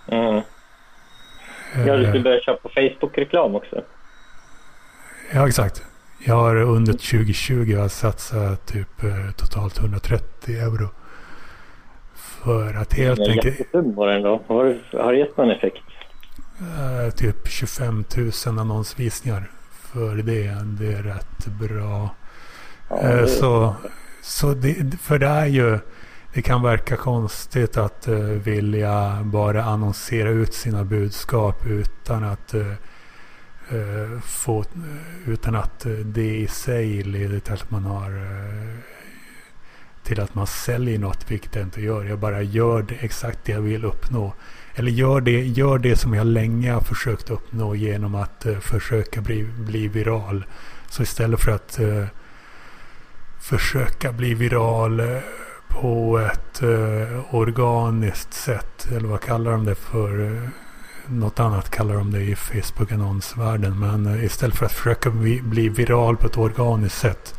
Mm. 0.08 0.42
Ja, 1.88 1.98
du 1.98 2.10
ska 2.10 2.20
börja 2.20 2.42
köpa 2.42 2.70
Facebook-reklam 2.70 3.56
också. 3.56 3.82
Ja, 5.34 5.48
exakt. 5.48 5.84
Jag 6.26 6.36
har 6.36 6.56
under 6.56 6.94
2020 6.94 7.88
satsat 7.90 8.68
typ 8.68 9.04
eh, 9.04 9.32
totalt 9.38 9.80
130 9.80 10.56
euro. 10.56 10.90
För 12.16 12.74
att 12.74 12.94
helt 12.94 13.20
enkelt... 13.20 13.60
Jättesum 13.60 13.96
var 13.96 14.08
den 14.08 14.22
då. 14.22 14.42
Har, 14.48 14.78
har 15.04 15.14
det 15.14 15.20
gett 15.20 15.38
någon 15.38 15.52
effekt? 15.52 15.84
Uh, 16.62 17.10
typ 17.10 17.48
25 17.48 18.04
000 18.48 18.60
annonsvisningar 18.60 19.52
för 19.70 20.16
det. 20.16 20.56
Det 20.80 20.94
är 20.94 21.04
rätt 21.04 21.46
bra. 21.46 22.10
Ja, 22.92 23.10
eh, 23.10 23.26
så 23.26 23.76
så 24.22 24.54
det, 24.54 24.98
för 25.02 25.20
det 25.20 25.28
är 25.28 25.46
ju, 25.46 25.80
det 26.34 26.42
kan 26.42 26.62
verka 26.62 26.96
konstigt 26.96 27.78
att 27.78 28.08
uh, 28.08 28.20
vilja 28.20 29.22
bara 29.24 29.64
annonsera 29.64 30.30
ut 30.30 30.54
sina 30.54 30.84
budskap 30.84 31.66
utan 31.66 32.24
att 32.24 32.54
uh, 32.54 32.74
uh, 33.74 34.20
få, 34.20 34.66
utan 35.26 35.56
att 35.56 35.86
det 36.06 36.38
i 36.38 36.48
sig 36.48 37.04
leder 37.04 37.40
till 37.40 37.54
att 37.54 37.72
man 37.72 37.84
har 37.84 38.12
till 40.04 40.20
att 40.20 40.36
man 40.36 40.48
säljer 40.48 41.00
något, 41.00 41.32
vilket 41.32 41.56
jag 41.56 41.64
inte 41.64 41.82
gör. 41.82 42.06
Jag 42.06 42.20
bara 42.20 42.42
gör 42.42 42.82
det, 42.82 42.96
exakt 42.96 43.40
det 43.46 43.52
jag 43.52 43.62
vill 43.62 43.86
uppnå. 43.86 44.34
Eller 44.76 44.92
gör 44.92 45.22
det, 45.22 45.42
gör 45.46 45.78
det 45.78 45.96
som 45.96 46.14
jag 46.14 46.28
länge 46.28 46.72
har 46.72 46.82
försökt 46.82 47.30
uppnå 47.30 47.76
genom 47.76 48.16
att 48.16 48.46
försöka 48.62 49.22
bli, 49.22 49.44
bli 49.44 49.88
viral. 49.88 50.46
Så 50.90 51.04
istället 51.04 51.40
för 51.40 51.52
att 51.52 51.80
försöka 53.42 54.12
bli 54.12 54.34
viral 54.34 55.00
eh, 55.00 55.18
på 55.68 56.20
ett 56.20 56.62
eh, 56.62 57.36
organiskt 57.36 58.34
sätt, 58.34 58.88
eller 58.92 59.08
vad 59.08 59.22
kallar 59.22 59.52
de 59.52 59.66
det 59.66 59.76
för? 59.76 60.26
Eh, 60.26 60.50
något 61.08 61.40
annat 61.40 61.70
kallar 61.70 61.96
de 61.96 62.12
det 62.12 62.22
i 62.22 62.36
Facebook-annonsvärlden. 62.36 63.80
Men 63.80 64.24
istället 64.24 64.56
för 64.56 64.66
att 64.66 64.72
försöka 64.72 65.10
bli, 65.10 65.42
bli 65.42 65.70
viral 65.70 66.18
på 66.18 66.28
ett 66.28 66.38
organiskt 66.38 66.98
sätt 66.98 67.36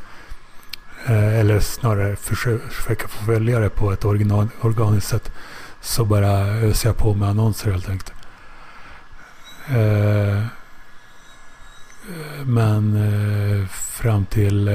Eh, 1.06 1.38
eller 1.38 1.60
snarare 1.60 2.16
försöka 2.16 3.08
få 3.08 3.24
följare 3.24 3.68
på 3.68 3.92
ett 3.92 4.04
original, 4.04 4.48
organiskt 4.60 5.08
sätt. 5.08 5.32
Så 5.80 6.04
bara 6.04 6.30
öser 6.46 6.88
jag 6.88 6.96
på 6.96 7.14
med 7.14 7.28
annonser 7.28 7.70
helt 7.70 7.88
enkelt. 7.88 8.12
Eh, 12.08 12.46
men 12.46 12.96
eh, 12.96 13.66
fram 13.68 14.26
till 14.26 14.70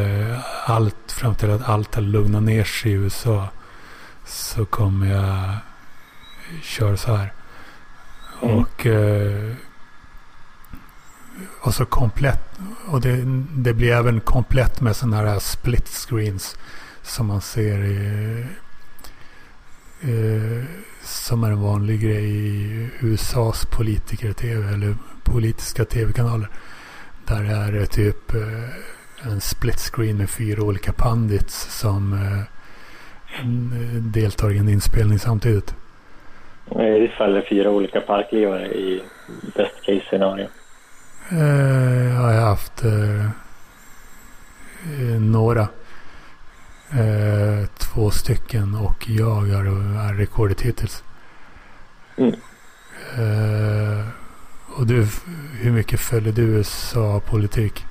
allt, 0.65 1.11
fram 1.11 1.35
till 1.35 1.51
att 1.51 1.69
allt 1.69 1.95
har 1.95 2.01
lugnat 2.01 2.43
ner 2.43 2.63
sig 2.63 2.91
i 2.91 2.95
USA 2.95 3.49
så 4.25 4.65
kommer 4.65 5.07
jag 5.07 5.57
köra 6.63 6.97
så 6.97 7.15
här. 7.15 7.33
Mm. 8.41 8.57
Och 8.57 8.87
och 11.61 11.73
så 11.73 11.85
komplett. 11.85 12.59
Och 12.87 13.01
det, 13.01 13.23
det 13.55 13.73
blir 13.73 13.91
även 13.91 14.19
komplett 14.19 14.81
med 14.81 14.95
sådana 14.95 15.17
här 15.17 15.39
split 15.39 15.87
screens. 15.87 16.55
Som 17.03 17.27
man 17.27 17.41
ser 17.41 17.83
i, 17.83 18.45
eh, 20.01 20.63
som 21.03 21.43
är 21.43 21.51
en 21.51 21.61
vanlig 21.61 22.01
grej 22.01 22.25
i 22.25 22.89
USAs 22.99 23.65
politiker-tv 23.65 24.73
eller 24.73 24.95
politiska 25.23 25.85
tv-kanaler. 25.85 26.49
Där 27.27 27.67
är 27.67 27.71
det 27.71 27.85
typ 27.85 28.33
eh, 28.33 29.31
en 29.31 29.41
split 29.41 29.79
screen 29.79 30.17
med 30.17 30.29
fyra 30.29 30.63
olika 30.63 30.93
pandits 30.93 31.79
som 31.79 32.13
eh, 32.13 33.45
deltar 34.01 34.51
i 34.51 34.57
en 34.57 34.69
inspelning 34.69 35.19
samtidigt. 35.19 35.75
I 36.71 36.99
ditt 36.99 37.11
fall 37.11 37.35
är 37.35 37.41
fyra 37.41 37.69
olika 37.69 38.01
parklivare 38.01 38.65
i 38.67 39.01
best 39.55 39.81
case 39.85 40.01
scenario. 40.09 40.47
Eh, 41.31 42.21
har 42.21 42.33
jag 42.33 42.41
haft 42.41 42.83
eh, 42.83 43.29
några. 45.19 45.67
Två 47.77 48.09
stycken 48.11 48.75
och 48.75 49.09
jag 49.09 49.49
är 49.49 50.13
rekordet 50.13 50.61
hittills. 50.61 51.03
Mm. 52.17 52.35
Och 54.77 54.87
du, 54.87 55.05
hur 55.61 55.71
mycket 55.71 55.99
följer 55.99 56.33
du 56.33 56.41
USA-politik? 56.41 57.85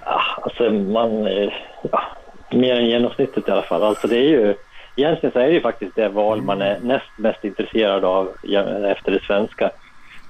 Ah, 0.00 0.42
alltså 0.42 0.70
man, 0.70 1.26
eh, 1.26 1.52
ja, 1.92 2.02
mer 2.50 2.74
än 2.74 2.86
genomsnittet 2.86 3.48
i 3.48 3.50
alla 3.50 3.62
fall. 3.62 3.82
Alltså 3.82 4.08
det 4.08 4.16
är 4.16 4.28
ju, 4.28 4.54
egentligen 4.96 5.32
så 5.32 5.38
är 5.38 5.46
det 5.46 5.52
ju 5.52 5.60
faktiskt 5.60 5.96
det 5.96 6.08
val 6.08 6.42
man 6.42 6.62
är 6.62 6.80
näst 6.80 7.18
mest 7.18 7.44
intresserad 7.44 8.04
av 8.04 8.28
efter 8.86 9.12
det 9.12 9.22
svenska. 9.22 9.70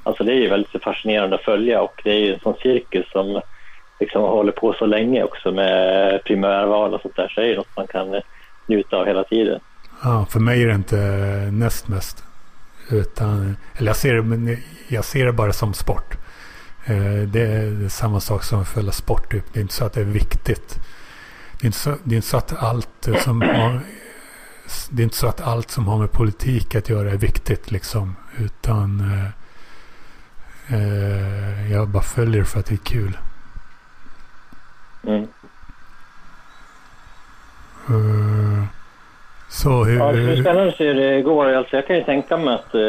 Alltså 0.02 0.24
det 0.24 0.32
är 0.32 0.36
ju 0.36 0.48
väldigt 0.48 0.82
fascinerande 0.82 1.36
att 1.36 1.44
följa 1.44 1.82
och 1.82 2.00
det 2.04 2.10
är 2.10 2.20
ju 2.20 2.34
en 2.34 2.40
sån 2.40 2.54
cirkus 2.62 3.10
som 3.10 3.40
liksom 4.00 4.22
håller 4.22 4.52
på 4.52 4.72
så 4.72 4.86
länge 4.86 5.22
också 5.22 5.52
med 5.52 6.24
primärval 6.24 6.94
och 6.94 7.00
sånt 7.00 7.16
där. 7.16 7.28
Så 7.28 7.40
det 7.40 7.46
är 7.46 7.50
ju 7.50 7.56
något 7.56 7.76
man 7.76 7.86
kan 7.86 8.20
njuta 8.66 8.96
av 8.96 9.06
hela 9.06 9.24
tiden. 9.24 9.60
Ja, 10.02 10.26
för 10.30 10.40
mig 10.40 10.62
är 10.62 10.66
det 10.66 10.74
inte 10.74 10.96
näst 11.52 11.88
mest. 11.88 12.24
Utan, 12.88 13.56
eller 13.74 13.90
jag 13.90 13.96
ser, 13.96 14.22
det, 14.22 14.58
jag 14.88 15.04
ser 15.04 15.26
det 15.26 15.32
bara 15.32 15.52
som 15.52 15.74
sport. 15.74 16.16
Eh, 16.84 17.22
det 17.28 17.40
är 17.40 17.88
samma 17.88 18.20
sak 18.20 18.44
som 18.44 18.60
att 18.60 18.68
följa 18.68 18.92
sport. 18.92 19.30
Det 19.30 19.56
är 19.56 19.60
inte 19.60 19.74
så 19.74 19.84
att 19.84 19.92
det 19.92 20.00
är 20.00 20.04
viktigt. 20.04 20.78
Det 21.58 21.64
är 21.64 21.66
inte 21.66 21.78
så, 21.78 21.94
det 22.04 22.14
är 22.14 22.16
inte 22.16 22.28
så 22.28 22.36
att 22.36 22.52
allt 22.62 23.08
som 23.24 23.40
har, 23.40 23.80
det 24.90 25.02
är 25.02 25.04
inte 25.04 25.16
så 25.16 25.26
att 25.26 25.40
allt 25.40 25.70
som 25.70 25.86
har 25.86 25.98
med 25.98 26.12
politik 26.12 26.74
att 26.74 26.88
göra 26.88 27.10
är 27.10 27.16
viktigt 27.16 27.70
liksom. 27.70 28.16
Utan 28.38 29.00
eh, 29.00 29.30
Eh, 30.68 31.72
jag 31.72 31.88
bara 31.88 32.02
följer 32.02 32.44
för 32.44 32.60
att 32.60 32.66
det 32.66 32.74
är 32.74 32.76
kul. 32.76 33.18
Mm. 35.02 35.26
Uh, 37.90 38.64
så 39.56 39.84
hur... 39.84 39.98
Ja, 39.98 40.10
hur 40.10 40.42
spännande 40.42 40.72
ser 40.72 40.94
det 40.94 41.22
går. 41.22 41.52
Alltså, 41.52 41.76
jag 41.76 41.86
kan 41.86 41.96
ju 41.96 42.04
tänka 42.04 42.36
mig 42.36 42.54
att 42.54 42.74
uh, 42.74 42.80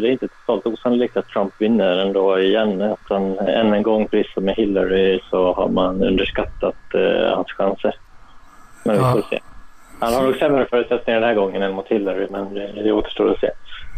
det 0.00 0.08
är 0.08 0.10
inte 0.10 0.28
totalt 0.28 0.66
osannolikt 0.66 1.16
att 1.16 1.28
Trump 1.28 1.52
vinner 1.58 1.96
ändå 1.96 2.38
igen. 2.38 2.82
Att 2.82 2.98
han, 3.08 3.38
än 3.38 3.72
en 3.72 3.82
gång, 3.82 4.08
precis 4.08 4.34
som 4.34 4.44
med 4.44 4.54
Hillary, 4.54 5.20
så 5.30 5.52
har 5.52 5.68
man 5.68 6.02
underskattat 6.02 6.76
uh, 6.94 7.34
hans 7.34 7.52
chanser. 7.52 7.94
Men 8.84 8.96
vi 8.96 9.02
får 9.02 9.22
se. 9.30 9.40
Han 10.00 10.14
har 10.14 10.22
nog 10.22 10.36
sämre 10.36 10.66
förutsättningar 10.70 11.20
den 11.20 11.28
här 11.28 11.36
gången 11.36 11.62
än 11.62 11.72
mot 11.72 11.88
Hillary, 11.88 12.26
men 12.30 12.54
det, 12.54 12.72
det 12.82 12.92
återstår 12.92 13.30
att 13.30 13.40
se. 13.40 13.50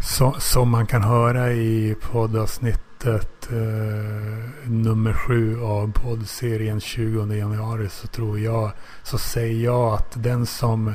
Så, 0.02 0.32
som 0.38 0.70
man 0.70 0.86
kan 0.86 1.02
höra 1.02 1.50
i 1.50 1.96
poddavsnitt 2.12 2.92
avsnittet 3.06 3.48
eh, 3.52 4.70
nummer 4.70 5.12
sju 5.12 5.60
av 5.60 5.92
poddserien 5.92 6.80
20 6.80 7.34
januari 7.34 7.88
så 7.88 8.06
tror 8.06 8.38
jag, 8.38 8.70
så 9.02 9.18
säger 9.18 9.64
jag 9.64 9.94
att 9.94 10.22
den 10.22 10.46
som 10.46 10.94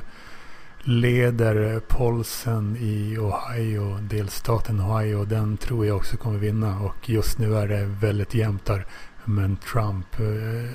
leder 0.88 1.80
polsen 1.80 2.77
i 2.80 3.18
Ohio, 3.18 3.97
delstaten 4.01 4.80
Ohio, 4.80 5.26
den 5.26 5.57
tror 5.57 5.85
jag 5.85 5.97
också 5.97 6.18
kommer 6.18 6.38
vinna. 6.38 6.80
Och 6.80 7.09
just 7.09 7.38
nu 7.38 7.57
är 7.57 7.68
det 7.68 7.85
väldigt 7.85 8.34
jämnt 8.34 8.65
där. 8.65 8.85
Men 9.26 9.57
Trump 9.57 10.19
eh, 10.19 10.72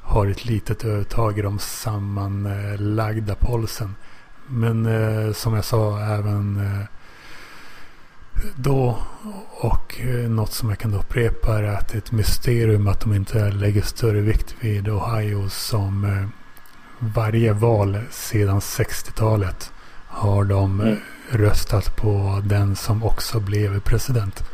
har 0.00 0.26
ett 0.26 0.44
litet 0.44 0.84
övertag 0.84 1.38
i 1.38 1.42
de 1.42 1.58
sammanlagda 1.58 3.34
polsen. 3.34 3.94
Men 4.46 4.86
eh, 4.86 5.32
som 5.32 5.54
jag 5.54 5.64
sa 5.64 6.00
även 6.00 6.56
eh, 6.56 6.86
då 8.56 8.98
och 9.50 10.00
eh, 10.00 10.30
något 10.30 10.52
som 10.52 10.68
jag 10.68 10.78
kan 10.78 10.94
upprepa 10.94 11.58
är 11.58 11.62
att 11.62 11.88
det 11.88 11.94
är 11.94 11.98
ett 11.98 12.12
mysterium 12.12 12.88
att 12.88 13.00
de 13.00 13.14
inte 13.14 13.50
lägger 13.50 13.82
större 13.82 14.20
vikt 14.20 14.54
vid 14.60 14.88
Ohio 14.88 15.48
som 15.48 16.04
eh, 16.04 16.45
varje 16.98 17.52
val 17.52 18.00
sedan 18.10 18.60
60-talet 18.60 19.72
har 20.06 20.44
de 20.44 20.80
mm. 20.80 20.98
röstat 21.30 21.96
på 21.96 22.42
den 22.44 22.76
som 22.76 23.04
också 23.04 23.40
blev 23.40 23.80
president. 23.80 24.44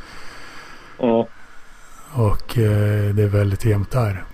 Mm. 0.99 1.27
Och 2.13 2.59
eh, 2.59 3.15
det 3.15 3.23
är 3.23 3.29
väldigt 3.29 3.65
jämnt 3.65 3.91
där. 3.91 4.25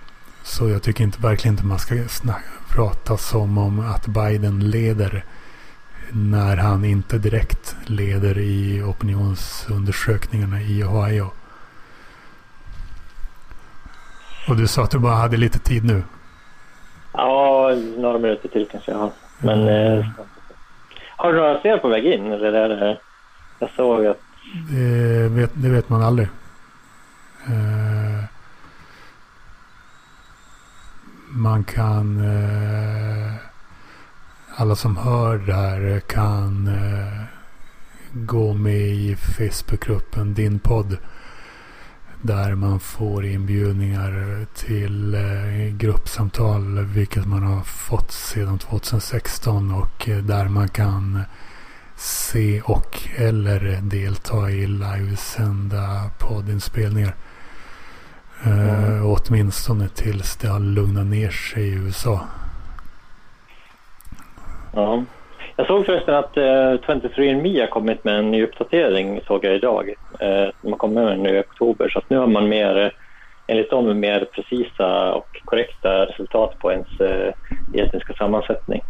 Så 0.43 0.69
jag 0.69 0.83
tycker 0.83 1.03
inte, 1.03 1.21
verkligen 1.21 1.53
inte 1.53 1.65
man 1.65 1.79
ska 1.79 2.07
snacka, 2.07 2.49
prata 2.69 3.17
som 3.17 3.57
om 3.57 3.79
att 3.79 4.07
Biden 4.07 4.69
leder 4.69 5.25
när 6.11 6.57
han 6.57 6.85
inte 6.85 7.17
direkt 7.17 7.75
leder 7.85 8.37
i 8.37 8.81
opinionsundersökningarna 8.83 10.61
i 10.61 10.83
Ohio. 10.83 11.31
Och 14.47 14.55
du 14.55 14.67
sa 14.67 14.83
att 14.83 14.91
du 14.91 14.99
bara 14.99 15.15
hade 15.15 15.37
lite 15.37 15.59
tid 15.59 15.85
nu. 15.85 16.03
Ja, 17.13 17.75
några 17.97 18.17
minuter 18.17 18.49
till 18.49 18.67
kanske 18.71 18.91
jag 18.91 18.97
har. 18.97 19.11
Men 19.39 19.61
mm. 19.61 19.99
eh, 19.99 20.05
har 21.17 21.33
du 21.33 21.39
några 21.39 21.61
fler 21.61 21.77
på 21.77 21.87
väg 21.87 22.05
in? 22.05 22.31
Eller 22.31 22.53
är 22.53 22.69
det, 22.69 22.97
jag 23.59 23.69
såg 23.69 24.05
att... 24.05 24.19
Det 24.69 25.29
vet, 25.29 25.51
det 25.53 25.69
vet 25.69 25.89
man 25.89 26.01
aldrig. 26.01 26.27
Eh, 27.47 28.23
man 31.29 31.63
kan... 31.63 32.19
Eh, 32.19 33.33
alla 34.55 34.75
som 34.75 34.97
hör 34.97 35.37
det 35.37 35.53
här 35.53 35.99
kan 35.99 36.67
eh, 36.67 37.23
gå 38.13 38.53
med 38.53 38.87
i 38.87 39.15
Facebookgruppen 39.15 40.33
Din 40.33 40.59
podd. 40.59 40.97
Där 42.21 42.55
man 42.55 42.79
får 42.79 43.25
inbjudningar 43.25 44.45
till 44.55 45.15
eh, 45.15 45.75
gruppsamtal, 45.77 46.79
vilket 46.79 47.25
man 47.25 47.43
har 47.43 47.61
fått 47.61 48.11
sedan 48.11 48.59
2016 48.59 49.73
och 49.73 50.09
eh, 50.09 50.17
där 50.17 50.47
man 50.47 50.69
kan 50.69 51.21
se 51.95 52.61
och 52.61 52.99
eller 53.15 53.79
delta 53.81 54.51
i 54.51 54.67
livesända 54.67 56.11
poddinspelningar. 56.19 57.15
Mm. 58.43 58.69
Uh, 58.69 59.05
åtminstone 59.05 59.87
tills 59.87 60.35
det 60.35 60.47
har 60.47 60.59
lugnat 60.59 61.05
ner 61.05 61.29
sig 61.29 61.63
i 61.63 61.71
USA. 61.71 62.21
Ja. 64.73 65.03
Jag 65.59 65.67
såg 65.67 65.85
förresten 65.85 66.15
att 66.15 66.37
eh, 66.37 66.41
23andMe 66.97 67.59
har 67.61 67.67
kommit 67.67 68.03
med 68.03 68.15
en 68.19 68.31
ny 68.31 68.43
uppdatering, 68.43 69.21
såg 69.27 69.45
jag 69.45 69.55
idag. 69.55 69.89
Eh, 70.19 70.47
de 70.61 70.71
har 70.71 70.77
kommit 70.77 70.95
med 70.95 71.19
nu 71.19 71.37
i 71.37 71.39
oktober, 71.41 71.89
så 71.89 72.01
nu 72.07 72.17
har 72.17 72.27
man 72.27 72.49
mer, 72.49 72.93
enligt 73.47 73.69
dem, 73.69 73.99
mer 73.99 74.25
precisa 74.35 75.11
och 75.13 75.27
korrekta 75.45 75.89
resultat 76.05 76.59
på 76.59 76.71
ens 76.71 76.87
eh, 76.99 77.33
etniska 77.73 78.13
sammansättning. 78.13 78.81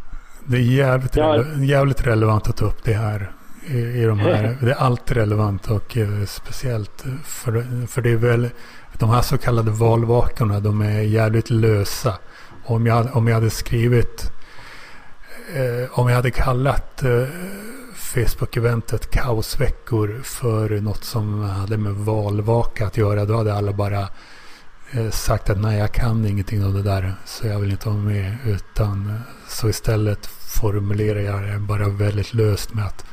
Det 0.47 0.57
är 0.57 0.61
jävligt, 0.61 1.15
Ja. 1.15 1.23
rele- 1.37 1.63
jävligt 1.65 2.07
relevant 2.07 2.49
att 2.49 2.57
ta 2.57 2.65
upp 2.65 2.83
det 2.83 2.93
här. 2.93 3.31
I, 3.67 3.77
i 4.01 4.05
de 4.05 4.19
här. 4.19 4.55
Det 4.61 4.71
är 4.71 4.75
alltid 4.83 5.17
relevant 5.17 5.67
och 5.71 5.97
eh, 5.97 6.25
speciellt 6.27 7.03
för, 7.25 7.51
för 7.87 8.01
det 8.01 8.11
är 8.11 8.17
väl 8.17 8.49
de 8.99 9.09
här 9.09 9.21
så 9.21 9.37
kallade 9.37 9.71
valvakorna. 9.71 10.59
De 10.59 10.81
är 10.81 11.01
jävligt 11.01 11.49
lösa. 11.49 12.13
Om 12.65 12.85
jag, 12.85 13.15
om 13.15 13.27
jag 13.27 13.35
hade 13.35 13.49
skrivit 13.49 14.31
eh, 15.55 15.99
om 15.99 16.09
jag 16.09 16.15
hade 16.15 16.31
kallat 16.31 17.03
eh, 17.03 17.27
Facebook-eventet 17.95 19.11
kaosveckor 19.11 20.21
för 20.23 20.69
något 20.81 21.03
som 21.03 21.43
hade 21.43 21.77
med 21.77 21.93
valvaka 21.93 22.87
att 22.87 22.97
göra. 22.97 23.25
Då 23.25 23.37
hade 23.37 23.53
alla 23.53 23.73
bara 23.73 24.07
eh, 24.91 25.09
sagt 25.09 25.49
att 25.49 25.61
nej 25.61 25.79
jag 25.79 25.91
kan 25.91 26.25
ingenting 26.25 26.63
av 26.63 26.73
det 26.73 26.83
där 26.83 27.13
så 27.25 27.47
jag 27.47 27.59
vill 27.59 27.71
inte 27.71 27.89
vara 27.89 27.97
med. 27.97 28.37
Utan 28.45 29.09
eh, 29.09 29.21
så 29.47 29.69
istället 29.69 30.25
formulerar 30.61 31.19
jag 31.19 31.43
det 31.43 31.59
bara 31.59 31.89
väldigt 31.89 32.33
löst 32.33 32.73
med 32.73 32.85
att 32.85 33.05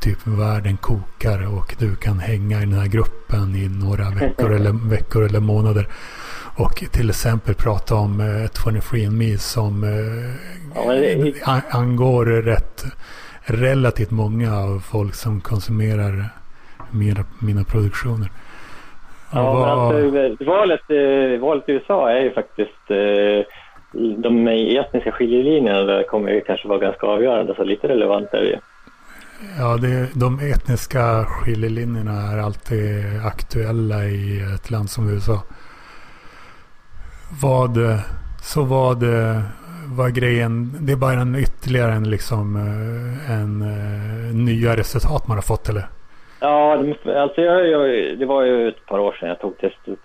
typ 0.00 0.26
världen 0.26 0.76
kokar 0.76 1.46
och 1.46 1.74
du 1.78 1.96
kan 1.96 2.18
hänga 2.18 2.62
i 2.62 2.64
den 2.64 2.78
här 2.78 2.86
gruppen 2.86 3.54
i 3.54 3.68
några 3.68 4.10
veckor 4.10 4.52
eller, 4.52 4.72
veckor 4.88 5.24
eller 5.24 5.40
månader. 5.40 5.88
Och 6.58 6.84
till 6.92 7.10
exempel 7.10 7.54
prata 7.54 7.94
om 7.94 8.20
eh, 8.20 8.24
23andMe 8.24 9.36
som 9.36 9.84
eh, 9.84 10.65
Ja, 10.76 11.52
an- 11.52 11.60
angår 11.80 12.24
rätt 12.26 12.84
relativt 13.44 14.10
många 14.10 14.56
av 14.56 14.80
folk 14.80 15.14
som 15.14 15.40
konsumerar 15.40 16.28
mina, 16.90 17.24
mina 17.38 17.64
produktioner. 17.64 18.30
Ja, 19.32 19.50
Och 19.50 19.60
men 19.60 19.70
alltså, 19.70 20.44
valet, 20.44 20.90
eh, 20.90 21.40
valet 21.40 21.68
i 21.68 21.72
USA 21.72 22.10
är 22.10 22.20
ju 22.20 22.30
faktiskt... 22.32 22.90
Eh, 22.90 23.44
de 24.18 24.48
etniska 24.48 25.12
skiljelinjerna 25.12 26.02
kommer 26.02 26.30
ju 26.30 26.40
kanske 26.40 26.68
vara 26.68 26.78
ganska 26.78 27.06
avgörande, 27.06 27.54
så 27.56 27.64
lite 27.64 27.88
relevant 27.88 28.28
är 28.32 28.38
det 28.40 28.46
ju. 28.46 28.56
Ja, 29.58 29.76
det, 29.76 30.08
de 30.14 30.38
etniska 30.40 31.24
skiljelinjerna 31.24 32.12
är 32.32 32.38
alltid 32.38 33.04
aktuella 33.24 34.04
i 34.04 34.40
ett 34.54 34.70
land 34.70 34.90
som 34.90 35.08
USA. 35.10 35.42
Vad, 37.42 37.78
så 38.42 38.62
vad 38.64 39.02
var 39.86 40.08
grejen, 40.10 40.70
det 40.80 40.92
är 40.92 40.96
bara 40.96 41.20
en 41.20 41.36
ytterligare 41.36 41.92
en, 41.92 42.10
liksom, 42.10 42.56
eh, 42.56 43.30
en, 43.40 43.62
eh, 43.62 44.34
nya 44.34 44.76
resultat 44.76 45.28
man 45.28 45.36
har 45.36 45.42
fått 45.42 45.68
eller? 45.68 45.84
Ja, 46.40 46.72
alltså 47.16 47.40
jag, 47.42 47.68
jag, 47.68 48.18
det 48.18 48.26
var 48.26 48.42
ju 48.42 48.68
ett 48.68 48.86
par 48.86 48.98
år 48.98 49.12
sedan 49.12 49.28
jag 49.28 49.40
tog 49.40 49.58
testet. 49.58 49.98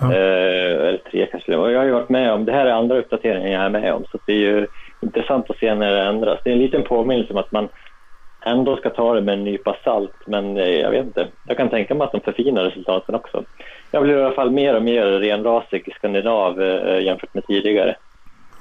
Ja. 0.00 0.12
Eh, 0.12 0.88
eller 0.88 1.00
tre 1.10 1.26
kanske. 1.26 1.56
Och 1.56 1.72
jag 1.72 1.78
har 1.78 1.86
ju 1.86 1.92
varit 1.92 2.08
med 2.08 2.32
om, 2.32 2.44
det 2.44 2.52
här 2.52 2.66
är 2.66 2.72
andra 2.72 2.98
uppdateringen 2.98 3.52
jag 3.52 3.62
är 3.62 3.70
med 3.70 3.92
om. 3.92 4.04
Så 4.12 4.18
det 4.26 4.32
är 4.32 4.36
ju 4.36 4.66
intressant 5.00 5.50
att 5.50 5.58
se 5.58 5.74
när 5.74 5.92
det 5.92 6.02
ändras. 6.02 6.40
Det 6.44 6.50
är 6.50 6.54
en 6.54 6.60
liten 6.60 6.82
påminnelse 6.82 7.32
om 7.32 7.38
att 7.38 7.52
man 7.52 7.68
ändå 8.46 8.76
ska 8.76 8.90
ta 8.90 9.14
det 9.14 9.20
med 9.20 9.34
en 9.34 9.44
nypa 9.44 9.76
salt. 9.84 10.14
Men 10.26 10.56
jag 10.56 10.90
vet 10.90 11.04
inte. 11.04 11.26
Jag 11.48 11.56
kan 11.56 11.68
tänka 11.68 11.94
mig 11.94 12.04
att 12.04 12.12
de 12.12 12.20
förfinar 12.20 12.64
resultaten 12.64 13.14
också. 13.14 13.44
Jag 13.90 14.02
blir 14.02 14.18
i 14.18 14.22
alla 14.22 14.34
fall 14.34 14.50
mer 14.50 14.76
och 14.76 14.82
mer 14.82 15.06
renrasig 15.06 15.94
skandinav 15.94 16.62
eh, 16.62 17.04
jämfört 17.04 17.34
med 17.34 17.46
tidigare. 17.46 17.96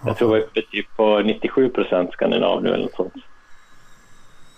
Jag 0.05 0.17
tror 0.17 0.31
jag 0.37 0.43
är 0.43 0.47
uppe 0.47 0.61
typ 0.71 0.95
på 0.95 1.19
97 1.19 1.69
procent 1.69 2.11
skandinav 2.13 2.63
nu 2.63 2.69
eller 2.73 2.83
något 2.83 2.95
sånt. 2.95 3.13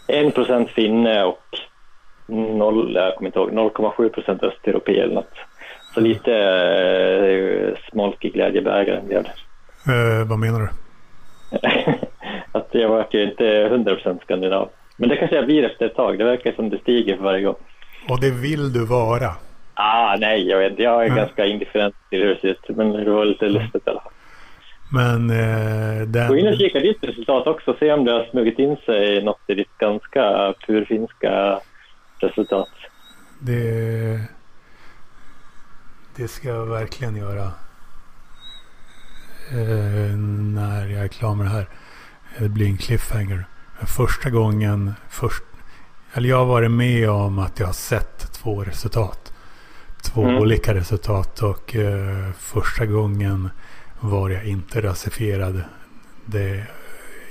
1 0.07 0.35
procent 0.35 0.69
finne 0.69 1.23
och 1.23 1.43
0, 2.27 2.95
jag 2.95 3.15
kommer 3.15 3.27
inte 3.29 3.39
ihåg, 3.39 3.51
0,7 3.51 4.09
procent 4.09 4.43
östeuropé 4.43 4.99
eller 4.99 5.15
något. 5.15 5.33
Så 5.93 5.99
lite 6.01 6.33
eh, 6.35 7.89
smolk 7.91 8.25
i 8.25 8.29
glädjebägaren 8.29 9.07
blev 9.07 9.23
det. 9.23 9.31
Eh, 9.93 10.27
vad 10.27 10.39
menar 10.39 10.59
du? 10.59 10.67
att 12.51 12.67
jag 12.71 12.89
verkar 12.89 13.19
inte 13.19 13.45
100 13.61 13.95
procent 13.95 14.21
skandinav. 14.21 14.69
Men 14.97 15.09
det 15.09 15.15
kanske 15.15 15.35
jag 15.35 15.45
blir 15.45 15.63
efter 15.63 15.85
ett 15.85 15.95
tag. 15.95 16.17
Det 16.17 16.23
verkar 16.23 16.51
som 16.51 16.69
det 16.69 16.79
stiger 16.79 17.15
för 17.17 17.23
varje 17.23 17.41
gång. 17.43 17.55
Och 18.09 18.21
det 18.21 18.31
vill 18.31 18.73
du 18.73 18.85
vara. 18.85 19.29
Ah, 19.73 20.15
nej, 20.19 20.47
jag 20.49 20.59
vet. 20.59 20.79
Jag 20.79 21.01
är 21.01 21.05
Mm. 21.05 21.17
ganska 21.17 21.45
indifferent 21.45 21.95
till 22.09 22.19
hur 22.21 22.29
det 22.35 22.41
ser 22.41 22.47
ut. 22.47 22.67
Men 22.77 22.91
det 22.91 23.11
var 23.11 23.25
lite 23.25 23.45
lustigt 23.49 23.87
i 23.87 23.89
alla 23.89 24.01
fall. 24.01 24.11
Men 24.91 25.29
eh, 25.29 26.07
den... 26.07 26.27
Gå 26.27 26.37
in 26.37 26.47
och 26.47 26.57
kika 26.57 26.79
ditt 26.79 27.03
resultat 27.03 27.47
också. 27.47 27.75
Se 27.79 27.91
om 27.91 28.05
det 28.05 28.11
har 28.11 28.23
smugit 28.31 28.59
in 28.59 28.77
sig 28.85 29.23
något 29.23 29.41
i 29.47 29.53
ditt 29.53 29.77
ganska 29.77 30.53
purfinska 30.67 31.59
resultat. 32.19 32.69
Det, 33.39 34.19
det 36.15 36.27
ska 36.27 36.47
jag 36.47 36.65
verkligen 36.65 37.15
göra. 37.15 37.51
Eh, 39.51 40.17
när 40.53 40.87
jag 40.87 41.03
är 41.03 41.07
klar 41.07 41.35
med 41.35 41.45
det 41.45 41.49
här. 41.49 41.67
Det 42.39 42.49
blir 42.49 42.65
en 42.67 42.77
cliffhanger. 42.77 43.45
Första 43.97 44.29
gången, 44.29 44.93
först, 45.09 45.43
eller 46.13 46.29
jag 46.29 46.37
har 46.37 46.45
varit 46.45 46.71
med 46.71 47.09
om 47.09 47.39
att 47.39 47.59
jag 47.59 47.65
har 47.65 47.73
sett 47.73 48.31
två 48.33 48.63
resultat. 48.63 49.33
Två 50.01 50.23
Mm. 50.23 50.37
olika 50.37 50.73
resultat 50.73 51.41
och 51.41 51.75
eh, 51.75 52.31
första 52.37 52.85
gången 52.85 53.49
var 54.09 54.29
jag 54.29 54.45
inte 54.45 54.81
rasifierad. 54.81 55.61
Det, 56.25 56.63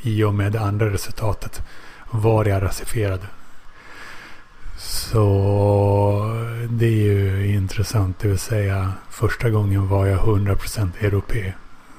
I 0.02 0.24
och 0.24 0.34
med 0.34 0.52
det 0.52 0.60
andra 0.60 0.90
resultatet 0.92 1.62
var 2.10 2.44
jag 2.44 2.62
rasifierad. 2.62 3.20
Så 4.78 6.36
det 6.70 6.86
är 6.86 6.90
ju 6.90 7.54
intressant. 7.54 8.18
Det 8.18 8.28
vill 8.28 8.38
säga 8.38 8.92
första 9.10 9.50
gången 9.50 9.88
var 9.88 10.06
jag 10.06 10.20
100% 10.20 10.88
europé. 11.00 11.52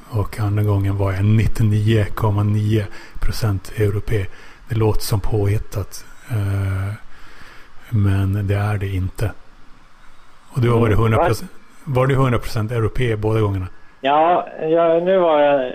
Och 0.10 0.40
andra 0.40 0.64
gången 0.64 0.98
var 0.98 1.12
jag 1.12 1.22
99,9% 1.22 3.82
europé. 3.82 4.26
Det 4.70 4.76
låter 4.76 5.02
som 5.02 5.20
påhittat. 5.20 6.06
eh, 6.30 6.94
Men 7.90 8.48
det 8.48 8.56
är 8.56 8.78
det 8.78 8.88
inte. 8.88 9.32
Och 10.50 10.62
du 10.62 10.70
har 10.70 10.80
varit 10.80 10.98
Mm, 10.98 11.14
100%, 11.14 11.44
var 11.84 12.08
du 12.08 12.16
100% 12.16 12.72
europé 12.72 13.16
båda 13.16 13.42
gångerna? 13.42 13.68
Ja, 14.08 14.48
ja, 14.62 15.00
nu 15.00 15.18
var 15.18 15.40
jag... 15.40 15.66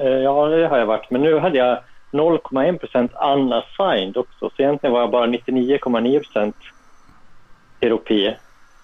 eh, 0.00 0.18
Ja, 0.22 0.46
det 0.46 0.66
har 0.68 0.78
jag 0.78 0.86
varit. 0.86 1.10
Men 1.10 1.20
nu 1.22 1.38
hade 1.38 1.58
jag 1.58 1.78
0,1 2.10 2.78
procent 2.78 3.12
unassigned 3.34 4.16
också. 4.16 4.50
Så 4.50 4.62
egentligen 4.62 4.92
var 4.92 5.00
jag 5.00 5.10
bara 5.10 5.26
99,9 5.26 6.18
procent 6.18 6.56
europé. 7.80 8.34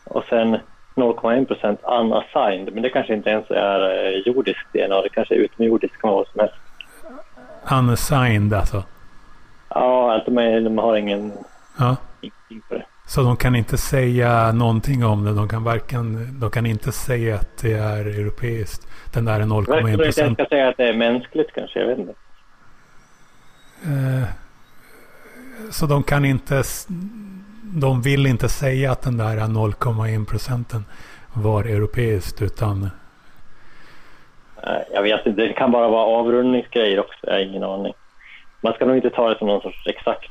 Och 0.04 0.24
sen 0.28 0.56
0,1 0.94 1.44
procent 1.46 1.80
unassigned. 1.82 2.74
Men 2.74 2.82
det 2.82 2.90
kanske 2.90 3.14
inte 3.14 3.30
ens 3.30 3.50
är 3.50 3.80
eh, 4.06 4.18
jordisk 4.26 4.66
DNA. 4.72 5.02
Det 5.02 5.08
kanske 5.08 5.34
är 5.34 5.38
utomjordisk 5.38 5.94
vad 6.02 6.26
som 6.26 6.40
helst. 6.40 6.54
Unassigned 7.72 8.54
alltså. 8.54 8.82
Ja, 9.68 10.14
att 10.16 10.24
de, 10.26 10.38
är, 10.38 10.60
de 10.60 10.78
har 10.78 10.96
ingen... 10.96 11.32
Ja. 11.78 11.96
ingenting 12.20 12.60
på 12.68 12.74
det. 12.74 12.84
Så 13.08 13.22
de 13.22 13.36
kan 13.36 13.56
inte 13.56 13.76
säga 13.78 14.52
någonting 14.52 15.04
om 15.04 15.24
det. 15.24 15.32
De 15.34 15.48
kan, 15.48 15.64
varken, 15.64 16.28
de 16.40 16.50
kan 16.50 16.66
inte 16.66 16.92
säga 16.92 17.34
att 17.34 17.56
det 17.62 17.72
är 17.72 18.04
europeiskt. 18.06 18.88
Den 19.14 19.24
där 19.24 19.34
är 19.34 19.38
Jag 19.40 19.48
tror 19.48 19.62
0,1 19.62 19.78
inte 19.80 19.90
jag 19.90 19.98
procent. 20.00 20.34
ska 20.34 20.46
säga 20.46 20.68
att 20.68 20.76
det 20.76 20.88
är 20.88 20.94
mänskligt 20.96 21.52
kanske. 21.54 21.78
Jag 21.80 21.86
vet 21.86 21.98
inte. 21.98 22.14
Eh, 23.84 24.24
Så 25.70 25.86
de 25.86 26.02
kan 26.02 26.24
inte... 26.24 26.62
De 27.62 28.02
vill 28.02 28.26
inte 28.26 28.48
säga 28.48 28.92
att 28.92 29.02
den 29.02 29.16
där 29.16 29.36
0,1 29.36 30.26
procenten 30.26 30.84
var 31.34 31.64
europeiskt 31.64 32.42
utan... 32.42 32.90
Nej, 34.66 34.84
Jag 34.94 35.02
vet 35.02 35.26
inte. 35.26 35.42
Det 35.46 35.52
kan 35.52 35.70
bara 35.70 35.88
vara 35.88 36.06
avrundningsgrejer 36.20 37.00
också. 37.00 37.18
Jag 37.22 37.32
har 37.32 37.40
ingen 37.40 37.62
aning. 37.64 37.92
Man 38.60 38.72
ska 38.72 38.84
nog 38.84 38.96
inte 38.96 39.10
ta 39.10 39.28
det 39.28 39.38
som 39.38 39.46
någon 39.48 39.62
sorts 39.62 39.86
exakt 39.86 40.30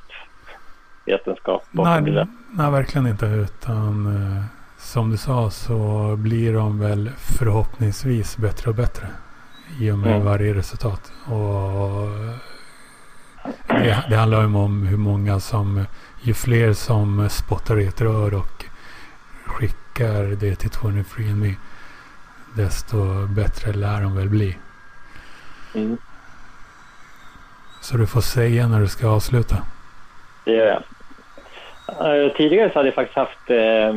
vetenskap. 1.05 1.63
bakom 1.71 2.05
det 2.05 2.11
Nej, 2.11 2.13
där. 2.13 2.27
Nej, 2.57 2.71
verkligen 2.71 3.07
inte. 3.07 3.25
Utan 3.25 4.05
eh, 4.37 4.43
som 4.77 5.09
du 5.09 5.17
sa 5.17 5.49
så 5.51 6.15
blir 6.15 6.53
de 6.53 6.79
väl 6.79 7.11
förhoppningsvis 7.17 8.37
bättre 8.37 8.69
och 8.69 8.75
bättre. 8.75 9.07
I 9.79 9.91
och 9.91 9.97
med 9.97 10.11
Mm. 10.13 10.25
varje 10.25 10.53
resultat. 10.53 11.11
Och 11.25 12.07
det, 13.67 14.03
det 14.09 14.15
handlar 14.15 14.41
ju 14.41 14.55
om 14.55 14.83
hur 14.87 14.97
många 14.97 15.39
som, 15.39 15.85
ju 16.21 16.33
fler 16.33 16.73
som 16.73 17.29
spottar 17.29 17.79
i 17.79 17.85
ett 17.87 18.01
rör 18.01 18.33
och 18.33 18.65
skickar 19.45 20.23
det 20.23 20.55
till 20.55 20.69
23andMe. 20.69 21.55
Desto 22.55 23.27
bättre 23.27 23.73
lär 23.73 24.01
de 24.01 24.15
väl 24.15 24.29
bli. 24.29 24.57
Mm, 25.73 25.97
Så 27.81 27.97
du 27.97 28.07
får 28.07 28.21
säga 28.21 28.67
när 28.67 28.79
du 28.81 28.87
ska 28.87 29.07
avsluta. 29.07 29.57
det 30.45 30.51
gör 30.51 30.65
jag. 30.67 30.83
Eh, 31.87 32.31
Tidigare 32.37 32.69
så 32.69 32.79
hade 32.79 32.87
jag 32.87 32.95
faktiskt 32.95 33.17
haft 33.17 33.49
eh, 33.49 33.93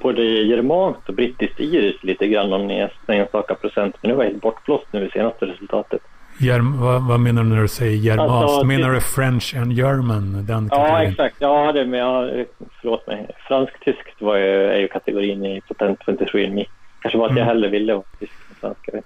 både 0.00 0.22
germanskt 0.22 1.08
och 1.08 1.14
brittiskt 1.14 1.60
iris 1.60 2.02
lite 2.02 2.26
grann, 2.28 2.50
någon 2.50 2.70
ens- 2.70 2.92
enstaka 3.08 3.54
procent. 3.54 3.96
Men 4.00 4.10
nu 4.10 4.16
var 4.16 4.24
helt 4.24 4.40
bortblåst 4.40 4.86
nu 4.90 5.06
i 5.06 5.10
senaste 5.10 5.46
resultatet. 5.46 6.00
Germ, 6.40 6.80
vad, 6.80 7.08
vad, 7.08 7.20
menar 7.20 7.42
du 7.42 7.48
när 7.48 7.62
du 7.62 7.68
säger 7.68 7.96
germanskt? 7.96 8.32
Alltså, 8.32 8.66
menar 8.66 8.90
du 8.90 9.00
French 9.00 9.54
and 9.56 9.72
German? 9.72 10.46
Den 10.46 10.68
ja, 10.72 11.02
exakt. 11.02 11.36
Ja, 11.38 11.72
det, 11.72 11.86
men 11.86 12.00
jag, 12.00 12.44
förlåt 12.80 13.06
mig. 13.06 13.26
Fransk-tyskt 13.48 14.22
var 14.22 14.36
ju, 14.36 14.64
är 14.66 14.78
ju 14.78 14.88
kategorin 14.88 15.46
i 15.46 15.60
Potent 15.60 15.98
23 16.04 16.50
Me. 16.50 16.64
Kanske 17.00 17.18
var 17.18 17.26
att 17.26 17.30
mm. 17.30 17.40
jag 17.40 17.46
hellre 17.46 17.68
ville 17.68 17.94
vara 17.94 18.04
tysk 18.20 18.32
än 18.50 18.56
svensk. 18.60 18.88
Vet. 18.92 19.04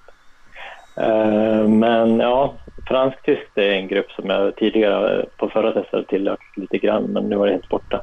Uh, 0.97 1.67
men 1.67 2.19
ja, 2.19 2.53
fransk-tyskt 2.91 3.57
är 3.57 3.71
en 3.71 3.87
grupp 3.87 4.11
som 4.11 4.29
jag 4.29 4.55
tidigare 4.55 5.25
på 5.37 5.49
förra 5.49 5.71
testet 5.71 6.07
tillhört 6.07 6.57
lite 6.57 6.77
grann, 6.77 7.03
men 7.03 7.29
nu 7.29 7.35
var 7.35 7.45
det 7.45 7.51
helt 7.51 7.69
borta. 7.69 7.97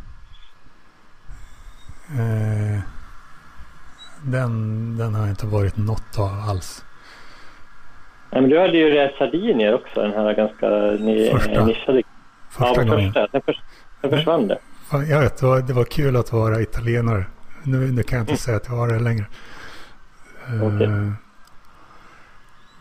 Uh, 2.11 2.81
den, 4.25 4.53
den 4.99 5.15
har 5.15 5.29
inte 5.29 5.47
varit 5.47 5.77
något 5.77 6.19
av 6.19 6.51
alls. 6.51 6.85
Nej, 8.31 8.41
men 8.41 8.51
du 8.51 8.61
hade 8.61 8.79
ju 8.79 8.91
det 8.91 9.13
Sardinier 9.19 9.75
också, 9.75 10.03
den 10.03 10.13
här 10.13 10.35
ganska 10.35 10.69
ni, 11.05 11.31
första. 11.31 11.67
nischade. 11.67 12.03
Första 12.51 12.83
ja, 12.83 12.91
gången. 12.91 13.13
Första. 13.13 13.27
Den, 13.33 13.43
förs 13.43 13.61
den 14.01 14.11
försvann 14.11 14.49
det. 14.49 14.59
Jag 14.91 15.21
vet, 15.21 15.39
det 15.39 15.47
var, 15.47 15.61
det 15.61 15.73
var 15.73 15.85
kul 15.85 16.17
att 16.17 16.33
vara 16.33 16.61
italienare. 16.61 17.25
Nu, 17.63 17.93
nu 17.93 18.03
kan 18.03 18.17
jag 18.17 18.23
inte 18.23 18.33
mm. 18.33 18.39
säga 18.39 18.57
att 18.57 18.69
jag 18.69 18.75
har 18.75 18.89
det 18.89 18.99
längre. 18.99 19.25
Okay. 20.47 20.87
Uh, 20.87 21.13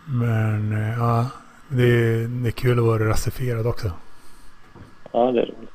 men 0.06 0.74
uh, 0.74 1.00
ja, 1.00 1.26
det 1.70 1.84
är, 1.84 2.28
det 2.28 2.50
är 2.50 2.52
kul 2.52 2.80
att 2.80 2.86
vara 2.86 3.10
rasifierad 3.10 3.68
också. 3.68 3.92
Ja, 5.12 5.32
det 5.32 5.42
är 5.42 5.46
roligt. 5.46 5.70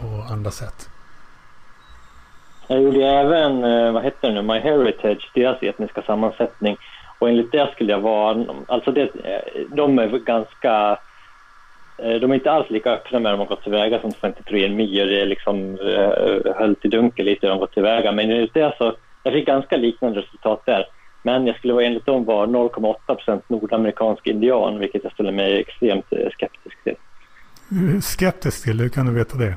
På 0.00 0.32
andra 0.32 0.50
sätt. 0.50 0.88
Jag 2.66 2.82
gjorde 2.82 3.06
även, 3.06 3.64
eh, 3.64 3.92
vad 3.92 4.04
heter 4.04 4.28
det 4.28 4.34
nu, 4.34 4.42
My 4.42 4.58
Heritage, 4.58 5.30
deras 5.34 5.62
etniska 5.62 6.02
sammansättning. 6.02 6.76
Och 7.18 7.28
enligt 7.28 7.52
det 7.52 7.70
skulle 7.72 7.92
jag 7.92 8.00
vara, 8.00 8.44
alltså 8.68 8.92
det, 8.92 9.02
eh, 9.02 9.60
de 9.68 9.98
är 9.98 10.18
ganska, 10.18 10.98
eh, 11.98 12.14
de 12.14 12.30
är 12.30 12.34
inte 12.34 12.52
alls 12.52 12.70
lika 12.70 12.90
öppna 12.90 13.18
med 13.18 13.32
hur 13.32 13.38
de 13.38 13.44
har 13.44 13.56
gått 13.56 13.62
tillväga 13.62 14.00
som 14.00 14.12
23 14.20 14.68
Mi 14.68 15.02
och 15.02 15.06
det 15.06 15.20
är 15.20 15.26
liksom 15.26 15.78
höll 16.56 16.74
till 16.74 16.90
dunkel 16.90 17.26
lite 17.26 17.46
hur 17.46 17.50
de 17.50 17.58
gått 17.58 17.74
tillväga. 17.74 18.12
Men 18.12 18.30
enligt 18.30 18.54
det 18.54 18.74
så, 18.78 18.94
jag 19.22 19.32
fick 19.32 19.46
ganska 19.46 19.76
liknande 19.76 20.20
resultat 20.20 20.62
där. 20.66 20.86
Men 21.22 21.46
jag 21.46 21.56
skulle 21.56 21.72
vara 21.72 21.84
enligt 21.84 22.06
dem 22.06 22.24
vara 22.24 22.46
0,8 22.46 22.94
procent 23.06 23.48
nordamerikansk 23.48 24.26
indian, 24.26 24.78
vilket 24.78 25.04
jag 25.04 25.12
ställer 25.12 25.32
mig 25.32 25.60
extremt 25.60 26.06
skeptisk 26.32 26.76
till. 26.84 26.96
Skeptisk 28.02 28.64
till? 28.64 28.80
Hur 28.80 28.88
kan 28.88 29.06
du 29.06 29.12
veta 29.12 29.36
det? 29.36 29.54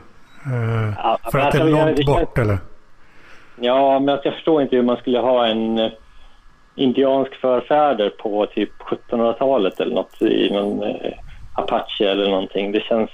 Uh, 0.47 0.93
ja, 0.97 1.19
för 1.31 1.39
att 1.39 1.51
det 1.51 1.57
är 1.57 1.61
alltså, 1.61 1.85
långt 1.85 1.97
det 1.97 2.05
bort 2.05 2.37
eller? 2.37 2.57
Ja, 3.59 3.99
men 3.99 4.19
jag 4.23 4.33
förstår 4.33 4.61
inte 4.61 4.75
hur 4.75 4.83
man 4.83 4.97
skulle 4.97 5.19
ha 5.19 5.45
en 5.45 5.79
eh, 5.79 5.91
indiansk 6.75 7.35
förfäder 7.35 8.09
på 8.09 8.45
typ 8.45 8.71
1700-talet 8.81 9.79
eller 9.79 9.95
något 9.95 10.21
i 10.21 10.49
någon 10.53 10.83
eh, 10.83 11.13
Apache 11.53 12.05
eller 12.05 12.29
någonting. 12.29 12.71
Det 12.71 12.79
känns... 12.79 13.09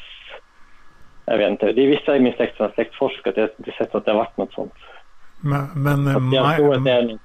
Jag 1.25 1.37
vet 1.37 1.51
inte. 1.51 1.71
Det 1.71 1.81
är 1.83 1.87
vissa 1.87 2.15
i 2.15 2.19
min 2.19 2.33
släkt 2.33 2.57
som 2.57 2.65
har 2.65 2.73
släktforskat. 2.73 3.37
Jag 3.37 3.43
har 3.43 3.51
inte 3.57 3.71
sett 3.71 3.95
att 3.95 4.05
det 4.05 4.11
har 4.11 4.17
varit 4.17 4.37
något 4.37 4.53
sånt. 4.53 4.73
Men, 5.39 5.67
men, 5.75 6.29
my, 6.29 7.17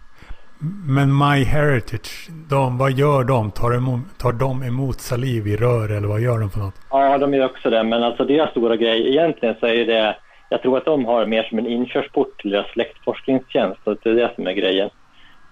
men 0.86 1.18
My 1.18 1.44
Heritage, 1.44 2.28
de, 2.48 2.78
vad 2.78 2.92
gör 2.92 3.24
de? 3.24 3.50
Tar, 3.50 3.74
emot, 3.74 4.00
tar 4.18 4.32
de 4.32 4.62
emot 4.62 5.00
saliv 5.00 5.46
i 5.46 5.56
rör 5.56 5.88
eller 5.88 6.08
vad 6.08 6.20
gör 6.20 6.38
de 6.38 6.50
för 6.50 6.58
något? 6.58 6.74
Ja, 6.90 7.18
de 7.18 7.34
gör 7.34 7.44
också 7.44 7.70
det. 7.70 7.84
Men 7.84 8.02
alltså 8.02 8.24
deras 8.24 8.50
stora 8.50 8.76
grej, 8.76 9.08
egentligen 9.08 9.54
så 9.60 9.66
är 9.66 9.86
det 9.86 10.16
jag 10.48 10.62
tror 10.62 10.78
att 10.78 10.84
de 10.84 11.04
har 11.04 11.26
mer 11.26 11.42
som 11.42 11.58
en 11.58 11.66
inkörsport 11.66 12.40
till 12.40 12.50
deras 12.50 12.70
släktforskningstjänst. 12.72 13.80
Och 13.84 13.96
det 14.02 14.10
är 14.10 14.14
det 14.14 14.32
som 14.34 14.46
är 14.46 14.52
grejen. 14.52 14.90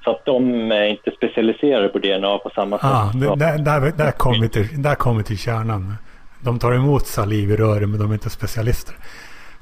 Så 0.04 0.10
att 0.10 0.24
de 0.24 0.72
är 0.72 0.84
inte 0.84 1.10
specialiserade 1.10 1.88
på 1.88 1.98
DNA 1.98 2.38
på 2.38 2.50
samma 2.54 2.78
sätt. 2.78 2.90
Ah, 2.92 3.12
det, 3.14 3.36
där, 3.36 3.58
där, 3.58 3.92
där 3.96 4.10
kommer 4.10 4.40
vi 4.40 4.48
till, 4.48 4.82
där 4.82 4.94
kommer 4.94 5.22
till 5.22 5.38
kärnan. 5.38 5.94
De 6.40 6.58
tar 6.58 6.72
emot 6.72 7.06
saliv 7.06 7.50
i 7.50 7.56
rören 7.56 7.90
men 7.90 8.00
de 8.00 8.10
är 8.10 8.14
inte 8.14 8.30
specialister. 8.30 8.94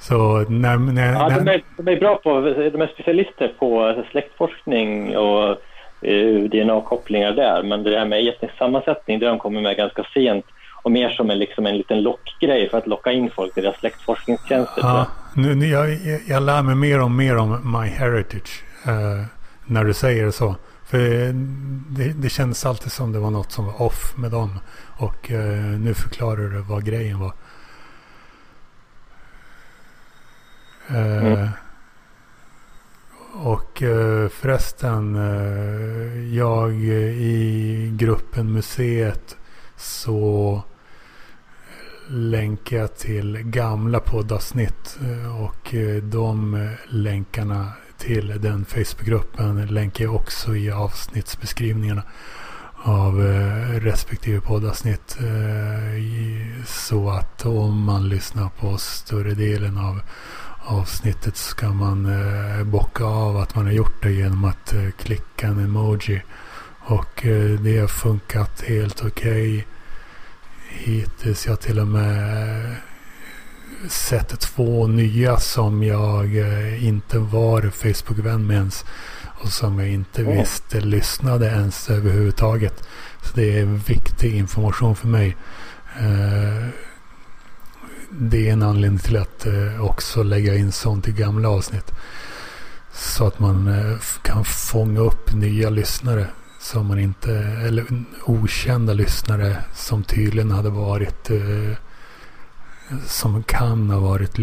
Så 0.03 0.45
när, 0.49 0.77
när, 0.77 1.13
ja, 1.13 1.39
de, 1.39 1.49
är, 1.49 1.63
de 1.77 1.93
är 1.93 2.01
bra 2.01 2.17
på, 2.17 2.41
de 2.41 2.81
är 2.81 2.87
specialister 2.87 3.55
på 3.59 4.03
släktforskning 4.11 5.17
och 5.17 5.51
uh, 6.07 6.45
DNA-kopplingar 6.45 7.33
där. 7.33 7.63
Men 7.63 7.83
det 7.83 7.91
där 7.91 8.05
med 8.05 8.29
etnisk 8.29 8.59
sammansättning, 8.59 9.19
det 9.19 9.27
de 9.27 9.39
kommer 9.39 9.61
med 9.61 9.77
ganska 9.77 10.05
sent 10.15 10.45
och 10.83 10.93
mer 10.93 11.11
som 11.11 11.31
en, 11.31 11.39
liksom 11.39 11.67
en 11.67 11.77
liten 11.77 12.03
lockgrej 12.03 12.69
för 12.69 12.79
att 12.79 12.87
locka 12.87 13.13
in 13.13 13.31
folk 13.31 13.55
till 13.55 13.63
deras 13.63 13.79
släktforskningstjänster. 13.79 14.83
Ja, 14.83 15.07
nu, 15.37 15.55
nu, 15.55 15.67
jag, 15.67 15.89
jag 16.29 16.43
lär 16.43 16.63
mig 16.63 16.75
mer 16.75 17.03
och 17.03 17.11
mer 17.11 17.37
om 17.37 17.73
My 17.81 17.89
Heritage 17.89 18.65
uh, 18.89 19.25
när 19.67 19.85
du 19.85 19.95
säger 19.95 20.31
så. 20.31 20.55
För 20.85 20.99
det, 21.97 22.13
det 22.23 22.29
kändes 22.29 22.67
alltid 22.67 22.93
som 22.93 23.13
det 23.13 23.19
var 23.19 23.31
något 23.31 23.53
som 23.53 23.67
var 23.67 23.83
off 23.83 24.17
med 24.17 24.31
dem. 24.31 24.59
Och 24.99 25.31
uh, 25.31 25.39
nu 25.79 25.95
förklarar 25.95 26.49
du 26.49 26.61
vad 26.61 26.85
grejen 26.85 27.21
var. 27.21 27.27
Uh, 27.27 27.35
mm. 30.89 31.33
Eh, 31.33 31.49
och 33.33 33.83
eh, 33.83 34.29
förresten, 34.29 35.17
eh, 35.17 36.35
jag 36.35 36.75
i 36.75 37.93
gruppen 37.97 38.53
Museet 38.53 39.37
så 39.77 40.63
länkar 42.09 42.77
jag 42.77 42.97
till 42.97 43.39
gamla 43.39 44.01
poddavsnitt 44.01 44.99
och 45.41 45.75
de 46.03 46.69
länkarna 46.89 47.73
till 47.99 48.41
den 48.41 48.65
Facebookgruppen 48.65 49.67
länkar 49.67 50.05
jag 50.05 50.15
också 50.15 50.57
i 50.57 50.71
avsnittsbeskrivningarna 50.71 52.03
av 52.83 53.21
respektive 53.81 54.41
poddavsnitt. 54.41 55.19
Så 56.67 57.11
att 57.11 57.47
om 57.47 57.83
man 57.83 58.09
lyssnar 58.09 58.49
på 58.49 58.79
större 58.79 59.35
delen 59.35 59.79
av 59.79 60.01
avsnittet 60.65 61.37
ska 61.37 61.69
man 61.69 62.09
bocka 62.71 63.05
av 63.05 63.37
att 63.37 63.55
man 63.55 63.65
har 63.65 63.73
gjort 63.73 64.03
det 64.03 64.13
genom 64.13 64.45
att 64.45 64.75
klicka 64.99 65.47
en 65.47 65.65
emoji. 65.65 66.23
Och 66.85 67.27
det 67.61 67.79
har 67.79 67.89
funkat 67.89 68.61
helt 68.61 69.05
okej. 69.05 69.57
Okay 69.59 69.65
hittills. 70.73 71.47
Jag 71.47 71.53
har 71.53 71.57
till 71.57 71.79
och 71.79 71.89
med 71.89 72.77
sett 73.89 74.41
två 74.41 74.87
nya 74.87 75.37
som 75.37 75.83
jag 75.83 76.37
eh, 76.37 76.85
inte 76.85 77.19
var 77.19 77.63
Facebook-vän 77.63 78.47
med 78.47 78.57
ens. 78.57 78.85
Och 79.41 79.53
som 79.53 79.79
jag 79.79 79.89
inte 79.89 80.23
mm. 80.23 80.39
visste 80.39 80.81
lyssnade 80.81 81.47
ens 81.47 81.91
överhuvudtaget. 81.91 82.89
Så 83.23 83.33
det 83.35 83.59
är 83.59 83.65
viktig 83.65 84.35
information 84.35 84.97
för 84.97 85.09
mig. 85.09 85.37
Eh, 88.13 88.19
det 88.19 88.49
är 88.49 88.53
en 88.53 88.63
anledning 88.63 88.99
till 88.99 89.17
att 89.17 89.47
eh, 89.47 89.85
också 89.85 90.23
lägga 90.23 90.57
in 90.57 90.73
sånt 90.73 91.09
i 91.09 91.13
gamla 91.13 91.49
avsnitt. 91.49 91.93
Så 92.95 93.27
att 93.27 93.39
man 93.39 93.71
kan 94.23 94.45
fånga 94.45 95.01
upp 95.01 95.35
nya 95.35 95.71
lyssnare 95.71 96.27
som 96.63 96.87
man 96.87 96.99
inte, 96.99 97.33
eller 97.39 97.87
okända 98.25 98.93
lyssnare 98.93 99.57
som 99.75 100.03
tydligen 100.03 100.51
hade 100.51 100.71
varit, 100.71 101.31
eh, 101.31 101.77
som 103.07 103.43
kan 103.43 103.91
ha 103.91 104.01
varit 104.01 104.39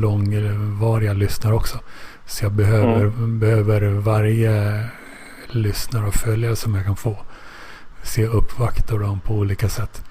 långvariga 0.00 1.12
lyssnare 1.12 1.54
också. 1.54 1.78
Så 2.26 2.44
jag 2.44 2.52
behöver, 2.52 3.00
mm. 3.00 3.38
behöver 3.38 3.88
varje 3.88 4.84
lyssnare 5.50 6.06
och 6.06 6.14
följare 6.14 6.56
som 6.56 6.74
jag 6.74 6.84
kan 6.84 6.96
få. 6.96 7.18
Se 8.02 8.26
uppvakta 8.26 8.96
dem 8.96 9.20
på 9.20 9.34
olika 9.34 9.68
sätt. 9.68 10.04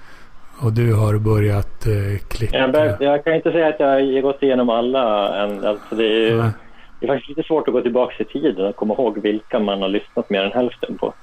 Och 0.61 0.73
du 0.73 0.93
har 0.93 1.17
börjat 1.17 1.87
eh, 1.87 2.27
klicka. 2.27 2.57
Jag, 2.57 2.71
bör, 2.71 2.97
jag, 2.99 3.23
kan 3.23 3.35
inte 3.35 3.51
säga 3.51 3.67
att 3.67 3.79
jag 3.79 3.87
har 3.87 4.21
gått 4.21 4.43
igenom 4.43 4.69
alla 4.69 5.35
än. 5.43 5.65
Alltså 5.65 5.95
det, 5.95 6.29
är, 6.29 6.51
det 6.99 7.05
är 7.05 7.07
faktiskt 7.07 7.29
lite 7.29 7.43
svårt 7.43 7.67
att 7.67 7.73
gå 7.73 7.81
tillbaka 7.81 8.23
i 8.23 8.25
tiden 8.25 8.65
och 8.65 8.75
komma 8.75 8.93
ihåg 8.93 9.17
vilka 9.21 9.59
man 9.59 9.81
har 9.81 9.89
lyssnat 9.89 10.29
mer 10.29 10.43
än 10.43 10.51
hälften 10.51 10.97
på. 10.97 11.13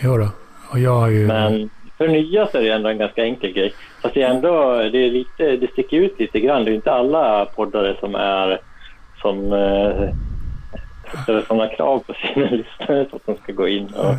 Jo 0.00 0.16
då. 0.16 0.28
Och 0.70 0.78
jag 0.78 0.94
har 0.94 1.08
ju... 1.08 1.26
Men 1.26 1.70
för 1.98 2.08
nya 2.08 2.46
så 2.46 2.58
är 2.58 2.62
det 2.62 2.72
ändå 2.72 2.88
en 2.88 2.98
ganska 2.98 3.24
enkel 3.24 3.52
grej. 3.52 3.74
Fast 4.02 4.14
det 4.14 4.22
är 4.22 4.30
ändå, 4.30 4.76
det, 4.76 4.98
är 4.98 5.10
lite, 5.10 5.56
det 5.56 5.70
sticker 5.72 5.96
ut 5.96 6.18
lite 6.18 6.40
grann. 6.40 6.64
Det 6.64 6.70
är 6.70 6.74
inte 6.74 6.92
alla 6.92 7.44
poddare 7.44 7.96
som 8.00 8.14
är 8.14 8.60
som 9.22 9.52
eh, 9.52 10.14
ställer 11.22 11.42
sådana 11.42 11.68
krav 11.68 11.98
på 11.98 12.14
sina 12.14 12.50
lyssnare 12.50 13.06
så 13.10 13.16
att 13.16 13.26
de 13.26 13.36
ska 13.36 13.52
gå 13.52 13.68
in 13.68 13.86
och... 13.94 14.14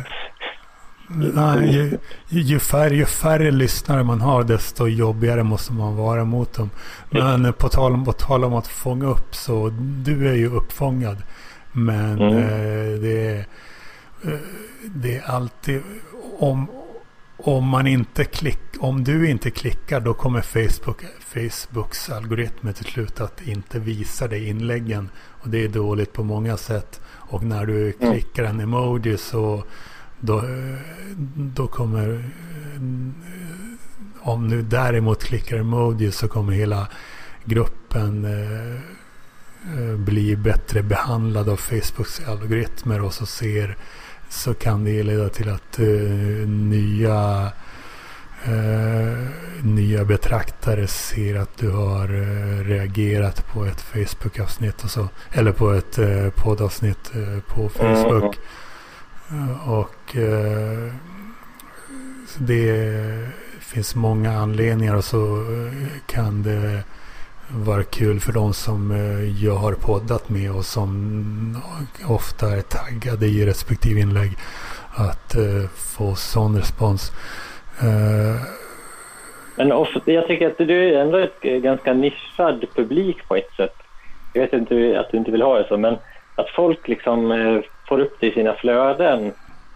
Nej, 1.08 1.74
ju, 1.74 1.98
ju, 2.28 2.58
färre, 2.58 2.94
ju 2.94 3.04
färre 3.04 3.50
lyssnare 3.50 4.04
man 4.04 4.20
har 4.20 4.44
desto 4.44 4.86
jobbigare 4.86 5.42
måste 5.42 5.72
man 5.72 5.96
vara 5.96 6.24
mot 6.24 6.52
dem. 6.52 6.70
Men 7.10 7.52
på 7.52 7.68
tal, 7.68 8.04
på 8.04 8.12
tal 8.12 8.44
om 8.44 8.54
att 8.54 8.66
fånga 8.66 9.06
upp 9.06 9.34
så 9.34 9.68
du 9.78 10.28
är 10.28 10.34
ju 10.34 10.50
uppfångad. 10.50 11.22
Men 11.72 12.20
mm. 12.20 12.38
eh, 12.38 13.00
det 13.00 13.28
är 13.28 13.46
Eh, 14.24 14.38
det 14.84 15.16
är 15.16 15.30
alltid 15.30 15.82
om, 16.38 16.66
om 17.36 17.68
man 17.68 17.86
inte 17.86 18.24
klick, 18.24 18.60
om 18.78 19.04
du 19.04 19.30
inte 19.30 19.50
klickar 19.50 20.00
då 20.00 20.14
kommer 20.14 20.40
Facebook, 20.40 21.04
Facebooks 21.20 22.10
algoritmer 22.10 22.72
till 22.72 22.84
slut 22.84 23.20
att 23.20 23.42
inte 23.46 23.78
visa 23.78 24.28
dig 24.28 24.48
inläggen. 24.48 25.10
Och 25.16 25.48
det 25.48 25.64
är 25.64 25.68
dåligt 25.68 26.12
på 26.12 26.24
många 26.24 26.56
sätt. 26.56 27.00
Och 27.06 27.42
när 27.42 27.66
du 27.66 27.80
mm. 27.82 28.12
klickar 28.12 28.44
en 28.44 28.60
emoji 28.60 29.18
så 29.18 29.64
då, 30.26 30.42
då 31.36 31.66
kommer 31.66 32.24
om 34.20 34.50
du 34.50 34.62
däremot 34.62 35.24
klickar 35.24 35.56
emoji 35.56 36.12
så 36.12 36.28
kommer 36.28 36.52
hela 36.52 36.88
gruppen 37.44 38.24
eh, 38.24 38.74
eh, 39.78 39.96
bli 39.96 40.36
bättre 40.36 40.82
behandlad 40.82 41.48
av 41.48 41.56
Facebooks 41.56 42.20
algoritmer 42.28 43.02
och 43.02 43.14
så 43.14 43.26
ser 43.26 43.76
så 44.28 44.54
kan 44.54 44.84
det 44.84 45.02
leda 45.02 45.28
till 45.28 45.48
att 45.48 45.78
uh, 45.80 46.48
nya 46.48 47.50
uh, 48.48 49.28
nya 49.62 50.04
betraktare 50.04 50.86
ser 50.86 51.34
att 51.34 51.58
du 51.58 51.70
har 51.70 52.14
uh, 52.14 52.64
reagerat 52.64 53.46
på 53.52 53.64
ett 53.64 53.80
Facebook-avsnitt 53.80 54.84
och 54.84 54.90
så. 54.90 55.08
Eller 55.32 55.52
på 55.52 55.72
ett 55.72 55.98
poddavsnitt 56.36 57.12
på 57.48 57.68
Facebook. 57.68 58.36
Mm 58.36 58.63
och 59.66 60.16
eh, 60.16 60.92
det 62.38 62.98
finns 63.60 63.94
många 63.94 64.32
anledningar 64.32 64.96
och 64.96 65.04
så 65.04 65.36
eh, 65.36 65.72
kan 66.06 66.42
det 66.42 66.82
vara 67.48 67.82
kul 67.82 68.20
för 68.20 68.32
de 68.32 68.54
som 68.54 68.90
eh, 68.90 69.44
jag 69.44 69.54
har 69.54 69.72
poddat 69.72 70.28
med 70.28 70.50
och 70.50 70.64
som 70.64 71.62
ofta 72.08 72.56
är 72.56 72.60
taggade 72.60 73.26
i 73.26 73.46
respektive 73.46 74.00
inlägg 74.00 74.30
att 74.96 75.36
få 75.74 76.14
sån 76.14 76.56
respons. 76.56 77.12
Men 79.56 79.68
jag 80.04 80.26
tycker 80.26 80.46
att 80.46 80.58
du 80.58 80.94
är 80.94 81.00
ändå 81.00 81.18
ett 81.18 81.42
ganska 81.42 81.92
nischad 81.92 82.64
publik 82.74 83.28
på 83.28 83.36
ett 83.36 83.52
sätt. 83.56 83.74
Jag 84.32 84.42
vet 84.42 84.52
inte 84.52 85.00
att 85.00 85.10
du 85.10 85.16
inte 85.18 85.30
vill 85.30 85.42
ha 85.42 85.58
det 85.58 85.68
så, 85.68 85.76
men 85.76 85.96
att 86.34 86.50
folk 86.56 86.88
liksom 86.88 87.30
får 87.88 87.98
upp 87.98 88.16
det 88.20 88.26
i 88.26 88.32
sina 88.32 88.54
flöden. 88.54 89.32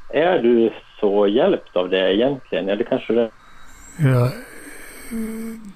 Är 0.08 0.38
du 0.38 0.70
så 1.00 1.26
hjälpt 1.26 1.76
av 1.76 1.90
det 1.90 2.14
egentligen? 2.14 2.68
Eller 2.68 2.84
kanske 2.84 3.12
det? 3.12 3.30
Ja, 3.98 4.30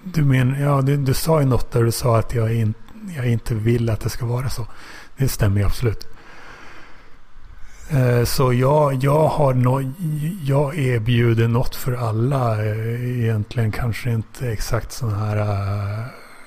du 0.04 0.22
men, 0.22 0.60
ja, 0.60 0.82
du, 0.82 0.96
du 0.96 1.14
sa 1.14 1.40
ju 1.40 1.46
något 1.46 1.72
där 1.72 1.82
du 1.82 1.92
sa 1.92 2.18
att 2.18 2.34
jag, 2.34 2.54
in, 2.54 2.74
jag 3.16 3.28
inte 3.28 3.54
vill 3.54 3.90
att 3.90 4.00
det 4.00 4.08
ska 4.08 4.26
vara 4.26 4.48
så. 4.48 4.66
Det 5.16 5.28
stämmer 5.28 5.60
ju 5.60 5.66
absolut. 5.66 6.08
Eh, 7.90 8.24
så 8.24 8.52
jag, 8.52 8.94
jag, 8.94 9.28
har 9.28 9.54
no, 9.54 9.92
jag 10.44 10.78
erbjuder 10.78 11.48
något 11.48 11.74
för 11.74 11.92
alla. 11.92 12.64
Eh, 12.64 13.20
egentligen 13.20 13.72
kanske 13.72 14.10
inte 14.10 14.48
exakt 14.48 14.92
sådana 14.92 15.16
här 15.16 15.36
eh, 15.36 16.06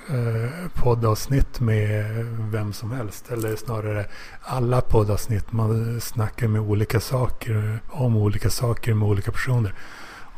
Eh, 0.10 0.70
poddavsnitt 0.74 1.60
med 1.60 2.06
vem 2.52 2.74
som 2.74 2.92
helst. 2.92 3.32
Eller 3.32 3.56
snarare 3.56 4.06
alla 4.42 4.82
poddavsnitt. 4.82 5.52
Man 5.52 6.02
snackar 6.02 6.48
med 6.48 6.62
olika 6.62 7.00
saker. 7.00 7.80
Om 7.90 8.18
olika 8.18 8.50
saker 8.50 8.94
med 8.94 9.08
olika 9.08 9.32
personer. 9.32 9.74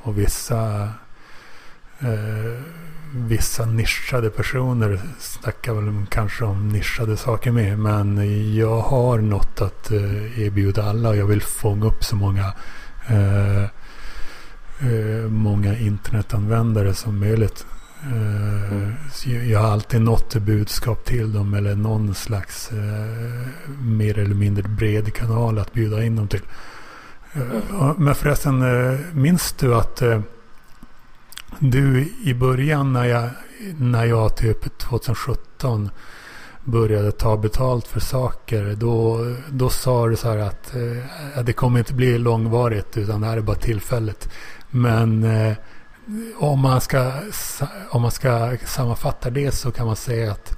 Och 0.02 0.18
vissa 0.18 0.91
eh, 1.99 2.61
vissa 3.15 3.65
nischade 3.65 4.30
personer 4.30 4.99
snackar 5.19 5.73
väl 5.73 6.06
kanske 6.10 6.45
om 6.45 6.69
nischade 6.69 7.18
saker 7.18 7.52
med. 7.52 7.80
Men 7.80 8.18
jag 8.56 8.81
har 8.81 9.18
något 9.18 9.61
att 9.61 9.91
eh, 9.91 10.39
erbjuda 10.39 10.84
alla 10.84 11.10
och 11.10 11.18
jag 11.18 11.26
vill 11.26 11.41
fånga 11.41 11.85
upp 11.85 12.03
så 12.03 12.15
många 12.15 12.53
eh, 13.07 13.64
eh, 14.80 15.30
många 15.30 15.77
internetanvändare 15.77 16.94
som 16.94 17.19
möjligt. 17.19 17.65
Eh, 18.03 19.49
jag 19.51 19.59
har 19.59 19.71
alltid 19.71 20.01
något 20.01 20.35
budskap 20.35 21.05
till 21.05 21.33
dem 21.33 21.53
eller 21.53 21.75
någon 21.75 22.15
slags 22.15 22.71
eh, 22.71 23.47
mer 23.81 24.19
eller 24.19 24.35
mindre 24.35 24.63
bred 24.63 25.13
kanal 25.13 25.59
att 25.59 25.73
bjuda 25.73 26.03
in 26.03 26.15
dem 26.15 26.27
till. 26.27 26.41
Eh, 27.33 27.93
men 27.97 28.15
förresten, 28.15 28.63
minns 29.13 29.51
du 29.51 29.75
att 29.75 30.01
du, 31.59 32.13
i 32.23 32.33
början 32.33 32.93
när 32.93 33.05
jag, 33.05 33.29
när 33.77 34.05
jag 34.05 34.37
typ 34.37 34.77
2017 34.77 35.89
började 36.67 37.11
ta 37.11 37.37
betalt 37.37 37.87
för 37.87 37.99
saker. 37.99 38.75
Då, 38.75 39.19
då 39.49 39.69
sa 39.69 40.07
du 40.07 40.15
så 40.15 40.29
här 40.29 40.37
att 40.37 40.75
eh, 40.75 41.43
det 41.43 41.53
kommer 41.53 41.79
inte 41.79 41.93
bli 41.93 42.17
långvarigt 42.17 42.97
utan 42.97 43.21
det 43.21 43.27
här 43.27 43.37
är 43.37 43.41
bara 43.41 43.55
tillfälligt. 43.55 44.29
Men 44.69 45.23
eh, 45.23 45.53
om, 46.39 46.61
man 46.61 46.81
ska, 46.81 47.11
om 47.89 48.01
man 48.01 48.11
ska 48.11 48.57
sammanfatta 48.65 49.29
det 49.29 49.51
så 49.51 49.71
kan 49.71 49.88
man 49.88 49.95
säga 49.95 50.31
att 50.31 50.57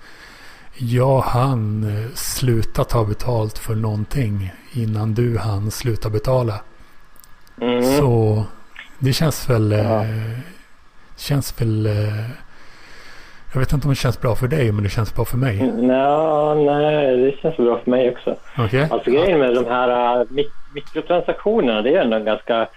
jag 0.78 1.20
hann 1.20 1.84
eh, 1.84 2.10
sluta 2.14 2.84
ta 2.84 3.06
betalt 3.06 3.58
för 3.58 3.76
någonting 3.76 4.52
innan 4.74 5.14
du 5.14 5.38
hann 5.38 5.72
sluta 5.72 6.10
betala. 6.10 6.54
Mm. 7.62 7.84
Så 7.84 8.44
det 9.00 9.14
känns 9.14 9.50
väl... 9.50 9.72
Ja. 9.72 10.04
Eh, 10.04 10.40
känns 11.18 11.62
väl... 11.62 11.86
Eh, 11.86 12.30
jag 13.54 13.60
vet 13.60 13.74
inte 13.74 13.88
om 13.88 13.90
det 13.90 13.96
känns 13.96 14.22
bra 14.22 14.36
för 14.36 14.48
dig, 14.48 14.72
men 14.72 14.84
det 14.84 14.90
känns 14.90 15.16
bra 15.16 15.26
för 15.26 15.38
mig. 15.38 15.72
No, 15.72 16.54
nej, 16.66 17.18
det 17.18 17.32
känns 17.42 17.58
bra 17.58 17.80
för 17.84 17.92
mig 17.92 18.10
också. 18.10 18.36
Okay. 18.66 18.88
Alltså 18.92 19.12
grejen 19.12 19.40
med 19.40 19.56
de 19.56 19.66
här 19.66 20.26
mik 20.30 20.52
mikrotransaktionerna, 20.74 21.82
det 21.82 21.96
är 21.96 22.02
ändå 22.02 22.18
en 22.18 22.26
ganska 22.26 22.68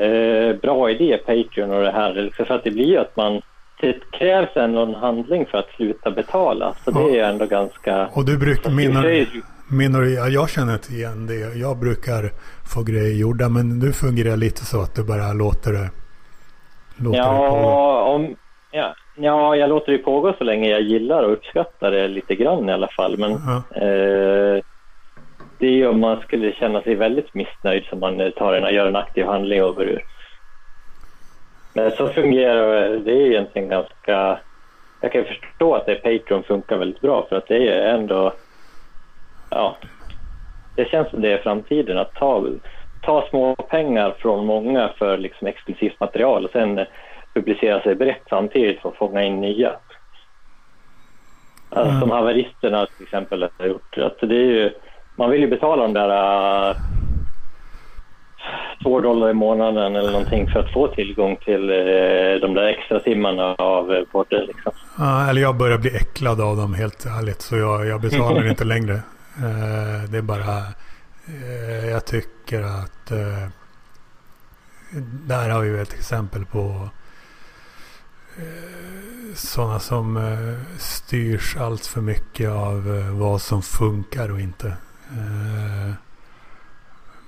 uh, 0.00 0.60
bra 0.60 0.90
idé, 0.90 1.16
Patreon 1.16 1.70
och 1.70 1.82
det 1.82 1.90
här. 1.90 2.30
För 2.36 2.54
att 2.54 2.64
det 2.64 2.70
blir 2.70 2.86
ju 2.86 2.98
att 2.98 3.16
man 3.16 3.42
det 3.80 3.96
krävs 4.10 4.56
ändå 4.56 4.82
en 4.82 4.94
handling 4.94 5.46
för 5.46 5.58
att 5.58 5.68
sluta 5.76 6.10
betala. 6.10 6.74
Så 6.84 6.90
det 6.90 7.20
är 7.20 7.28
ändå 7.28 7.46
ganska... 7.46 8.06
Och 8.06 8.24
du 8.24 8.38
brukar, 8.38 8.70
menar, 8.70 9.26
menar 9.68 10.00
du, 10.00 10.14
jag 10.14 10.50
känner 10.50 10.72
inte 10.72 10.92
igen 10.92 11.26
det. 11.26 11.58
Jag 11.58 11.78
brukar 11.78 12.30
få 12.74 12.82
grejer 12.82 13.14
gjorda 13.16 13.48
men 13.48 13.80
du 13.80 13.92
fungerar 13.92 14.36
lite 14.36 14.64
så 14.64 14.82
att 14.82 14.94
du 14.94 15.04
bara 15.04 15.32
låter 15.32 15.72
det 15.72 15.90
låter 17.00 17.18
ja, 17.18 18.02
om, 18.02 18.36
ja, 18.70 18.94
ja, 19.16 19.56
jag 19.56 19.68
låter 19.68 19.92
det 19.92 19.98
pågå 19.98 20.34
så 20.38 20.44
länge 20.44 20.68
jag 20.68 20.82
gillar 20.82 21.22
och 21.22 21.32
uppskattar 21.32 21.90
det 21.90 22.08
lite 22.08 22.34
grann 22.34 22.68
i 22.68 22.72
alla 22.72 22.88
fall. 22.88 23.18
Men 23.18 23.30
ja. 23.30 23.82
eh, 23.86 24.62
det 25.60 25.66
är 25.66 25.70
ju 25.70 25.86
om 25.86 26.00
man 26.00 26.20
skulle 26.20 26.52
känna 26.52 26.82
sig 26.82 26.94
väldigt 26.94 27.34
missnöjd 27.34 27.84
som 27.84 28.00
man 28.00 28.32
tar 28.36 28.54
en, 28.54 28.74
gör 28.74 28.86
en 28.86 28.96
aktiv 28.96 29.24
handling 29.24 29.64
och 29.64 29.76
går 29.76 29.84
ur. 29.84 30.04
Men 31.74 31.90
så 31.90 32.08
fungerar 32.08 32.88
det 32.88 33.12
är 33.12 33.26
egentligen 33.26 33.68
ganska... 33.68 34.38
Jag 35.00 35.12
kan 35.12 35.24
förstå 35.24 35.74
att 35.74 35.86
det 35.86 35.94
Patreon 35.94 36.42
funkar 36.42 36.76
väldigt 36.76 37.00
bra 37.00 37.26
för 37.28 37.36
att 37.36 37.48
det 37.48 37.68
är 37.68 37.94
ändå... 37.94 38.32
Ja, 39.50 39.76
det 40.76 40.84
känns 40.84 41.10
som 41.10 41.20
det 41.20 41.32
är 41.32 41.42
framtiden 41.42 41.98
att 41.98 42.14
ta 42.14 42.46
ta 43.00 43.26
små 43.30 43.54
pengar 43.54 44.14
från 44.18 44.46
många 44.46 44.90
för 44.98 45.18
liksom 45.18 45.46
exklusivt 45.46 46.00
material 46.00 46.44
och 46.44 46.50
sen 46.50 46.86
publicera 47.34 47.82
sig 47.82 47.94
brett 47.94 48.22
samtidigt 48.28 48.80
för 48.80 48.88
att 48.88 48.96
fånga 48.96 49.22
in 49.22 49.40
nya. 49.40 49.72
Alltså, 51.70 51.90
mm. 51.90 52.00
Som 52.00 52.10
haveristerna 52.10 52.86
till 52.86 53.02
exempel 53.02 53.48
har 53.58 53.66
gjort. 53.66 53.98
Alltså, 53.98 54.26
det 54.26 54.36
är 54.36 54.46
ju, 54.46 54.70
man 55.20 55.30
vill 55.30 55.40
ju 55.40 55.46
betala 55.46 55.82
de 55.82 55.92
där 55.92 56.08
uh, 56.70 56.76
två 58.82 59.00
dollar 59.00 59.30
i 59.30 59.34
månaden 59.34 59.96
eller 59.96 60.12
någonting 60.12 60.50
för 60.50 60.60
att 60.60 60.72
få 60.72 60.88
tillgång 60.88 61.36
till 61.36 61.70
uh, 61.70 62.40
de 62.40 62.54
där 62.54 62.66
extra 62.66 63.00
timmarna 63.00 63.54
av 63.54 63.90
uh, 63.90 64.04
podden. 64.12 64.46
Liksom. 64.46 64.72
Ja, 64.98 65.30
eller 65.30 65.42
jag 65.42 65.56
börjar 65.56 65.78
bli 65.78 65.96
äcklad 65.96 66.40
av 66.40 66.56
dem 66.56 66.74
helt 66.74 67.06
ärligt 67.06 67.42
så 67.42 67.56
jag, 67.56 67.86
jag 67.86 68.00
betalar 68.00 68.48
inte 68.48 68.64
längre. 68.74 69.00
Det 70.10 70.18
är 70.18 70.22
bara 70.22 70.62
Eh, 71.26 71.90
jag 71.90 72.04
tycker 72.04 72.62
att 72.62 73.10
eh, 73.10 73.48
där 75.26 75.50
har 75.50 75.62
vi 75.62 75.80
ett 75.80 75.92
exempel 75.92 76.46
på 76.46 76.90
eh, 78.36 79.34
sådana 79.34 79.78
som 79.78 80.16
eh, 80.16 80.78
styrs 80.78 81.56
allt 81.56 81.86
för 81.86 82.00
mycket 82.00 82.50
av 82.50 82.96
eh, 82.96 83.10
vad 83.10 83.42
som 83.42 83.62
funkar 83.62 84.32
och 84.32 84.40
inte. 84.40 84.76
Eh, 85.16 85.94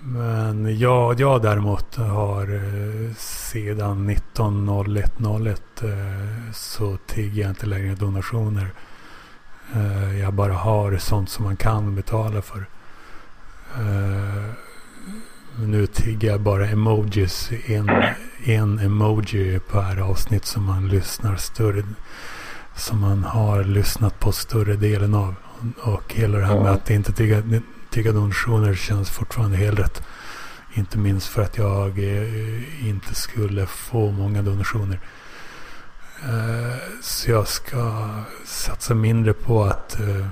men 0.00 0.78
jag, 0.78 1.20
jag 1.20 1.42
däremot 1.42 1.96
har 1.96 2.54
eh, 2.54 3.14
sedan 3.16 4.10
1901 4.10 5.82
eh, 5.82 6.52
så 6.52 6.96
tigger 7.06 7.42
jag 7.42 7.50
inte 7.50 7.66
längre 7.66 7.94
donationer. 7.94 8.70
Jag 10.20 10.34
bara 10.34 10.52
har 10.52 10.96
sånt 10.96 11.30
som 11.30 11.44
man 11.44 11.56
kan 11.56 11.94
betala 11.94 12.42
för. 12.42 12.66
Nu 15.58 15.86
tigger 15.86 16.28
jag 16.28 16.40
bara 16.40 16.68
emojis. 16.68 17.50
En, 17.66 17.90
en 18.44 18.78
emoji 18.78 19.60
per 19.70 20.00
avsnitt 20.00 20.44
som 20.44 20.64
man 20.64 20.88
lyssnar 20.88 21.36
större. 21.36 21.82
Som 22.76 23.00
man 23.00 23.24
har 23.24 23.64
lyssnat 23.64 24.20
på 24.20 24.32
större 24.32 24.76
delen 24.76 25.14
av. 25.14 25.34
Och 25.82 26.14
hela 26.14 26.38
det 26.38 26.46
här 26.46 26.60
med 26.60 26.72
att 26.72 26.90
inte 26.90 27.12
tigga, 27.12 27.42
tigga 27.90 28.12
donationer 28.12 28.74
känns 28.74 29.10
fortfarande 29.10 29.56
helt 29.56 29.78
rätt. 29.78 30.02
Inte 30.74 30.98
minst 30.98 31.26
för 31.26 31.42
att 31.42 31.58
jag 31.58 31.98
eh, 31.98 32.88
inte 32.88 33.14
skulle 33.14 33.66
få 33.66 34.10
många 34.10 34.42
donationer. 34.42 35.00
Uh, 36.28 36.76
så 37.02 37.30
jag 37.30 37.48
ska 37.48 38.08
satsa 38.44 38.94
mindre 38.94 39.32
på 39.32 39.64
att 39.64 39.96
uh, 40.00 40.26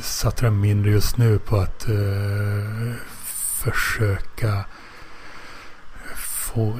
satsar 0.00 0.50
mindre 0.50 0.90
just 0.90 1.16
nu 1.16 1.38
på 1.38 1.56
att 1.56 1.86
försöka 3.62 4.64
få, 6.16 6.78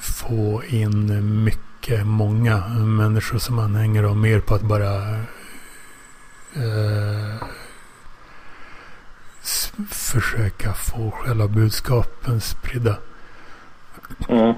få 0.00 0.62
in 0.64 1.44
mycket, 1.44 1.67
många 2.04 2.68
människor 2.68 3.38
som 3.38 3.58
anhängare 3.58 4.06
och 4.06 4.16
mer 4.16 4.40
på 4.40 4.54
att 4.54 4.62
bara 4.62 4.94
eh, 6.56 7.42
försöka 9.90 10.72
få 10.72 11.10
själva 11.10 11.48
budskapen 11.48 12.40
spridda. 12.40 12.96
Mm. 14.28 14.54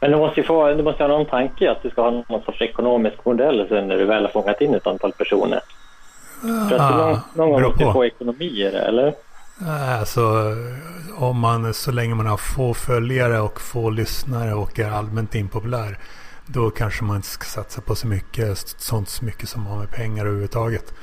Men 0.00 0.10
du 0.10 0.16
måste 0.16 0.40
ju 0.40 0.46
få, 0.46 0.74
du 0.74 0.82
måste 0.82 1.02
ha 1.02 1.08
någon 1.08 1.26
tanke 1.26 1.70
att 1.70 1.82
du 1.82 1.90
ska 1.90 2.02
ha 2.02 2.10
någon 2.10 2.42
sorts 2.42 2.62
ekonomisk 2.62 3.24
modell 3.24 3.66
sen 3.68 3.88
när 3.88 3.96
du 3.96 4.04
väl 4.04 4.22
har 4.22 4.30
fångat 4.30 4.60
in 4.60 4.74
ett 4.74 4.86
antal 4.86 5.12
personer. 5.12 5.60
För 6.68 6.74
att 6.74 6.80
ah, 6.80 6.96
någon, 6.96 7.18
någon 7.34 7.50
gång 7.50 7.62
måste 7.62 7.84
du 7.84 7.92
få 7.92 8.04
ekonomi 8.04 8.44
i 8.44 8.70
det, 8.70 8.80
eller? 8.80 9.14
Alltså, 9.98 10.22
om 11.16 11.38
man, 11.38 11.74
så 11.74 11.92
länge 11.92 12.14
man 12.14 12.26
har 12.26 12.36
få 12.36 12.74
följare 12.74 13.40
och 13.40 13.60
få 13.60 13.90
lyssnare 13.90 14.54
och 14.54 14.78
är 14.78 14.90
allmänt 14.90 15.34
impopulär. 15.34 15.98
Då 16.46 16.70
kanske 16.70 17.04
man 17.04 17.16
inte 17.16 17.28
ska 17.28 17.44
satsa 17.44 17.80
på 17.80 17.94
så 17.94 18.06
mycket, 18.06 18.58
sånt 18.58 19.08
så 19.08 19.24
mycket 19.24 19.48
som 19.48 19.66
har 19.66 19.78
med 19.78 19.90
pengar 19.90 20.26
överhuvudtaget. 20.26 20.94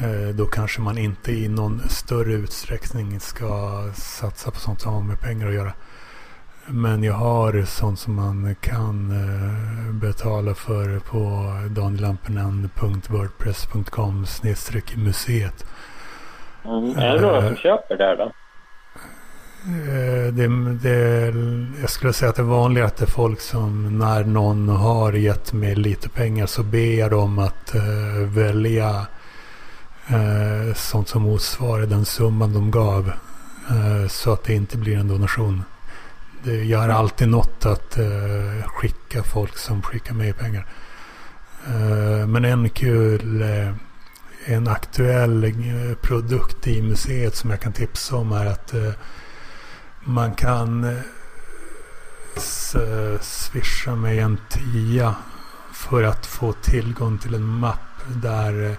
Eh, 0.00 0.28
då 0.34 0.46
kanske 0.46 0.80
man 0.80 0.98
inte 0.98 1.32
i 1.32 1.48
någon 1.48 1.80
större 1.88 2.32
utsträckning 2.32 3.20
ska 3.20 3.82
satsa 3.94 4.50
på 4.50 4.60
sånt 4.60 4.80
som 4.80 4.94
har 4.94 5.02
med 5.02 5.20
pengar 5.20 5.48
att 5.48 5.54
göra. 5.54 5.72
Men 6.66 7.02
jag 7.02 7.14
har 7.14 7.64
sånt 7.64 7.98
som 7.98 8.14
man 8.14 8.54
kan 8.60 9.10
eh, 9.10 9.92
betala 9.92 10.54
för 10.54 10.98
på 10.98 11.52
danielampinen.wordpress.com 11.70 14.26
museet. 14.96 15.66
Mm. 16.64 16.98
Är 16.98 17.14
det 17.14 17.20
några 17.20 17.48
som 17.48 17.56
köper 17.56 17.96
där 17.96 18.16
då? 18.16 18.32
Eh, 19.66 20.32
det, 20.32 20.74
det, 20.82 21.34
jag 21.80 21.90
skulle 21.90 22.12
säga 22.12 22.30
att 22.30 22.36
det 22.36 22.42
är 22.42 22.46
vanligare 22.46 22.86
att 22.86 22.96
det 22.96 23.04
är 23.04 23.06
folk 23.06 23.40
som 23.40 23.98
när 23.98 24.24
någon 24.24 24.68
har 24.68 25.12
gett 25.12 25.52
mig 25.52 25.74
lite 25.74 26.08
pengar 26.08 26.46
så 26.46 26.62
ber 26.62 26.98
jag 26.98 27.10
dem 27.10 27.38
att 27.38 27.74
uh, 27.74 28.28
välja 28.28 29.06
uh, 30.10 30.74
sånt 30.74 31.08
som 31.08 31.22
motsvarar 31.22 31.86
den 31.86 32.04
summan 32.04 32.52
de 32.52 32.70
gav. 32.70 33.12
Uh, 33.70 34.08
så 34.08 34.32
att 34.32 34.44
det 34.44 34.54
inte 34.54 34.76
blir 34.76 34.98
en 34.98 35.08
donation. 35.08 35.62
Det, 36.42 36.64
jag 36.64 36.78
har 36.78 36.88
alltid 36.88 37.28
något 37.28 37.66
att 37.66 37.98
skicka 38.66 39.22
folk 39.22 39.56
som 39.56 39.82
skickar 39.82 40.14
mig 40.14 40.32
pengar. 40.32 40.66
men 42.26 42.44
en 42.44 42.68
kul 42.68 43.44
en 44.46 44.68
aktuell 44.68 45.54
produkt 46.02 46.66
i 46.66 46.82
museet 46.82 47.36
som 47.36 47.50
jag 47.50 47.60
kan 47.60 47.72
tipsa 47.72 48.16
om 48.16 48.32
är 48.32 48.46
att 48.46 48.74
eh, 48.74 48.90
man 50.04 50.34
kan 50.34 50.84
eh, 50.84 50.98
swisha 53.20 53.94
mig 53.94 54.18
en 54.18 54.38
tia 54.48 55.14
för 55.72 56.02
att 56.02 56.26
få 56.26 56.52
tillgång 56.52 57.18
till 57.18 57.34
en 57.34 57.44
mapp 57.44 58.04
där 58.06 58.70
eh, 58.70 58.76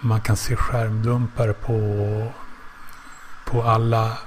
man 0.00 0.20
kan 0.20 0.36
se 0.36 0.56
skärmdumpar 0.56 1.52
på, 1.52 2.32
på 3.44 3.62
alla 3.62 4.18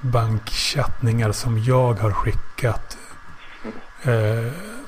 bankchattningar 0.00 1.32
som 1.32 1.58
jag 1.58 1.94
har 1.94 2.12
skickat. 2.12 2.98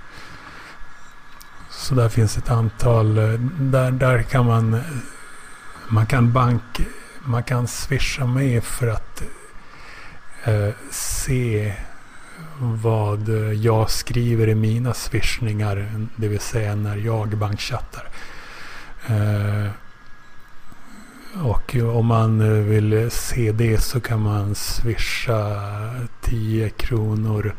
Så 1.70 1.96
där 1.96 2.10
finns 2.10 2.38
ett 2.38 2.50
antal. 2.50 3.16
Där, 3.60 3.92
där 3.92 4.24
kan 4.24 4.46
man 4.46 4.82
man 5.88 6.06
kan 6.06 6.34
bank 6.34 6.80
man 7.28 7.44
kan 7.44 7.68
swisha 7.68 8.26
med 8.26 8.64
för 8.64 8.88
att 8.88 9.24
eh, 10.44 10.70
se 10.92 11.74
vad 12.60 13.30
jag 13.54 13.90
skriver 13.90 14.50
i 14.50 14.56
mina 14.56 14.94
swishningar. 14.94 16.08
Det 16.16 16.28
vill 16.28 16.40
säga 16.40 16.76
när 16.76 16.96
jag 16.96 17.38
bankchattar. 17.38 18.10
Eh, 19.08 19.72
och 21.44 21.76
om 21.76 22.06
man 22.06 22.42
eh, 22.42 22.48
vill 22.48 23.12
se 23.12 23.52
det 23.52 23.78
så 23.80 24.00
kan 24.00 24.22
man 24.22 24.56
swisha 24.56 25.62
10 26.22 26.70
kronor 26.70 27.56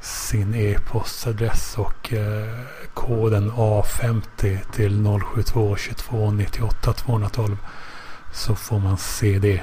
sin 0.00 0.54
e-postadress 0.54 1.78
och 1.78 2.12
eh, 2.12 2.60
koden 2.94 3.50
A50 3.50 4.58
till 4.72 5.20
072 5.20 5.76
22 5.76 6.30
98 6.30 6.92
212 6.92 7.56
så 8.32 8.54
får 8.54 8.78
man 8.78 8.96
se 8.98 9.38
det. 9.38 9.62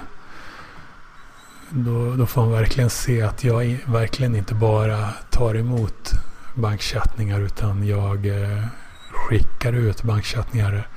Då, 1.69 2.15
då 2.15 2.25
får 2.25 2.41
man 2.41 2.51
verkligen 2.51 2.89
se 2.89 3.21
att 3.21 3.43
jag 3.43 3.77
verkligen 3.85 4.35
inte 4.35 4.55
bara 4.55 5.09
tar 5.29 5.55
emot 5.55 6.11
bankchattningar 6.55 7.39
utan 7.39 7.87
jag 7.87 8.25
eh, 8.25 8.65
skickar 9.11 9.73
ut 9.73 10.03
bankchattningar 10.03 10.87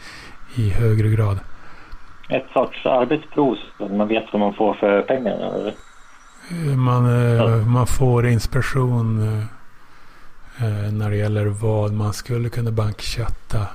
i 0.55 0.70
högre 0.70 1.09
grad. 1.09 1.39
Ett 2.28 2.47
sorts 2.53 2.86
arbetsprov 2.86 3.57
så 3.78 3.89
man 3.89 4.09
vet 4.09 4.24
vad 4.32 4.40
man 4.40 4.55
får 4.55 4.74
för 4.74 5.03
pengarna? 5.03 5.47
Eller? 5.55 5.74
Eh, 6.51 6.77
man, 6.77 7.36
eh, 7.39 7.66
man 7.66 7.86
får 7.86 8.27
inspiration 8.27 9.23
eh, 10.59 10.93
när 10.93 11.11
det 11.11 11.16
gäller 11.16 11.47
vad 11.47 11.93
man 11.93 12.12
skulle 12.12 12.48
kunna 12.48 12.70
bankchatta. 12.70 13.66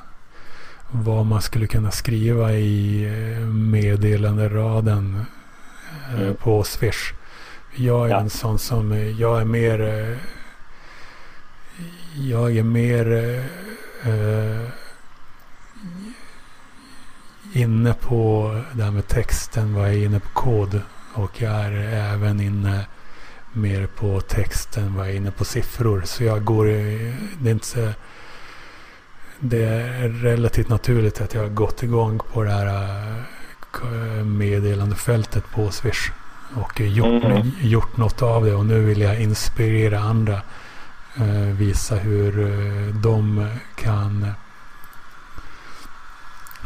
Vad 0.91 1.25
man 1.25 1.41
skulle 1.41 1.67
kunna 1.67 1.91
skriva 1.91 2.53
i 2.53 3.05
eh, 3.05 3.45
meddelanderaden 3.47 5.25
mm. 6.15 6.35
på 6.35 6.63
Swish. 6.63 7.13
Jag 7.75 8.05
är 8.05 8.09
ja. 8.09 8.19
en 8.19 8.29
sån 8.29 8.59
som, 8.59 8.91
eh, 8.91 9.21
jag 9.21 9.41
är 9.41 9.45
mer, 9.45 9.81
eh, 9.81 10.17
jag 12.29 12.57
är 12.57 12.63
mer 12.63 13.05
inne 17.53 17.93
på 17.93 18.55
det 18.73 18.83
här 18.83 18.91
med 18.91 19.07
texten 19.07 19.73
vad 19.73 19.87
jag 19.87 19.95
är 19.95 20.05
inne 20.05 20.19
på 20.19 20.29
kod. 20.29 20.81
Och 21.13 21.41
jag 21.41 21.51
är 21.51 21.71
även 22.13 22.39
inne 22.39 22.85
mer 23.53 23.87
på 23.87 24.21
texten 24.21 24.95
vad 24.95 25.05
jag 25.05 25.13
är 25.13 25.17
inne 25.17 25.31
på 25.31 25.45
siffror. 25.45 26.01
Så 26.05 26.23
jag 26.23 26.43
går, 26.43 26.65
det 27.39 27.49
är 27.49 27.53
inte 27.53 27.93
det 29.39 29.63
är 29.63 30.09
relativt 30.09 30.69
naturligt 30.69 31.21
att 31.21 31.33
jag 31.33 31.41
har 31.41 31.49
gått 31.49 31.83
igång 31.83 32.19
på 32.33 32.43
det 32.43 32.51
här 32.51 34.23
meddelandefältet 34.23 35.43
på 35.51 35.71
Swish. 35.71 36.11
Och 36.55 36.81
gjort, 36.81 37.23
mm. 37.23 37.51
gjort 37.61 37.97
något 37.97 38.21
av 38.21 38.45
det 38.45 38.53
och 38.53 38.65
nu 38.65 38.79
vill 38.79 39.01
jag 39.01 39.21
inspirera 39.21 39.99
andra. 39.99 40.41
Eh, 41.15 41.55
visa 41.57 41.95
hur 41.95 42.39
eh, 42.39 42.95
de 42.95 43.49
kan 43.75 44.27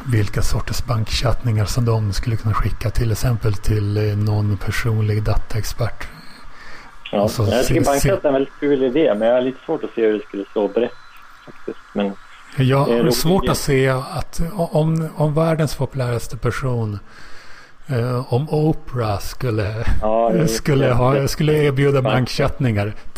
vilka 0.03 0.41
sorters 0.41 0.85
bankchattningar 0.85 1.65
som 1.65 1.85
de 1.85 2.13
skulle 2.13 2.35
kunna 2.35 2.53
skicka 2.53 2.89
till 2.89 3.11
exempel 3.11 3.53
till 3.53 3.97
eh, 3.97 4.17
någon 4.17 4.57
personlig 4.57 5.23
dataexpert. 5.23 6.07
Ja, 7.11 7.21
alltså, 7.21 7.43
jag 7.43 7.65
tycker 7.65 7.85
bankchatt 7.85 8.23
är 8.23 8.27
en 8.27 8.33
väldigt 8.33 8.53
kul 8.59 8.83
idé 8.83 9.15
men 9.15 9.27
jag 9.27 9.35
har 9.35 9.41
lite 9.41 9.59
svårt 9.65 9.83
att 9.83 9.93
se 9.95 10.01
hur 10.01 10.13
det 10.13 10.25
skulle 10.25 10.45
slå 10.51 10.67
brett. 10.67 10.91
Faktiskt. 11.45 11.79
Men 11.93 12.13
jag 12.57 12.77
har 12.77 13.11
svårt 13.11 13.49
att 13.49 13.57
se 13.57 13.89
att 13.89 14.41
om, 14.53 15.09
om 15.15 15.33
världens 15.33 15.75
populäraste 15.75 16.37
person 16.37 16.99
eh, 17.87 18.33
om 18.33 18.49
Oprah 18.49 19.19
skulle, 19.19 19.85
ja, 20.01 20.47
skulle, 20.47 20.93
ha, 20.93 21.27
skulle 21.27 21.53
erbjuda 21.53 22.01
bankchattningar 22.01 22.93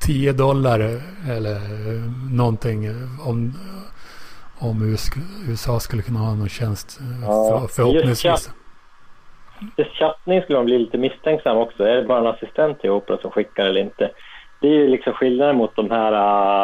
10 0.00 0.32
dollar 0.32 0.78
eller 1.30 1.58
någonting 2.36 2.88
om, 3.26 3.52
om 4.58 4.96
USA 5.48 5.80
skulle 5.80 6.02
kunna 6.02 6.18
ha 6.18 6.34
någon 6.34 6.48
tjänst 6.48 7.00
eh, 7.00 7.06
Ja, 7.22 7.60
för, 7.60 7.74
förhoppningsvis. 7.74 8.24
just 8.24 8.50
Just 9.76 9.90
chattning 9.90 10.42
skulle 10.42 10.58
man 10.58 10.64
bli 10.64 10.78
lite 10.78 10.98
misstänksam 10.98 11.56
också. 11.56 11.84
Är 11.84 11.96
det 11.96 12.02
bara 12.02 12.18
en 12.20 12.26
assistent 12.26 12.80
till 12.80 12.90
Opera 12.90 13.18
som 13.18 13.30
skickar 13.30 13.66
eller 13.66 13.80
inte? 13.80 14.10
Det 14.60 14.68
är 14.68 14.72
ju 14.72 14.88
liksom 14.88 15.12
skillnaden 15.12 15.56
mot 15.56 15.76
de 15.76 15.90
här... 15.90 16.12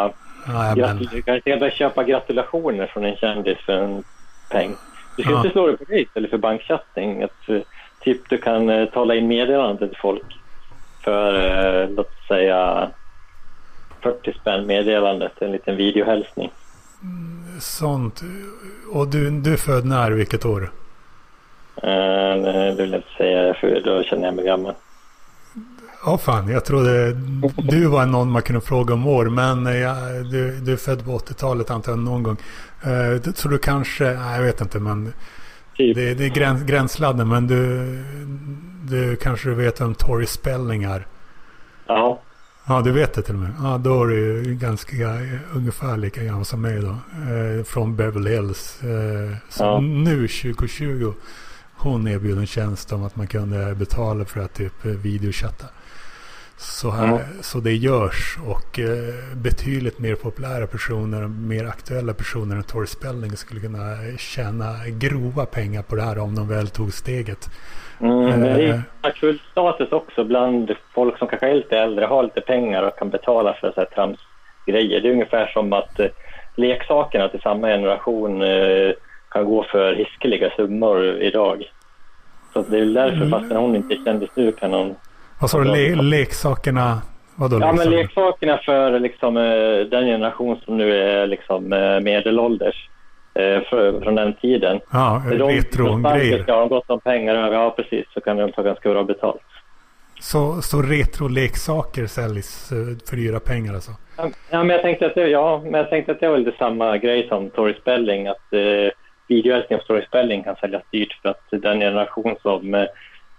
Uh, 0.07 0.13
Ja, 0.47 0.75
gratul- 0.77 1.09
du 1.13 1.23
kan 1.23 1.35
inte 1.47 1.71
köpa 1.71 2.05
gratulationer 2.05 2.87
från 2.87 3.05
en 3.05 3.17
kändis 3.17 3.59
för 3.67 3.73
en 3.73 4.05
peng. 4.51 4.75
Du 5.17 5.23
ska 5.23 5.33
Ja. 5.33 5.37
inte 5.37 5.51
slå 5.51 5.67
dig 5.67 5.77
på 5.77 5.85
det 5.89 6.01
istället 6.01 6.31
för 6.31 6.39
bankchattning. 6.39 7.23
Att, 7.23 7.49
eh, 7.49 7.59
typ 8.01 8.29
du 8.29 8.39
kan 8.39 8.71
uh, 8.71 8.89
tala 8.89 9.15
in 9.15 9.27
meddelanden 9.29 9.89
till 9.89 9.99
folk 9.99 10.39
för, 11.05 11.35
uh, 11.85 11.91
låt 11.97 12.11
säga, 12.29 12.91
40 14.05 14.33
spänn 14.41 14.67
meddelandet, 14.67 15.33
en 15.39 15.53
liten 15.53 15.77
videohälsning. 15.77 16.51
sånt. 17.61 18.23
Och 18.93 19.09
du, 19.09 19.31
du 19.31 19.53
är 19.53 19.57
född 19.57 19.85
när? 19.85 20.11
Vilket 20.11 20.45
år? 20.45 20.63
Uh, 21.85 22.43
det 22.43 22.75
vill 22.79 22.93
jag 22.93 22.99
inte 22.99 23.17
säga 23.17 23.55
för 23.55 23.81
då 23.85 24.03
känner 24.03 24.25
jag 24.25 24.35
mig 24.35 24.45
gammal. 24.45 24.75
Ja 26.07 26.19
fan, 26.19 26.49
jag 26.49 26.65
trodde 26.65 27.13
du 27.57 27.87
var 27.87 28.07
någon 28.07 28.31
man 28.31 28.43
kunde 28.43 28.61
fråga 28.61 28.95
om 28.95 29.07
år. 29.07 29.25
Men 29.25 29.67
eh, 29.67 29.77
ja, 29.77 29.95
du, 30.31 30.61
du 30.61 30.73
är 30.73 30.77
född 30.77 31.05
på 31.05 31.11
80-talet 31.19 31.71
antar 31.71 31.93
jag 31.93 31.99
någon 31.99 32.23
gång. 32.23 32.37
Eh, 32.83 33.33
så 33.35 33.49
du 33.49 33.59
kanske, 33.59 34.05
nej 34.05 34.37
jag 34.37 34.43
vet 34.43 34.61
inte 34.61 34.79
men 34.79 35.13
Typ. 35.77 35.97
det, 35.97 36.15
det 36.15 36.25
är 36.25 36.29
gräns, 36.29 36.63
gränsladden. 36.63 37.29
Men 37.29 37.47
du, 37.47 37.85
du 38.89 39.17
kanske 39.17 39.51
vet 39.51 39.81
vem 39.81 39.95
Tori 39.95 40.27
Spelling 40.27 40.83
är? 40.83 41.07
Ja, 41.87 42.21
Ja, 42.67 42.81
du 42.81 42.93
vet 42.93 43.15
det 43.15 43.23
till 43.23 43.35
och 43.35 43.41
med. 43.41 43.53
Ja, 43.63 43.79
då 43.79 44.03
är 44.03 44.07
du 44.09 44.55
ganska 44.55 44.97
ungefär 45.55 45.97
lika 45.97 46.23
gammal 46.25 46.45
som 46.45 46.61
mig 46.61 46.81
då. 46.81 46.89
Eh, 47.33 47.65
från 47.65 47.97
Beverly 47.97 48.31
Hills. 48.37 48.83
Eh, 48.83 49.37
Ja. 49.59 49.81
nu 49.81 50.29
2020. 50.29 51.13
Hon 51.77 52.09
erbjuder 52.09 52.41
en 52.41 52.47
tjänst 52.47 52.93
om 52.93 53.05
att 53.05 53.17
man 53.17 53.27
kunde 53.27 53.75
betala 53.75 54.25
för 54.25 54.41
att 54.41 54.55
typ 54.55 54.85
eh, 54.85 54.91
videochatta. 54.93 55.67
Så, 56.57 56.91
här, 56.91 57.07
Ja. 57.09 57.21
så 57.41 57.61
det 57.61 57.73
görs 57.75 58.39
och 58.47 58.79
eh, 58.79 59.15
betydligt 59.35 59.99
mer 59.99 60.15
populära 60.15 60.67
personer, 60.67 61.29
mer 61.29 61.65
aktuella 61.65 62.15
personer 62.15 62.57
än 62.57 62.63
Tori 62.63 62.87
Spelling 62.87 63.37
skulle 63.37 63.61
kunna 63.61 63.97
tjäna 64.19 64.89
grova 64.89 65.47
pengar 65.47 65.83
på 65.83 65.97
det 65.97 66.03
här 66.03 66.19
om 66.19 66.35
de 66.35 66.49
väl 66.49 66.69
tog 66.69 66.93
steget. 66.95 67.51
Mm, 68.05 68.25
men 68.25 68.41
det 68.41 68.65
Eh. 68.65 68.81
är 69.03 69.11
kul 69.11 69.39
status 69.53 69.93
också 69.93 70.25
bland 70.25 70.71
folk 70.95 71.19
som 71.19 71.29
kanske 71.29 71.49
är 71.51 71.55
lite 71.55 71.79
äldre, 71.79 72.05
har 72.05 72.23
lite 72.23 72.41
pengar 72.41 72.83
och 72.83 72.99
kan 72.99 73.11
betala 73.11 73.55
för 73.61 73.73
så 73.73 73.81
här 73.81 73.85
tramsgrejer. 73.95 75.01
Det 75.01 75.09
är 75.09 75.13
ungefär 75.13 75.47
som 75.47 75.73
att 75.73 76.01
eh, 76.01 76.07
leksakerna 76.57 77.29
till 77.29 77.41
samma 77.41 77.67
generation 77.69 78.43
eh, 78.43 78.93
kan 79.31 79.45
gå 79.45 79.63
för 79.63 79.95
hiskeliga 79.95 80.51
summor 80.57 81.05
idag. 81.23 81.65
Så 82.53 82.63
det 82.63 82.79
är 82.79 82.85
därför, 82.85 83.17
Mm. 83.17 83.31
fast 83.31 83.53
hon 83.53 83.77
inte 83.77 83.95
är 83.95 84.05
kändis 84.05 84.31
nu, 84.35 84.53
kan 84.53 84.73
hon... 84.73 84.95
Vad 85.41 85.51
sa 85.51 85.59
du? 85.59 85.65
Le- 85.65 85.95
leksakerna? 86.03 87.03
Vadå 87.37 87.57
Ja, 87.61 87.73
men 87.73 87.77
leksaker? 87.91 87.97
leksakerna 88.03 88.59
för 88.59 88.99
liksom, 88.99 89.37
eh, 89.37 89.87
den 89.91 90.07
generation 90.07 90.57
som 90.65 90.77
nu 90.77 90.97
är 90.97 91.27
liksom, 91.27 91.73
eh, 91.73 92.01
medelålders, 92.01 92.89
eh, 93.35 93.63
från 94.03 94.15
den 94.15 94.35
tiden. 94.35 94.81
Ja, 94.93 95.23
retro-grejer. 95.27 96.45
Har 96.49 96.61
de 96.61 96.69
gott 96.69 96.91
om 96.91 97.01
pengar, 97.01 97.53
ja 97.53 97.71
precis, 97.71 98.07
så 98.15 98.21
kan 98.21 98.37
de 98.37 98.53
ta 98.53 98.63
ganska 98.63 98.91
bra 98.91 99.05
betalt. 99.05 99.43
Så, 100.21 100.63
så 100.63 100.83
retro-leksaker 100.83 102.07
säljs 102.07 102.73
eh, 102.73 103.09
för 103.09 103.17
dyra 103.17 103.41
pengar 103.41 103.75
alltså? 103.75 103.93
Ja, 104.51 104.65
men 104.65 104.69
jag 104.69 104.83
tänkte 104.83 105.07
att 105.07 105.15
det, 105.15 105.29
ja, 105.29 105.61
men 105.65 105.75
jag 105.75 105.91
tänkte 105.91 106.13
att 106.13 106.21
det 106.21 106.29
var 106.29 106.39
lite 106.39 106.59
samma 106.59 106.99
grej 106.99 107.29
som 107.29 107.51
Tori 107.51 107.75
Spelling, 107.81 108.27
att 108.27 108.53
eh, 108.53 108.93
videoälskning 109.29 109.79
av 109.79 109.83
Tori 109.83 110.05
Spelling 110.07 110.43
kan 110.45 110.57
säljas 110.57 110.83
dyrt 110.91 111.19
för 111.23 111.29
att 111.29 111.45
den 111.51 111.81
generation 111.81 112.37
som 112.43 112.75
eh, 112.75 112.87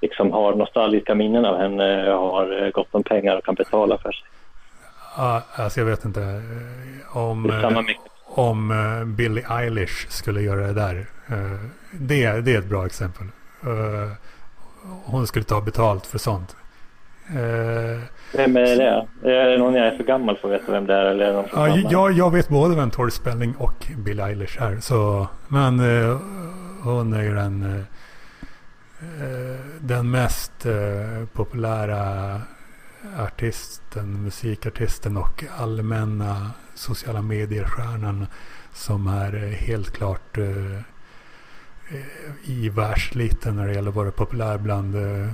liksom 0.02 0.32
har 0.32 0.56
nostalgiska 0.56 1.16
minnen 1.16 1.46
av 1.46 1.58
henne 1.58 2.10
har 2.10 2.64
eh, 2.64 2.70
gott 2.70 2.88
om 2.92 3.04
pengar 3.04 3.38
och 3.38 3.46
kan 3.46 3.56
betala 3.56 3.98
för 3.98 4.12
sig. 4.12 4.28
Ja, 5.18 5.42
alltså 5.56 5.80
jag 5.80 5.86
vet 5.86 6.06
inte 6.06 6.20
om, 7.14 7.48
Det 7.48 7.54
är 7.54 7.62
samma 7.62 7.82
mycket. 7.82 8.15
Om 8.38 8.72
eh, 8.72 9.06
Billie 9.06 9.44
Eilish 9.50 10.08
skulle 10.10 10.42
göra 10.42 10.68
det 10.68 10.74
där. 10.74 11.06
Eh, 11.28 11.60
Det, 11.92 12.32
det 12.42 12.54
är 12.56 12.60
ett 12.60 12.66
bra 12.70 12.86
exempel. 12.86 13.28
Eh, 13.64 14.12
Hon 15.06 15.28
skulle 15.28 15.46
ta 15.46 15.62
betalt 15.62 16.06
för 16.06 16.18
sånt. 16.18 16.56
Vem 18.34 18.58
är 18.58 18.76
det? 18.76 19.08
Är 19.32 19.50
det 19.50 19.58
någon 19.58 19.74
jag 19.74 19.88
är 19.88 19.98
för 19.98 20.04
gammal 20.04 20.38
för 20.38 20.48
att 20.54 20.62
veta 20.62 20.72
vem 20.72 20.86
det 20.88 20.94
är? 20.96 21.06
Eller 21.06 21.26
är 21.26 21.34
det 21.34 21.50
Ja, 21.54 21.68
jag, 21.92 22.12
jag 22.12 22.32
vet 22.32 22.50
både 22.50 22.76
vem 22.76 22.92
Tori 22.92 23.12
Spelling 23.12 23.56
och 23.58 23.88
Billie 23.98 24.22
Eilish 24.24 24.62
är. 24.62 24.80
Så, 24.80 25.28
men 25.48 25.80
hon 26.84 27.14
är 27.14 27.24
ju 27.24 27.34
den, 27.36 27.84
den 29.80 30.12
mest 30.12 30.66
populära 31.34 32.42
artisten, 33.20 34.24
musikartisten 34.24 35.18
och 35.18 35.44
allmänna 35.58 36.52
sociala 36.76 37.22
medier-stjärnan 37.22 38.26
som 38.74 39.08
är 39.08 39.44
eh, 39.44 39.50
helt 39.50 39.92
klart 39.92 40.38
eh, 40.38 40.80
i 42.44 42.70
världsliten 42.70 43.56
när 43.56 43.68
det 43.68 43.74
gäller 43.74 43.90
att 43.90 43.96
vara 43.96 44.12
populär 44.12 44.58
bland 44.58 44.96
eh, 44.96 45.30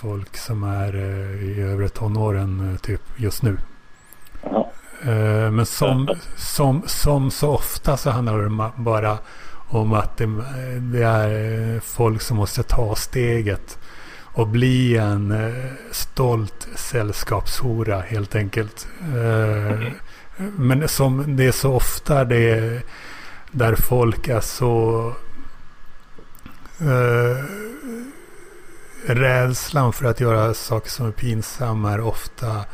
folk 0.00 0.36
som 0.36 0.62
är 0.62 0.94
eh, 0.94 1.42
i 1.42 1.60
övre 1.60 1.88
tonåren 1.88 2.72
eh, 2.72 2.76
typ 2.76 3.02
just 3.16 3.42
nu. 3.42 3.58
Jaha. 4.42 4.64
Eh, 5.02 5.50
Men 5.50 5.66
som, 5.66 6.08
som, 6.36 6.82
som 6.86 7.30
så 7.30 7.50
ofta 7.50 7.96
så 7.96 8.10
handlar 8.10 8.38
det 8.38 8.70
bara 8.76 9.18
om 9.70 9.92
att 9.92 10.16
det, 10.16 10.26
det 10.80 11.02
är 11.02 11.80
folk 11.80 12.22
som 12.22 12.36
måste 12.36 12.62
ta 12.62 12.94
steget 12.94 13.78
och 14.32 14.48
bli 14.48 14.96
en 14.96 15.30
eh, 15.30 15.64
stolt 15.90 16.68
sällskapshora 16.74 18.00
helt 18.00 18.34
enkelt. 18.34 18.88
Eh, 19.00 19.92
Men 20.56 20.88
som 20.88 21.36
det 21.36 21.46
är 21.46 21.52
så 21.52 21.74
ofta 21.74 22.24
det 22.24 22.50
är 22.50 22.82
där 23.50 23.74
folk 23.74 24.28
är 24.28 24.40
så 24.40 25.06
eh, 26.80 27.44
rädslan 29.06 29.92
för 29.92 30.06
att 30.06 30.20
göra 30.20 30.54
saker 30.54 30.90
som 30.90 31.06
är 31.06 31.12
pinsamma 31.12 31.92
är 31.92 32.00
ofta 32.00 32.64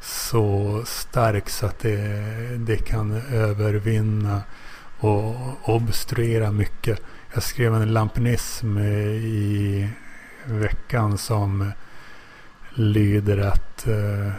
så 0.00 0.82
stark 0.86 1.50
så 1.50 1.66
att 1.66 1.78
det, 1.78 1.96
det 2.58 2.76
kan 2.76 3.22
övervinna 3.32 4.42
och 4.98 5.68
obstruera 5.68 6.52
mycket. 6.52 7.00
Jag 7.34 7.42
skrev 7.42 7.74
en 7.74 7.92
lampinism 7.92 8.78
i 8.78 9.88
veckan 10.46 11.18
som 11.18 11.72
lyder 12.70 13.38
att 13.38 13.86
eh, 13.86 14.32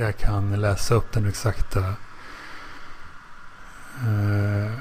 jag 0.00 0.16
kan 0.16 0.60
läsa 0.60 0.94
upp 0.94 1.12
den 1.12 1.28
exakta 1.28 1.80
eh, 4.00 4.72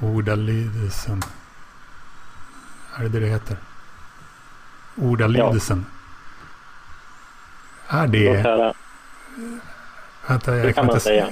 ordalydelsen. 0.00 1.22
Är 2.96 3.02
det 3.02 3.08
det 3.08 3.20
det 3.20 3.26
heter? 3.26 3.56
Ordalydelsen. 4.96 5.86
Är 7.88 8.02
Låt 8.02 8.12
det... 8.12 8.74
Vänta, 10.28 10.56
jag 10.56 10.66
Det 10.66 10.72
kan 10.72 10.86
man 10.86 10.94
inte 10.94 11.04
säga. 11.04 11.28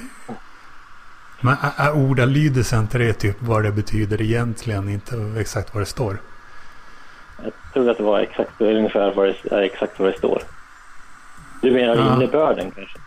Men 1.41 1.57
ordalydelsen 1.93 2.79
inte 2.81 2.97
det 2.97 3.13
typ 3.13 3.37
vad 3.39 3.63
det 3.63 3.71
betyder 3.71 4.21
egentligen? 4.21 4.89
Inte 4.89 5.33
exakt 5.37 5.73
vad 5.73 5.81
det 5.81 5.85
står. 5.85 6.17
Jag 7.43 7.53
tror 7.73 7.89
att 7.89 7.97
det 7.97 8.03
var 8.03 8.19
exakt, 8.19 8.61
ungefär 8.61 9.13
vad 9.13 9.25
det, 9.43 9.65
exakt 9.65 9.99
vad 9.99 10.11
det 10.13 10.17
står. 10.17 10.41
Du 11.61 11.71
menar 11.71 11.95
Ja. 11.95 12.15
innebörden 12.15 12.71
kanske? 12.71 12.97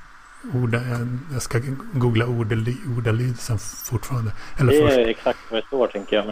Orda, 0.54 0.78
jag- 0.88 1.18
jag 1.32 1.42
ska 1.42 1.60
googla 1.92 2.26
ordaly, 2.26 2.76
ordalydelsen 2.98 3.59
fortfarande. 3.59 4.32
Eller 4.59 4.72
Det 4.72 4.78
först. 4.86 4.96
är 4.98 5.09
exakt 5.09 5.38
vad 5.50 5.62
det 5.62 5.66
står 5.66 5.86
tänker 5.86 6.16
jag. 6.16 6.26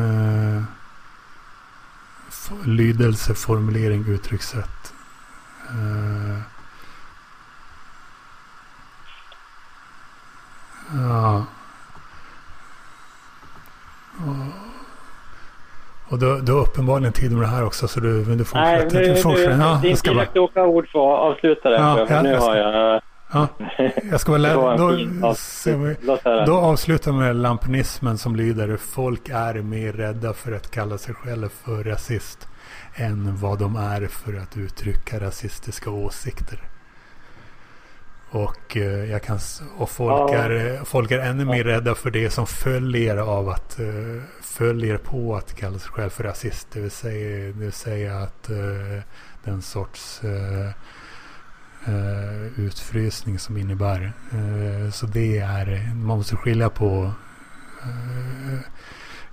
Eh, 0.00 0.62
f- 2.28 2.50
lydelse, 2.64 3.34
formulering, 3.34 4.04
uttryckssätt. 4.08 4.92
Eh, 5.68 6.40
ja. 10.94 11.44
Och, 16.08 16.18
du, 16.18 16.40
du 16.40 16.52
har 16.52 16.60
uppenbarligen 16.60 17.12
tid 17.12 17.32
med 17.32 17.40
det 17.42 17.46
här 17.46 17.64
också 17.64 17.88
så 17.88 18.00
du, 18.00 18.24
du 18.24 18.36
Nej, 18.36 18.44
fortsätter. 18.44 18.98
nu, 18.98 19.04
du 19.04 19.12
nu, 19.12 19.16
fortsätter. 19.16 19.50
Ja, 19.58 19.80
jag 19.82 19.84
inte 19.84 19.98
ska 19.98 20.10
bara, 20.10 20.20
dina 20.20 20.32
kloka 20.32 20.64
ord 20.64 20.88
för 20.88 20.98
att 21.14 21.20
avsluta 21.20 21.70
det. 21.70 21.76
Ja, 21.76 22.06
för 22.06 22.14
ja, 22.14 22.22
nu 22.22 22.30
jag 22.30 22.42
ska- 22.42 22.50
har 22.50 22.56
jag... 22.56 23.00
ja, 23.32 23.48
jag 24.10 24.20
ska 24.20 24.32
var 24.32 24.38
lära, 24.38 24.76
då, 24.76 24.86
vi, 24.86 25.96
då 26.46 26.56
avslutar 26.58 27.12
med 27.12 27.36
lampinismen 27.36 28.18
som 28.18 28.36
lyder 28.36 28.76
Folk 28.76 29.28
är 29.28 29.54
mer 29.54 29.92
rädda 29.92 30.32
för 30.32 30.52
att 30.52 30.70
kalla 30.70 30.98
sig 30.98 31.14
själva 31.14 31.48
för 31.48 31.84
rasist 31.84 32.48
än 32.94 33.36
vad 33.36 33.58
de 33.58 33.76
är 33.76 34.06
för 34.06 34.36
att 34.42 34.56
uttrycka 34.56 35.20
rasistiska 35.20 35.90
åsikter. 35.90 36.58
Och, 38.36 38.76
eh, 38.76 39.10
jag 39.10 39.22
kan, 39.22 39.38
och 39.78 39.90
folk, 39.90 40.30
ja. 40.30 40.34
är, 40.34 40.84
folk 40.84 41.10
är 41.10 41.18
ännu 41.18 41.44
mer 41.44 41.64
rädda 41.64 41.94
för 41.94 42.10
det 42.10 42.30
som 42.30 42.46
följer 42.46 43.16
av 43.16 43.48
att 43.48 43.76
uh, 43.80 44.22
följer 44.42 44.96
på 44.96 45.36
att 45.36 45.54
kalla 45.54 45.78
sig 45.78 45.90
själv 45.90 46.10
för 46.10 46.24
rasist. 46.24 46.68
Det 46.72 46.80
vill 46.80 46.90
säga, 46.90 47.46
det 47.46 47.52
vill 47.52 47.72
säga 47.72 48.18
att 48.18 48.50
den 49.44 49.62
sorts 49.62 50.20
utfrysning 52.56 53.38
som 53.38 53.56
innebär. 53.56 54.12
så 54.92 55.06
det 55.06 55.38
är, 55.38 55.94
man 55.94 56.18
måste 56.18 56.36
skilja 56.36 56.70
på 56.70 57.12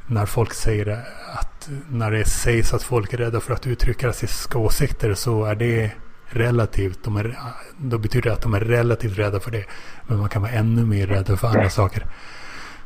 när 0.08 0.26
folk 0.26 0.54
säger 0.54 1.06
att 1.34 1.70
när 1.90 2.12
det 2.12 2.26
sägs 2.26 2.74
att 2.74 2.84
folk 2.84 3.14
är 3.14 3.18
rädda 3.18 3.40
för 3.40 3.54
att 3.54 3.68
uttrycka 3.68 4.08
rasistiska 4.08 4.58
åsikter 4.58 5.14
så 5.14 5.46
är 5.46 5.56
det 5.56 5.92
relativt. 6.34 7.04
De 7.04 7.16
är, 7.18 7.38
då 7.78 7.98
betyder 7.98 8.30
det 8.30 8.36
att 8.36 8.42
de 8.42 8.54
är 8.54 8.60
relativt 8.60 9.18
rädda 9.18 9.40
för 9.40 9.52
det. 9.52 9.66
Men 10.08 10.20
man 10.20 10.30
kan 10.30 10.42
vara 10.42 10.52
ännu 10.52 10.86
mer 10.86 11.08
rädda 11.08 11.38
för 11.38 11.48
andra 11.48 11.70
saker. 11.70 12.04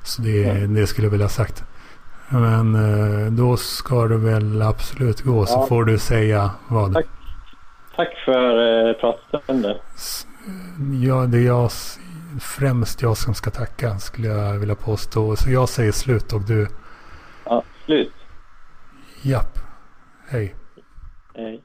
Så 0.03 0.22
det, 0.22 0.68
det 0.68 0.88
skulle 0.88 1.06
jag 1.06 1.11
vilja 1.11 1.26
ha 1.26 1.30
sagt. 1.30 1.64
Men 2.30 2.76
eh, 2.76 3.32
då 3.32 3.57
ska 3.57 4.07
det 4.07 4.18
väl 4.18 4.61
absolut 4.61 5.22
gå. 5.22 5.45
Så 5.45 5.65
får 5.65 5.84
du 5.84 5.98
säga 5.98 6.52
vad. 6.68 6.94
Tack, 6.94 7.06
Tack 7.95 8.18
för 8.26 8.88
eh, 8.90 8.94
pratstunden. 8.94 9.78
Ja, 11.03 11.15
det 11.15 11.38
är 11.38 11.45
jag, 11.45 11.72
främst 12.40 13.02
jag 13.02 13.18
som 13.18 13.34
ska 13.34 13.49
tacka 13.52 13.99
skulle 13.99 14.28
jag 14.28 14.53
vilja 14.53 14.76
påstå. 14.76 15.36
Så 15.36 15.52
jag 15.52 15.69
säger 15.69 15.91
slut 15.91 16.34
och 16.34 16.41
du? 16.41 16.68
Ja, 17.45 17.64
slut. 17.86 18.14
Japp. 19.22 19.60
Hej. 20.28 20.56
Hej. 21.36 21.61